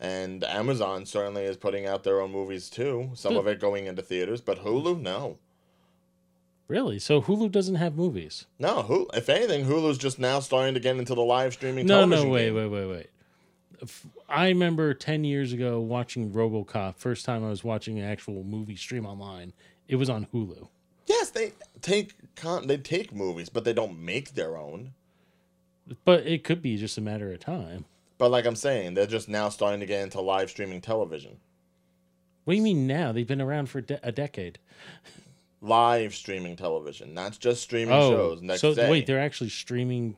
and 0.00 0.42
Amazon 0.42 1.06
certainly 1.06 1.44
is 1.44 1.56
putting 1.56 1.86
out 1.86 2.02
their 2.02 2.20
own 2.20 2.32
movies 2.32 2.68
too. 2.68 3.10
Some 3.14 3.34
Good. 3.34 3.38
of 3.40 3.46
it 3.46 3.60
going 3.60 3.86
into 3.86 4.02
theaters, 4.02 4.40
but 4.40 4.64
Hulu, 4.64 5.00
no, 5.00 5.38
Really? 6.68 6.98
So 6.98 7.22
Hulu 7.22 7.52
doesn't 7.52 7.76
have 7.76 7.94
movies? 7.94 8.46
no. 8.58 8.82
Hulu, 8.82 9.16
if 9.16 9.28
anything, 9.28 9.66
Hulu's 9.66 9.98
just 9.98 10.18
now 10.18 10.40
starting 10.40 10.74
to 10.74 10.80
get 10.80 10.96
into 10.96 11.14
the 11.14 11.22
live 11.22 11.52
streaming. 11.52 11.86
No, 11.86 12.04
no, 12.04 12.28
wait, 12.28 12.46
game. 12.46 12.54
wait, 12.56 12.66
wait, 12.66 12.86
wait. 12.86 13.06
F- 13.80 14.06
I 14.28 14.48
remember 14.48 14.92
10 14.94 15.24
years 15.24 15.52
ago 15.52 15.80
watching 15.80 16.32
RoboCop. 16.32 16.96
First 16.96 17.24
time 17.24 17.44
I 17.44 17.48
was 17.48 17.62
watching 17.62 17.98
an 17.98 18.04
actual 18.04 18.42
movie 18.44 18.76
stream 18.76 19.06
online. 19.06 19.52
It 19.88 19.96
was 19.96 20.10
on 20.10 20.26
Hulu. 20.32 20.68
Yes, 21.06 21.30
they 21.30 21.52
take 21.82 22.14
con- 22.34 22.66
they 22.66 22.76
take 22.78 23.14
movies, 23.14 23.48
but 23.48 23.64
they 23.64 23.72
don't 23.72 23.98
make 24.00 24.34
their 24.34 24.56
own. 24.56 24.92
But 26.04 26.26
it 26.26 26.42
could 26.42 26.60
be 26.60 26.76
just 26.76 26.98
a 26.98 27.00
matter 27.00 27.32
of 27.32 27.38
time. 27.38 27.84
But 28.18 28.30
like 28.30 28.46
I'm 28.46 28.56
saying, 28.56 28.94
they're 28.94 29.06
just 29.06 29.28
now 29.28 29.48
starting 29.48 29.78
to 29.80 29.86
get 29.86 30.02
into 30.02 30.20
live 30.20 30.50
streaming 30.50 30.80
television. 30.80 31.36
What 32.44 32.54
do 32.54 32.56
you 32.56 32.62
mean 32.62 32.86
now? 32.86 33.12
They've 33.12 33.26
been 33.26 33.40
around 33.40 33.66
for 33.70 33.80
de- 33.80 34.00
a 34.02 34.10
decade. 34.10 34.58
Live 35.60 36.14
streaming 36.14 36.56
television, 36.56 37.14
not 37.14 37.38
just 37.38 37.62
streaming 37.62 37.94
Oh, 37.94 38.10
shows. 38.10 38.42
Next 38.42 38.60
so 38.60 38.74
day, 38.74 38.90
wait, 38.90 39.06
they're 39.06 39.20
actually 39.20 39.50
streaming. 39.50 40.16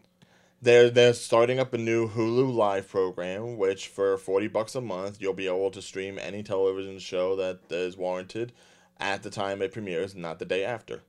They're 0.60 0.90
they're 0.90 1.12
starting 1.12 1.60
up 1.60 1.72
a 1.72 1.78
new 1.78 2.08
Hulu 2.08 2.52
Live 2.52 2.88
program, 2.88 3.56
which 3.56 3.86
for 3.88 4.16
forty 4.18 4.48
bucks 4.48 4.74
a 4.74 4.80
month, 4.80 5.20
you'll 5.20 5.32
be 5.34 5.46
able 5.46 5.70
to 5.70 5.80
stream 5.80 6.18
any 6.18 6.42
television 6.42 6.98
show 6.98 7.36
that 7.36 7.60
is 7.70 7.96
warranted 7.96 8.52
at 8.98 9.22
the 9.22 9.30
time 9.30 9.62
it 9.62 9.72
premieres, 9.72 10.16
not 10.16 10.40
the 10.40 10.44
day 10.44 10.64
after. 10.64 11.02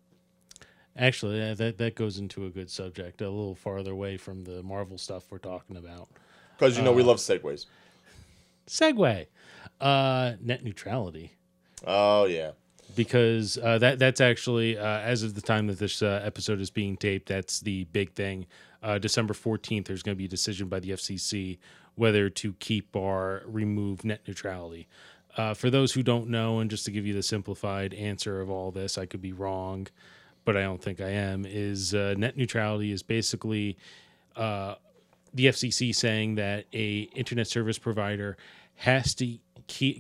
Actually, 0.96 1.54
that 1.54 1.78
that 1.78 1.96
goes 1.96 2.20
into 2.20 2.46
a 2.46 2.50
good 2.50 2.70
subject, 2.70 3.22
a 3.22 3.30
little 3.30 3.56
farther 3.56 3.92
away 3.92 4.18
from 4.18 4.44
the 4.44 4.62
Marvel 4.62 4.98
stuff 4.98 5.24
we're 5.32 5.38
talking 5.40 5.78
about. 5.78 6.10
Because 6.58 6.78
you 6.78 6.84
know 6.84 6.92
Uh, 6.92 6.96
we 6.96 7.04
love 7.04 7.18
segues. 7.18 7.66
Segue, 8.68 9.26
uh, 9.82 10.34
net 10.42 10.64
neutrality. 10.64 11.32
Oh 11.88 12.26
yeah, 12.26 12.52
because 12.96 13.58
uh, 13.58 13.78
that 13.80 13.98
that's 13.98 14.22
actually 14.22 14.78
uh, 14.78 15.00
as 15.00 15.24
of 15.24 15.34
the 15.34 15.42
time 15.42 15.68
that 15.68 15.80
this 15.80 16.02
uh, 16.04 16.22
episode 16.24 16.60
is 16.60 16.70
being 16.70 16.98
taped, 16.98 17.30
that's 17.30 17.62
the 17.62 17.86
big 17.86 18.12
thing. 18.14 18.46
Uh, 18.82 18.98
December 18.98 19.34
fourteenth, 19.34 19.88
there's 19.88 20.04
going 20.04 20.16
to 20.16 20.18
be 20.18 20.26
a 20.26 20.30
decision 20.30 20.68
by 20.68 20.80
the 20.80 20.92
FCC 20.92 21.58
whether 21.96 22.30
to 22.30 22.54
keep 22.54 22.96
or 22.96 23.44
remove 23.46 24.06
net 24.06 24.22
neutrality. 24.26 24.88
Uh, 25.36 25.54
for 25.54 25.70
those 25.70 25.92
who 25.94 26.02
don't 26.02 26.30
know, 26.30 26.60
and 26.60 26.70
just 26.70 26.86
to 26.86 26.92
give 26.92 27.06
you 27.06 27.14
the 27.14 27.22
simplified 27.22 27.94
answer 27.94 28.40
of 28.42 28.50
all 28.50 28.72
this, 28.72 28.98
I 28.98 29.06
could 29.06 29.22
be 29.22 29.34
wrong, 29.34 29.88
but 30.46 30.56
I 30.56 30.62
don't 30.62 30.82
think 30.82 31.02
I 31.02 31.10
am. 31.10 31.46
Is 31.46 31.94
uh, 31.94 32.16
net 32.18 32.38
neutrality 32.38 32.92
is 32.92 33.04
basically 33.04 33.78
uh, 34.36 34.76
the 35.34 35.48
FCC 35.48 35.94
saying 35.94 36.36
that 36.36 36.66
a 36.74 37.02
internet 37.14 37.48
service 37.48 37.78
provider 37.78 38.38
has 38.76 39.14
to 39.16 39.38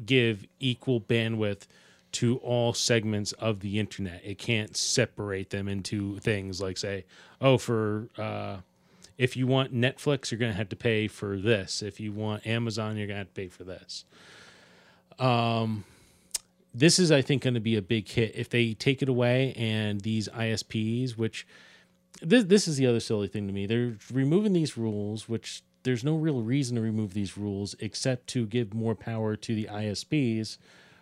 give 0.05 0.45
equal 0.59 1.01
bandwidth 1.01 1.67
to 2.11 2.37
all 2.37 2.73
segments 2.73 3.33
of 3.33 3.59
the 3.59 3.77
internet. 3.77 4.21
It 4.23 4.37
can't 4.37 4.75
separate 4.75 5.49
them 5.49 5.67
into 5.67 6.17
things 6.19 6.61
like 6.61 6.77
say, 6.77 7.05
oh, 7.39 7.57
for 7.57 8.09
uh, 8.17 8.57
if 9.19 9.35
you 9.35 9.45
want 9.45 9.75
Netflix, 9.75 10.31
you're 10.31 10.39
going 10.39 10.53
to 10.53 10.57
have 10.57 10.69
to 10.69 10.77
pay 10.77 11.09
for 11.09 11.37
this. 11.37 11.83
If 11.83 11.99
you 11.99 12.13
want 12.13 12.47
Amazon, 12.47 12.95
you're 12.95 13.05
going 13.05 13.15
to 13.15 13.25
have 13.25 13.33
to 13.33 13.33
pay 13.33 13.49
for 13.49 13.65
this. 13.65 14.05
Um, 15.19 15.83
this 16.73 16.99
is, 16.99 17.11
I 17.11 17.21
think, 17.21 17.43
going 17.43 17.55
to 17.55 17.59
be 17.59 17.75
a 17.75 17.81
big 17.81 18.07
hit 18.07 18.31
if 18.33 18.49
they 18.49 18.73
take 18.73 19.01
it 19.01 19.09
away 19.09 19.53
and 19.57 19.99
these 19.99 20.29
ISPs, 20.29 21.17
which 21.17 21.45
this 22.21 22.45
this 22.45 22.67
is 22.67 22.77
the 22.77 22.87
other 22.87 23.01
silly 23.01 23.27
thing 23.27 23.45
to 23.47 23.53
me. 23.53 23.65
They're 23.65 23.97
removing 24.11 24.53
these 24.53 24.77
rules, 24.77 25.27
which 25.27 25.63
there's 25.83 26.03
no 26.03 26.15
real 26.15 26.41
reason 26.41 26.77
to 26.77 26.81
remove 26.81 27.13
these 27.13 27.37
rules 27.37 27.75
except 27.81 28.27
to 28.27 28.45
give 28.45 28.73
more 28.73 28.95
power 28.95 29.35
to 29.35 29.53
the 29.53 29.67
ISPs, 29.69 30.57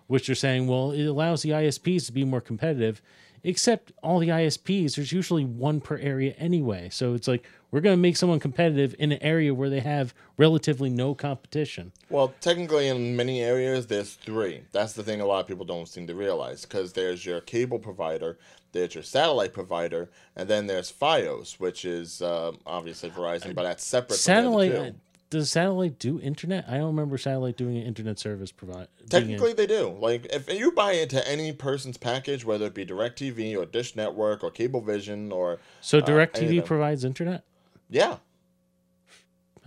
which 0.08 0.28
are 0.28 0.36
saying, 0.36 0.66
well, 0.66 0.90
it 0.90 1.06
allows 1.06 1.44
the 1.44 1.52
ISPs 1.52 2.08
to 2.08 2.12
be 2.12 2.26
more 2.26 2.42
competitive. 2.42 3.00
Except 3.44 3.92
all 4.02 4.18
the 4.18 4.30
ISPs, 4.30 4.96
there's 4.96 5.12
usually 5.12 5.46
one 5.46 5.82
per 5.82 5.98
area 5.98 6.34
anyway. 6.40 6.90
So 6.90 7.14
it's 7.14 7.28
like 7.28 7.48
we're 7.72 7.82
going 7.82 7.94
to 7.94 8.02
make 8.02 8.16
someone 8.18 8.40
competitive 8.40 8.96
in 8.98 9.12
an 9.12 9.22
area 9.22 9.54
where 9.54 9.70
they 9.70 9.82
have 9.82 10.14
relatively 10.38 10.90
no 10.90 11.14
competition. 11.14 11.92
Well, 12.10 12.34
technically, 12.40 12.88
in 12.88 13.16
many 13.16 13.42
areas, 13.42 13.88
there's 13.88 14.14
three. 14.14 14.62
That's 14.72 14.94
the 14.94 15.04
thing 15.04 15.22
a 15.22 15.26
lot 15.26 15.42
of 15.42 15.48
people 15.48 15.66
don't 15.66 15.88
seem 15.88 16.08
to 16.08 16.16
realize 16.16 16.64
because 16.64 16.94
there's 16.94 17.26
your 17.26 17.42
cable 17.42 17.80
provider, 17.80 18.38
there's 18.72 18.96
your 18.96 19.04
satellite 19.04 19.54
provider, 19.54 20.10
and 20.36 20.48
then 20.48 20.68
there's 20.68 20.92
FiOS, 20.92 21.60
which 21.60 21.84
is 21.84 22.22
uh, 22.22 22.52
obviously 22.66 23.10
Verizon, 23.10 23.54
but 23.54 23.64
that's 23.64 23.84
separate. 23.86 24.18
Satellite 24.18 24.72
From 24.72 24.76
the 24.76 24.82
other 24.82 24.92
two. 24.92 24.98
does 25.30 25.50
satellite 25.50 26.00
do 26.00 26.22
internet? 26.22 26.66
I 26.70 26.78
don't 26.78 26.88
remember 26.88 27.18
satellite 27.18 27.58
doing 27.58 27.76
an 27.78 27.84
internet 27.84 28.18
service 28.18 28.52
provide. 28.52 28.88
Technically, 29.10 29.52
they 29.54 29.68
do. 29.68 29.90
Like, 30.00 30.26
if 30.28 30.52
you 30.52 30.72
buy 30.72 30.94
into 30.94 31.26
any 31.28 31.52
person's 31.52 31.98
package, 31.98 32.46
whether 32.46 32.68
it 32.68 32.74
be 32.74 32.86
DirecTV 32.86 33.58
or 33.58 33.66
Dish 33.66 33.96
Network 33.96 34.44
or 34.44 34.52
Cablevision 34.52 35.34
or 35.34 35.60
so 35.82 35.98
uh, 35.98 36.02
DirecTV 36.06 36.58
them. 36.58 36.64
provides 36.64 37.04
internet. 37.04 37.44
Yeah, 37.90 38.18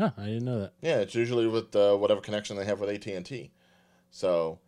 Huh, 0.01 0.13
I 0.17 0.25
didn't 0.25 0.47
know 0.47 0.61
that. 0.61 0.73
Yeah, 0.81 1.01
it's 1.01 1.15
usually 1.15 1.47
with 1.47 1.77
uh, 1.77 1.95
whatever 1.95 2.23
connection 2.23 2.57
they 2.57 2.65
have 2.65 2.81
with 2.81 2.89
AT 2.89 3.07
and 3.07 3.27
T. 3.27 3.51
So, 4.11 4.59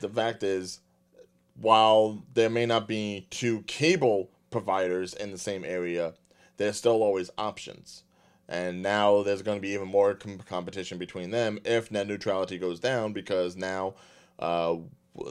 the 0.00 0.08
fact 0.08 0.42
is, 0.42 0.80
while 1.60 2.22
there 2.32 2.48
may 2.48 2.64
not 2.64 2.88
be 2.88 3.26
two 3.28 3.64
cable 3.66 4.30
providers 4.50 5.12
in 5.12 5.30
the 5.30 5.36
same 5.36 5.62
area, 5.62 6.14
there's 6.56 6.78
still 6.78 7.02
always 7.02 7.30
options. 7.36 8.04
And 8.48 8.80
now 8.80 9.22
there's 9.22 9.42
going 9.42 9.58
to 9.58 9.62
be 9.62 9.74
even 9.74 9.88
more 9.88 10.14
com- 10.14 10.38
competition 10.38 10.96
between 10.96 11.32
them 11.32 11.58
if 11.66 11.90
net 11.90 12.06
neutrality 12.06 12.56
goes 12.56 12.80
down 12.80 13.12
because 13.12 13.56
now 13.56 13.92
uh, 14.38 14.76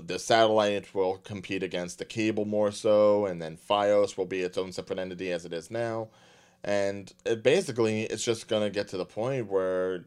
the 0.03 0.19
satellite 0.19 0.93
will 0.93 1.17
compete 1.17 1.63
against 1.63 1.97
the 1.97 2.05
cable 2.05 2.45
more 2.45 2.71
so, 2.71 3.25
and 3.25 3.41
then 3.41 3.57
FiOS 3.57 4.17
will 4.17 4.27
be 4.27 4.41
its 4.41 4.55
own 4.59 4.71
separate 4.71 4.99
entity 4.99 5.31
as 5.31 5.45
it 5.45 5.53
is 5.53 5.71
now. 5.71 6.09
And 6.63 7.11
it 7.25 7.43
basically, 7.43 8.03
it's 8.03 8.23
just 8.23 8.47
going 8.47 8.63
to 8.63 8.69
get 8.69 8.87
to 8.89 8.97
the 8.97 9.05
point 9.05 9.47
where 9.47 10.05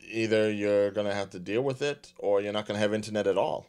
either 0.00 0.50
you're 0.50 0.90
going 0.90 1.06
to 1.06 1.14
have 1.14 1.30
to 1.30 1.38
deal 1.38 1.62
with 1.62 1.82
it 1.82 2.12
or 2.18 2.40
you're 2.40 2.52
not 2.52 2.66
going 2.66 2.76
to 2.76 2.80
have 2.80 2.92
internet 2.92 3.26
at 3.26 3.38
all. 3.38 3.66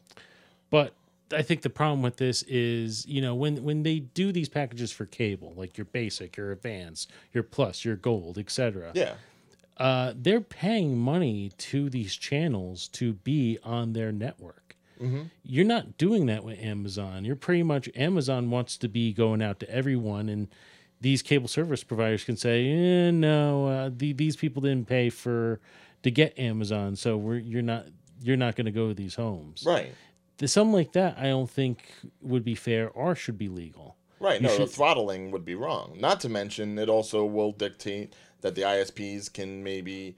But 0.69 0.93
I 1.31 1.41
think 1.41 1.61
the 1.61 1.69
problem 1.69 2.01
with 2.01 2.17
this 2.17 2.43
is, 2.43 3.05
you 3.07 3.21
know, 3.21 3.35
when 3.35 3.63
when 3.63 3.83
they 3.83 3.99
do 3.99 4.31
these 4.31 4.49
packages 4.49 4.91
for 4.91 5.05
cable, 5.05 5.53
like 5.55 5.77
your 5.77 5.85
basic, 5.85 6.37
your 6.37 6.51
advanced, 6.51 7.11
your 7.33 7.43
plus, 7.43 7.85
your 7.85 7.95
gold, 7.95 8.37
etc. 8.37 8.91
Yeah. 8.93 9.15
Uh, 9.77 10.13
they're 10.15 10.41
paying 10.41 10.97
money 10.97 11.51
to 11.57 11.89
these 11.89 12.15
channels 12.15 12.87
to 12.87 13.13
be 13.13 13.59
on 13.63 13.93
their 13.93 14.11
network. 14.11 14.77
You're 15.43 15.65
not 15.65 15.97
doing 15.97 16.27
that 16.27 16.45
with 16.45 16.57
Amazon. 16.59 17.25
You're 17.25 17.35
pretty 17.35 17.63
much 17.63 17.89
Amazon 17.95 18.49
wants 18.49 18.77
to 18.77 18.87
be 18.87 19.11
going 19.11 19.41
out 19.41 19.59
to 19.59 19.69
everyone, 19.69 20.29
and 20.29 20.47
these 21.05 21.21
cable 21.21 21.47
service 21.47 21.83
providers 21.83 22.23
can 22.23 22.35
say, 22.35 22.67
eh, 22.67 23.11
"No, 23.11 23.67
uh, 23.67 23.89
the, 23.95 24.11
these 24.13 24.35
people 24.35 24.59
didn't 24.63 24.87
pay 24.87 25.11
for 25.11 25.59
to 26.01 26.09
get 26.09 26.37
Amazon, 26.39 26.95
so 26.95 27.15
we're 27.15 27.37
you're 27.37 27.61
not 27.61 27.85
you're 28.23 28.35
not 28.37 28.55
going 28.55 28.65
to 28.65 28.71
go 28.71 28.87
to 28.87 28.95
these 28.95 29.13
homes." 29.13 29.63
Right. 29.67 29.93
Th- 30.39 30.49
Something 30.49 30.73
like 30.73 30.93
that, 30.93 31.15
I 31.19 31.25
don't 31.27 31.49
think 31.49 31.93
would 32.21 32.43
be 32.43 32.55
fair 32.55 32.89
or 32.89 33.13
should 33.13 33.37
be 33.37 33.49
legal. 33.49 33.97
Right. 34.19 34.41
You 34.41 34.47
No, 34.47 34.57
the 34.57 34.65
throttling 34.65 35.29
would 35.29 35.45
be 35.45 35.53
wrong. 35.53 35.95
Not 35.99 36.21
to 36.21 36.29
mention, 36.29 36.79
it 36.79 36.89
also 36.89 37.23
will 37.23 37.51
dictate 37.51 38.15
that 38.41 38.55
the 38.55 38.63
ISPs 38.63 39.31
can 39.31 39.63
maybe 39.63 40.15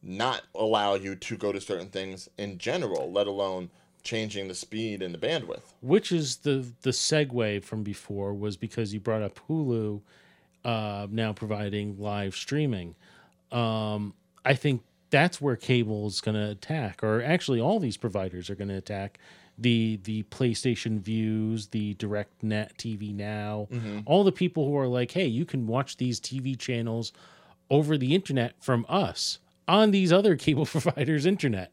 not 0.00 0.42
allow 0.54 0.94
you 0.94 1.16
to 1.16 1.36
go 1.36 1.50
to 1.50 1.60
certain 1.60 1.88
things 1.88 2.28
in 2.38 2.56
general, 2.56 3.10
let 3.10 3.26
alone 3.26 3.70
changing 4.02 4.46
the 4.46 4.54
speed 4.54 5.02
and 5.02 5.12
the 5.12 5.18
bandwidth. 5.18 5.74
which 5.82 6.12
is 6.12 6.36
the 6.38 6.72
the 6.82 6.90
segue 6.90 7.62
from 7.64 7.82
before 7.82 8.32
was 8.32 8.56
because 8.56 8.94
you 8.94 9.00
brought 9.00 9.22
up 9.22 9.38
Hulu 9.48 10.00
uh, 10.64 11.06
now 11.10 11.32
providing 11.32 11.98
live 11.98 12.34
streaming. 12.34 12.94
Um, 13.52 14.14
I 14.44 14.54
think 14.54 14.82
that's 15.10 15.40
where 15.40 15.56
cable 15.56 16.06
is 16.06 16.20
going 16.20 16.36
to 16.36 16.50
attack, 16.50 17.02
or 17.02 17.22
actually, 17.22 17.60
all 17.60 17.80
these 17.80 17.96
providers 17.96 18.48
are 18.48 18.54
going 18.54 18.68
to 18.68 18.76
attack 18.76 19.18
the 19.58 19.98
the 20.04 20.22
PlayStation 20.24 21.00
Views, 21.00 21.68
the 21.68 21.94
Direct 21.94 22.42
Net 22.42 22.76
TV 22.78 23.14
Now, 23.14 23.68
all 24.06 24.24
the 24.24 24.32
people 24.32 24.66
who 24.66 24.76
are 24.76 24.88
like, 24.88 25.10
hey, 25.12 25.26
you 25.26 25.44
can 25.44 25.66
watch 25.66 25.96
these 25.96 26.20
TV 26.20 26.58
channels 26.58 27.12
over 27.68 27.98
the 27.98 28.14
internet 28.14 28.54
from 28.60 28.86
us 28.88 29.38
on 29.68 29.90
these 29.90 30.12
other 30.12 30.36
cable 30.36 30.66
providers' 30.66 31.26
internet. 31.26 31.72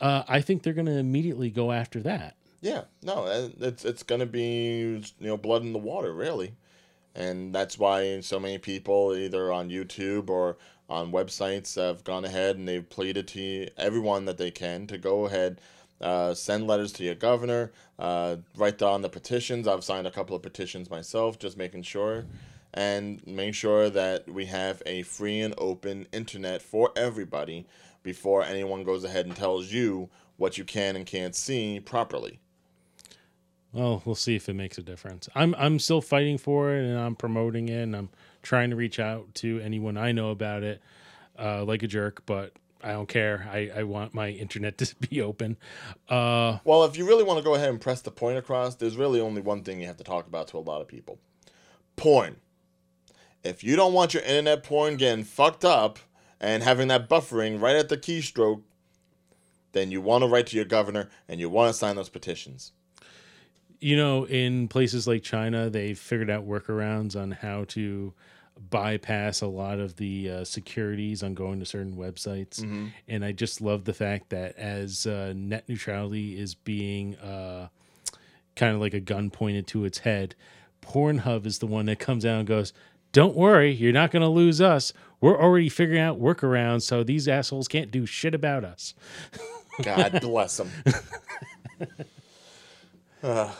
Uh, 0.00 0.22
I 0.28 0.40
think 0.40 0.62
they're 0.62 0.72
going 0.72 0.86
to 0.86 0.98
immediately 0.98 1.50
go 1.50 1.72
after 1.72 2.00
that. 2.02 2.36
Yeah, 2.60 2.82
no, 3.02 3.26
it's 3.60 3.84
it's 3.84 4.02
gonna 4.02 4.26
be 4.26 5.02
you 5.20 5.26
know 5.26 5.36
blood 5.36 5.62
in 5.62 5.72
the 5.72 5.78
water, 5.78 6.12
really, 6.12 6.54
and 7.16 7.54
that's 7.54 7.78
why 7.78 8.20
so 8.20 8.38
many 8.38 8.58
people 8.58 9.16
either 9.16 9.52
on 9.52 9.70
YouTube 9.70 10.28
or 10.28 10.58
on 10.88 11.10
websites 11.10 11.74
have 11.74 12.04
gone 12.04 12.24
ahead 12.24 12.56
and 12.56 12.68
they've 12.68 12.88
pleaded 12.88 13.26
to 13.26 13.68
everyone 13.76 14.26
that 14.26 14.38
they 14.38 14.50
can 14.50 14.86
to 14.86 14.98
go 14.98 15.26
ahead, 15.26 15.60
uh, 16.00 16.34
send 16.34 16.66
letters 16.66 16.92
to 16.92 17.04
your 17.04 17.14
governor, 17.14 17.72
uh, 17.98 18.36
write 18.56 18.78
down 18.78 19.02
the 19.02 19.08
petitions. 19.08 19.66
I've 19.66 19.82
signed 19.82 20.06
a 20.06 20.10
couple 20.10 20.36
of 20.36 20.42
petitions 20.42 20.90
myself, 20.90 21.38
just 21.38 21.56
making 21.56 21.82
sure, 21.82 22.26
and 22.74 23.26
make 23.26 23.54
sure 23.54 23.88
that 23.90 24.28
we 24.28 24.44
have 24.46 24.82
a 24.84 25.02
free 25.02 25.40
and 25.40 25.54
open 25.56 26.06
internet 26.12 26.60
for 26.60 26.92
everybody 26.94 27.66
before 28.02 28.44
anyone 28.44 28.84
goes 28.84 29.04
ahead 29.04 29.26
and 29.26 29.34
tells 29.34 29.72
you 29.72 30.10
what 30.36 30.58
you 30.58 30.64
can 30.64 30.96
and 30.96 31.06
can't 31.06 31.34
see 31.34 31.80
properly. 31.80 32.38
Well, 33.76 34.00
we'll 34.06 34.14
see 34.14 34.34
if 34.34 34.48
it 34.48 34.54
makes 34.54 34.78
a 34.78 34.82
difference. 34.82 35.28
I'm 35.34 35.54
I'm 35.56 35.78
still 35.78 36.00
fighting 36.00 36.38
for 36.38 36.74
it, 36.74 36.82
and 36.82 36.98
I'm 36.98 37.14
promoting 37.14 37.68
it, 37.68 37.82
and 37.82 37.94
I'm 37.94 38.08
trying 38.42 38.70
to 38.70 38.76
reach 38.76 38.98
out 38.98 39.34
to 39.36 39.60
anyone 39.60 39.98
I 39.98 40.12
know 40.12 40.30
about 40.30 40.62
it, 40.62 40.80
uh, 41.38 41.62
like 41.62 41.82
a 41.82 41.86
jerk. 41.86 42.22
But 42.24 42.54
I 42.82 42.92
don't 42.92 43.08
care. 43.08 43.46
I, 43.52 43.70
I 43.76 43.82
want 43.82 44.14
my 44.14 44.28
internet 44.44 44.78
to 44.78 44.94
be 45.10 45.20
open. 45.20 45.58
Uh, 46.08 46.58
Well, 46.64 46.84
if 46.84 46.96
you 46.96 47.06
really 47.06 47.22
want 47.22 47.38
to 47.38 47.44
go 47.44 47.54
ahead 47.54 47.68
and 47.68 47.78
press 47.78 48.00
the 48.00 48.10
point 48.10 48.38
across, 48.38 48.76
there's 48.76 48.96
really 48.96 49.20
only 49.20 49.42
one 49.42 49.62
thing 49.62 49.78
you 49.80 49.86
have 49.88 49.98
to 49.98 50.04
talk 50.04 50.26
about 50.26 50.48
to 50.48 50.56
a 50.56 50.60
lot 50.60 50.80
of 50.80 50.88
people 50.88 51.18
porn. 51.96 52.36
If 53.44 53.62
you 53.62 53.76
don't 53.76 53.92
want 53.92 54.14
your 54.14 54.22
internet 54.22 54.62
porn 54.62 54.96
getting 54.96 55.24
fucked 55.24 55.66
up 55.66 55.98
and 56.40 56.62
having 56.62 56.88
that 56.88 57.10
buffering 57.10 57.60
right 57.60 57.76
at 57.76 57.90
the 57.90 57.96
keystroke, 57.98 58.62
then 59.72 59.90
you 59.90 60.00
want 60.00 60.22
to 60.22 60.28
write 60.28 60.46
to 60.48 60.56
your 60.56 60.64
governor 60.64 61.10
and 61.28 61.40
you 61.40 61.50
want 61.50 61.68
to 61.68 61.78
sign 61.78 61.96
those 61.96 62.08
petitions. 62.08 62.72
You 63.80 63.96
know, 63.96 64.24
in 64.24 64.68
places 64.68 65.06
like 65.06 65.22
China, 65.22 65.70
they've 65.70 65.98
figured 65.98 66.30
out 66.30 66.46
workarounds 66.46 67.20
on 67.20 67.30
how 67.32 67.64
to 67.68 68.12
bypass 68.70 69.42
a 69.42 69.46
lot 69.46 69.78
of 69.78 69.96
the 69.96 70.30
uh, 70.30 70.44
securities 70.44 71.22
on 71.22 71.34
going 71.34 71.60
to 71.60 71.66
certain 71.66 71.94
websites. 71.96 72.62
And 73.06 73.24
I 73.24 73.32
just 73.32 73.60
love 73.60 73.84
the 73.84 73.92
fact 73.92 74.30
that 74.30 74.56
as 74.56 75.06
uh, 75.06 75.34
net 75.36 75.68
neutrality 75.68 76.38
is 76.38 76.54
being 76.54 77.16
uh, 77.16 77.68
kind 78.54 78.74
of 78.74 78.80
like 78.80 78.94
a 78.94 79.00
gun 79.00 79.30
pointed 79.30 79.66
to 79.68 79.84
its 79.84 79.98
head, 79.98 80.34
Pornhub 80.80 81.44
is 81.46 81.58
the 81.58 81.66
one 81.66 81.86
that 81.86 81.98
comes 81.98 82.24
out 82.24 82.38
and 82.38 82.48
goes, 82.48 82.72
Don't 83.12 83.36
worry, 83.36 83.72
you're 83.72 83.92
not 83.92 84.10
going 84.10 84.22
to 84.22 84.28
lose 84.28 84.60
us. 84.60 84.92
We're 85.20 85.40
already 85.40 85.68
figuring 85.68 86.00
out 86.00 86.20
workarounds, 86.20 86.82
so 86.82 87.02
these 87.02 87.26
assholes 87.28 87.68
can't 87.68 87.90
do 87.90 88.06
shit 88.06 88.34
about 88.34 88.64
us. 88.64 88.94
God 89.82 90.18
bless 90.22 90.56
them. 90.58 90.70
Uh, 93.22 93.52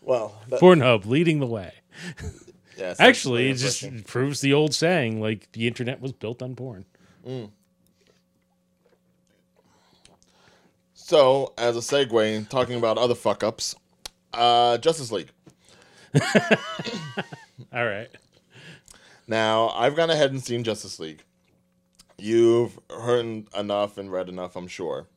well, 0.00 0.40
that, 0.48 0.60
Pornhub 0.60 1.06
leading 1.06 1.40
the 1.40 1.46
way. 1.46 1.72
that's 2.76 3.00
Actually, 3.00 3.50
it 3.50 3.54
just 3.54 4.06
proves 4.06 4.40
the 4.40 4.52
old 4.52 4.74
saying 4.74 5.20
like 5.20 5.50
the 5.52 5.66
internet 5.66 6.00
was 6.00 6.12
built 6.12 6.42
on 6.42 6.54
porn. 6.54 6.84
So, 10.94 11.52
as 11.58 11.76
a 11.76 11.80
segue, 11.80 12.48
talking 12.48 12.76
about 12.76 12.96
other 12.96 13.14
fuck 13.14 13.42
ups, 13.42 13.74
uh, 14.32 14.78
Justice 14.78 15.10
League. 15.10 15.30
All 17.72 17.84
right. 17.84 18.08
Now, 19.26 19.70
I've 19.70 19.96
gone 19.96 20.10
ahead 20.10 20.30
and 20.30 20.42
seen 20.42 20.64
Justice 20.64 20.98
League. 20.98 21.22
You've 22.18 22.78
heard 22.90 23.44
enough 23.56 23.98
and 23.98 24.10
read 24.10 24.28
enough, 24.28 24.56
I'm 24.56 24.68
sure. 24.68 25.08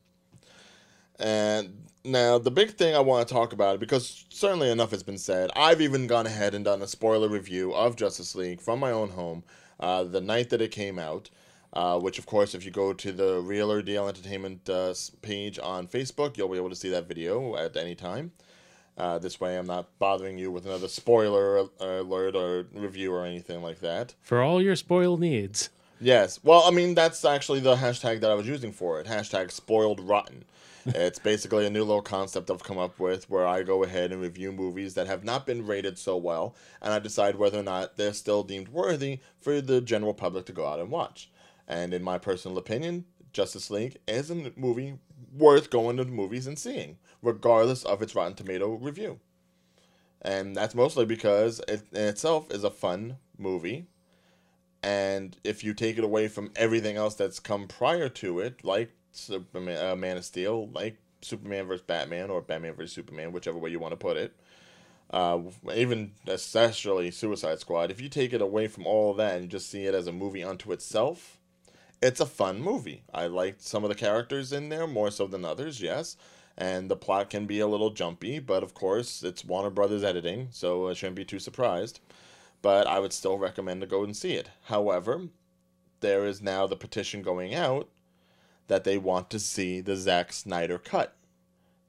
And 1.18 1.83
now, 2.04 2.38
the 2.38 2.50
big 2.50 2.72
thing 2.72 2.94
I 2.94 3.00
want 3.00 3.26
to 3.26 3.34
talk 3.34 3.52
about, 3.52 3.80
because 3.80 4.26
certainly 4.28 4.70
enough 4.70 4.90
has 4.90 5.02
been 5.02 5.18
said, 5.18 5.50
I've 5.56 5.80
even 5.80 6.06
gone 6.06 6.26
ahead 6.26 6.54
and 6.54 6.64
done 6.64 6.82
a 6.82 6.86
spoiler 6.86 7.28
review 7.28 7.74
of 7.74 7.96
Justice 7.96 8.34
League 8.34 8.60
from 8.60 8.78
my 8.78 8.90
own 8.90 9.10
home 9.10 9.42
uh, 9.80 10.04
the 10.04 10.20
night 10.20 10.50
that 10.50 10.62
it 10.62 10.70
came 10.70 10.98
out. 10.98 11.30
Uh, 11.72 11.98
which, 11.98 12.20
of 12.20 12.26
course, 12.26 12.54
if 12.54 12.64
you 12.64 12.70
go 12.70 12.92
to 12.92 13.10
the 13.10 13.40
Real 13.40 13.72
or 13.72 13.82
Deal 13.82 14.06
Entertainment 14.06 14.70
uh, 14.70 14.94
page 15.22 15.58
on 15.58 15.88
Facebook, 15.88 16.36
you'll 16.36 16.48
be 16.48 16.56
able 16.56 16.70
to 16.70 16.76
see 16.76 16.88
that 16.90 17.08
video 17.08 17.56
at 17.56 17.76
any 17.76 17.96
time. 17.96 18.30
Uh, 18.96 19.18
this 19.18 19.40
way, 19.40 19.58
I'm 19.58 19.66
not 19.66 19.98
bothering 19.98 20.38
you 20.38 20.52
with 20.52 20.66
another 20.66 20.86
spoiler 20.86 21.66
alert 21.80 22.36
or 22.36 22.66
review 22.72 23.12
or 23.12 23.24
anything 23.26 23.60
like 23.60 23.80
that. 23.80 24.14
For 24.22 24.40
all 24.40 24.62
your 24.62 24.76
spoil 24.76 25.16
needs. 25.16 25.70
Yes. 26.00 26.38
Well, 26.44 26.62
I 26.64 26.70
mean, 26.70 26.94
that's 26.94 27.24
actually 27.24 27.58
the 27.58 27.74
hashtag 27.74 28.20
that 28.20 28.30
I 28.30 28.34
was 28.34 28.46
using 28.46 28.70
for 28.70 29.00
it. 29.00 29.08
Hashtag 29.08 29.50
spoiled 29.50 29.98
rotten. 29.98 30.44
It's 30.86 31.18
basically 31.18 31.66
a 31.66 31.70
new 31.70 31.84
little 31.84 32.02
concept 32.02 32.50
I've 32.50 32.64
come 32.64 32.78
up 32.78 32.98
with 32.98 33.28
where 33.30 33.46
I 33.46 33.62
go 33.62 33.82
ahead 33.84 34.12
and 34.12 34.20
review 34.20 34.52
movies 34.52 34.94
that 34.94 35.06
have 35.06 35.24
not 35.24 35.46
been 35.46 35.66
rated 35.66 35.98
so 35.98 36.16
well, 36.16 36.54
and 36.82 36.92
I 36.92 36.98
decide 36.98 37.36
whether 37.36 37.58
or 37.58 37.62
not 37.62 37.96
they're 37.96 38.12
still 38.12 38.42
deemed 38.42 38.68
worthy 38.68 39.20
for 39.40 39.60
the 39.60 39.80
general 39.80 40.14
public 40.14 40.46
to 40.46 40.52
go 40.52 40.66
out 40.66 40.80
and 40.80 40.90
watch. 40.90 41.30
And 41.66 41.94
in 41.94 42.02
my 42.02 42.18
personal 42.18 42.58
opinion, 42.58 43.04
Justice 43.32 43.70
League 43.70 43.98
is 44.06 44.30
a 44.30 44.52
movie 44.56 44.98
worth 45.32 45.70
going 45.70 45.96
to 45.96 46.04
the 46.04 46.12
movies 46.12 46.46
and 46.46 46.58
seeing, 46.58 46.98
regardless 47.22 47.84
of 47.84 48.02
its 48.02 48.14
Rotten 48.14 48.34
Tomato 48.34 48.74
review. 48.74 49.20
And 50.22 50.54
that's 50.54 50.74
mostly 50.74 51.04
because 51.04 51.60
it 51.68 51.82
in 51.92 52.02
itself 52.02 52.50
is 52.50 52.64
a 52.64 52.70
fun 52.70 53.18
movie 53.38 53.88
and 54.84 55.38
if 55.44 55.64
you 55.64 55.72
take 55.72 55.96
it 55.96 56.04
away 56.04 56.28
from 56.28 56.52
everything 56.56 56.96
else 56.98 57.14
that's 57.14 57.40
come 57.40 57.66
prior 57.66 58.10
to 58.10 58.40
it, 58.40 58.62
like 58.62 58.90
Superman, 59.16 59.84
uh, 59.84 59.96
Man 59.96 60.16
of 60.16 60.24
Steel, 60.24 60.68
like 60.68 60.96
Superman 61.22 61.66
versus 61.66 61.84
Batman 61.86 62.30
or 62.30 62.40
Batman 62.40 62.74
versus 62.74 62.92
Superman, 62.92 63.32
whichever 63.32 63.58
way 63.58 63.70
you 63.70 63.78
want 63.78 63.92
to 63.92 63.96
put 63.96 64.16
it, 64.16 64.34
uh, 65.10 65.40
even 65.74 66.12
especially 66.26 67.10
Suicide 67.10 67.60
Squad, 67.60 67.90
if 67.90 68.00
you 68.00 68.08
take 68.08 68.32
it 68.32 68.42
away 68.42 68.66
from 68.68 68.86
all 68.86 69.14
that 69.14 69.40
and 69.40 69.50
just 69.50 69.70
see 69.70 69.84
it 69.84 69.94
as 69.94 70.06
a 70.06 70.12
movie 70.12 70.44
unto 70.44 70.72
itself, 70.72 71.38
it's 72.02 72.20
a 72.20 72.26
fun 72.26 72.60
movie. 72.60 73.02
I 73.12 73.26
liked 73.26 73.62
some 73.62 73.84
of 73.84 73.88
the 73.88 73.94
characters 73.94 74.52
in 74.52 74.68
there 74.68 74.86
more 74.86 75.10
so 75.10 75.26
than 75.26 75.44
others, 75.44 75.80
yes. 75.80 76.16
And 76.56 76.90
the 76.90 76.96
plot 76.96 77.30
can 77.30 77.46
be 77.46 77.58
a 77.58 77.66
little 77.66 77.90
jumpy, 77.90 78.38
but 78.38 78.62
of 78.62 78.74
course, 78.74 79.22
it's 79.22 79.44
Warner 79.44 79.70
Brothers 79.70 80.04
editing, 80.04 80.48
so 80.52 80.88
I 80.88 80.92
shouldn't 80.92 81.16
be 81.16 81.24
too 81.24 81.38
surprised 81.38 82.00
but 82.64 82.86
I 82.86 82.98
would 82.98 83.12
still 83.12 83.36
recommend 83.36 83.82
to 83.82 83.86
go 83.86 84.04
and 84.04 84.16
see 84.16 84.32
it. 84.36 84.48
However, 84.68 85.28
there 86.00 86.24
is 86.24 86.40
now 86.40 86.66
the 86.66 86.76
petition 86.76 87.20
going 87.20 87.54
out 87.54 87.90
that 88.68 88.84
they 88.84 88.98
want 88.98 89.30
to 89.30 89.38
see 89.38 89.80
the 89.80 89.96
Zack 89.96 90.32
Snyder 90.32 90.78
cut. 90.78 91.14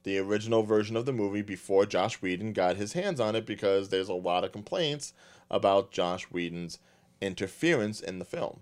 The 0.02 0.18
original 0.18 0.62
version 0.62 0.96
of 0.96 1.04
the 1.06 1.12
movie 1.12 1.42
before 1.42 1.84
Joss 1.86 2.22
Whedon 2.22 2.52
got 2.52 2.76
his 2.76 2.92
hands 2.92 3.18
on 3.18 3.34
it 3.34 3.44
because 3.46 3.88
there's 3.88 4.08
a 4.08 4.14
lot 4.14 4.44
of 4.44 4.52
complaints 4.52 5.12
about 5.50 5.90
Joss 5.90 6.24
Whedon's 6.24 6.78
interference 7.20 8.00
in 8.00 8.18
the 8.18 8.24
film. 8.24 8.60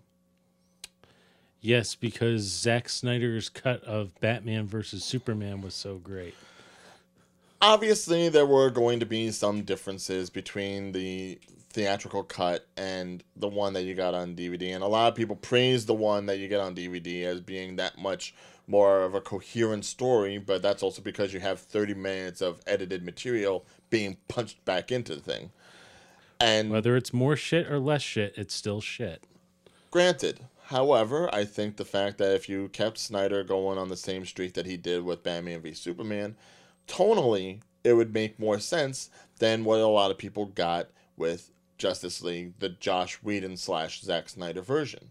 Yes, 1.60 1.94
because 1.94 2.42
Zack 2.42 2.88
Snyder's 2.88 3.48
cut 3.48 3.82
of 3.84 4.18
Batman 4.20 4.66
versus 4.66 5.02
Superman 5.04 5.60
was 5.62 5.74
so 5.74 5.96
great. 5.96 6.34
obviously 7.60 8.28
there 8.28 8.46
were 8.46 8.70
going 8.70 9.00
to 9.00 9.06
be 9.06 9.30
some 9.30 9.62
differences 9.62 10.28
between 10.30 10.92
the 10.92 11.38
theatrical 11.74 12.22
cut 12.22 12.68
and 12.76 13.24
the 13.34 13.48
one 13.48 13.72
that 13.72 13.82
you 13.82 13.94
got 13.94 14.14
on 14.14 14.36
DVD. 14.36 14.74
And 14.74 14.84
a 14.84 14.86
lot 14.86 15.08
of 15.08 15.16
people 15.16 15.34
praise 15.34 15.86
the 15.86 15.94
one 15.94 16.26
that 16.26 16.38
you 16.38 16.46
get 16.46 16.60
on 16.60 16.74
DVD 16.74 17.24
as 17.24 17.40
being 17.40 17.76
that 17.76 17.98
much 17.98 18.32
more 18.68 19.02
of 19.02 19.12
a 19.14 19.20
coherent 19.20 19.84
story, 19.84 20.38
but 20.38 20.62
that's 20.62 20.84
also 20.84 21.02
because 21.02 21.34
you 21.34 21.40
have 21.40 21.58
30 21.58 21.94
minutes 21.94 22.40
of 22.40 22.60
edited 22.66 23.02
material 23.04 23.66
being 23.90 24.16
punched 24.28 24.64
back 24.64 24.92
into 24.92 25.16
the 25.16 25.20
thing. 25.20 25.50
And 26.40 26.70
Whether 26.70 26.96
it's 26.96 27.12
more 27.12 27.34
shit 27.34 27.70
or 27.70 27.80
less 27.80 28.02
shit, 28.02 28.34
it's 28.36 28.54
still 28.54 28.80
shit. 28.80 29.24
Granted, 29.90 30.40
however, 30.66 31.28
I 31.34 31.44
think 31.44 31.76
the 31.76 31.84
fact 31.84 32.18
that 32.18 32.34
if 32.36 32.48
you 32.48 32.68
kept 32.68 32.98
Snyder 32.98 33.42
going 33.42 33.78
on 33.78 33.88
the 33.88 33.96
same 33.96 34.24
streak 34.24 34.54
that 34.54 34.66
he 34.66 34.76
did 34.76 35.04
with 35.04 35.24
Batman 35.24 35.60
v 35.60 35.74
Superman, 35.74 36.36
tonally, 36.86 37.62
it 37.82 37.94
would 37.94 38.14
make 38.14 38.38
more 38.38 38.60
sense 38.60 39.10
than 39.40 39.64
what 39.64 39.80
a 39.80 39.86
lot 39.86 40.12
of 40.12 40.18
people 40.18 40.46
got 40.46 40.88
with 41.16 41.50
Justice 41.78 42.22
League, 42.22 42.58
the 42.58 42.68
Joss 42.68 43.14
Whedon 43.22 43.56
slash 43.56 44.00
Zack 44.02 44.28
Snyder 44.28 44.62
version. 44.62 45.10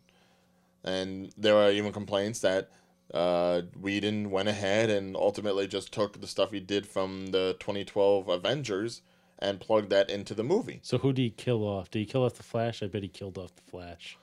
And 0.83 1.31
there 1.37 1.55
are 1.57 1.71
even 1.71 1.91
complaints 1.91 2.39
that 2.39 2.69
uh, 3.13 3.61
Whedon 3.79 4.31
went 4.31 4.49
ahead 4.49 4.89
and 4.89 5.15
ultimately 5.15 5.67
just 5.67 5.91
took 5.91 6.19
the 6.19 6.27
stuff 6.27 6.51
he 6.51 6.59
did 6.59 6.85
from 6.85 7.27
the 7.27 7.55
2012 7.59 8.27
Avengers 8.27 9.01
and 9.39 9.59
plugged 9.59 9.89
that 9.89 10.09
into 10.09 10.33
the 10.33 10.43
movie. 10.43 10.79
So 10.83 10.97
who 10.97 11.13
did 11.13 11.21
he 11.21 11.29
kill 11.29 11.63
off? 11.63 11.89
Did 11.91 11.99
he 11.99 12.05
kill 12.05 12.23
off 12.23 12.35
the 12.35 12.43
Flash? 12.43 12.81
I 12.81 12.87
bet 12.87 13.03
he 13.03 13.09
killed 13.09 13.37
off 13.37 13.55
the 13.55 13.69
Flash. 13.69 14.17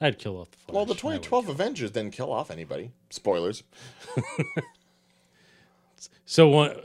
I'd 0.00 0.18
kill 0.18 0.36
off 0.38 0.50
the 0.50 0.58
Flash. 0.58 0.74
Well, 0.74 0.86
the 0.86 0.94
2012 0.94 1.48
Avengers 1.48 1.90
didn't 1.90 2.12
kill 2.12 2.32
off 2.32 2.50
anybody. 2.50 2.92
Spoilers. 3.10 3.62
So 6.26 6.48
one, 6.48 6.76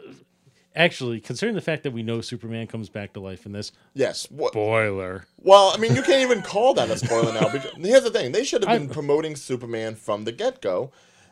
actually, 0.80 1.20
considering 1.20 1.54
the 1.54 1.62
fact 1.62 1.84
that 1.84 1.92
we 1.92 2.02
know 2.02 2.22
Superman 2.22 2.66
comes 2.66 2.90
back 2.90 3.14
to 3.14 3.20
life 3.20 3.46
in 3.46 3.52
this, 3.52 3.72
Yes. 3.94 4.26
What? 4.32 4.54
spoiler. 4.54 5.26
Well, 5.38 5.72
I 5.76 5.78
mean, 5.78 5.96
you 5.96 6.02
can't 6.02 6.22
even 6.22 6.42
call 6.42 6.74
that 6.74 6.90
a 6.90 6.98
spoiler 6.98 7.32
now. 7.34 7.50
Because 7.50 7.72
here's 7.78 8.04
the 8.04 8.10
thing: 8.12 8.32
they 8.32 8.44
should 8.44 8.64
have 8.64 8.80
been 8.80 8.90
I- 8.90 8.94
promoting 8.94 9.36
Superman 9.36 9.94
from 9.96 10.24
the 10.24 10.32
get 10.32 10.62
go. 10.62 10.92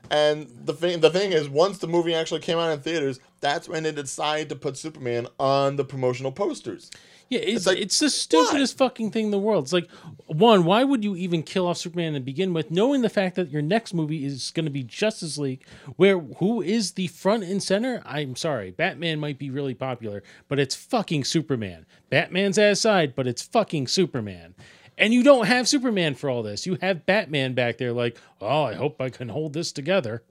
And 0.09 0.47
the 0.63 0.73
thing, 0.73 1.01
the 1.01 1.09
thing 1.09 1.33
is, 1.33 1.49
once 1.49 1.79
the 1.79 1.87
movie 1.87 2.13
actually 2.13 2.39
came 2.39 2.57
out 2.57 2.71
in 2.71 2.79
theaters, 2.79 3.19
that's 3.41 3.67
when 3.67 3.83
they 3.83 3.91
decided 3.91 4.47
to 4.49 4.55
put 4.55 4.77
Superman 4.77 5.27
on 5.39 5.75
the 5.75 5.83
promotional 5.83 6.31
posters. 6.31 6.91
Yeah, 7.29 7.39
it's, 7.39 7.65
like, 7.65 7.77
it's 7.77 7.99
the 7.99 8.09
stupidest 8.09 8.77
fucking 8.77 9.11
thing 9.11 9.25
in 9.25 9.31
the 9.31 9.37
world. 9.37 9.65
It's 9.65 9.73
like, 9.73 9.89
one, 10.27 10.63
why 10.63 10.83
would 10.83 11.03
you 11.03 11.15
even 11.15 11.43
kill 11.43 11.67
off 11.67 11.77
Superman 11.77 12.13
to 12.13 12.19
begin 12.19 12.53
with, 12.53 12.71
knowing 12.71 13.01
the 13.01 13.09
fact 13.09 13.35
that 13.35 13.49
your 13.49 13.61
next 13.61 13.93
movie 13.93 14.23
is 14.25 14.51
going 14.51 14.65
to 14.65 14.71
be 14.71 14.83
Justice 14.83 15.37
League, 15.37 15.65
where 15.97 16.19
who 16.19 16.61
is 16.61 16.93
the 16.93 17.07
front 17.07 17.43
and 17.43 17.61
center? 17.61 18.01
I'm 18.05 18.35
sorry, 18.35 18.71
Batman 18.71 19.19
might 19.19 19.37
be 19.37 19.49
really 19.49 19.73
popular, 19.73 20.23
but 20.47 20.59
it's 20.59 20.75
fucking 20.75 21.25
Superman. 21.25 21.85
Batman's 22.09 22.57
at 22.57 22.69
his 22.69 22.81
side, 22.81 23.13
but 23.15 23.27
it's 23.27 23.41
fucking 23.41 23.87
Superman. 23.87 24.55
And 24.97 25.13
you 25.13 25.21
don't 25.21 25.45
have 25.45 25.67
Superman 25.67 26.15
for 26.15 26.29
all 26.29 26.41
this. 26.41 26.65
You 26.65 26.77
have 26.81 27.05
Batman 27.05 27.53
back 27.53 27.77
there, 27.77 27.93
like, 27.93 28.17
oh, 28.41 28.63
I 28.63 28.73
hope 28.73 28.99
I 28.99 29.09
can 29.09 29.29
hold 29.29 29.53
this 29.53 29.71
together. 29.71 30.23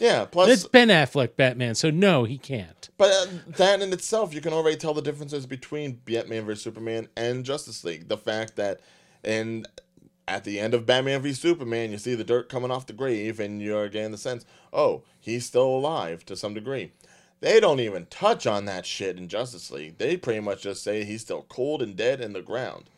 Yeah. 0.00 0.24
Plus, 0.24 0.50
It's 0.50 0.66
Ben 0.66 0.88
Affleck 0.88 1.36
Batman, 1.36 1.76
so 1.76 1.90
no, 1.90 2.24
he 2.24 2.36
can't. 2.36 2.88
But 2.98 3.12
uh, 3.12 3.26
that 3.56 3.80
in 3.80 3.92
itself, 3.92 4.34
you 4.34 4.40
can 4.40 4.52
already 4.52 4.76
tell 4.76 4.94
the 4.94 5.02
differences 5.02 5.46
between 5.46 6.00
Batman 6.04 6.44
vs 6.44 6.62
Superman 6.64 7.08
and 7.16 7.44
Justice 7.44 7.84
League. 7.84 8.08
The 8.08 8.16
fact 8.16 8.56
that, 8.56 8.80
in 9.22 9.64
at 10.26 10.44
the 10.44 10.60
end 10.60 10.74
of 10.74 10.86
Batman 10.86 11.22
v 11.22 11.32
Superman, 11.32 11.90
you 11.90 11.98
see 11.98 12.14
the 12.14 12.24
dirt 12.24 12.48
coming 12.48 12.70
off 12.70 12.86
the 12.86 12.92
grave, 12.92 13.40
and 13.40 13.60
you're 13.60 13.88
getting 13.88 14.12
the 14.12 14.18
sense, 14.18 14.44
oh, 14.72 15.02
he's 15.18 15.44
still 15.44 15.66
alive 15.66 16.24
to 16.26 16.36
some 16.36 16.54
degree. 16.54 16.92
They 17.40 17.58
don't 17.58 17.80
even 17.80 18.06
touch 18.06 18.46
on 18.46 18.66
that 18.66 18.86
shit 18.86 19.16
in 19.16 19.28
Justice 19.28 19.70
League. 19.70 19.98
They 19.98 20.16
pretty 20.16 20.40
much 20.40 20.62
just 20.62 20.82
say 20.82 21.04
he's 21.04 21.22
still 21.22 21.46
cold 21.48 21.82
and 21.82 21.96
dead 21.96 22.20
in 22.20 22.32
the 22.32 22.42
ground. 22.42 22.90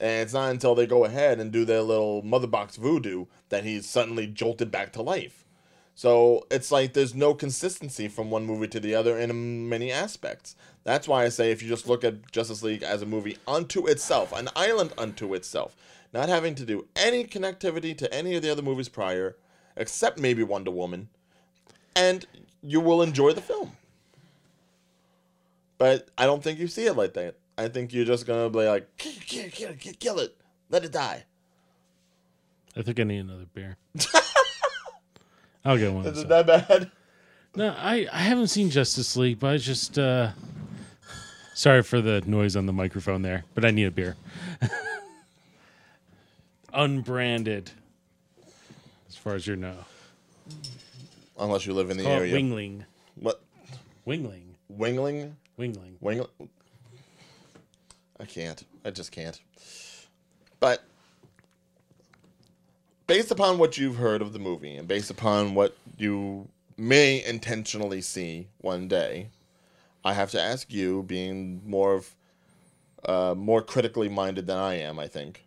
And 0.00 0.22
it's 0.22 0.32
not 0.32 0.50
until 0.50 0.74
they 0.74 0.86
go 0.86 1.04
ahead 1.04 1.38
and 1.38 1.52
do 1.52 1.66
their 1.66 1.82
little 1.82 2.22
mother 2.22 2.46
box 2.46 2.76
voodoo 2.76 3.26
that 3.50 3.64
he's 3.64 3.86
suddenly 3.86 4.26
jolted 4.26 4.70
back 4.70 4.92
to 4.94 5.02
life. 5.02 5.44
So 5.94 6.46
it's 6.50 6.72
like 6.72 6.94
there's 6.94 7.14
no 7.14 7.34
consistency 7.34 8.08
from 8.08 8.30
one 8.30 8.46
movie 8.46 8.68
to 8.68 8.80
the 8.80 8.94
other 8.94 9.18
in 9.18 9.68
many 9.68 9.92
aspects. 9.92 10.56
That's 10.82 11.06
why 11.06 11.24
I 11.24 11.28
say 11.28 11.50
if 11.50 11.62
you 11.62 11.68
just 11.68 11.86
look 11.86 12.02
at 12.02 12.32
Justice 12.32 12.62
League 12.62 12.82
as 12.82 13.02
a 13.02 13.06
movie 13.06 13.36
unto 13.46 13.86
itself, 13.86 14.32
an 14.32 14.48
island 14.56 14.94
unto 14.96 15.34
itself, 15.34 15.76
not 16.14 16.30
having 16.30 16.54
to 16.54 16.64
do 16.64 16.86
any 16.96 17.24
connectivity 17.24 17.94
to 17.98 18.12
any 18.14 18.34
of 18.34 18.40
the 18.40 18.50
other 18.50 18.62
movies 18.62 18.88
prior, 18.88 19.36
except 19.76 20.18
maybe 20.18 20.42
Wonder 20.42 20.70
Woman, 20.70 21.10
and 21.94 22.24
you 22.62 22.80
will 22.80 23.02
enjoy 23.02 23.34
the 23.34 23.42
film. 23.42 23.72
But 25.76 26.08
I 26.16 26.24
don't 26.24 26.42
think 26.42 26.58
you 26.58 26.68
see 26.68 26.86
it 26.86 26.96
like 26.96 27.12
that. 27.14 27.36
I 27.60 27.68
think 27.68 27.92
you're 27.92 28.06
just 28.06 28.26
gonna 28.26 28.48
be 28.48 28.66
like, 28.66 28.96
kill, 28.96 29.12
kill, 29.26 29.50
kill, 29.50 29.92
kill, 29.98 30.18
it, 30.20 30.34
let 30.70 30.82
it 30.82 30.92
die. 30.92 31.24
I 32.74 32.80
think 32.80 32.98
I 32.98 33.02
need 33.02 33.18
another 33.18 33.44
beer. 33.52 33.76
I'll 35.64 35.76
get 35.76 35.92
one. 35.92 36.06
Is 36.06 36.20
it 36.20 36.28
that 36.28 36.46
bad? 36.46 36.90
No, 37.54 37.74
I, 37.76 38.06
I 38.10 38.18
haven't 38.18 38.46
seen 38.46 38.70
Justice 38.70 39.14
League, 39.14 39.40
but 39.40 39.50
I 39.52 39.56
just 39.58 39.98
uh 39.98 40.30
sorry 41.52 41.82
for 41.82 42.00
the 42.00 42.22
noise 42.24 42.56
on 42.56 42.64
the 42.64 42.72
microphone 42.72 43.20
there, 43.20 43.44
but 43.54 43.66
I 43.66 43.70
need 43.72 43.84
a 43.84 43.90
beer. 43.90 44.16
Unbranded. 46.72 47.72
As 49.06 49.16
far 49.16 49.34
as 49.34 49.46
you 49.46 49.56
know. 49.56 49.76
Unless 51.38 51.66
you 51.66 51.74
live 51.74 51.90
in 51.90 51.98
the 51.98 52.06
area. 52.06 52.34
Yuengling. 52.34 52.84
What? 53.16 53.42
Yuengling. 54.06 54.54
Yuengling? 54.74 55.32
Yuengling. 55.58 55.96
Wing. 56.00 56.24
I 58.20 58.24
can't. 58.26 58.62
I 58.84 58.90
just 58.90 59.12
can't. 59.12 59.40
But 60.60 60.82
based 63.06 63.30
upon 63.30 63.58
what 63.58 63.78
you've 63.78 63.96
heard 63.96 64.22
of 64.22 64.32
the 64.32 64.38
movie 64.38 64.76
and 64.76 64.86
based 64.86 65.10
upon 65.10 65.54
what 65.54 65.76
you 65.96 66.48
may 66.76 67.24
intentionally 67.24 68.00
see 68.00 68.48
one 68.58 68.88
day, 68.88 69.28
I 70.04 70.14
have 70.14 70.30
to 70.32 70.40
ask 70.40 70.72
you, 70.72 71.02
being 71.02 71.62
more 71.66 71.94
of 71.94 72.14
uh, 73.06 73.34
more 73.36 73.62
critically 73.62 74.08
minded 74.08 74.46
than 74.46 74.58
I 74.58 74.74
am, 74.74 74.98
I 74.98 75.08
think. 75.08 75.46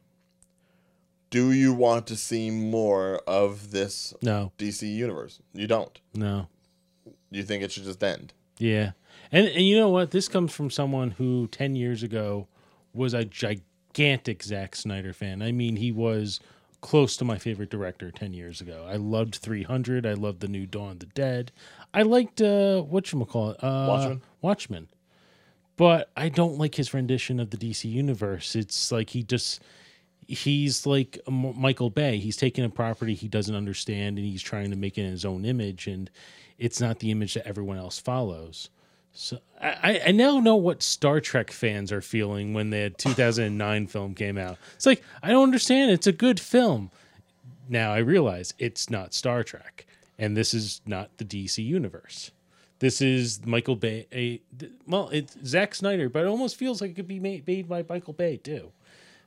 Do 1.29 1.51
you 1.51 1.73
want 1.73 2.07
to 2.07 2.15
see 2.15 2.51
more 2.51 3.17
of 3.27 3.71
this 3.71 4.13
No. 4.21 4.51
DC 4.57 4.91
universe? 4.91 5.39
You 5.53 5.67
don't. 5.67 5.99
No. 6.13 6.47
You 7.31 7.43
think 7.43 7.63
it 7.63 7.71
should 7.71 7.83
just 7.85 8.03
end? 8.03 8.33
Yeah. 8.57 8.91
And 9.31 9.47
and 9.47 9.65
you 9.65 9.75
know 9.77 9.89
what? 9.89 10.11
This 10.11 10.27
comes 10.27 10.51
from 10.53 10.69
someone 10.69 11.11
who 11.11 11.47
10 11.47 11.75
years 11.75 12.03
ago 12.03 12.47
was 12.93 13.13
a 13.13 13.25
gigantic 13.25 14.43
Zack 14.43 14.75
Snyder 14.75 15.13
fan. 15.13 15.41
I 15.41 15.51
mean, 15.51 15.75
he 15.75 15.91
was 15.91 16.39
close 16.81 17.15
to 17.17 17.25
my 17.25 17.37
favorite 17.37 17.69
director 17.69 18.11
10 18.11 18.33
years 18.33 18.59
ago. 18.59 18.85
I 18.87 18.97
loved 18.97 19.35
300. 19.35 20.05
I 20.05 20.13
loved 20.13 20.41
the 20.41 20.47
new 20.47 20.65
Dawn 20.65 20.91
of 20.91 20.99
the 20.99 21.05
Dead. 21.07 21.51
I 21.93 22.01
liked 22.01 22.41
uh 22.41 22.83
whatchamacallit? 22.83 23.55
Uh 23.63 23.87
Watchmen? 23.87 24.21
Watchmen. 24.41 24.87
But 25.75 26.11
I 26.15 26.29
don't 26.29 26.57
like 26.57 26.75
his 26.75 26.93
rendition 26.93 27.39
of 27.39 27.49
the 27.49 27.57
DC 27.57 27.89
universe. 27.89 28.55
It's 28.55 28.91
like 28.91 29.09
he 29.11 29.23
just 29.23 29.61
he's 30.27 30.85
like 30.85 31.17
Michael 31.27 31.89
Bay. 31.89 32.17
He's 32.17 32.37
taking 32.37 32.63
a 32.63 32.69
property 32.69 33.13
he 33.13 33.27
doesn't 33.27 33.55
understand 33.55 34.17
and 34.17 34.27
he's 34.27 34.41
trying 34.41 34.69
to 34.69 34.75
make 34.75 34.97
it 34.97 35.03
in 35.03 35.11
his 35.11 35.25
own 35.25 35.45
image, 35.45 35.87
and 35.87 36.09
it's 36.57 36.79
not 36.79 36.99
the 36.99 37.11
image 37.11 37.33
that 37.33 37.47
everyone 37.47 37.77
else 37.77 37.99
follows. 37.99 38.69
So 39.13 39.39
I, 39.61 40.01
I- 40.07 40.11
now 40.11 40.39
know 40.39 40.55
what 40.55 40.81
Star 40.83 41.21
Trek 41.21 41.51
fans 41.51 41.91
are 41.91 42.01
feeling 42.01 42.53
when 42.53 42.69
the 42.71 42.89
2009 42.97 43.87
film 43.87 44.15
came 44.15 44.37
out. 44.37 44.57
It's 44.75 44.85
like 44.85 45.03
I 45.21 45.29
don't 45.29 45.43
understand. 45.43 45.91
It's 45.91 46.07
a 46.07 46.11
good 46.11 46.39
film. 46.39 46.91
Now 47.69 47.93
I 47.93 47.99
realize 47.99 48.53
it's 48.59 48.89
not 48.89 49.13
Star 49.13 49.43
Trek, 49.43 49.85
and 50.19 50.35
this 50.35 50.53
is 50.53 50.81
not 50.85 51.17
the 51.17 51.25
DC 51.25 51.63
universe. 51.63 52.31
This 52.79 53.01
is 53.01 53.45
Michael 53.45 53.77
Bay. 53.77 54.07
A, 54.11 54.41
well, 54.85 55.07
it's 55.13 55.37
Zack 55.45 55.73
Snyder, 55.73 56.09
but 56.09 56.23
it 56.25 56.27
almost 56.27 56.57
feels 56.57 56.81
like 56.81 56.91
it 56.91 56.95
could 56.95 57.07
be 57.07 57.19
made, 57.19 57.47
made 57.47 57.69
by 57.69 57.85
Michael 57.87 58.11
Bay 58.13 58.35
too. 58.35 58.71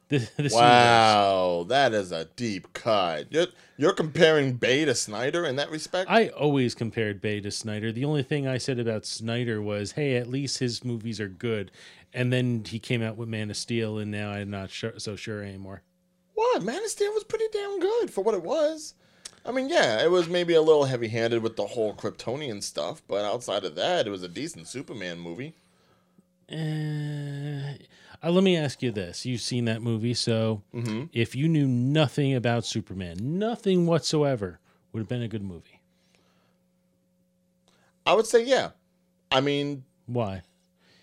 This, 0.09 0.30
this 0.36 0.52
universe. 0.52 0.52
Wow, 0.52 1.64
that 1.68 1.92
is 1.92 2.12
a 2.12 2.26
deep 2.36 2.72
cut. 2.72 3.26
You're, 3.30 3.46
you're 3.76 3.92
comparing 3.92 4.54
Bay 4.54 4.84
to 4.84 4.94
Snyder 4.94 5.44
in 5.44 5.57
that 5.57 5.70
respect? 5.70 6.11
I 6.11 6.28
always 6.28 6.74
compared 6.74 7.20
Bay 7.20 7.40
to 7.40 7.50
Snyder. 7.50 7.92
The 7.92 8.04
only 8.04 8.22
thing 8.22 8.46
I 8.46 8.59
said 8.59 8.78
about 8.78 9.04
Snyder 9.04 9.61
was, 9.61 9.92
hey, 9.92 10.16
at 10.16 10.28
least 10.28 10.59
his 10.59 10.84
movies 10.84 11.20
are 11.20 11.28
good. 11.28 11.70
And 12.14 12.32
then 12.32 12.64
he 12.64 12.78
came 12.78 13.02
out 13.02 13.16
with 13.16 13.28
Man 13.28 13.50
of 13.50 13.57
Steel, 13.57 13.98
and 13.98 14.11
now 14.11 14.30
I'm 14.30 14.50
not 14.50 14.70
sure, 14.70 14.92
so 14.98 15.16
sure 15.16 15.42
anymore. 15.42 15.82
what? 16.34 16.62
Man 16.62 16.82
of 16.82 16.90
Steel 16.90 17.12
was 17.12 17.24
pretty 17.24 17.46
damn 17.52 17.80
good 17.80 18.11
for 18.11 18.22
what 18.22 18.34
it 18.34 18.42
was. 18.42 18.94
I 19.44 19.52
mean, 19.52 19.68
yeah, 19.68 20.02
it 20.02 20.11
was 20.11 20.28
maybe 20.28 20.54
a 20.54 20.62
little 20.62 20.86
heavy 20.86 21.09
handed 21.09 21.42
with 21.42 21.57
the 21.57 21.66
whole 21.66 21.94
Kryptonian 21.94 22.62
stuff, 22.62 23.02
but 23.07 23.24
outside 23.24 23.64
of 23.64 23.76
that, 23.76 24.07
it 24.07 24.11
was 24.11 24.22
a 24.22 24.28
decent 24.28 24.66
Superman 24.66 25.20
movie. 25.20 25.54
Uh, 26.50 27.74
uh, 28.27 28.31
let 28.31 28.43
me 28.45 28.57
ask 28.57 28.83
you 28.83 28.91
this: 28.91 29.24
You've 29.24 29.41
seen 29.41 29.64
that 29.66 29.83
movie, 29.83 30.14
so 30.14 30.62
Mm-hmm. 30.74 31.05
if 31.12 31.35
you 31.35 31.49
knew 31.49 31.66
nothing 31.66 32.35
about 32.35 32.64
Superman, 32.66 33.16
nothing 33.39 33.87
whatsoever, 33.87 34.59
would 34.93 35.01
have 35.01 35.09
been 35.09 35.22
a 35.22 35.29
good 35.29 35.43
movie. 35.45 35.81
I 38.05 38.14
would 38.14 38.27
say, 38.27 38.45
yeah. 38.45 38.70
I 39.31 39.41
mean, 39.41 39.85
Why? 40.07 40.43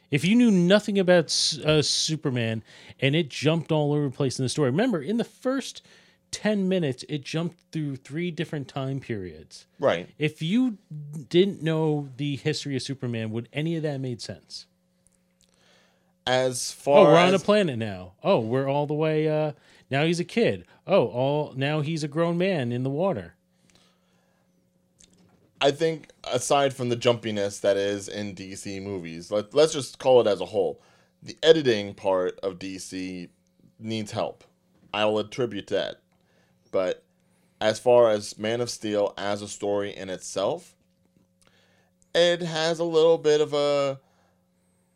If 0.09 0.23
you 0.23 0.35
knew 0.35 0.51
nothing 0.51 0.99
about 0.99 1.25
uh, 1.65 1.81
Superman 1.81 2.63
and 2.99 3.15
it 3.15 3.29
jumped 3.29 3.71
all 3.71 3.93
over 3.93 4.05
the 4.05 4.15
place 4.15 4.37
in 4.39 4.45
the 4.45 4.49
story, 4.49 4.69
remember 4.69 5.01
in 5.01 5.17
the 5.17 5.23
first 5.23 5.81
10 6.31 6.69
minutes, 6.69 7.03
it 7.09 7.23
jumped 7.23 7.57
through 7.71 7.95
three 7.97 8.29
different 8.31 8.67
time 8.67 8.99
periods. 8.99 9.65
Right. 9.79 10.07
If 10.19 10.41
you 10.41 10.77
didn't 11.29 11.61
know 11.63 12.09
the 12.17 12.35
history 12.37 12.75
of 12.75 12.83
Superman, 12.83 13.31
would 13.31 13.49
any 13.51 13.75
of 13.75 13.83
that 13.83 13.99
made 13.99 14.21
sense? 14.21 14.67
As 16.25 16.71
far 16.71 17.07
Oh, 17.07 17.11
we're 17.11 17.19
on 17.19 17.33
a 17.33 17.39
planet 17.39 17.77
now. 17.77 18.13
Oh, 18.23 18.39
we're 18.39 18.69
all 18.69 18.87
the 18.87 18.93
way. 18.93 19.27
Uh, 19.27 19.51
now 19.91 20.05
he's 20.05 20.19
a 20.19 20.25
kid. 20.25 20.65
Oh, 20.87 21.07
all 21.07 21.53
now 21.55 21.81
he's 21.81 22.03
a 22.03 22.07
grown 22.07 22.37
man 22.37 22.71
in 22.71 22.83
the 22.83 22.89
water. 22.89 23.35
I 25.59 25.71
think 25.71 26.09
aside 26.29 26.73
from 26.73 26.89
the 26.89 26.97
jumpiness 26.97 27.61
that 27.61 27.77
is 27.77 28.09
in 28.09 28.35
DC 28.35 28.81
movies, 28.81 29.31
let, 29.31 29.53
let's 29.53 29.71
just 29.73 29.97
call 29.97 30.19
it 30.19 30.27
as 30.27 30.41
a 30.41 30.45
whole. 30.45 30.81
The 31.21 31.37
editing 31.41 31.93
part 31.93 32.37
of 32.41 32.59
DC 32.59 33.29
needs 33.79 34.11
help. 34.11 34.43
I 34.93 35.05
will 35.05 35.19
attribute 35.19 35.67
that. 35.67 36.01
But 36.71 37.03
as 37.61 37.79
far 37.79 38.09
as 38.09 38.37
Man 38.37 38.59
of 38.59 38.69
Steel 38.69 39.13
as 39.17 39.41
a 39.41 39.47
story 39.47 39.95
in 39.95 40.09
itself, 40.09 40.75
it 42.13 42.41
has 42.41 42.79
a 42.79 42.83
little 42.83 43.17
bit 43.17 43.39
of 43.39 43.53
a 43.53 43.99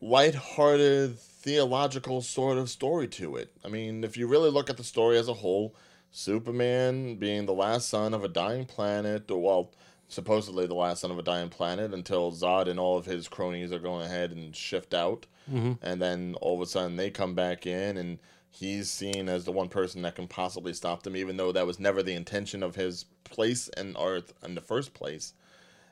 lighthearted 0.01 1.17
theological 1.19 2.21
sort 2.21 2.57
of 2.57 2.69
story 2.69 3.07
to 3.07 3.35
it. 3.35 3.51
I 3.63 3.69
mean, 3.69 4.03
if 4.03 4.17
you 4.17 4.27
really 4.27 4.49
look 4.49 4.69
at 4.69 4.77
the 4.77 4.83
story 4.83 5.17
as 5.17 5.27
a 5.27 5.33
whole, 5.33 5.75
Superman 6.11 7.15
being 7.15 7.45
the 7.45 7.53
last 7.53 7.89
son 7.89 8.13
of 8.13 8.23
a 8.23 8.27
dying 8.27 8.65
planet, 8.65 9.29
or 9.31 9.41
well, 9.41 9.71
supposedly 10.07 10.67
the 10.67 10.73
last 10.73 11.01
son 11.01 11.11
of 11.11 11.19
a 11.19 11.23
dying 11.23 11.49
planet 11.49 11.93
until 11.93 12.31
Zod 12.31 12.67
and 12.67 12.79
all 12.79 12.97
of 12.97 13.05
his 13.05 13.27
cronies 13.27 13.71
are 13.71 13.79
going 13.79 14.05
ahead 14.05 14.31
and 14.31 14.55
shift 14.55 14.93
out. 14.93 15.25
Mm-hmm. 15.51 15.73
And 15.81 16.01
then 16.01 16.35
all 16.41 16.55
of 16.55 16.61
a 16.61 16.65
sudden 16.65 16.95
they 16.95 17.09
come 17.09 17.35
back 17.35 17.65
in 17.65 17.97
and 17.97 18.19
he's 18.49 18.89
seen 18.89 19.29
as 19.29 19.45
the 19.45 19.51
one 19.51 19.69
person 19.69 20.01
that 20.01 20.15
can 20.15 20.27
possibly 20.27 20.73
stop 20.73 21.03
them, 21.03 21.15
even 21.15 21.37
though 21.37 21.51
that 21.51 21.67
was 21.67 21.79
never 21.79 22.01
the 22.01 22.15
intention 22.15 22.63
of 22.63 22.75
his 22.75 23.05
place 23.23 23.69
in 23.77 23.95
Earth 23.99 24.33
in 24.43 24.55
the 24.55 24.61
first 24.61 24.93
place. 24.93 25.33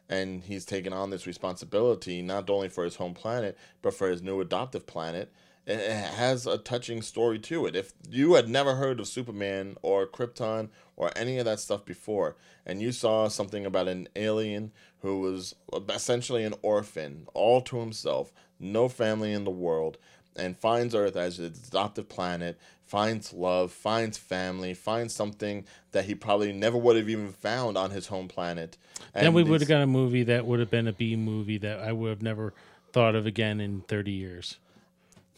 And 0.08 0.43
he's 0.43 0.66
taken 0.66 0.93
on 0.93 1.10
this 1.10 1.26
responsibility 1.26 2.22
not 2.22 2.49
only 2.49 2.70
for 2.70 2.84
his 2.84 2.95
home 2.95 3.14
planet, 3.14 3.58
but 3.82 3.93
for 3.93 4.08
his 4.08 4.22
new 4.22 4.39
adoptive 4.39 4.86
planet. 4.86 5.32
It 5.68 5.80
has 5.89 6.45
a 6.45 6.60
touching 6.60 7.01
story 7.01 7.39
to 7.39 7.66
it. 7.66 7.76
If 7.76 7.93
you 8.08 8.36
had 8.36 8.47
never 8.47 8.76
heard 8.76 8.99
of 8.99 9.08
Superman 9.08 9.78
or 9.82 10.06
Krypton 10.06 10.70
or 10.95 11.12
any 11.16 11.39
of 11.39 11.45
that 11.45 11.60
stuff 11.60 11.84
before, 11.86 12.36
and 12.68 12.84
you 12.84 12.91
saw 12.91 13.28
something 13.30 13.66
about 13.66 13.88
an 13.88 14.08
alien 14.16 14.72
who 14.99 15.22
was 15.22 15.56
essentially 15.89 16.43
an 16.43 16.53
orphan, 16.62 17.28
all 17.34 17.62
to 17.62 17.80
himself, 17.80 18.32
no 18.60 18.88
family 18.88 19.34
in 19.34 19.43
the 19.43 19.49
world, 19.49 19.97
and 20.36 20.58
finds 20.58 20.94
Earth 20.96 21.16
as 21.16 21.38
his 21.38 21.68
adoptive 21.68 22.10
planet, 22.10 22.58
finds 22.86 23.34
love, 23.34 23.72
finds 23.72 24.18
family, 24.18 24.74
finds 24.74 25.14
something 25.14 25.66
that 25.92 26.06
he 26.06 26.16
probably 26.16 26.52
never 26.54 26.78
would 26.78 26.96
have 26.96 27.10
even 27.10 27.32
found 27.32 27.78
on 27.78 27.92
his 27.92 28.08
home 28.08 28.28
planet. 28.28 28.78
then 29.14 29.26
And 29.26 29.36
we 29.36 29.44
would 29.44 29.62
have 29.62 29.68
got 29.68 29.82
a 29.82 29.88
movie 29.88 30.24
that 30.24 30.46
would 30.46 30.60
have 30.60 30.70
been 30.70 30.88
a 30.88 30.94
B 30.94 31.16
movie 31.16 31.58
that 31.60 31.80
I 31.80 31.92
would 31.92 32.10
have 32.10 32.22
never 32.22 32.54
thought 32.92 33.16
of 33.16 33.26
again 33.26 33.60
in 33.60 33.82
30 33.82 34.12
years. 34.12 34.58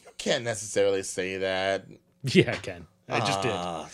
You 0.03 0.11
can't 0.17 0.43
necessarily 0.43 1.03
say 1.03 1.37
that. 1.37 1.85
Yeah, 2.23 2.51
I 2.51 2.55
can. 2.55 2.87
I 3.07 3.19
just 3.19 3.41
did. 3.41 3.51
Ah. 3.53 3.89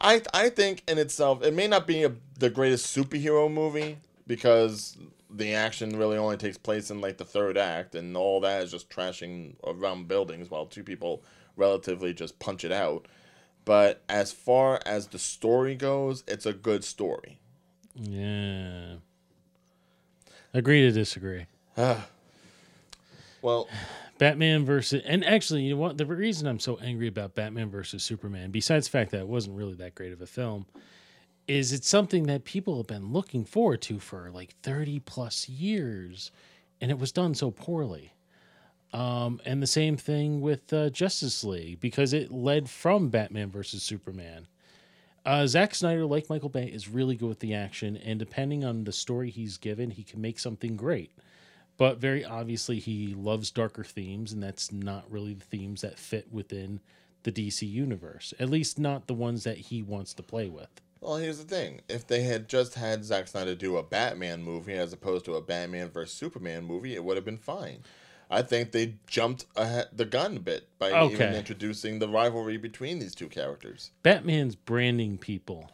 I 0.00 0.22
I 0.32 0.48
think 0.48 0.82
in 0.88 0.96
itself, 0.96 1.42
it 1.42 1.52
may 1.52 1.66
not 1.66 1.86
be 1.86 2.04
a, 2.04 2.12
the 2.38 2.48
greatest 2.48 2.96
superhero 2.96 3.50
movie 3.52 3.98
because 4.26 4.96
the 5.36 5.54
action 5.54 5.98
really 5.98 6.16
only 6.16 6.36
takes 6.36 6.56
place 6.56 6.90
in 6.90 7.00
like 7.00 7.18
the 7.18 7.24
third 7.24 7.58
act, 7.58 7.94
and 7.94 8.16
all 8.16 8.40
that 8.40 8.62
is 8.62 8.70
just 8.70 8.88
trashing 8.88 9.54
around 9.64 10.08
buildings 10.08 10.50
while 10.50 10.66
two 10.66 10.84
people 10.84 11.22
relatively 11.56 12.14
just 12.14 12.38
punch 12.38 12.64
it 12.64 12.72
out. 12.72 13.06
But 13.64 14.02
as 14.08 14.32
far 14.32 14.80
as 14.84 15.08
the 15.08 15.18
story 15.18 15.74
goes, 15.74 16.22
it's 16.28 16.46
a 16.46 16.52
good 16.52 16.84
story. 16.84 17.38
Yeah. 17.94 18.96
Agree 20.52 20.82
to 20.82 20.92
disagree. 20.92 21.46
Well, 23.42 23.68
Batman 24.16 24.64
versus, 24.64 25.02
and 25.04 25.22
actually, 25.22 25.64
you 25.64 25.74
know 25.74 25.80
what? 25.80 25.98
The 25.98 26.06
reason 26.06 26.48
I'm 26.48 26.58
so 26.58 26.78
angry 26.78 27.08
about 27.08 27.34
Batman 27.34 27.68
versus 27.68 28.02
Superman, 28.02 28.50
besides 28.50 28.86
the 28.86 28.90
fact 28.92 29.10
that 29.10 29.20
it 29.20 29.28
wasn't 29.28 29.58
really 29.58 29.74
that 29.74 29.94
great 29.94 30.14
of 30.14 30.22
a 30.22 30.26
film, 30.26 30.64
is 31.46 31.72
it's 31.72 31.88
something 31.88 32.24
that 32.24 32.44
people 32.44 32.76
have 32.78 32.86
been 32.86 33.12
looking 33.12 33.44
forward 33.44 33.82
to 33.82 33.98
for 33.98 34.30
like 34.30 34.54
30 34.62 35.00
plus 35.00 35.48
years, 35.48 36.30
and 36.80 36.90
it 36.90 36.98
was 36.98 37.12
done 37.12 37.34
so 37.34 37.50
poorly. 37.50 38.12
Um, 38.92 39.40
and 39.44 39.60
the 39.60 39.66
same 39.66 39.96
thing 39.96 40.40
with 40.40 40.72
uh, 40.72 40.88
Justice 40.90 41.42
League 41.42 41.80
because 41.80 42.12
it 42.12 42.30
led 42.30 42.70
from 42.70 43.08
Batman 43.08 43.50
versus 43.50 43.82
Superman. 43.82 44.46
Uh, 45.26 45.46
Zack 45.46 45.74
Snyder, 45.74 46.04
like 46.06 46.28
Michael 46.28 46.50
Bay, 46.50 46.66
is 46.66 46.88
really 46.88 47.16
good 47.16 47.28
with 47.28 47.40
the 47.40 47.54
action, 47.54 47.96
and 47.96 48.18
depending 48.18 48.64
on 48.64 48.84
the 48.84 48.92
story 48.92 49.30
he's 49.30 49.56
given, 49.56 49.90
he 49.90 50.04
can 50.04 50.20
make 50.20 50.38
something 50.38 50.76
great. 50.76 51.10
But 51.76 51.98
very 51.98 52.24
obviously, 52.24 52.78
he 52.78 53.14
loves 53.14 53.50
darker 53.50 53.84
themes, 53.84 54.32
and 54.32 54.42
that's 54.42 54.70
not 54.70 55.10
really 55.10 55.34
the 55.34 55.44
themes 55.44 55.80
that 55.80 55.98
fit 55.98 56.30
within 56.30 56.80
the 57.24 57.32
DC 57.32 57.68
universe. 57.68 58.32
At 58.38 58.50
least, 58.50 58.78
not 58.78 59.06
the 59.06 59.14
ones 59.14 59.44
that 59.44 59.56
he 59.58 59.82
wants 59.82 60.14
to 60.14 60.22
play 60.22 60.48
with. 60.48 60.80
Well, 61.04 61.16
here's 61.16 61.36
the 61.36 61.44
thing. 61.44 61.82
If 61.86 62.06
they 62.06 62.22
had 62.22 62.48
just 62.48 62.76
had 62.76 63.04
Zack 63.04 63.28
Snyder 63.28 63.54
do 63.54 63.76
a 63.76 63.82
Batman 63.82 64.42
movie 64.42 64.72
as 64.72 64.90
opposed 64.94 65.26
to 65.26 65.34
a 65.34 65.42
Batman 65.42 65.90
vs. 65.90 66.16
Superman 66.16 66.64
movie, 66.64 66.94
it 66.94 67.04
would 67.04 67.18
have 67.18 67.26
been 67.26 67.36
fine. 67.36 67.80
I 68.30 68.40
think 68.40 68.72
they 68.72 68.94
jumped 69.06 69.44
ahead, 69.54 69.88
the 69.92 70.06
gun 70.06 70.38
a 70.38 70.40
bit 70.40 70.66
by 70.78 71.04
even 71.10 71.34
introducing 71.34 71.98
the 71.98 72.08
rivalry 72.08 72.56
between 72.56 73.00
these 73.00 73.14
two 73.14 73.28
characters. 73.28 73.90
Batman's 74.02 74.54
branding 74.54 75.18
people. 75.18 75.70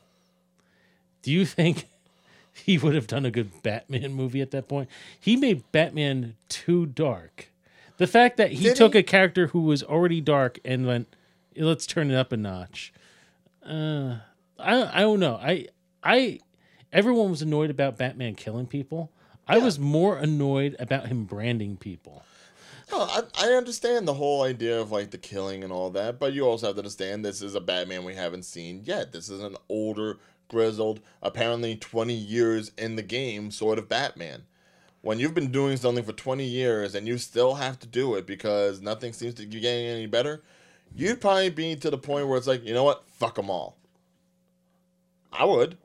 Do 1.23 1.31
you 1.31 1.47
think 1.47 1.87
he 2.53 2.77
would 2.77 2.97
have 2.97 3.07
done 3.07 3.25
a 3.25 3.31
good 3.31 3.63
Batman 3.63 4.13
movie 4.13 4.41
at 4.41 4.51
that 4.51 4.67
point? 4.67 4.89
He 5.19 5.37
made 5.37 5.63
Batman 5.71 6.35
too 6.49 6.87
dark. 6.87 7.51
The 7.99 8.09
fact 8.09 8.37
that 8.39 8.51
he 8.51 8.65
Did 8.65 8.77
took 8.77 8.95
he? 8.95 8.99
a 8.99 9.03
character 9.05 9.47
who 9.49 9.61
was 9.61 9.85
already 9.85 10.21
dark 10.21 10.59
and 10.65 10.89
went, 10.89 11.15
let's 11.57 11.87
turn 11.87 12.11
it 12.11 12.17
up 12.17 12.33
a 12.33 12.37
notch. 12.37 12.93
Uh, 13.65 14.17
I 14.63 14.99
I 14.99 15.01
don't 15.01 15.21
know. 15.21 15.37
I 15.37 15.69
I 16.03 16.41
everyone 16.93 17.31
was 17.31 17.43
annoyed 17.43 17.71
about 17.71 17.99
Batman 17.99 18.35
killing 18.35 18.67
people. 18.67 19.11
I 19.47 19.59
was 19.59 19.79
more 19.79 20.17
annoyed 20.17 20.77
about 20.79 21.09
him 21.09 21.25
branding 21.25 21.77
people. 21.77 22.23
No, 22.93 23.01
I, 23.01 23.23
I 23.39 23.47
understand 23.53 24.07
the 24.07 24.15
whole 24.15 24.43
idea 24.43 24.81
of 24.81 24.91
like 24.91 25.11
the 25.11 25.19
killing 25.19 25.63
and 25.63 25.73
all 25.73 25.91
that, 25.91 26.19
but 26.19 26.33
you 26.33 26.47
also 26.47 26.67
have 26.67 26.77
to 26.77 26.81
understand 26.81 27.25
this 27.25 27.43
is 27.43 27.55
a 27.55 27.61
Batman 27.61 28.05
we 28.05 28.15
haven't 28.15 28.45
seen 28.45 28.83
yet. 28.85 29.13
This 29.13 29.29
is 29.29 29.41
an 29.41 29.57
older, 29.69 30.19
grizzled, 30.49 31.01
apparently 31.23 31.77
20 31.77 32.13
years 32.13 32.73
in 32.77 32.97
the 32.97 33.03
game 33.03 33.51
sort 33.51 33.79
of 33.79 33.89
Batman. 33.89 34.45
When 35.03 35.19
you've 35.19 35.35
been 35.35 35.53
doing 35.53 35.77
something 35.77 36.05
for 36.05 36.13
20 36.13 36.45
years 36.45 36.95
and 36.95 37.09
you 37.09 37.17
still 37.17 37.55
have 37.55 37.79
to 37.81 37.87
do 37.87 38.17
it 38.17 38.27
because 38.27 38.81
nothing 38.81 39.13
seems 39.13 39.35
to 39.35 39.47
be 39.47 39.61
getting 39.61 39.87
any 39.87 40.07
better, 40.07 40.43
you'd 40.95 41.21
probably 41.21 41.51
be 41.51 41.77
to 41.77 41.91
the 41.91 41.99
point 41.99 42.29
where 42.29 42.37
it's 42.37 42.47
like, 42.47 42.65
you 42.65 42.75
know 42.75 42.85
what? 42.85 43.05
Fuck 43.09 43.37
them 43.37 43.51
all. 43.51 43.77
I 45.33 45.45
would. 45.45 45.79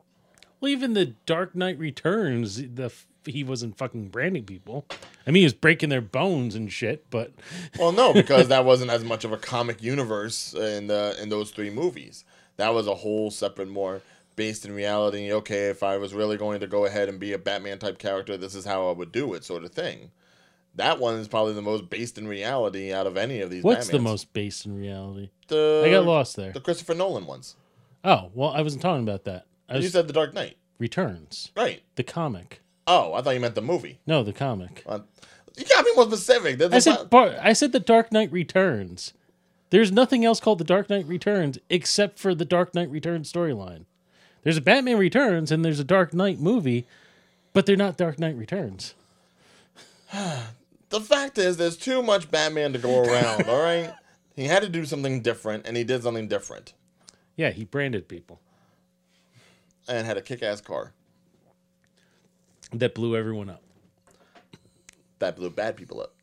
Well, 0.59 0.71
even 0.71 0.93
the 0.93 1.13
Dark 1.25 1.55
Knight 1.55 1.77
Returns, 1.77 2.57
the 2.57 2.91
he 3.25 3.43
wasn't 3.43 3.77
fucking 3.77 4.09
branding 4.09 4.45
people. 4.45 4.85
I 5.25 5.31
mean, 5.31 5.41
he 5.41 5.45
was 5.45 5.53
breaking 5.53 5.89
their 5.89 6.01
bones 6.01 6.55
and 6.55 6.71
shit, 6.71 7.09
but 7.09 7.31
Well, 7.79 7.91
no, 7.91 8.13
because 8.13 8.47
that 8.49 8.65
wasn't 8.65 8.91
as 8.91 9.03
much 9.03 9.23
of 9.23 9.31
a 9.31 9.37
comic 9.37 9.81
universe 9.81 10.53
in 10.53 10.87
the 10.87 11.17
in 11.21 11.29
those 11.29 11.51
three 11.51 11.69
movies. 11.69 12.23
That 12.57 12.73
was 12.73 12.87
a 12.87 12.95
whole 12.95 13.31
separate, 13.31 13.67
more 13.67 14.01
based 14.35 14.65
in 14.65 14.73
reality. 14.73 15.31
Okay, 15.31 15.67
if 15.69 15.83
I 15.83 15.97
was 15.97 16.13
really 16.13 16.37
going 16.37 16.59
to 16.61 16.67
go 16.67 16.85
ahead 16.85 17.09
and 17.09 17.19
be 17.19 17.33
a 17.33 17.37
Batman 17.37 17.79
type 17.79 17.97
character, 17.97 18.37
this 18.37 18.55
is 18.55 18.65
how 18.65 18.89
I 18.89 18.91
would 18.93 19.11
do 19.11 19.33
it, 19.33 19.43
sort 19.43 19.63
of 19.63 19.71
thing. 19.71 20.11
That 20.75 20.99
one 20.99 21.15
is 21.15 21.27
probably 21.27 21.53
the 21.53 21.61
most 21.61 21.89
based 21.89 22.17
in 22.17 22.27
reality 22.27 22.91
out 22.93 23.07
of 23.07 23.15
any 23.17 23.39
of 23.39 23.49
these. 23.49 23.63
what's 23.63 23.87
the 23.87 23.99
most 23.99 24.33
based 24.33 24.65
in 24.65 24.75
reality? 24.75 25.29
The, 25.47 25.83
I 25.85 25.89
got 25.89 26.05
lost 26.05 26.35
there. 26.35 26.51
The 26.51 26.59
Christopher 26.59 26.93
Nolan 26.93 27.25
ones. 27.25 27.55
Oh, 28.05 28.29
well, 28.33 28.51
I 28.51 28.61
wasn't 28.61 28.81
talking 28.83 29.03
about 29.03 29.23
that. 29.25 29.45
I 29.67 29.75
You 29.77 29.81
was 29.81 29.91
said 29.91 30.07
The 30.07 30.13
Dark 30.13 30.33
Knight, 30.33 30.57
Returns, 30.77 31.51
right? 31.57 31.81
the 31.95 32.03
comic. 32.03 32.61
Oh, 32.87 33.13
I 33.13 33.21
thought 33.21 33.33
you 33.33 33.39
meant 33.39 33.55
the 33.55 33.61
movie. 33.61 33.99
No, 34.05 34.21
the 34.23 34.31
comic. 34.33 34.83
Uh, 34.85 34.99
you 35.57 35.65
gotta 35.65 35.83
be 35.85 35.95
more 35.95 36.05
specific. 36.05 36.61
I 36.71 36.79
said 36.79 37.09
bar- 37.09 37.35
I 37.41 37.53
said 37.53 37.71
the 37.71 37.79
Dark 37.79 38.11
Knight 38.11 38.31
Returns. 38.31 39.13
There's 39.71 39.91
nothing 39.91 40.23
else 40.23 40.39
called 40.39 40.59
the 40.59 40.63
Dark 40.63 40.89
Knight 40.89 41.07
Returns 41.07 41.57
except 41.69 42.19
for 42.19 42.35
the 42.35 42.45
Dark 42.45 42.75
Knight 42.75 42.89
Returns 42.91 43.31
storyline. 43.31 43.85
There's 44.43 44.57
a 44.57 44.61
Batman 44.61 44.97
Returns 44.99 45.51
and 45.51 45.65
there's 45.65 45.79
a 45.79 45.83
Dark 45.83 46.13
Knight 46.13 46.39
movie, 46.39 46.85
but 47.53 47.65
they're 47.65 47.75
not 47.75 47.97
Dark 47.97 48.19
Knight 48.19 48.35
Returns. 48.35 48.93
the 50.89 51.01
fact 51.01 51.37
is, 51.37 51.57
there's 51.57 51.77
too 51.77 52.03
much 52.03 52.29
Batman 52.29 52.73
to 52.73 52.79
go 52.79 53.01
around. 53.03 53.49
all 53.49 53.61
right, 53.61 53.91
he 54.35 54.45
had 54.45 54.61
to 54.61 54.69
do 54.69 54.85
something 54.85 55.21
different, 55.21 55.65
and 55.65 55.75
he 55.75 55.83
did 55.83 56.03
something 56.03 56.27
different, 56.27 56.73
Yeah, 57.36 57.49
he 57.51 57.65
branded 57.65 58.07
people. 58.07 58.39
and 59.88 60.05
had 60.07 60.17
a 60.17 60.21
kick-ass 60.21 60.61
car. 60.61 60.93
That 62.73 62.95
blew 62.95 63.15
everyone 63.15 63.49
up. 63.49 63.61
that 65.19 65.36
blew 65.36 65.49
bad 65.49 65.75
people 65.77 66.01
up. 66.01 66.13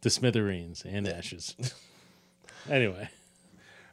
The 0.00 0.10
smithereens 0.10 0.84
and 0.84 1.06
ashes. 1.06 1.54
anyway, 2.70 3.08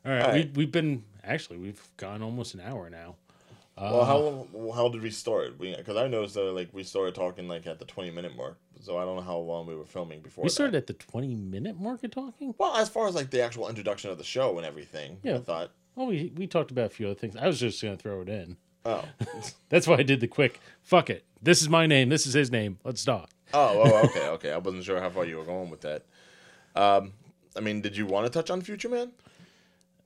all 0.06 0.12
right, 0.12 0.22
All 0.24 0.34
We 0.34 0.52
we've 0.56 0.72
been 0.72 1.04
actually 1.24 1.58
we've 1.58 1.82
gone 1.98 2.24
almost 2.24 2.54
an 2.56 2.62
hour 2.62 2.90
now. 2.90 3.16
well, 3.78 4.06
how 4.06 4.48
uh, 4.58 4.72
how 4.74 4.90
did 4.90 5.02
we 5.04 5.12
start? 5.12 5.60
Because 5.60 5.98
I 5.98 6.08
noticed 6.08 6.34
that 6.36 6.44
like 6.46 6.70
we 6.74 6.84
started 6.84 7.14
talking 7.16 7.48
like 7.48 7.68
at 7.68 7.78
the 7.80 7.86
twenty 7.86 8.10
minute 8.10 8.36
mark, 8.36 8.58
so 8.82 8.98
I 8.98 9.06
don't 9.06 9.18
know 9.18 9.22
how 9.22 9.38
long 9.38 9.68
we 9.68 9.76
were 9.76 9.86
filming 9.86 10.22
before. 10.22 10.44
We 10.44 10.48
that. 10.48 10.54
started 10.54 10.76
at 10.76 10.88
the 10.88 10.94
twenty 10.94 11.36
minute 11.36 11.80
mark 11.80 12.04
of 12.04 12.12
talking. 12.12 12.56
Well, 12.58 12.76
as 12.76 12.90
far 12.90 13.08
as 13.08 13.14
like 13.14 13.30
the 13.30 13.42
actual 13.42 13.70
introduction 13.70 14.10
of 14.10 14.18
the 14.18 14.24
show 14.24 14.58
and 14.58 14.66
everything, 14.66 15.20
yeah. 15.22 15.36
I 15.36 15.40
thought, 15.40 15.72
Well, 16.00 16.08
we 16.08 16.32
we 16.38 16.47
talked 16.47 16.72
about 16.72 16.86
a 16.86 16.89
few 16.89 17.08
other 17.08 17.16
things. 17.16 17.36
I 17.36 17.45
was 17.45 17.60
just 17.60 17.82
gonna 17.82 17.97
throw 17.97 18.22
it 18.22 18.30
in. 18.30 18.56
oh, 18.86 19.04
That's 19.70 19.86
why 19.86 19.97
I 19.97 20.04
did 20.04 20.22
the 20.22 20.30
quick. 20.30 20.62
Fuck 20.82 21.10
it. 21.10 21.26
This 21.41 21.62
is 21.62 21.68
my 21.68 21.88
name. 21.88 22.08
This 22.08 22.26
is 22.26 22.34
his 22.34 22.50
name. 22.50 22.80
Let's 22.86 23.04
talk. 23.04 23.30
oh, 23.54 23.82
oh, 23.84 24.06
okay, 24.06 24.28
okay. 24.30 24.52
I 24.54 24.60
wasn't 24.60 24.86
sure 24.86 25.02
how 25.02 25.10
far 25.10 25.26
you 25.26 25.36
were 25.36 25.43
going 25.43 25.70
with 25.70 25.82
that. 25.82 26.06
Um, 26.74 27.12
I 27.54 27.60
mean, 27.60 27.82
did 27.82 27.97
you 27.97 28.06
want 28.06 28.26
to 28.26 28.32
touch 28.32 28.50
on 28.50 28.62
Future 28.62 28.88
Man? 28.88 29.12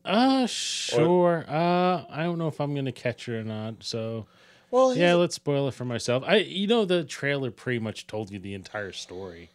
Uh, 0.03 0.47
sure. 0.47 1.45
Uh, 1.47 2.05
I 2.09 2.23
don't 2.23 2.39
know 2.39 2.47
if 2.47 2.59
I'm 2.59 2.73
gonna 2.73 2.91
catch 2.91 3.29
it 3.29 3.35
or 3.35 3.43
not. 3.43 3.83
So 3.83 4.25
Well, 4.71 4.95
yeah, 4.95 5.13
let's 5.13 5.35
spoil 5.35 5.67
it 5.67 5.75
for 5.75 5.85
myself. 5.85 6.23
I, 6.25 6.37
you 6.37 6.65
know, 6.65 6.85
the 6.85 7.03
trailer 7.03 7.51
pretty 7.51 7.77
much 7.77 8.07
told 8.07 8.31
you 8.31 8.39
the 8.39 8.55
entire 8.55 8.93
story. 8.93 9.51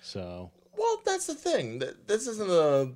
So 0.00 0.52
That's 1.04 1.26
the 1.26 1.34
thing. 1.34 1.82
This 2.06 2.26
isn't 2.26 2.50
a 2.50 2.90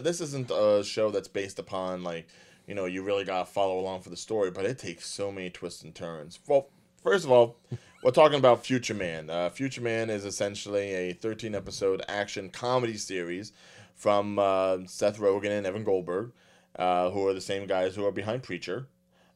this 0.00 0.20
isn't 0.20 0.50
a 0.50 0.82
show 0.84 1.10
that's 1.10 1.28
based 1.28 1.58
upon 1.58 2.02
like 2.02 2.28
you 2.66 2.74
know 2.74 2.84
you 2.84 3.02
really 3.02 3.24
gotta 3.24 3.46
follow 3.46 3.78
along 3.78 4.02
for 4.02 4.10
the 4.10 4.16
story, 4.16 4.50
but 4.50 4.64
it 4.64 4.78
takes 4.78 5.06
so 5.06 5.32
many 5.32 5.50
twists 5.50 5.82
and 5.82 5.94
turns. 5.94 6.38
Well, 6.46 6.68
first 7.02 7.24
of 7.24 7.30
all, 7.30 7.56
we're 8.02 8.10
talking 8.10 8.38
about 8.38 8.64
Future 8.64 8.94
Man. 8.94 9.30
Uh, 9.30 9.50
Future 9.50 9.80
Man 9.80 10.10
is 10.10 10.24
essentially 10.24 10.92
a 10.94 11.12
13 11.12 11.54
episode 11.54 12.02
action 12.08 12.50
comedy 12.50 12.96
series 12.96 13.52
from 13.94 14.38
uh, 14.38 14.78
Seth 14.86 15.18
Rogen 15.18 15.50
and 15.50 15.66
Evan 15.66 15.84
Goldberg, 15.84 16.32
uh, 16.78 17.10
who 17.10 17.26
are 17.26 17.34
the 17.34 17.40
same 17.40 17.66
guys 17.66 17.96
who 17.96 18.06
are 18.06 18.12
behind 18.12 18.42
Preacher. 18.42 18.86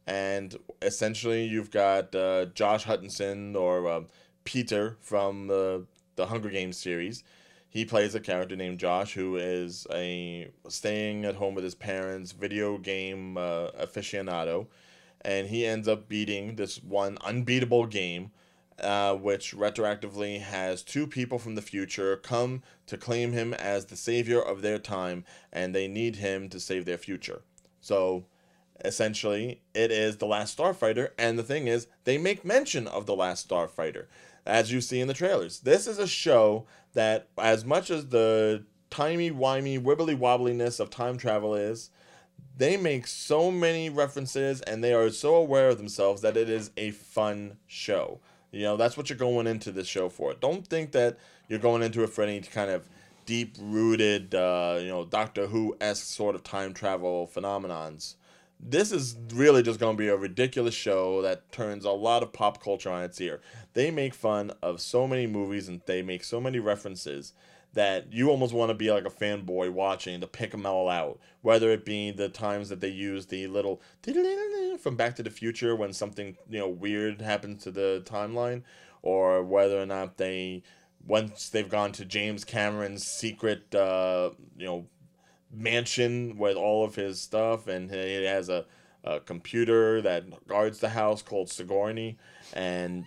And 0.07 0.57
essentially, 0.81 1.45
you've 1.45 1.71
got 1.71 2.15
uh, 2.15 2.47
Josh 2.47 2.85
Hutcherson 2.85 3.57
or 3.57 3.89
uh, 3.89 4.01
Peter 4.45 4.97
from 5.01 5.47
the 5.47 5.87
the 6.17 6.27
Hunger 6.27 6.51
Games 6.51 6.77
series. 6.77 7.25
He 7.73 7.87
plays 7.87 8.15
a 8.15 8.21
character 8.21 8.55
named 8.55 8.81
Josh 8.81 9.15
who 9.15 9.37
is 9.37 9.87
a 9.91 10.51
staying 10.69 11.25
at 11.25 11.37
home 11.37 11.55
with 11.55 11.65
his 11.65 11.75
parents, 11.75 12.33
video 12.33 12.77
game 12.77 13.39
uh, 13.39 13.71
aficionado, 13.71 14.67
and 15.23 15.49
he 15.49 15.65
ends 15.65 15.89
up 15.89 16.07
beating 16.07 16.57
this 16.57 16.83
one 16.83 17.17
unbeatable 17.23 17.87
game, 17.87 18.31
uh, 18.79 19.15
which 19.15 19.57
retroactively 19.57 20.43
has 20.43 20.83
two 20.83 21.07
people 21.07 21.39
from 21.39 21.55
the 21.55 21.63
future 21.63 22.15
come 22.19 22.63
to 22.89 22.99
claim 22.99 23.33
him 23.33 23.55
as 23.55 23.87
the 23.87 23.97
savior 23.97 24.43
of 24.43 24.61
their 24.61 24.79
time, 24.79 25.25
and 25.51 25.75
they 25.75 25.89
need 25.89 26.17
him 26.17 26.51
to 26.51 26.61
save 26.61 26.85
their 26.85 26.99
future. 26.99 27.41
So 27.81 28.27
essentially 28.85 29.63
it 29.75 29.91
is 29.91 30.19
the 30.19 30.27
last 30.27 30.59
starfighter 30.59 31.11
and 31.19 31.39
the 31.39 31.43
thing 31.43 31.69
is 31.69 31.87
they 32.05 32.19
make 32.19 32.45
mention 32.45 32.87
of 32.87 33.07
the 33.07 33.15
last 33.15 33.49
starfighter 33.49 34.07
as 34.47 34.73
you 34.73 34.81
see 34.81 35.01
in 35.01 35.09
the 35.09 35.15
trailers. 35.15 35.61
This 35.61 35.87
is 35.87 35.99
a 35.99 36.07
show 36.07 36.67
that 36.95 37.29
as 37.39 37.65
much 37.65 37.91
as 37.91 38.09
the 38.09 38.65
timey-wimey 38.91 39.83
wibbly 39.83 40.17
wobbliness 40.17 40.79
of 40.79 40.91
time 40.91 41.17
travel 41.17 41.55
is 41.55 41.91
they 42.57 42.77
make 42.77 43.07
so 43.07 43.51
many 43.51 43.89
references 43.89 44.61
and 44.63 44.85
they 44.85 44.93
are 44.93 45.09
so 45.11 45.35
aware 45.35 45.71
of 45.71 45.79
themselves 45.79 46.21
that 46.21 46.37
it 46.37 46.51
is 46.51 46.71
a 46.77 46.91
fun 46.91 47.57
show. 47.67 48.21
You 48.51 48.65
know 48.65 48.77
that's 48.77 48.97
what 48.97 49.09
you're 49.09 49.19
going 49.19 49.47
into 49.47 49.73
this 49.73 49.87
show 49.87 50.11
for. 50.11 50.35
Don't 50.35 50.67
think 50.67 50.93
that 50.93 51.19
you're 51.49 51.59
going 51.59 51.83
into 51.83 52.03
it 52.03 52.11
for 52.11 52.23
any 52.23 52.41
kind 52.41 52.71
of 52.71 52.87
deep 53.25 53.57
rooted 53.59 54.35
uh, 54.35 54.79
you 54.81 54.89
know 54.89 55.05
doctor 55.05 55.47
who-esque 55.47 56.05
sort 56.05 56.35
of 56.35 56.43
time 56.43 56.75
travel 56.75 57.31
phenomenons 57.33 58.17
this 58.63 58.93
is 58.93 59.17
really 59.35 59.63
just 59.63 59.81
going 59.81 59.97
to 59.97 60.01
be 60.01 60.09
a 60.09 60.17
ridiculous 60.17 60.75
show 60.75 61.21
that 61.23 61.51
turns 61.51 61.85
a 61.85 61.91
lot 61.91 62.23
of 62.23 62.33
pop 62.33 62.63
culture 62.63 62.91
on 62.91 63.03
its 63.03 63.21
ear. 63.21 63.41
They 63.75 63.91
make 63.91 64.15
fun 64.15 64.53
of 64.63 64.81
so 64.81 65.09
many 65.09 65.27
movies 65.27 65.69
and 65.69 65.81
they 65.87 66.03
make 66.03 66.23
so 66.23 66.41
many 66.41 66.61
references 66.61 67.33
that 67.75 68.13
you 68.13 68.29
almost 68.29 68.53
want 68.53 68.71
to 68.71 68.75
be 68.75 68.91
like 68.91 69.05
a 69.05 69.11
fanboy 69.11 69.71
watching 69.71 70.21
to 70.21 70.27
pick 70.27 70.51
them 70.51 70.67
all 70.67 70.89
out. 70.89 71.19
Whether 71.41 71.71
it 71.71 71.85
be 71.85 72.11
the 72.11 72.29
times 72.29 72.69
that 72.69 72.81
they 72.81 72.89
use 72.89 73.27
the 73.27 73.47
little 73.47 73.81
from 74.79 74.97
Back 74.97 75.17
to 75.17 75.23
the 75.23 75.31
Future 75.31 75.75
when 75.75 75.93
something 75.93 76.37
you 76.49 76.59
know 76.59 76.69
weird 76.69 77.21
happens 77.21 77.65
to 77.65 77.71
the 77.71 78.03
timeline, 78.05 78.63
or 79.03 79.43
whether 79.43 79.81
or 79.81 79.87
not 79.87 80.19
they 80.19 80.63
once 81.07 81.49
they've 81.49 81.69
gone 81.69 81.93
to 81.93 82.05
James 82.05 82.45
Cameron's 82.45 83.05
secret 83.07 83.75
uh, 83.75 84.31
you 84.57 84.67
know 84.67 84.87
mansion 85.53 86.37
with 86.39 86.57
all 86.57 86.85
of 86.85 86.95
his 86.95 87.21
stuff, 87.21 87.67
and 87.67 87.91
he 87.91 88.25
has 88.25 88.49
a, 88.49 88.65
a 89.05 89.21
computer 89.21 90.01
that 90.03 90.47
guards 90.47 90.81
the 90.81 90.91
house 90.91 91.23
called 91.23 91.51
Sigourney, 91.51 92.19
and 92.53 93.05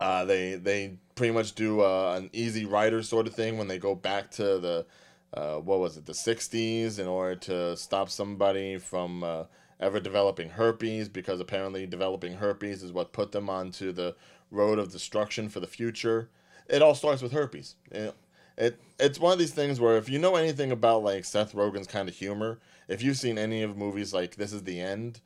uh, 0.00 0.24
they 0.24 0.54
they 0.54 0.98
pretty 1.14 1.32
much 1.32 1.54
do 1.54 1.80
uh, 1.80 2.14
an 2.16 2.30
easy 2.32 2.64
rider 2.64 3.02
sort 3.02 3.26
of 3.26 3.34
thing 3.34 3.58
when 3.58 3.68
they 3.68 3.78
go 3.78 3.94
back 3.94 4.30
to 4.32 4.58
the 4.58 4.86
uh, 5.34 5.56
what 5.56 5.80
was 5.80 5.96
it 5.96 6.06
the 6.06 6.12
60s 6.12 6.98
in 6.98 7.06
order 7.06 7.34
to 7.34 7.76
stop 7.76 8.08
somebody 8.08 8.78
from 8.78 9.24
uh, 9.24 9.44
ever 9.80 9.98
developing 9.98 10.50
herpes 10.50 11.08
because 11.08 11.40
apparently 11.40 11.86
developing 11.86 12.34
herpes 12.34 12.82
is 12.82 12.92
what 12.92 13.12
put 13.12 13.32
them 13.32 13.50
onto 13.50 13.92
the 13.92 14.14
road 14.50 14.78
of 14.78 14.92
destruction 14.92 15.48
for 15.48 15.60
the 15.60 15.66
future. 15.66 16.28
It 16.68 16.82
all 16.82 16.94
starts 16.94 17.20
with 17.20 17.32
herpes. 17.32 17.74
It, 17.90 18.14
it 18.56 18.80
it's 18.98 19.18
one 19.18 19.32
of 19.32 19.38
these 19.38 19.54
things 19.54 19.80
where 19.80 19.96
if 19.96 20.08
you 20.08 20.18
know 20.18 20.36
anything 20.36 20.70
about 20.70 21.02
like 21.02 21.24
Seth 21.24 21.54
Rogen's 21.54 21.86
kind 21.86 22.08
of 22.08 22.14
humor 22.14 22.60
if 22.88 23.02
you've 23.02 23.16
seen 23.16 23.38
any 23.38 23.62
of 23.62 23.76
movies 23.76 24.14
like 24.14 24.36
This 24.36 24.52
Is 24.52 24.62
the 24.64 24.80
End 24.80 25.20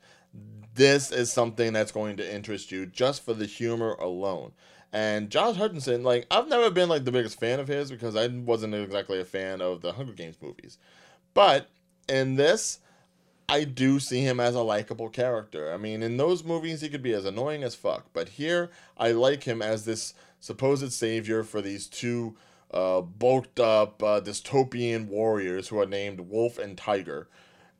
this 0.75 1.11
is 1.11 1.31
something 1.31 1.73
that's 1.73 1.91
going 1.91 2.17
to 2.17 2.33
interest 2.35 2.71
you 2.71 2.85
just 2.85 3.25
for 3.25 3.33
the 3.33 3.45
humor 3.45 3.93
alone. 3.93 4.53
And 4.91 5.29
Josh 5.29 5.55
Hutcherson, 5.55 6.03
like 6.03 6.25
I've 6.31 6.47
never 6.47 6.69
been 6.69 6.89
like 6.89 7.05
the 7.05 7.11
biggest 7.11 7.39
fan 7.39 7.59
of 7.59 7.67
his 7.67 7.91
because 7.91 8.15
I 8.15 8.27
wasn't 8.27 8.73
exactly 8.75 9.19
a 9.19 9.25
fan 9.25 9.61
of 9.61 9.81
the 9.81 9.93
Hunger 9.93 10.13
Games 10.13 10.37
movies. 10.41 10.77
But 11.33 11.69
in 12.07 12.35
this, 12.35 12.79
I 13.47 13.65
do 13.65 13.99
see 13.99 14.21
him 14.21 14.39
as 14.39 14.55
a 14.55 14.61
likable 14.61 15.09
character. 15.09 15.73
I 15.73 15.77
mean, 15.77 16.01
in 16.01 16.17
those 16.17 16.43
movies 16.43 16.81
he 16.81 16.89
could 16.89 17.03
be 17.03 17.13
as 17.13 17.25
annoying 17.25 17.63
as 17.63 17.75
fuck, 17.75 18.05
but 18.13 18.29
here 18.29 18.71
I 18.97 19.11
like 19.11 19.43
him 19.43 19.61
as 19.61 19.85
this 19.85 20.13
supposed 20.39 20.91
savior 20.93 21.43
for 21.43 21.61
these 21.61 21.87
two 21.87 22.35
uh, 22.71 23.01
bulked 23.01 23.59
up 23.59 24.01
uh, 24.03 24.21
dystopian 24.21 25.07
warriors 25.07 25.67
who 25.67 25.79
are 25.79 25.85
named 25.85 26.19
Wolf 26.21 26.57
and 26.57 26.77
Tiger 26.77 27.27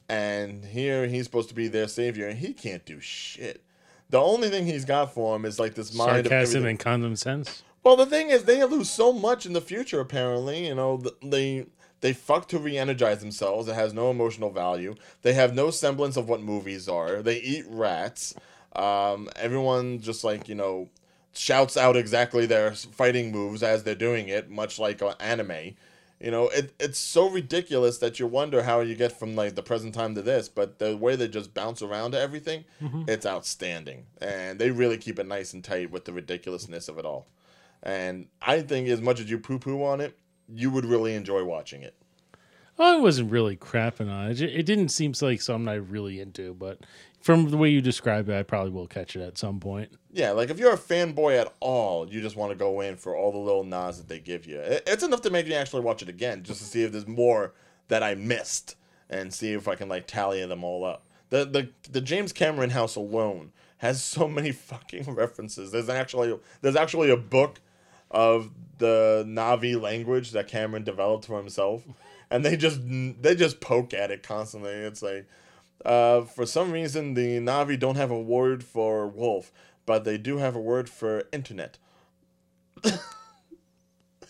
and 0.09 0.65
here 0.65 1.05
he's 1.07 1.25
supposed 1.25 1.49
to 1.49 1.55
be 1.55 1.67
their 1.67 1.87
savior, 1.87 2.27
and 2.27 2.39
he 2.39 2.51
can't 2.51 2.83
do 2.83 2.99
shit. 2.99 3.63
The 4.09 4.19
only 4.19 4.49
thing 4.49 4.65
he's 4.65 4.85
got 4.85 5.13
for 5.13 5.35
him 5.35 5.45
is 5.45 5.59
like 5.59 5.75
this 5.75 5.93
mind 5.93 6.25
sarcasm 6.25 6.65
and 6.65 6.79
common 6.79 7.15
sense. 7.15 7.63
Well, 7.83 7.95
the 7.95 8.07
thing 8.07 8.29
is, 8.29 8.43
they 8.43 8.63
lose 8.63 8.89
so 8.89 9.13
much 9.13 9.45
in 9.45 9.53
the 9.53 9.61
future. 9.61 9.99
Apparently, 9.99 10.67
you 10.67 10.75
know, 10.75 11.01
they 11.23 11.67
they 12.01 12.13
fuck 12.13 12.47
to 12.49 12.57
re-energize 12.57 13.19
themselves. 13.19 13.67
It 13.67 13.75
has 13.75 13.93
no 13.93 14.09
emotional 14.09 14.49
value. 14.49 14.95
They 15.21 15.33
have 15.33 15.53
no 15.53 15.69
semblance 15.69 16.17
of 16.17 16.27
what 16.27 16.41
movies 16.41 16.89
are. 16.89 17.21
They 17.21 17.37
eat 17.39 17.65
rats. 17.67 18.33
Um, 18.75 19.29
everyone 19.35 19.99
just 19.99 20.23
like 20.23 20.49
you 20.49 20.55
know 20.55 20.89
shouts 21.39 21.77
out 21.77 21.95
exactly 21.95 22.45
their 22.45 22.71
fighting 22.73 23.31
moves 23.31 23.63
as 23.63 23.83
they're 23.83 23.95
doing 23.95 24.27
it, 24.27 24.49
much 24.49 24.77
like 24.77 25.01
uh, 25.01 25.15
anime. 25.21 25.75
You 26.19 26.31
know, 26.31 26.49
it 26.49 26.73
it's 26.81 26.99
so 26.99 27.29
ridiculous 27.29 27.97
that 27.99 28.19
you 28.19 28.27
wonder 28.27 28.63
how 28.63 28.81
you 28.81 28.93
get 28.93 29.17
from 29.17 29.35
like 29.37 29.55
the 29.55 29.63
present 29.63 29.93
time 29.95 30.15
to 30.15 30.21
this, 30.21 30.49
but 30.49 30.77
the 30.79 30.97
way 30.97 31.15
they 31.15 31.29
just 31.29 31.53
bounce 31.53 31.81
around 31.81 32.11
to 32.11 32.19
everything, 32.19 32.65
it's 33.07 33.25
outstanding. 33.25 34.05
And 34.19 34.59
they 34.59 34.69
really 34.69 34.97
keep 34.97 35.17
it 35.17 35.27
nice 35.27 35.53
and 35.53 35.63
tight 35.63 35.91
with 35.91 36.03
the 36.03 36.11
ridiculousness 36.11 36.89
of 36.89 36.99
it 36.99 37.05
all. 37.05 37.27
And 37.81 38.27
I 38.41 38.61
think 38.61 38.89
as 38.89 38.99
much 38.99 39.21
as 39.21 39.31
you 39.31 39.39
poo 39.39 39.59
poo 39.59 39.81
on 39.85 40.01
it, 40.01 40.17
you 40.53 40.69
would 40.71 40.83
really 40.83 41.15
enjoy 41.15 41.45
watching 41.45 41.83
it. 41.83 41.95
I 42.79 42.97
wasn't 42.97 43.31
really 43.31 43.55
crapping 43.57 44.09
on 44.09 44.31
it. 44.31 44.41
It- 44.41 44.55
It 44.59 44.65
didn't 44.65 44.89
seem 44.89 45.13
like 45.21 45.41
something 45.41 45.67
I 45.67 45.75
really 45.75 46.19
into, 46.19 46.53
but 46.53 46.79
from 47.19 47.49
the 47.49 47.57
way 47.57 47.69
you 47.69 47.81
describe 47.81 48.29
it, 48.29 48.35
I 48.35 48.43
probably 48.43 48.71
will 48.71 48.87
catch 48.87 49.15
it 49.15 49.21
at 49.21 49.37
some 49.37 49.59
point. 49.59 49.91
Yeah, 50.11 50.31
like 50.31 50.49
if 50.49 50.57
you're 50.57 50.73
a 50.73 50.77
fanboy 50.77 51.37
at 51.39 51.53
all, 51.59 52.07
you 52.09 52.21
just 52.21 52.35
want 52.37 52.51
to 52.51 52.55
go 52.57 52.79
in 52.81 52.95
for 52.95 53.15
all 53.15 53.31
the 53.31 53.37
little 53.37 53.63
nods 53.65 53.97
that 53.97 54.07
they 54.07 54.19
give 54.19 54.45
you. 54.45 54.59
It's 54.61 55.03
enough 55.03 55.21
to 55.23 55.29
make 55.29 55.45
me 55.47 55.53
actually 55.53 55.81
watch 55.81 56.01
it 56.01 56.07
again, 56.09 56.43
just 56.43 56.59
to 56.61 56.65
see 56.65 56.83
if 56.83 56.91
there's 56.93 57.07
more 57.07 57.53
that 57.89 58.01
I 58.03 58.15
missed, 58.15 58.75
and 59.09 59.33
see 59.33 59.51
if 59.53 59.67
I 59.67 59.75
can 59.75 59.89
like 59.89 60.07
tally 60.07 60.45
them 60.45 60.63
all 60.63 60.85
up. 60.85 61.05
The 61.29 61.43
the 61.45 61.69
the 61.91 62.01
James 62.01 62.31
Cameron 62.31 62.69
house 62.69 62.95
alone 62.95 63.51
has 63.79 64.01
so 64.15 64.27
many 64.27 64.51
fucking 64.53 65.03
references. 65.13 65.71
There's 65.71 65.89
actually 65.89 66.37
there's 66.61 66.75
actually 66.77 67.09
a 67.09 67.17
book 67.17 67.59
of 68.11 68.51
the 68.77 69.25
Navi 69.27 69.79
language 69.79 70.31
that 70.31 70.47
Cameron 70.47 70.83
developed 70.83 71.25
for 71.25 71.37
himself, 71.37 71.83
and 72.31 72.45
they 72.45 72.57
just 72.57 72.79
they 72.83 73.35
just 73.35 73.61
poke 73.61 73.93
at 73.93 74.11
it 74.11 74.23
constantly. 74.23 74.71
It's 74.71 75.01
like. 75.01 75.27
Uh, 75.85 76.21
for 76.21 76.45
some 76.45 76.71
reason, 76.71 77.13
the 77.13 77.39
Navi 77.39 77.79
don't 77.79 77.95
have 77.95 78.11
a 78.11 78.19
word 78.19 78.63
for 78.63 79.07
wolf, 79.07 79.51
but 79.85 80.03
they 80.03 80.17
do 80.17 80.37
have 80.37 80.55
a 80.55 80.59
word 80.59 80.89
for 80.89 81.23
internet. 81.31 81.77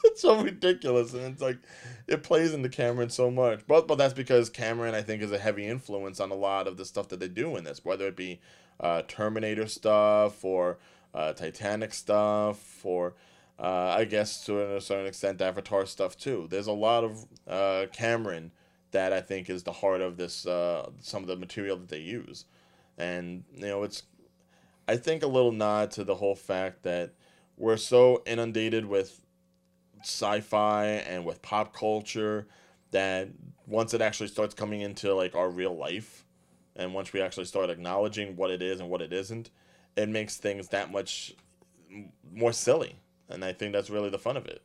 it's 0.03 0.21
so 0.21 0.41
ridiculous, 0.41 1.13
and 1.13 1.23
it's 1.23 1.41
like 1.41 1.57
it 2.07 2.23
plays 2.23 2.53
into 2.53 2.69
Cameron 2.69 3.09
so 3.09 3.31
much. 3.31 3.61
But 3.67 3.87
but 3.87 3.97
that's 3.97 4.13
because 4.13 4.49
Cameron, 4.49 4.95
I 4.95 5.01
think, 5.01 5.21
is 5.21 5.31
a 5.31 5.37
heavy 5.37 5.65
influence 5.67 6.19
on 6.19 6.31
a 6.31 6.35
lot 6.35 6.67
of 6.67 6.77
the 6.77 6.85
stuff 6.85 7.09
that 7.09 7.19
they 7.19 7.27
do 7.27 7.55
in 7.57 7.63
this, 7.63 7.83
whether 7.83 8.07
it 8.07 8.15
be 8.15 8.39
uh, 8.79 9.01
Terminator 9.07 9.67
stuff 9.67 10.43
or 10.45 10.77
uh, 11.13 11.33
Titanic 11.33 11.93
stuff 11.93 12.85
or. 12.85 13.15
Uh, 13.59 13.95
I 13.97 14.05
guess 14.05 14.45
to 14.45 14.77
a 14.77 14.81
certain 14.81 15.07
extent, 15.07 15.41
Avatar 15.41 15.85
stuff 15.85 16.17
too. 16.17 16.47
There's 16.49 16.67
a 16.67 16.71
lot 16.71 17.03
of 17.03 17.25
uh, 17.47 17.87
Cameron 17.91 18.51
that 18.91 19.11
I 19.11 19.21
think 19.21 19.49
is 19.49 19.63
the 19.63 19.73
heart 19.73 20.01
of 20.01 20.17
this. 20.17 20.45
Uh, 20.45 20.89
some 21.01 21.23
of 21.23 21.27
the 21.27 21.35
material 21.35 21.77
that 21.77 21.89
they 21.89 21.99
use, 21.99 22.45
and 22.97 23.43
you 23.55 23.67
know, 23.67 23.83
it's 23.83 24.03
I 24.87 24.97
think 24.97 25.23
a 25.23 25.27
little 25.27 25.51
nod 25.51 25.91
to 25.91 26.03
the 26.03 26.15
whole 26.15 26.35
fact 26.35 26.83
that 26.83 27.13
we're 27.57 27.77
so 27.77 28.23
inundated 28.25 28.85
with 28.85 29.21
sci-fi 30.01 30.85
and 30.85 31.25
with 31.25 31.41
pop 31.41 31.75
culture 31.75 32.47
that 32.91 33.29
once 33.67 33.93
it 33.93 34.01
actually 34.01 34.29
starts 34.29 34.55
coming 34.55 34.81
into 34.81 35.13
like 35.13 35.35
our 35.35 35.49
real 35.49 35.75
life 35.75 36.25
and 36.75 36.93
once 36.93 37.13
we 37.13 37.21
actually 37.21 37.45
start 37.45 37.69
acknowledging 37.69 38.35
what 38.35 38.49
it 38.49 38.61
is 38.61 38.79
and 38.79 38.89
what 38.89 39.01
it 39.01 39.11
isn't 39.13 39.49
it 39.95 40.07
makes 40.09 40.37
things 40.37 40.69
that 40.69 40.91
much 40.91 41.35
more 42.33 42.53
silly 42.53 42.95
and 43.29 43.43
i 43.45 43.53
think 43.53 43.73
that's 43.73 43.89
really 43.89 44.09
the 44.09 44.19
fun 44.19 44.37
of 44.37 44.45
it 44.45 44.61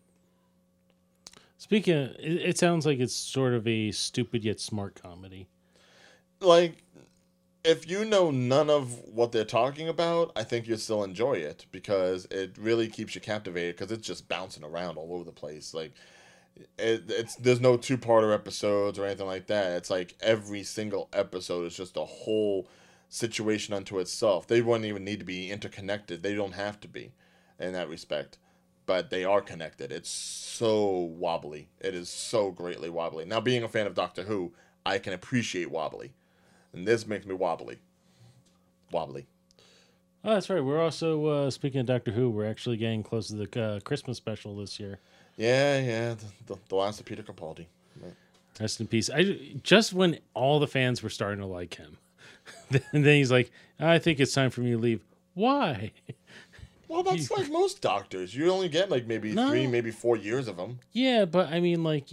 Speaking, 1.57 1.95
of, 1.95 2.11
it, 2.19 2.43
it 2.43 2.59
sounds 2.59 2.85
like 2.85 2.99
it's 2.99 3.15
sort 3.15 3.55
of 3.55 3.67
a 3.67 3.91
stupid 3.93 4.45
yet 4.45 4.61
smart 4.61 5.01
comedy. 5.01 5.49
like 6.41 6.85
if 7.65 7.89
you 7.89 8.05
know 8.05 8.31
none 8.31 8.69
of 8.69 9.01
what 9.09 9.33
they're 9.33 9.45
talking 9.45 9.89
about, 9.89 10.31
I 10.37 10.43
think 10.43 10.67
you'll 10.67 10.77
still 10.77 11.03
enjoy 11.03 11.35
it 11.35 11.65
because 11.73 12.27
it 12.31 12.57
really 12.59 12.89
keeps 12.89 13.15
you 13.15 13.23
captivated 13.23 13.77
because 13.77 13.91
it's 13.91 14.07
just 14.07 14.29
bouncing 14.29 14.62
around 14.62 14.99
all 14.99 15.15
over 15.15 15.25
the 15.25 15.33
place. 15.33 15.73
Like 15.73 15.93
it, 16.79 17.05
it's 17.09 17.37
there's 17.37 17.61
no 17.61 17.79
two 17.79 17.97
parter 17.97 18.35
episodes 18.35 18.99
or 18.99 19.07
anything 19.07 19.27
like 19.27 19.47
that. 19.47 19.73
It's 19.79 19.91
like 19.91 20.15
every 20.21 20.62
single 20.62 21.09
episode 21.15 21.65
is 21.67 21.77
just 21.77 21.97
a 21.97 22.05
whole 22.05 22.69
situation 23.09 23.73
unto 23.73 23.99
itself. 23.99 24.47
They 24.47 24.61
wouldn't 24.61 24.85
even 24.85 25.05
need 25.05 25.21
to 25.21 25.25
be 25.25 25.51
interconnected. 25.51 26.23
They 26.23 26.35
don't 26.35 26.53
have 26.53 26.79
to 26.81 26.89
be 26.89 27.12
in 27.59 27.73
that 27.73 27.89
respect. 27.89 28.37
But 28.87 29.11
they 29.11 29.24
are 29.24 29.41
connected. 29.41 29.91
It's 29.91 30.11
so 30.11 30.89
wobbly. 30.91 31.68
It 31.80 31.95
is 31.95 32.09
so 32.09 32.51
greatly 32.51 32.91
wobbly. 32.91 33.24
Now 33.24 33.41
being 33.41 33.62
a 33.62 33.68
fan 33.68 33.87
of 33.87 33.95
Doctor 33.95 34.24
Who, 34.24 34.53
I 34.85 34.99
can 34.99 35.12
appreciate 35.12 35.70
wobbly 35.70 36.12
and 36.74 36.87
this 36.87 37.07
makes 37.07 37.24
me 37.24 37.35
wobbly. 37.35 37.78
Wobbly. 38.91 39.26
Oh, 40.24 40.35
that's 40.35 40.51
right. 40.51 40.62
We're 40.62 40.82
also 40.82 41.26
uh, 41.26 41.51
speaking 41.51 41.80
of 41.80 41.87
Doctor 41.87 42.11
Who. 42.11 42.30
We're 42.30 42.49
actually 42.49 42.76
getting 42.76 43.03
close 43.03 43.28
to 43.28 43.35
the 43.35 43.62
uh, 43.62 43.80
Christmas 43.80 44.16
special 44.16 44.57
this 44.57 44.80
year. 44.80 44.99
Yeah, 45.37 45.78
yeah. 45.80 46.14
The, 46.14 46.55
the, 46.55 46.61
the 46.68 46.74
last 46.74 47.01
of 47.01 47.07
Peter 47.07 47.22
Capaldi. 47.22 47.66
Rest 48.61 48.80
in 48.80 48.87
peace. 48.87 49.11
I 49.11 49.57
just 49.64 49.93
when 49.93 50.18
all 50.32 50.61
the 50.61 50.68
fans 50.68 51.03
were 51.03 51.11
starting 51.11 51.41
to 51.41 51.47
like 51.47 51.74
him, 51.74 51.99
and 52.70 52.82
then 53.05 53.16
he's 53.16 53.32
like, 53.32 53.51
"I 53.80 53.99
think 53.99 54.20
it's 54.20 54.32
time 54.32 54.51
for 54.51 54.61
me 54.61 54.70
to 54.70 54.78
leave." 54.78 55.01
Why? 55.35 55.91
Well, 56.95 57.03
that's 57.03 57.30
like 57.30 57.51
most 57.51 57.80
doctors. 57.82 58.34
You 58.36 58.51
only 58.51 58.68
get 58.68 58.88
like 58.90 59.07
maybe 59.07 59.32
No. 59.32 59.49
three, 59.51 59.66
maybe 59.66 59.90
four 59.90 60.16
years 60.16 60.47
of 60.47 60.57
them. 60.57 60.78
Yeah, 60.92 61.24
but 61.24 61.49
I 61.53 61.59
mean, 61.59 61.82
like, 61.82 62.07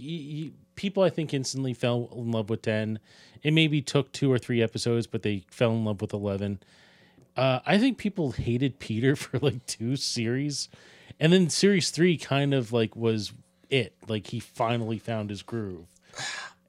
people 0.74 1.02
I 1.04 1.08
think 1.10 1.32
instantly 1.32 1.72
fell 1.72 2.08
in 2.16 2.32
love 2.32 2.50
with 2.50 2.62
ten. 2.62 2.98
It 3.44 3.52
maybe 3.52 3.80
took 3.80 4.10
two 4.12 4.30
or 4.32 4.38
three 4.38 4.60
episodes, 4.62 5.06
but 5.06 5.22
they 5.22 5.44
fell 5.48 5.70
in 5.72 5.84
love 5.84 6.00
with 6.00 6.12
eleven. 6.12 6.60
Uh, 7.36 7.60
I 7.64 7.78
think 7.78 7.96
people 7.96 8.32
hated 8.32 8.78
Peter 8.78 9.14
for 9.22 9.38
like 9.38 9.64
two 9.66 9.94
series, 9.96 10.68
and 11.20 11.32
then 11.32 11.48
series 11.48 11.90
three 11.90 12.16
kind 12.16 12.52
of 12.52 12.72
like 12.72 12.96
was 12.96 13.32
it. 13.70 13.94
Like 14.08 14.26
he 14.28 14.40
finally 14.40 14.98
found 14.98 15.30
his 15.30 15.42
groove, 15.42 15.86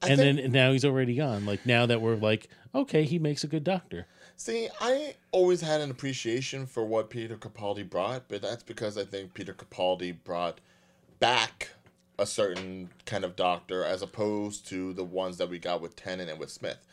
I 0.02 0.08
and 0.10 0.20
think- 0.20 0.40
then 0.40 0.52
now 0.52 0.70
he's 0.72 0.84
already 0.84 1.16
gone. 1.16 1.46
Like 1.46 1.66
now 1.66 1.84
that 1.86 2.00
we're 2.00 2.14
like, 2.16 2.48
okay, 2.74 3.02
he 3.04 3.18
makes 3.18 3.42
a 3.44 3.48
good 3.48 3.64
doctor. 3.64 4.06
See, 4.36 4.68
I 4.80 5.14
always 5.30 5.60
had 5.60 5.80
an 5.80 5.90
appreciation 5.90 6.66
for 6.66 6.84
what 6.84 7.08
Peter 7.08 7.36
Capaldi 7.36 7.88
brought, 7.88 8.28
but 8.28 8.42
that's 8.42 8.62
because 8.64 8.98
I 8.98 9.04
think 9.04 9.32
Peter 9.32 9.54
Capaldi 9.54 10.16
brought 10.24 10.60
back 11.20 11.70
a 12.18 12.26
certain 12.26 12.90
kind 13.06 13.24
of 13.24 13.36
doctor 13.36 13.84
as 13.84 14.02
opposed 14.02 14.66
to 14.68 14.92
the 14.92 15.04
ones 15.04 15.38
that 15.38 15.48
we 15.48 15.58
got 15.58 15.80
with 15.80 15.96
Tennant 15.96 16.30
and 16.30 16.38
with 16.38 16.50
Smith. 16.50 16.84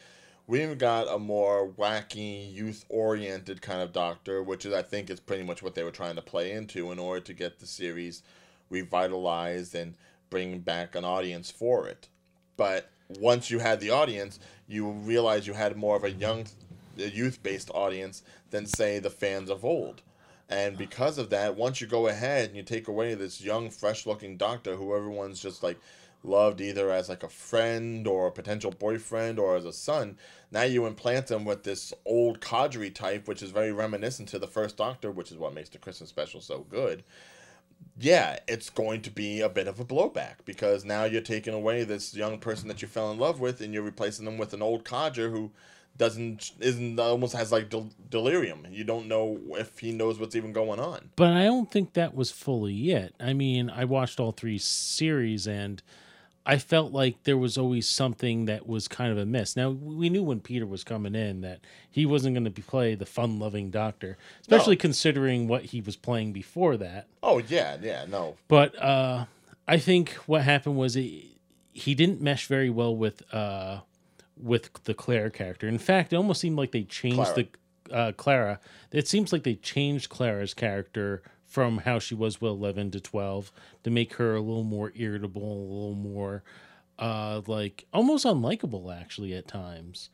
We've 0.48 0.78
got 0.78 1.08
a 1.08 1.18
more 1.20 1.68
wacky, 1.68 2.54
youth 2.54 2.86
oriented 2.89 3.62
kind 3.62 3.82
of 3.82 3.94
doctor, 3.94 4.44
which 4.44 4.66
is 4.66 4.74
I 4.74 4.82
think 4.82 5.10
is 5.10 5.20
pretty 5.20 5.44
much 5.44 5.64
what 5.64 5.76
they 5.76 5.84
were 5.84 5.92
trying 5.92 6.16
to 6.16 6.22
play 6.22 6.52
into 6.52 6.92
in 6.92 7.00
order 7.00 7.22
to 7.22 7.34
get 7.34 7.60
the 7.60 7.68
series 7.68 8.24
revitalized 8.70 9.76
and 9.76 9.96
bring 10.30 10.60
back 10.60 10.96
an 10.96 11.06
audience 11.06 11.52
for 11.52 11.88
it. 11.88 12.08
But 12.58 12.89
once 13.20 13.52
you 13.52 13.60
had 13.60 13.80
the 13.80 13.92
audience, 13.92 14.39
you 14.68 14.89
realize 14.89 15.48
you 15.48 15.54
had 15.54 15.76
more 15.76 15.96
of 15.96 16.04
a 16.04 16.12
young, 16.12 16.46
youth 16.96 17.42
based 17.44 17.70
audience 17.74 18.24
than, 18.50 18.66
say, 18.66 19.00
the 19.00 19.10
fans 19.10 19.50
of 19.50 19.66
old. 19.66 20.02
And 20.50 20.78
because 20.78 21.18
of 21.18 21.30
that, 21.30 21.56
once 21.56 21.80
you 21.80 21.88
go 21.88 22.08
ahead 22.08 22.50
and 22.50 22.58
you 22.58 22.64
take 22.64 22.88
away 22.88 23.14
this 23.14 23.42
young, 23.42 23.70
fresh 23.70 24.06
looking 24.06 24.36
doctor 24.36 24.76
who 24.76 24.96
everyone's 24.96 25.42
just 25.42 25.64
like 25.64 25.80
loved 26.24 26.60
either 26.60 26.92
as 26.92 27.08
like 27.08 27.24
a 27.24 27.30
friend 27.30 28.06
or 28.06 28.28
a 28.28 28.32
potential 28.32 28.72
boyfriend 28.72 29.39
or 29.39 29.56
as 29.56 29.64
a 29.64 29.72
son, 29.72 30.18
now 30.52 30.64
you 30.64 30.86
implant 30.86 31.28
them 31.28 31.46
with 31.46 31.64
this 31.64 31.94
old 32.06 32.42
cadre 32.42 32.89
type, 32.89 33.28
which 33.28 33.42
is 33.42 33.52
very 33.52 33.72
reminiscent 33.72 34.28
to 34.30 34.39
the 34.39 34.48
first 34.48 34.76
doctor, 34.76 35.10
which 35.10 35.32
is 35.32 35.38
what 35.38 35.54
makes 35.54 35.70
the 35.70 35.78
Christmas 35.78 36.10
special 36.10 36.42
so 36.42 36.66
good 36.70 37.04
yeah, 38.00 38.39
it's 38.48 38.70
going 38.70 39.02
to 39.04 39.12
be 39.12 39.42
a 39.42 39.50
bit 39.50 39.68
of 39.68 39.80
a 39.80 39.86
blowback 39.86 40.36
because 40.46 40.84
now 40.84 41.04
you're 41.04 41.22
taking 41.22 41.54
away 41.54 41.84
this 41.84 42.16
young 42.16 42.39
person 42.39 42.68
that 42.68 42.82
you 42.82 42.88
fell 42.88 43.12
in 43.12 43.20
love 43.20 43.39
with 43.39 43.62
and 43.62 43.74
you're 43.74 43.84
replacing 43.84 44.26
them 44.26 44.38
with 44.38 44.54
an 44.54 44.62
old 44.62 44.84
codger 44.84 45.30
who 45.30 45.52
doesn't 45.98 46.52
isn't 46.60 47.00
almost 47.00 47.34
has 47.36 47.52
like 47.52 47.70
del- 47.70 47.92
delirium. 48.10 48.66
You 48.72 48.84
don't 48.84 49.08
know 49.08 49.39
if 49.52 49.80
he 49.80 49.92
knows 49.92 50.20
what's 50.20 50.36
even 50.36 50.52
going 50.54 50.80
on. 50.80 51.10
But 51.16 51.34
I 51.34 51.44
don't 51.44 51.70
think 51.70 51.94
that 51.94 52.16
was 52.16 52.32
fully 52.32 52.92
it. 52.92 53.14
I 53.20 53.34
mean, 53.34 53.70
I 53.70 53.86
watched 53.86 54.20
all 54.20 54.32
three 54.32 54.58
series 54.58 55.48
and 55.48 55.82
I 56.44 56.58
felt 56.58 56.92
like 56.92 57.22
there 57.24 57.38
was 57.38 57.56
always 57.56 57.88
something 57.88 58.46
that 58.46 58.66
was 58.68 58.88
kind 58.88 59.12
of 59.12 59.18
a 59.20 59.28
miss. 59.28 59.56
Now, 59.56 59.70
we 59.70 60.10
knew 60.10 60.24
when 60.24 60.39
Peter 60.39 60.66
was 60.66 60.84
coming 60.84 61.14
in 61.14 61.42
that 61.42 61.60
he 61.89 62.04
wasn't 62.08 62.34
going 62.34 62.46
to 62.46 62.50
be 62.50 62.64
play 62.64 62.96
the 62.96 63.06
fun 63.06 63.38
loving 63.38 63.70
doctor, 63.70 64.18
especially 64.42 64.76
No. 64.76 64.80
considering 64.82 65.48
what 65.48 65.66
he 65.66 65.82
was 65.82 65.96
playing 65.96 66.34
before 66.34 66.78
that. 66.78 67.06
Oh 67.22 67.38
yeah, 67.38 67.78
yeah, 67.80 68.06
no. 68.10 68.38
But 68.48 68.76
uh, 68.82 69.26
I 69.68 69.78
think 69.78 70.14
what 70.26 70.42
happened 70.42 70.78
was 70.78 70.96
he, 70.96 71.38
he 71.74 71.94
didn't 71.94 72.22
mesh 72.22 72.48
very 72.48 72.72
well 72.72 72.96
with 72.96 73.22
uh, 73.32 73.82
with 74.42 74.84
the 74.84 74.94
Claire 74.94 75.30
character. 75.30 75.68
In 75.68 75.78
fact, 75.78 76.14
it 76.14 76.16
almost 76.16 76.42
seemed 76.42 76.58
like 76.58 76.72
they 76.72 76.84
changed 76.84 77.18
Clara. 77.18 77.36
the 77.36 77.96
uh, 77.96 78.12
Clara. 78.14 78.60
It 78.92 79.08
seems 79.08 79.34
like 79.34 79.44
they 79.44 79.56
changed 79.56 80.10
Clara's 80.10 80.54
character 80.54 81.22
from 81.46 81.80
how 81.80 82.00
she 82.00 82.16
was 82.16 82.39
with 82.39 82.52
eleven 82.52 82.92
to 82.92 83.00
twelve 83.00 83.52
to 83.84 83.89
make 83.89 84.14
her 84.16 84.36
a 84.36 84.42
little 84.42 84.64
more 84.64 84.92
irritable, 84.96 85.42
a 85.44 85.70
little 85.74 85.96
more 85.96 86.44
uh, 87.00 87.42
like 87.48 87.86
almost 87.92 88.26
unlikable 88.26 88.96
actually 88.96 89.34
at 89.34 89.48
times. 89.48 90.10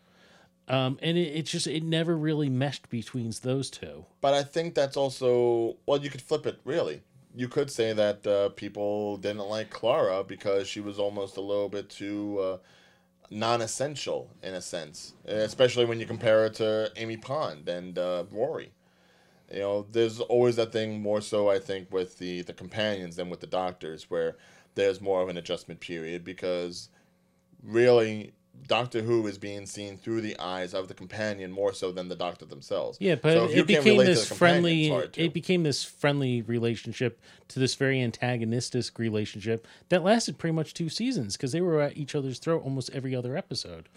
Um, 0.69 0.99
and 1.01 1.17
it, 1.17 1.35
it 1.35 1.45
just 1.45 1.67
it 1.67 1.83
never 1.83 2.17
really 2.17 2.49
meshed 2.49 2.89
between 2.89 3.31
those 3.41 3.69
two. 3.69 4.05
But 4.19 4.33
I 4.33 4.43
think 4.43 4.73
that's 4.73 4.97
also 4.97 5.77
well, 5.85 6.01
you 6.01 6.09
could 6.09 6.21
flip 6.21 6.45
it 6.45 6.59
really. 6.63 7.01
You 7.35 7.47
could 7.47 7.69
say 7.69 7.93
that 7.93 8.25
uh, 8.25 8.49
people 8.49 9.17
didn't 9.17 9.47
like 9.47 9.69
Clara 9.69 10.23
because 10.23 10.67
she 10.67 10.79
was 10.79 10.97
almost 10.97 11.37
a 11.37 11.41
little 11.41 11.69
bit 11.69 11.89
too 11.89 12.39
uh, 12.39 12.57
non-essential 13.29 14.29
in 14.41 14.53
a 14.53 14.61
sense, 14.61 15.13
especially 15.25 15.85
when 15.85 15.99
you 15.99 16.05
compare 16.05 16.45
it 16.45 16.55
to 16.55 16.91
Amy 16.95 17.17
Pond 17.17 17.67
and 17.67 17.97
uh, 17.97 18.23
Rory. 18.31 18.71
You 19.51 19.59
know, 19.59 19.85
there's 19.91 20.19
always 20.19 20.57
that 20.57 20.71
thing 20.71 21.01
more 21.01 21.21
so 21.21 21.49
I 21.49 21.59
think 21.59 21.91
with 21.91 22.19
the 22.19 22.41
the 22.41 22.53
companions 22.53 23.15
than 23.15 23.29
with 23.29 23.39
the 23.39 23.47
doctors, 23.47 24.09
where 24.09 24.35
there's 24.75 25.01
more 25.01 25.21
of 25.21 25.29
an 25.29 25.37
adjustment 25.37 25.79
period 25.79 26.23
because 26.23 26.89
really 27.63 28.33
Doctor 28.67 29.01
Who 29.01 29.25
is 29.27 29.37
being 29.37 29.65
seen 29.65 29.97
through 29.97 30.21
the 30.21 30.37
eyes 30.39 30.73
of 30.73 30.87
the 30.87 30.93
companion 30.93 31.51
more 31.51 31.73
so 31.73 31.91
than 31.91 32.09
the 32.09 32.15
doctor 32.15 32.45
themselves. 32.45 32.97
Yeah, 32.99 33.15
but 33.15 33.33
So 33.33 33.45
it 33.49 33.67
became 33.67 33.97
this 33.97 34.27
friendly. 34.27 34.85
it's 34.87 34.91
hard 34.93 35.13
to. 35.13 35.23
It 35.23 35.33
became 35.33 35.63
this 35.63 35.83
friendly 35.83 36.41
relationship 36.41 37.19
to 37.49 37.59
this 37.59 37.75
very 37.75 38.01
antagonistic 38.01 38.97
relationship 38.99 39.65
that 39.89 40.03
lasted 40.03 40.37
pretty 40.37 40.53
much 40.53 40.73
two 40.73 40.89
seasons 40.89 41.37
because 41.37 41.51
they 41.51 41.61
were 41.61 41.81
at 41.81 41.95
each 41.97 42.15
other's 42.15 42.39
throat 42.39 42.61
almost 42.63 42.89
every 42.93 43.15
other 43.15 43.37
episode. 43.37 43.87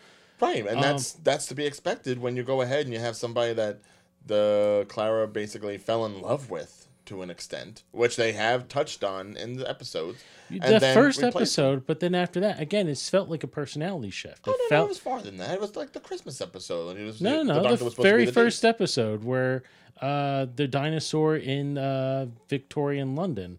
Right, 0.40 0.66
and 0.66 0.76
Um, 0.76 0.82
that's 0.82 1.12
that's 1.12 1.46
to 1.46 1.54
be 1.54 1.66
expected 1.66 2.20
when 2.20 2.36
you 2.36 2.42
go 2.42 2.60
ahead 2.62 2.84
and 2.86 2.94
you 2.94 3.00
have 3.00 3.16
somebody 3.16 3.52
that 3.54 3.80
the 4.26 4.86
Clara 4.88 5.26
basically 5.26 5.78
fell 5.78 6.06
in 6.06 6.20
love 6.20 6.50
with 6.50 6.86
to 7.10 7.22
an 7.22 7.30
extent, 7.30 7.82
which 7.90 8.14
they 8.14 8.32
have 8.32 8.68
touched 8.68 9.02
on 9.02 9.36
in 9.36 9.54
the 9.58 9.68
episodes. 9.68 10.22
The 10.48 10.80
first 10.94 11.22
episode, 11.22 11.84
but 11.86 11.98
then 11.98 12.14
after 12.14 12.38
that, 12.40 12.60
again, 12.60 12.88
it 12.88 12.98
felt 12.98 13.28
like 13.28 13.42
a 13.42 13.48
personality 13.48 14.10
shift. 14.10 14.46
It 14.46 14.50
Oh, 14.50 14.52
no, 14.52 14.56
no, 14.56 14.68
felt 14.68 14.86
it 14.86 14.88
was 14.90 14.98
farther 14.98 15.24
than 15.24 15.38
that. 15.38 15.54
It 15.54 15.60
was 15.60 15.74
like 15.74 15.92
the 15.92 16.00
Christmas 16.00 16.40
episode. 16.40 16.90
And 16.96 17.00
it 17.00 17.04
was, 17.04 17.20
no, 17.20 17.38
the 17.38 17.44
no, 17.44 17.62
doctor 17.62 17.76
the, 17.78 17.84
was 17.84 17.94
very 17.94 18.26
the 18.26 18.32
first 18.32 18.64
episode 18.64 19.24
where 19.24 19.64
uh, 20.00 20.46
the 20.54 20.68
dinosaur 20.68 21.36
in 21.36 21.76
uh, 21.76 22.26
Victorian 22.48 23.16
London, 23.16 23.58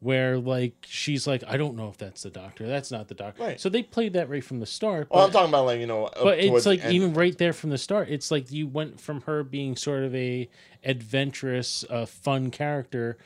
where 0.00 0.38
like 0.38 0.74
she's 0.86 1.26
like, 1.26 1.42
I 1.46 1.56
don't 1.56 1.76
know 1.76 1.88
if 1.88 1.98
that's 1.98 2.22
the 2.22 2.30
doctor. 2.30 2.66
That's 2.66 2.90
not 2.90 3.08
the 3.08 3.14
doctor. 3.14 3.42
Right. 3.42 3.60
So 3.60 3.68
they 3.68 3.82
played 3.82 4.12
that 4.14 4.28
right 4.28 4.44
from 4.44 4.60
the 4.60 4.66
start. 4.66 5.08
Well, 5.10 5.24
I'm 5.24 5.30
talking 5.30 5.48
about 5.48 5.66
like 5.66 5.80
you 5.80 5.86
know, 5.86 6.10
but 6.22 6.38
it's 6.38 6.66
like 6.66 6.84
even 6.84 7.14
right 7.14 7.36
there 7.36 7.52
from 7.52 7.70
the 7.70 7.78
start 7.78 8.08
it's 8.08 8.30
like 8.30 8.50
you 8.50 8.66
went 8.66 9.00
from 9.00 9.22
her 9.22 9.42
being 9.42 9.76
sort 9.76 10.04
of 10.04 10.14
a 10.14 10.48
adventurous 10.84 11.84
uh, 11.90 12.06
fun 12.06 12.50
character 12.50 13.16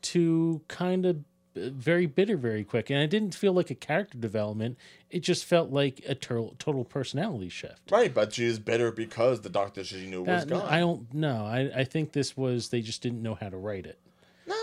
to 0.00 0.60
kind 0.68 1.06
of 1.06 1.18
very 1.56 2.06
bitter 2.06 2.36
very 2.36 2.62
quick 2.62 2.88
and 2.88 3.00
it 3.00 3.10
didn't 3.10 3.34
feel 3.34 3.52
like 3.52 3.68
a 3.68 3.74
character 3.74 4.16
development 4.16 4.78
it 5.10 5.20
just 5.20 5.44
felt 5.44 5.70
like 5.70 6.00
a 6.06 6.14
total, 6.14 6.54
total 6.60 6.84
personality 6.84 7.48
shift 7.48 7.90
right, 7.90 8.14
but 8.14 8.32
she 8.32 8.42
she's 8.42 8.60
bitter 8.60 8.92
because 8.92 9.40
the 9.40 9.48
doctor 9.48 9.82
she 9.82 10.06
knew 10.06 10.22
was 10.22 10.44
gone. 10.44 10.62
i 10.62 10.78
don't 10.78 11.12
know 11.12 11.44
I, 11.44 11.80
I 11.80 11.84
think 11.84 12.12
this 12.12 12.36
was 12.36 12.68
they 12.68 12.80
just 12.80 13.02
didn't 13.02 13.22
know 13.22 13.34
how 13.34 13.48
to 13.48 13.56
write 13.56 13.86
it 13.86 13.98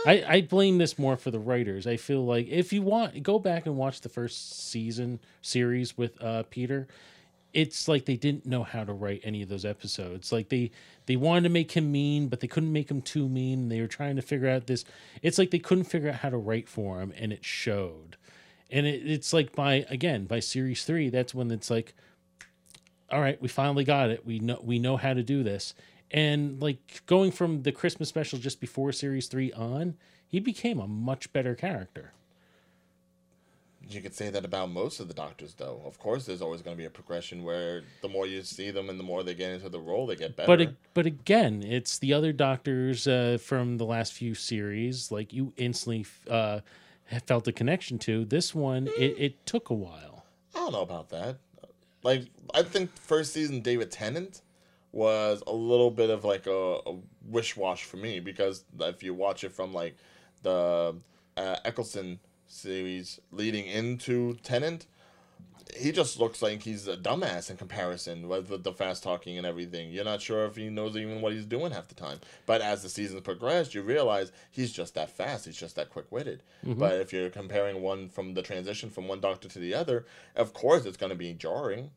I, 0.05 0.23
I 0.27 0.41
blame 0.41 0.77
this 0.77 0.97
more 0.99 1.17
for 1.17 1.31
the 1.31 1.39
writers. 1.39 1.87
I 1.87 1.97
feel 1.97 2.25
like 2.25 2.47
if 2.47 2.71
you 2.73 2.81
want, 2.81 3.21
go 3.23 3.39
back 3.39 3.65
and 3.65 3.77
watch 3.77 4.01
the 4.01 4.09
first 4.09 4.69
season 4.69 5.19
series 5.41 5.97
with 5.97 6.21
uh, 6.21 6.43
Peter. 6.49 6.87
It's 7.53 7.87
like 7.87 8.05
they 8.05 8.17
didn't 8.17 8.45
know 8.45 8.63
how 8.63 8.83
to 8.83 8.91
write 8.91 9.21
any 9.23 9.41
of 9.41 9.47
those 9.49 9.63
episodes. 9.63 10.31
Like 10.31 10.49
they 10.49 10.71
they 11.05 11.15
wanted 11.15 11.43
to 11.43 11.49
make 11.49 11.71
him 11.71 11.91
mean, 11.91 12.27
but 12.27 12.41
they 12.41 12.47
couldn't 12.47 12.73
make 12.73 12.91
him 12.91 13.01
too 13.01 13.29
mean. 13.29 13.69
They 13.69 13.79
were 13.79 13.87
trying 13.87 14.17
to 14.17 14.21
figure 14.21 14.49
out 14.49 14.67
this. 14.67 14.83
It's 15.21 15.37
like 15.37 15.51
they 15.51 15.59
couldn't 15.59 15.85
figure 15.85 16.09
out 16.09 16.15
how 16.15 16.29
to 16.29 16.37
write 16.37 16.67
for 16.67 16.99
him, 16.99 17.13
and 17.17 17.31
it 17.31 17.45
showed. 17.45 18.17
And 18.69 18.85
it, 18.85 19.09
it's 19.09 19.31
like 19.31 19.55
by 19.55 19.85
again 19.89 20.25
by 20.25 20.41
series 20.41 20.83
three, 20.83 21.09
that's 21.09 21.33
when 21.33 21.49
it's 21.49 21.69
like, 21.69 21.93
all 23.09 23.21
right, 23.21 23.41
we 23.41 23.47
finally 23.47 23.85
got 23.85 24.09
it. 24.09 24.25
We 24.25 24.39
know 24.39 24.59
we 24.61 24.77
know 24.77 24.97
how 24.97 25.13
to 25.13 25.23
do 25.23 25.41
this. 25.41 25.73
And 26.15 26.61
like 26.61 27.01
going 27.07 27.31
from 27.31 27.63
the 27.63 27.73
Christmas 27.73 28.07
special 28.07 28.39
just 28.39 28.61
before 28.61 28.93
series 28.93 29.27
three 29.27 29.51
on, 29.51 29.97
he 30.25 30.39
became 30.39 30.79
a 30.79 30.87
much 30.87 31.31
better 31.33 31.55
character. 31.55 32.13
You 33.89 34.01
could 34.01 34.15
say 34.15 34.29
that 34.29 34.45
about 34.45 34.71
most 34.71 35.01
of 35.01 35.09
the 35.09 35.13
doctors, 35.13 35.55
though. 35.55 35.81
Of 35.85 35.99
course, 35.99 36.25
there's 36.25 36.41
always 36.41 36.61
going 36.61 36.75
to 36.75 36.79
be 36.79 36.85
a 36.85 36.89
progression 36.89 37.43
where 37.43 37.83
the 38.01 38.07
more 38.07 38.25
you 38.25 38.43
see 38.43 38.71
them 38.71 38.89
and 38.89 38.97
the 38.97 39.03
more 39.03 39.23
they 39.23 39.33
get 39.33 39.51
into 39.51 39.67
the 39.67 39.79
role, 39.79 40.07
they 40.07 40.15
get 40.15 40.37
better. 40.37 40.47
But 40.55 40.75
but 40.93 41.05
again, 41.05 41.61
it's 41.61 41.99
the 41.99 42.13
other 42.13 42.31
doctors 42.31 43.07
uh, 43.07 43.37
from 43.39 43.77
the 43.77 43.85
last 43.85 44.13
few 44.13 44.35
series. 44.35 45.11
Like 45.11 45.33
you 45.33 45.51
instantly 45.57 46.05
uh, 46.29 46.61
felt 47.27 47.45
a 47.49 47.51
connection 47.51 47.99
to. 47.99 48.23
This 48.23 48.55
one, 48.55 48.87
it, 48.97 49.15
it 49.19 49.45
took 49.45 49.69
a 49.69 49.75
while. 49.75 50.23
I 50.55 50.59
don't 50.59 50.71
know 50.71 50.81
about 50.81 51.09
that. 51.09 51.39
Like, 52.03 52.27
I 52.53 52.63
think 52.63 52.95
first 52.95 53.33
season 53.33 53.59
David 53.59 53.91
Tennant 53.91 54.41
was 54.95 55.43
a 55.45 55.53
little 55.53 55.91
bit 55.91 56.09
of 56.09 56.23
like 56.23 56.47
a, 56.47 56.79
a 56.85 56.95
wish 57.27 57.57
wash 57.57 57.83
for 57.83 57.97
me 57.97 58.19
because 58.19 58.63
if 58.79 59.03
you 59.03 59.13
watch 59.13 59.43
it 59.43 59.51
from 59.51 59.73
like 59.73 59.97
the 60.41 60.95
uh, 61.35 61.55
Eccleston 61.65 62.19
series 62.47 63.19
leading 63.31 63.65
into 63.65 64.35
Tennant, 64.35 64.87
he 65.75 65.91
just 65.91 66.17
looks 66.19 66.41
like 66.41 66.63
he's 66.63 66.87
a 66.87 66.95
dumbass 66.95 67.49
in 67.49 67.57
comparison 67.57 68.29
with 68.29 68.47
the, 68.47 68.57
the 68.57 68.71
fast 68.71 69.03
talking 69.03 69.37
and 69.37 69.45
everything. 69.45 69.91
You're 69.91 70.05
not 70.05 70.21
sure 70.21 70.45
if 70.45 70.55
he 70.55 70.69
knows 70.69 70.95
even 70.95 71.21
what 71.21 71.33
he's 71.33 71.45
doing 71.45 71.71
half 71.73 71.89
the 71.89 71.95
time. 71.95 72.19
But 72.45 72.61
as 72.61 72.81
the 72.81 72.87
seasons 72.87 73.21
progressed, 73.21 73.73
you 73.75 73.81
realize 73.81 74.31
he's 74.51 74.71
just 74.71 74.93
that 74.95 75.09
fast. 75.09 75.43
He's 75.45 75.57
just 75.57 75.75
that 75.75 75.89
quick 75.89 76.09
witted. 76.11 76.43
But 76.79 77.01
if 77.01 77.11
you're 77.11 77.29
comparing 77.29 77.81
one 77.81 78.07
from 78.07 78.33
the 78.33 78.41
transition 78.41 78.89
from 78.89 79.09
one 79.09 79.19
doctor 79.19 79.49
to 79.49 79.59
the 79.59 79.73
other, 79.73 80.05
of 80.37 80.53
course 80.53 80.85
it's 80.85 80.97
going 80.97 81.09
to 81.09 81.17
be 81.17 81.33
jarring. 81.33 81.89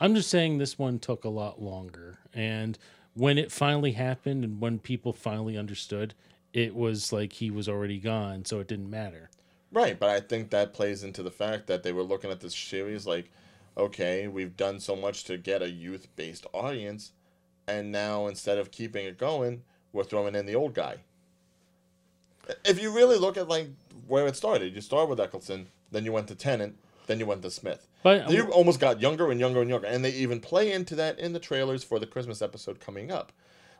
I'm 0.00 0.14
just 0.14 0.30
saying 0.30 0.58
this 0.58 0.78
one 0.78 0.98
took 0.98 1.24
a 1.24 1.28
lot 1.28 1.60
longer. 1.60 2.18
And 2.32 2.78
when 3.14 3.36
it 3.36 3.52
finally 3.52 3.92
happened 3.92 4.44
and 4.44 4.60
when 4.60 4.78
people 4.78 5.12
finally 5.12 5.58
understood, 5.58 6.14
it 6.52 6.74
was 6.74 7.12
like 7.12 7.34
he 7.34 7.50
was 7.50 7.68
already 7.68 7.98
gone, 7.98 8.44
so 8.44 8.60
it 8.60 8.66
didn't 8.66 8.90
matter. 8.90 9.30
Right, 9.72 9.98
but 9.98 10.08
I 10.08 10.20
think 10.20 10.50
that 10.50 10.72
plays 10.72 11.04
into 11.04 11.22
the 11.22 11.30
fact 11.30 11.66
that 11.68 11.82
they 11.82 11.92
were 11.92 12.02
looking 12.02 12.30
at 12.30 12.40
this 12.40 12.56
series 12.56 13.06
like, 13.06 13.30
okay, 13.76 14.26
we've 14.26 14.56
done 14.56 14.80
so 14.80 14.96
much 14.96 15.24
to 15.24 15.36
get 15.36 15.62
a 15.62 15.70
youth 15.70 16.08
based 16.16 16.46
audience, 16.52 17.12
and 17.68 17.92
now 17.92 18.26
instead 18.26 18.58
of 18.58 18.72
keeping 18.72 19.06
it 19.06 19.16
going, 19.16 19.62
we're 19.92 20.02
throwing 20.02 20.34
in 20.34 20.46
the 20.46 20.56
old 20.56 20.74
guy. 20.74 20.96
If 22.64 22.82
you 22.82 22.90
really 22.90 23.16
look 23.16 23.36
at 23.36 23.48
like 23.48 23.68
where 24.08 24.26
it 24.26 24.34
started, 24.34 24.74
you 24.74 24.80
start 24.80 25.08
with 25.08 25.20
Eccleston, 25.20 25.68
then 25.92 26.04
you 26.04 26.10
went 26.10 26.26
to 26.28 26.34
Tennant, 26.34 26.76
then 27.10 27.18
you 27.18 27.26
went 27.26 27.42
to 27.42 27.50
Smith. 27.50 27.86
But 28.02 28.30
you 28.30 28.44
almost 28.50 28.78
got 28.80 29.00
younger 29.00 29.30
and 29.30 29.40
younger 29.40 29.60
and 29.60 29.68
younger, 29.68 29.86
and 29.86 30.04
they 30.04 30.12
even 30.12 30.40
play 30.40 30.72
into 30.72 30.94
that 30.94 31.18
in 31.18 31.32
the 31.32 31.40
trailers 31.40 31.82
for 31.84 31.98
the 31.98 32.06
Christmas 32.06 32.40
episode 32.40 32.78
coming 32.80 33.10
up, 33.10 33.32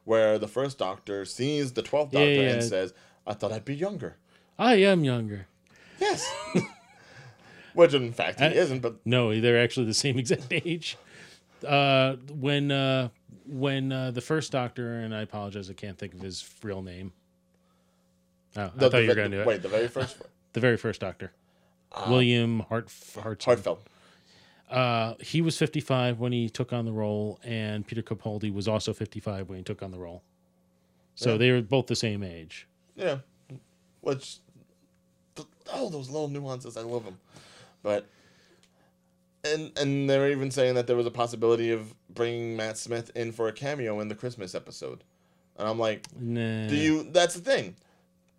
where 0.05 0.39
the 0.39 0.49
first 0.49 0.77
Doctor 0.79 1.25
sees 1.25 1.73
the 1.73 1.83
twelfth 1.83 2.13
Doctor 2.13 2.29
Yeah, 2.31 2.41
yeah, 2.43 2.49
and 2.51 2.63
says, 2.65 2.93
"I 3.27 3.35
thought 3.35 3.53
I'd 3.53 3.65
be 3.65 3.75
younger." 3.75 4.17
I 4.59 4.75
am 4.75 5.05
younger. 5.05 5.47
Yes. 5.99 6.31
Which 7.75 7.95
in 7.95 8.13
fact 8.13 8.41
he 8.41 8.47
I- 8.47 8.51
isn't, 8.51 8.81
but 8.81 8.97
No, 9.07 9.39
they're 9.41 9.63
actually 9.63 9.87
the 9.87 9.95
same 9.95 10.19
exact 10.23 10.53
age. 10.53 10.99
Uh, 11.67 12.17
when 12.33 12.71
uh, 12.73 13.09
when 13.47 13.93
uh, 13.93 14.11
the 14.11 14.21
first 14.21 14.51
doctor, 14.53 14.95
and 15.01 15.15
I 15.15 15.23
apologize, 15.23 15.71
I 15.71 15.75
can't 15.75 15.97
think 15.97 16.15
of 16.15 16.21
his 16.21 16.49
real 16.63 16.83
name. 16.83 17.13
Oh, 18.57 18.63
I 18.65 18.67
the, 18.67 18.71
thought 18.81 18.91
the, 18.93 19.03
you 19.03 19.09
were 19.09 19.15
going 19.15 19.31
to 19.31 19.37
do 19.37 19.41
it. 19.43 19.47
wait, 19.47 19.63
the 19.63 19.69
very 19.69 19.89
first 19.89 20.19
one. 20.21 20.29
The 20.53 20.59
very 20.59 20.77
first 20.77 21.01
doctor, 21.01 21.31
William 22.09 22.61
Hart 22.69 22.91
Hart. 23.21 23.43
Heartfelt. 23.43 23.81
Uh, 24.71 25.15
he 25.21 25.43
was 25.43 25.59
55 25.59 26.21
when 26.21 26.31
he 26.31 26.49
took 26.49 26.73
on 26.73 26.85
the 26.85 26.93
role, 26.93 27.41
and 27.43 27.85
Peter 27.87 28.03
Capaldi 28.03 28.53
was 28.53 28.69
also 28.69 28.93
55 28.93 29.49
when 29.49 29.59
he 29.59 29.65
took 29.65 29.83
on 29.83 29.91
the 29.91 29.99
role. 29.99 30.23
So 31.17 31.33
Yeah. 31.33 31.37
they 31.39 31.51
were 31.51 31.61
both 31.63 31.89
the 31.89 31.97
same 31.97 32.23
age. 32.23 32.69
Yeah. 32.95 33.19
Which 34.01 34.39
th- 35.35 35.49
oh 35.73 35.89
those 35.91 36.09
little 36.09 36.29
nuances, 36.29 36.77
I 36.77 36.83
love 36.83 37.05
them. 37.05 37.19
But 37.83 38.07
and 39.45 39.73
and 39.77 40.09
they're 40.09 40.31
even 40.31 40.51
saying 40.51 40.75
that 40.75 40.87
there 40.87 40.97
was 40.97 41.07
a 41.07 41.11
possibility 41.11 41.71
of 41.73 41.95
bringing 42.15 42.57
Matt 42.57 42.79
Smith 42.79 43.11
in 43.17 43.33
for 43.33 43.49
a 43.49 43.53
cameo 43.53 44.01
in 44.01 44.09
the 44.09 44.15
Christmas 44.15 44.55
episode. 44.55 45.03
And 45.59 45.67
I'm 45.69 45.79
like, 45.79 46.07
Nah. 46.19 46.69
do 46.69 46.77
you 46.77 47.03
that's 47.11 47.35
the 47.35 47.41
thing. 47.41 47.75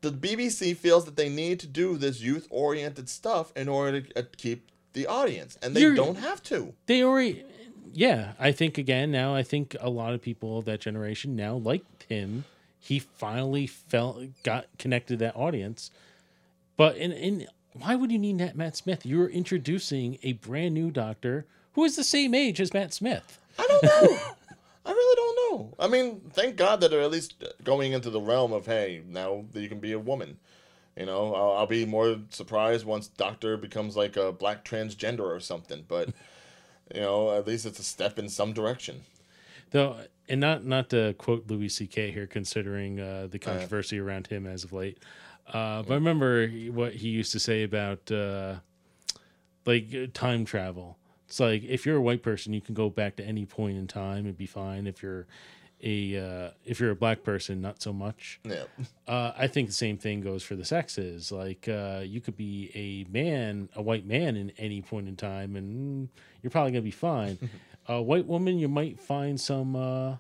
The 0.02 0.12
BBC 0.12 0.76
feels 0.76 1.06
that 1.06 1.16
they 1.16 1.30
need 1.30 1.60
to 1.62 1.68
do 1.68 1.96
this 1.98 2.22
youth-oriented 2.22 3.08
stuff 3.08 3.52
in 3.56 3.70
order 3.70 4.02
to 4.02 4.20
uh, 4.20 4.24
keep 4.36 4.68
the 4.94 5.08
audience, 5.08 5.58
and 5.62 5.76
they 5.76 5.82
You're- 5.82 5.96
don't 5.96 6.18
have 6.18 6.42
to. 6.44 6.74
They 6.88 7.04
already, 7.04 7.44
yeah. 7.94 8.34
I 8.40 8.52
think 8.52 8.78
again 8.78 9.12
now. 9.12 9.36
I 9.36 9.44
think 9.44 9.76
a 9.80 9.90
lot 9.90 10.14
of 10.14 10.22
people 10.22 10.58
of 10.58 10.66
that 10.66 10.80
generation 10.82 11.36
now 11.36 11.56
liked 11.56 12.04
him. 12.04 12.46
He 12.80 12.98
finally 13.00 13.68
felt 13.68 14.22
got 14.44 14.66
connected 14.80 15.20
to 15.20 15.26
that 15.26 15.36
audience. 15.36 15.92
But 16.78 16.98
in 16.98 17.12
in 17.12 17.48
why 17.74 17.96
would 17.96 18.12
you 18.12 18.18
need 18.20 18.40
that 18.40 18.58
Matt 18.58 18.76
Smith? 18.76 19.06
You're 19.06 19.28
introducing 19.30 20.18
a 20.24 20.34
brand 20.34 20.74
new 20.74 20.90
doctor 20.92 21.46
who 21.74 21.86
is 21.86 21.96
the 21.96 22.04
same 22.04 22.34
age 22.34 22.60
as 22.60 22.74
Matt 22.74 22.92
Smith. 22.94 23.40
I 23.60 23.68
don't 23.68 23.84
know. 23.84 24.18
I 24.86 24.92
really 24.92 25.16
don't 25.16 25.36
know. 25.38 25.76
I 25.80 25.88
mean, 25.88 26.22
thank 26.32 26.56
God 26.56 26.82
that 26.82 26.92
they're 26.92 27.02
at 27.02 27.12
least 27.12 27.44
going 27.64 27.94
into 27.94 28.10
the 28.10 28.22
realm 28.22 28.52
of 28.52 28.66
hey, 28.66 29.04
now 29.08 29.46
that 29.52 29.62
you 29.62 29.70
can 29.70 29.80
be 29.80 29.92
a 29.92 30.00
woman. 30.00 30.38
You 30.98 31.06
know, 31.06 31.34
I'll, 31.34 31.52
I'll 31.58 31.68
be 31.68 31.86
more 31.86 32.18
surprised 32.30 32.86
once 32.86 33.08
Doctor 33.08 33.58
becomes 33.58 33.96
like 33.96 34.18
a 34.18 34.32
black 34.32 34.66
transgender 34.66 35.22
or 35.22 35.40
something. 35.40 35.86
But 35.88 36.10
you 36.94 37.02
know, 37.02 37.36
at 37.36 37.48
least 37.48 37.66
it's 37.66 37.80
a 37.80 37.84
step 37.84 38.20
in 38.20 38.30
some 38.30 38.54
direction. 38.54 39.02
Though, 39.72 39.98
and 40.28 40.42
not 40.42 40.66
not 40.66 40.90
to 40.90 41.14
quote 41.18 41.48
Louis 41.48 41.70
C.K. 41.70 42.12
here, 42.12 42.28
considering 42.28 43.00
uh, 43.00 43.28
the 43.30 43.40
controversy 43.40 44.00
around 44.00 44.28
him 44.28 44.46
as 44.46 44.64
of 44.64 44.74
late. 44.74 44.98
Uh, 45.48 45.84
but 45.84 45.92
I 45.92 45.96
remember 45.96 46.48
what 46.48 46.94
he 46.94 47.10
used 47.10 47.32
to 47.34 47.40
say 47.40 47.64
about 47.64 48.12
uh, 48.12 48.56
like 49.66 49.88
uh, 49.94 50.08
time 50.14 50.46
travel. 50.46 50.98
It's 51.32 51.40
like 51.40 51.64
if 51.64 51.86
you're 51.86 51.96
a 51.96 52.02
white 52.02 52.24
person, 52.24 52.52
you 52.52 52.60
can 52.60 52.76
go 52.76 52.90
back 52.90 53.16
to 53.16 53.26
any 53.26 53.46
point 53.46 53.78
in 53.78 53.88
time 53.88 54.26
and 54.26 54.38
be 54.38 54.46
fine. 54.46 54.86
If 54.86 55.02
you're 55.02 55.28
a 55.82 56.18
uh, 56.18 56.50
if 56.66 56.82
you're 56.82 56.92
a 56.92 56.96
black 56.96 57.24
person, 57.24 57.62
not 57.62 57.82
so 57.82 57.94
much. 57.94 58.42
Yeah, 58.44 58.66
Uh, 59.08 59.32
I 59.38 59.48
think 59.48 59.70
the 59.70 59.74
same 59.74 59.98
thing 59.98 60.20
goes 60.20 60.44
for 60.44 60.58
the 60.58 60.66
sexes. 60.66 61.32
Like 61.32 61.70
uh, 61.70 62.02
you 62.04 62.20
could 62.20 62.36
be 62.36 62.70
a 62.76 63.10
man, 63.10 63.70
a 63.78 63.82
white 63.82 64.06
man, 64.06 64.36
in 64.36 64.52
any 64.58 64.82
point 64.82 65.08
in 65.08 65.16
time, 65.16 65.56
and 65.56 66.10
you're 66.42 66.52
probably 66.52 66.74
gonna 66.74 66.82
be 66.82 66.92
fine. 66.92 67.38
a 67.88 68.02
white 68.02 68.26
woman, 68.26 68.60
you 68.60 68.68
might 68.68 69.00
find 69.00 69.40
some 69.40 69.74
uh, 69.74 70.18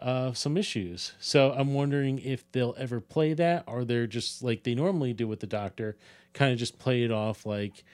uh, 0.00 0.32
some 0.32 0.56
issues. 0.56 1.12
So 1.20 1.52
I'm 1.52 1.74
wondering 1.74 2.18
if 2.18 2.50
they'll 2.50 2.74
ever 2.76 3.00
play 3.00 3.34
that, 3.34 3.62
or 3.68 3.84
they're 3.84 4.08
just 4.08 4.42
like 4.42 4.64
they 4.64 4.74
normally 4.74 5.12
do 5.12 5.28
with 5.28 5.38
the 5.38 5.46
doctor, 5.46 5.96
kind 6.32 6.52
of 6.52 6.58
just 6.58 6.80
play 6.80 7.04
it 7.04 7.12
off 7.12 7.46
like, 7.46 7.84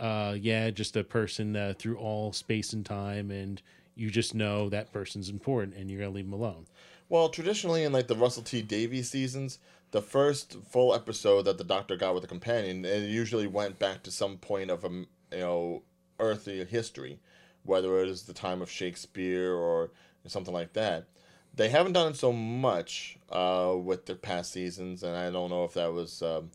uh, 0.00 0.34
yeah, 0.40 0.70
just 0.70 0.96
a 0.96 1.04
person 1.04 1.54
uh, 1.54 1.74
through 1.78 1.96
all 1.98 2.32
space 2.32 2.72
and 2.72 2.84
time, 2.84 3.30
and 3.30 3.60
you 3.94 4.10
just 4.10 4.34
know 4.34 4.68
that 4.70 4.92
person's 4.92 5.28
important, 5.28 5.76
and 5.76 5.90
you're 5.90 6.00
gonna 6.00 6.10
leave 6.14 6.24
them 6.24 6.32
alone. 6.32 6.66
Well, 7.08 7.28
traditionally 7.28 7.84
in 7.84 7.92
like 7.92 8.06
the 8.06 8.16
Russell 8.16 8.42
T 8.42 8.62
Davies 8.62 9.10
seasons, 9.10 9.58
the 9.90 10.00
first 10.02 10.56
full 10.70 10.94
episode 10.94 11.42
that 11.42 11.58
the 11.58 11.64
Doctor 11.64 11.96
got 11.96 12.14
with 12.14 12.24
a 12.24 12.28
companion, 12.28 12.84
it 12.84 13.08
usually 13.10 13.46
went 13.46 13.78
back 13.78 14.02
to 14.04 14.10
some 14.10 14.38
point 14.38 14.70
of 14.70 14.84
a 14.84 14.88
you 14.88 15.06
know 15.32 15.82
earthly 16.18 16.64
history, 16.64 17.18
whether 17.64 17.98
it 18.00 18.08
is 18.08 18.22
the 18.22 18.32
time 18.32 18.62
of 18.62 18.70
Shakespeare 18.70 19.52
or 19.52 19.90
something 20.26 20.54
like 20.54 20.72
that. 20.74 21.06
They 21.54 21.68
haven't 21.68 21.94
done 21.94 22.12
it 22.12 22.16
so 22.16 22.32
much 22.32 23.18
uh, 23.30 23.74
with 23.76 24.06
their 24.06 24.16
past 24.16 24.52
seasons, 24.52 25.02
and 25.02 25.16
I 25.16 25.30
don't 25.30 25.50
know 25.50 25.64
if 25.64 25.74
that 25.74 25.92
was 25.92 26.22
um, 26.22 26.50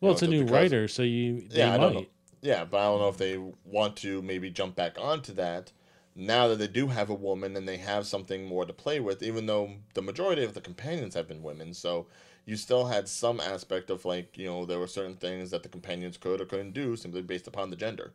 Well, 0.00 0.10
know, 0.10 0.10
it's 0.12 0.22
a 0.22 0.26
new 0.26 0.40
because- 0.44 0.52
writer, 0.52 0.88
so 0.88 1.02
you 1.02 1.42
they 1.48 1.58
Yeah, 1.58 1.74
I 1.74 1.78
don't 1.78 1.94
know. 1.94 2.06
Yeah, 2.42 2.64
but 2.64 2.78
I 2.78 2.84
don't 2.84 3.00
know 3.00 3.08
if 3.08 3.16
they 3.18 3.38
want 3.64 3.96
to 3.98 4.20
maybe 4.22 4.50
jump 4.50 4.74
back 4.76 4.98
onto 4.98 5.32
that 5.34 5.72
now 6.14 6.48
that 6.48 6.56
they 6.58 6.66
do 6.68 6.88
have 6.88 7.08
a 7.08 7.14
woman 7.14 7.56
and 7.56 7.66
they 7.66 7.78
have 7.78 8.06
something 8.06 8.44
more 8.44 8.66
to 8.66 8.72
play 8.72 9.00
with. 9.00 9.22
Even 9.22 9.46
though 9.46 9.76
the 9.94 10.02
majority 10.02 10.44
of 10.44 10.52
the 10.54 10.60
companions 10.60 11.14
have 11.14 11.28
been 11.28 11.42
women, 11.42 11.72
so 11.72 12.06
you 12.44 12.56
still 12.56 12.86
had 12.86 13.08
some 13.08 13.40
aspect 13.40 13.88
of 13.90 14.04
like 14.04 14.36
you 14.36 14.46
know 14.46 14.66
there 14.66 14.78
were 14.80 14.86
certain 14.88 15.16
things 15.16 15.50
that 15.52 15.62
the 15.62 15.68
companions 15.70 16.16
could 16.18 16.40
or 16.40 16.44
couldn't 16.44 16.72
do 16.72 16.96
simply 16.96 17.22
based 17.22 17.46
upon 17.46 17.70
the 17.70 17.76
gender. 17.76 18.12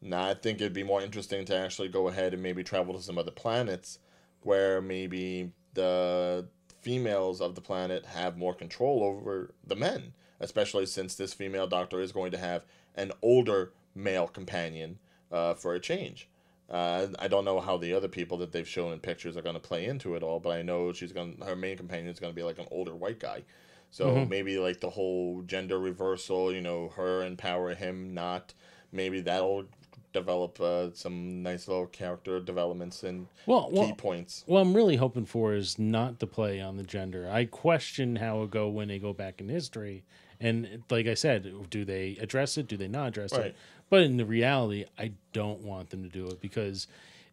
Now 0.00 0.28
I 0.28 0.34
think 0.34 0.60
it'd 0.60 0.72
be 0.72 0.82
more 0.82 1.02
interesting 1.02 1.44
to 1.46 1.56
actually 1.56 1.88
go 1.88 2.08
ahead 2.08 2.34
and 2.34 2.42
maybe 2.42 2.62
travel 2.64 2.94
to 2.94 3.02
some 3.02 3.18
other 3.18 3.30
planets 3.30 3.98
where 4.42 4.80
maybe 4.80 5.50
the 5.74 6.46
females 6.82 7.40
of 7.40 7.54
the 7.54 7.60
planet 7.60 8.06
have 8.06 8.36
more 8.36 8.54
control 8.54 9.02
over 9.02 9.54
the 9.66 9.76
men, 9.76 10.12
especially 10.40 10.86
since 10.86 11.14
this 11.14 11.32
female 11.34 11.66
doctor 11.66 12.00
is 12.00 12.12
going 12.12 12.30
to 12.32 12.38
have 12.38 12.64
an 12.94 13.12
older 13.22 13.72
male 13.94 14.26
companion 14.28 14.98
uh, 15.32 15.54
for 15.54 15.74
a 15.74 15.80
change. 15.80 16.28
Uh, 16.70 17.08
I 17.18 17.28
don't 17.28 17.44
know 17.44 17.60
how 17.60 17.76
the 17.76 17.92
other 17.92 18.08
people 18.08 18.38
that 18.38 18.52
they've 18.52 18.66
shown 18.66 18.92
in 18.92 18.98
pictures 18.98 19.36
are 19.36 19.42
going 19.42 19.54
to 19.54 19.60
play 19.60 19.84
into 19.84 20.14
it 20.14 20.22
all, 20.22 20.40
but 20.40 20.50
I 20.50 20.62
know 20.62 20.92
she's 20.92 21.12
going. 21.12 21.40
Her 21.44 21.54
main 21.56 21.76
companion 21.76 22.08
is 22.08 22.18
going 22.18 22.32
to 22.32 22.36
be 22.36 22.42
like 22.42 22.58
an 22.58 22.66
older 22.70 22.94
white 22.94 23.20
guy, 23.20 23.42
so 23.90 24.24
maybe 24.24 24.58
like 24.58 24.80
the 24.80 24.90
whole 24.90 25.42
gender 25.46 25.78
reversal. 25.78 26.52
You 26.52 26.62
know, 26.62 26.88
her 26.96 27.22
empower 27.22 27.74
him, 27.74 28.14
not. 28.14 28.54
Maybe 28.92 29.20
that'll 29.20 29.66
develop 30.14 30.60
uh, 30.60 30.92
some 30.94 31.42
nice 31.42 31.66
little 31.68 31.86
character 31.86 32.38
developments 32.40 33.02
and 33.02 33.26
Well, 33.46 33.68
key 33.70 33.76
well, 33.78 33.94
points. 33.96 34.44
what 34.46 34.60
I'm 34.60 34.72
really 34.72 34.96
hoping 34.96 35.26
for 35.26 35.52
is 35.54 35.78
not 35.78 36.20
to 36.20 36.26
play 36.26 36.60
on 36.60 36.76
the 36.76 36.84
gender. 36.84 37.28
I 37.30 37.44
question 37.46 38.16
how 38.16 38.42
it 38.42 38.50
go 38.52 38.68
when 38.68 38.86
they 38.88 39.00
go 39.00 39.12
back 39.12 39.40
in 39.40 39.48
history, 39.48 40.04
and 40.40 40.82
like 40.90 41.06
I 41.06 41.14
said, 41.14 41.70
do 41.70 41.84
they 41.84 42.16
address 42.20 42.56
it? 42.58 42.66
Do 42.68 42.76
they 42.76 42.88
not 42.88 43.08
address 43.08 43.32
Right. 43.32 43.46
it? 43.46 43.56
But 43.90 44.02
in 44.02 44.16
the 44.16 44.24
reality, 44.24 44.86
I 44.98 45.12
don't 45.32 45.60
want 45.60 45.90
them 45.90 46.02
to 46.02 46.08
do 46.08 46.26
it 46.26 46.40
because 46.40 46.86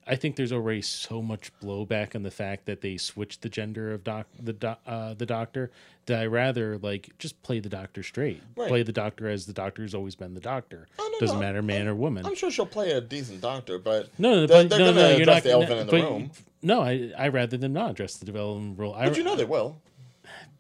I 0.06 0.15
think 0.15 0.36
there's 0.36 0.52
already 0.52 0.82
so 0.82 1.22
much 1.22 1.52
blowback 1.61 2.15
on 2.15 2.23
the 2.23 2.32
fact 2.32 2.65
that 2.65 2.82
they 2.82 2.98
switched 2.98 3.41
the 3.41 3.49
gender 3.49 3.94
of 3.94 4.03
doc 4.03 4.28
the 4.40 4.53
doc, 4.53 4.80
uh, 4.86 5.14
the 5.14 5.26
doctor 5.28 5.72
that 6.07 6.19
I 6.19 6.26
rather 6.26 6.78
like 6.80 7.11
just 7.19 7.41
play 7.44 7.60
the 7.60 7.69
doctor 7.69 8.02
straight. 8.03 8.41
Right. 8.56 8.68
Play 8.68 8.84
the 8.84 8.91
doctor 8.91 9.30
as 9.30 9.45
the 9.45 9.53
doctor 9.53 9.84
has 9.84 9.94
always 9.95 10.15
been 10.15 10.34
the 10.34 10.40
doctor. 10.41 10.88
Oh, 10.99 11.10
no, 11.14 11.19
Doesn't 11.19 11.38
no, 11.40 11.41
matter 11.45 11.61
man 11.61 11.88
or 11.88 11.95
woman. 11.95 12.26
I'm 12.26 12.36
sure 12.36 12.49
she'll 12.52 12.65
play 12.65 12.91
a 12.91 12.99
decent 13.02 13.41
doctor, 13.41 13.78
but 13.78 14.10
No, 14.18 14.32
no, 14.32 14.48
they're, 14.48 14.64
but 14.64 14.69
they're 14.69 14.80
no, 14.80 14.94
no, 14.94 15.15
you're 15.18 15.26
not 15.26 15.44
the 15.44 15.52
elephant 15.52 15.80
in 15.82 15.88
the 15.88 15.94
room. 15.94 16.32
No, 16.64 16.82
I 16.82 17.11
I 17.18 17.28
rather 17.30 17.57
them 17.57 17.73
not 17.73 17.91
address 17.91 18.18
the 18.18 18.26
development 18.26 18.78
role. 18.80 18.94
I, 18.95 19.07
But 19.07 19.18
you 19.18 19.23
know 19.23 19.36
they 19.36 19.45
will. 19.45 19.80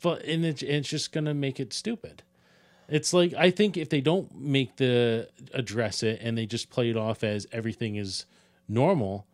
but 0.01 0.23
and 0.23 0.45
it's, 0.45 0.61
it's 0.63 0.87
just 0.89 1.11
gonna 1.11 1.33
make 1.33 1.59
it 1.59 1.73
stupid. 1.73 2.23
It's 2.91 3.13
like 3.13 3.33
I 3.35 3.51
think 3.51 3.77
if 3.77 3.89
they 3.89 4.01
don't 4.01 4.35
make 4.39 4.75
the 4.75 5.29
address 5.53 6.03
it 6.03 6.19
and 6.21 6.37
they 6.37 6.45
just 6.45 6.69
play 6.69 6.89
it 6.91 6.97
off 6.97 7.23
as 7.23 7.47
everything 7.53 7.95
is 7.95 8.25
normal, 8.67 9.25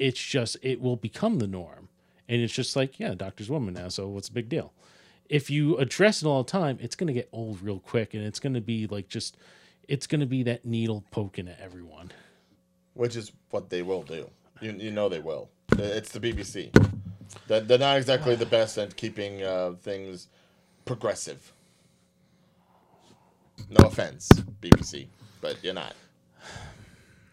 it's 0.00 0.20
just 0.20 0.56
it 0.62 0.80
will 0.80 0.96
become 0.96 1.38
the 1.38 1.46
norm, 1.46 1.88
and 2.28 2.42
it's 2.42 2.52
just 2.52 2.76
like 2.76 2.98
yeah, 2.98 3.14
doctor's 3.14 3.48
woman 3.48 3.74
now, 3.74 3.88
so 3.88 4.08
what's 4.08 4.28
the 4.28 4.34
big 4.34 4.48
deal? 4.48 4.72
If 5.28 5.48
you 5.48 5.76
address 5.78 6.22
it 6.22 6.26
all 6.26 6.42
the 6.42 6.50
time, 6.50 6.78
it's 6.82 6.96
gonna 6.96 7.12
get 7.12 7.28
old 7.32 7.62
real 7.62 7.78
quick, 7.78 8.14
and 8.14 8.24
it's 8.24 8.40
gonna 8.40 8.60
be 8.60 8.88
like 8.88 9.08
just 9.08 9.36
it's 9.86 10.06
gonna 10.08 10.26
be 10.26 10.42
that 10.42 10.64
needle 10.64 11.04
poking 11.12 11.48
at 11.48 11.60
everyone. 11.60 12.12
which 12.94 13.14
is 13.16 13.30
what 13.50 13.70
they 13.70 13.82
will 13.82 14.02
do. 14.02 14.28
You, 14.60 14.72
you 14.72 14.90
know 14.90 15.08
they 15.08 15.20
will. 15.20 15.50
It's 15.78 16.10
the 16.10 16.18
BBC. 16.20 16.70
They're, 17.46 17.60
they're 17.60 17.78
not 17.78 17.96
exactly 17.98 18.34
the 18.34 18.46
best 18.46 18.76
at 18.78 18.96
keeping 18.96 19.42
uh, 19.44 19.74
things 19.80 20.26
progressive. 20.84 21.52
No 23.68 23.86
offense, 23.86 24.28
BBC, 24.62 25.06
but 25.40 25.62
you're 25.62 25.74
not. 25.74 25.94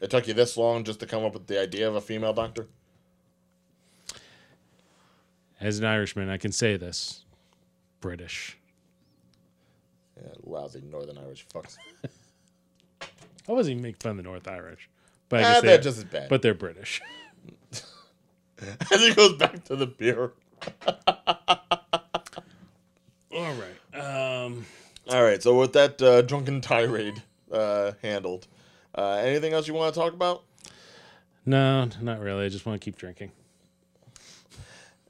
It 0.02 0.10
took 0.10 0.28
you 0.28 0.34
this 0.34 0.58
long 0.58 0.84
just 0.84 1.00
to 1.00 1.06
come 1.06 1.24
up 1.24 1.34
with 1.34 1.48
the 1.48 1.60
idea 1.62 1.88
of 1.88 1.96
a 1.96 2.02
female 2.02 2.34
doctor? 2.34 2.68
As 5.60 5.80
an 5.80 5.86
Irishman, 5.86 6.30
I 6.30 6.38
can 6.38 6.52
say 6.52 6.76
this: 6.78 7.24
British. 8.02 8.58
Yeah, 10.18 10.34
lousy 10.44 10.82
Northern 10.82 11.18
Irish 11.18 11.46
fucks. 11.54 11.78
I 13.48 13.52
wasn't 13.52 13.74
even 13.74 13.84
making 13.84 14.00
fun 14.00 14.12
of 14.12 14.18
the 14.18 14.24
North 14.24 14.48
Irish, 14.48 14.90
but 15.30 15.44
Ah, 15.44 15.54
they're 15.54 15.62
they're 15.62 15.78
just 15.82 16.00
as 16.00 16.04
bad. 16.06 16.30
but 16.30 16.42
they're 16.42 16.54
British. 16.54 17.02
As 18.92 19.02
it 19.04 19.16
goes 19.18 19.34
back 19.38 19.64
to 19.66 19.76
the 19.76 19.86
beer. 19.88 20.32
All 23.32 23.54
right. 23.56 24.00
Um, 24.00 24.66
All 25.10 25.24
right, 25.24 25.42
so 25.42 25.60
with 25.60 25.74
that 25.74 26.02
uh, 26.02 26.24
drunken 26.24 26.62
tirade 26.62 27.22
uh, 27.52 27.92
handled, 28.02 28.48
uh, 28.98 29.22
anything 29.24 29.54
else 29.54 29.68
you 29.68 29.76
want 29.76 29.94
to 29.94 30.00
talk 30.00 30.14
about? 30.14 30.44
no, 31.46 31.88
not 32.02 32.20
really. 32.20 32.46
I 32.46 32.50
just 32.50 32.66
want 32.66 32.82
to 32.82 32.84
keep 32.84 32.98
drinking. 32.98 33.32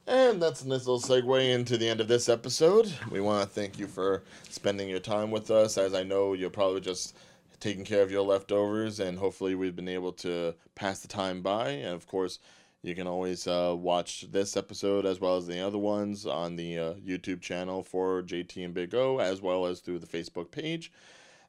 And 0.08 0.42
that's 0.42 0.62
a 0.62 0.68
nice 0.68 0.86
little 0.86 1.00
segue 1.00 1.50
into 1.50 1.78
the 1.78 1.88
end 1.88 2.02
of 2.02 2.08
this 2.08 2.28
episode. 2.30 2.94
We 3.10 3.22
want 3.22 3.48
to 3.48 3.50
thank 3.50 3.80
you 3.80 3.88
for 3.88 4.24
spending 4.50 4.90
your 4.90 5.00
time 5.00 5.32
with 5.32 5.50
us, 5.50 5.78
as 5.78 5.94
I 5.94 6.04
know 6.04 6.34
you're 6.34 6.50
probably 6.50 6.82
just 6.82 7.16
taking 7.60 7.86
care 7.86 8.04
of 8.04 8.12
your 8.12 8.22
leftovers, 8.22 9.00
and 9.00 9.18
hopefully 9.18 9.56
we've 9.56 9.76
been 9.76 9.88
able 9.88 10.12
to 10.12 10.54
pass 10.76 11.00
the 11.00 11.08
time 11.08 11.42
by. 11.42 11.70
And 11.70 11.96
of 11.96 12.06
course, 12.06 12.38
you 12.86 12.96
can 12.96 13.08
always 13.08 13.48
uh, 13.48 13.74
watch 13.76 14.28
this 14.32 14.56
episode 14.56 15.06
as 15.06 15.20
well 15.20 15.38
as 15.38 15.48
the 15.48 15.60
other 15.60 15.78
ones 15.78 16.26
on 16.26 16.56
the 16.56 16.78
uh, 16.78 16.94
YouTube 16.94 17.42
channel 17.42 17.82
for 17.82 18.22
JT 18.22 18.64
and 18.64 18.74
Big 18.74 18.94
O, 18.94 19.20
as 19.20 19.42
well 19.42 19.66
as 19.66 19.80
through 19.80 20.00
the 20.00 20.08
Facebook 20.08 20.52
page. 20.52 20.92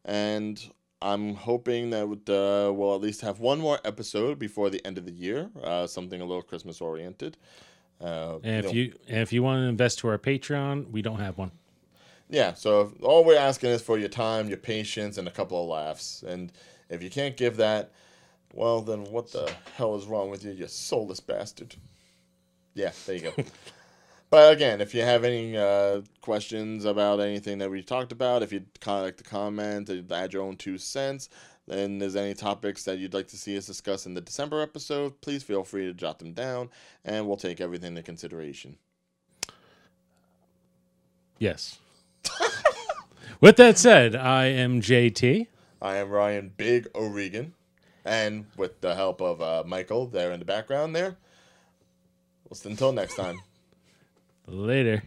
And 0.04 0.62
I'm 1.02 1.34
hoping 1.34 1.90
that 1.90 2.04
uh, 2.06 2.72
we'll 2.72 2.94
at 2.94 3.00
least 3.02 3.20
have 3.20 3.38
one 3.38 3.60
more 3.60 3.78
episode 3.84 4.38
before 4.38 4.70
the 4.70 4.84
end 4.86 4.96
of 4.96 5.04
the 5.04 5.12
year, 5.12 5.50
uh, 5.62 5.86
something 5.86 6.20
a 6.20 6.24
little 6.24 6.42
Christmas 6.42 6.80
oriented. 6.80 7.36
Uh, 8.00 8.38
And 8.42 8.64
know, 8.64 8.70
if 8.70 8.74
you 8.74 8.94
and 9.08 9.18
if 9.18 9.32
you 9.32 9.42
want 9.42 9.60
to 9.60 9.64
invest 9.64 9.98
to 10.00 10.08
our 10.08 10.18
Patreon, 10.18 10.90
we 10.90 11.02
don't 11.02 11.20
have 11.20 11.38
one. 11.38 11.50
Yeah, 12.28 12.54
so 12.54 12.80
if, 12.80 13.02
all 13.02 13.24
we're 13.24 13.38
asking 13.38 13.70
is 13.70 13.82
for 13.82 13.98
your 13.98 14.08
time, 14.08 14.48
your 14.48 14.58
patience, 14.58 15.16
and 15.16 15.28
a 15.28 15.30
couple 15.30 15.62
of 15.62 15.68
laughs. 15.68 16.24
And 16.26 16.52
if 16.90 17.02
you 17.02 17.10
can't 17.10 17.36
give 17.36 17.56
that, 17.58 17.92
well, 18.56 18.80
then 18.80 19.04
what 19.04 19.30
the 19.32 19.52
hell 19.76 19.94
is 19.96 20.06
wrong 20.06 20.30
with 20.30 20.42
you, 20.42 20.50
you 20.50 20.66
soulless 20.66 21.20
bastard? 21.20 21.76
Yeah, 22.74 22.92
there 23.06 23.16
you 23.16 23.20
go. 23.22 23.44
but 24.30 24.52
again, 24.52 24.80
if 24.80 24.94
you 24.94 25.02
have 25.02 25.24
any 25.24 25.56
uh, 25.56 26.00
questions 26.22 26.86
about 26.86 27.20
anything 27.20 27.58
that 27.58 27.70
we 27.70 27.82
talked 27.82 28.12
about, 28.12 28.42
if 28.42 28.52
you'd 28.52 28.66
like 28.86 29.18
to 29.18 29.24
comment, 29.24 29.90
uh, 29.90 30.14
add 30.14 30.32
your 30.32 30.42
own 30.42 30.56
two 30.56 30.78
cents, 30.78 31.28
then 31.68 31.98
there's 31.98 32.16
any 32.16 32.32
topics 32.32 32.84
that 32.84 32.98
you'd 32.98 33.12
like 33.12 33.28
to 33.28 33.36
see 33.36 33.58
us 33.58 33.66
discuss 33.66 34.06
in 34.06 34.14
the 34.14 34.20
December 34.22 34.62
episode, 34.62 35.20
please 35.20 35.42
feel 35.42 35.62
free 35.62 35.84
to 35.84 35.92
jot 35.92 36.18
them 36.18 36.32
down, 36.32 36.70
and 37.04 37.26
we'll 37.26 37.36
take 37.36 37.60
everything 37.60 37.88
into 37.88 38.02
consideration. 38.02 38.78
Yes. 41.38 41.78
With 43.40 43.56
that 43.56 43.76
said, 43.76 44.16
I 44.16 44.46
am 44.46 44.80
JT. 44.80 45.46
I 45.82 45.96
am 45.96 46.08
Ryan 46.08 46.52
Big 46.56 46.88
O'Regan, 46.94 47.52
and 48.06 48.46
with 48.56 48.80
the 48.80 48.94
help 48.94 49.20
of 49.20 49.42
uh, 49.42 49.64
Michael 49.66 50.06
there 50.06 50.32
in 50.32 50.38
the 50.38 50.46
background 50.46 50.94
there. 50.94 51.16
Well, 52.48 52.58
until 52.64 52.92
next 52.92 53.16
time. 53.16 53.40
Later. 54.46 55.02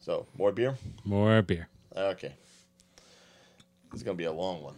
So, 0.00 0.26
more 0.36 0.50
beer? 0.50 0.76
More 1.04 1.40
beer. 1.40 1.68
Okay. 1.96 2.34
It's 3.92 4.02
going 4.02 4.16
to 4.16 4.20
be 4.20 4.24
a 4.24 4.32
long 4.32 4.60
one. 4.60 4.74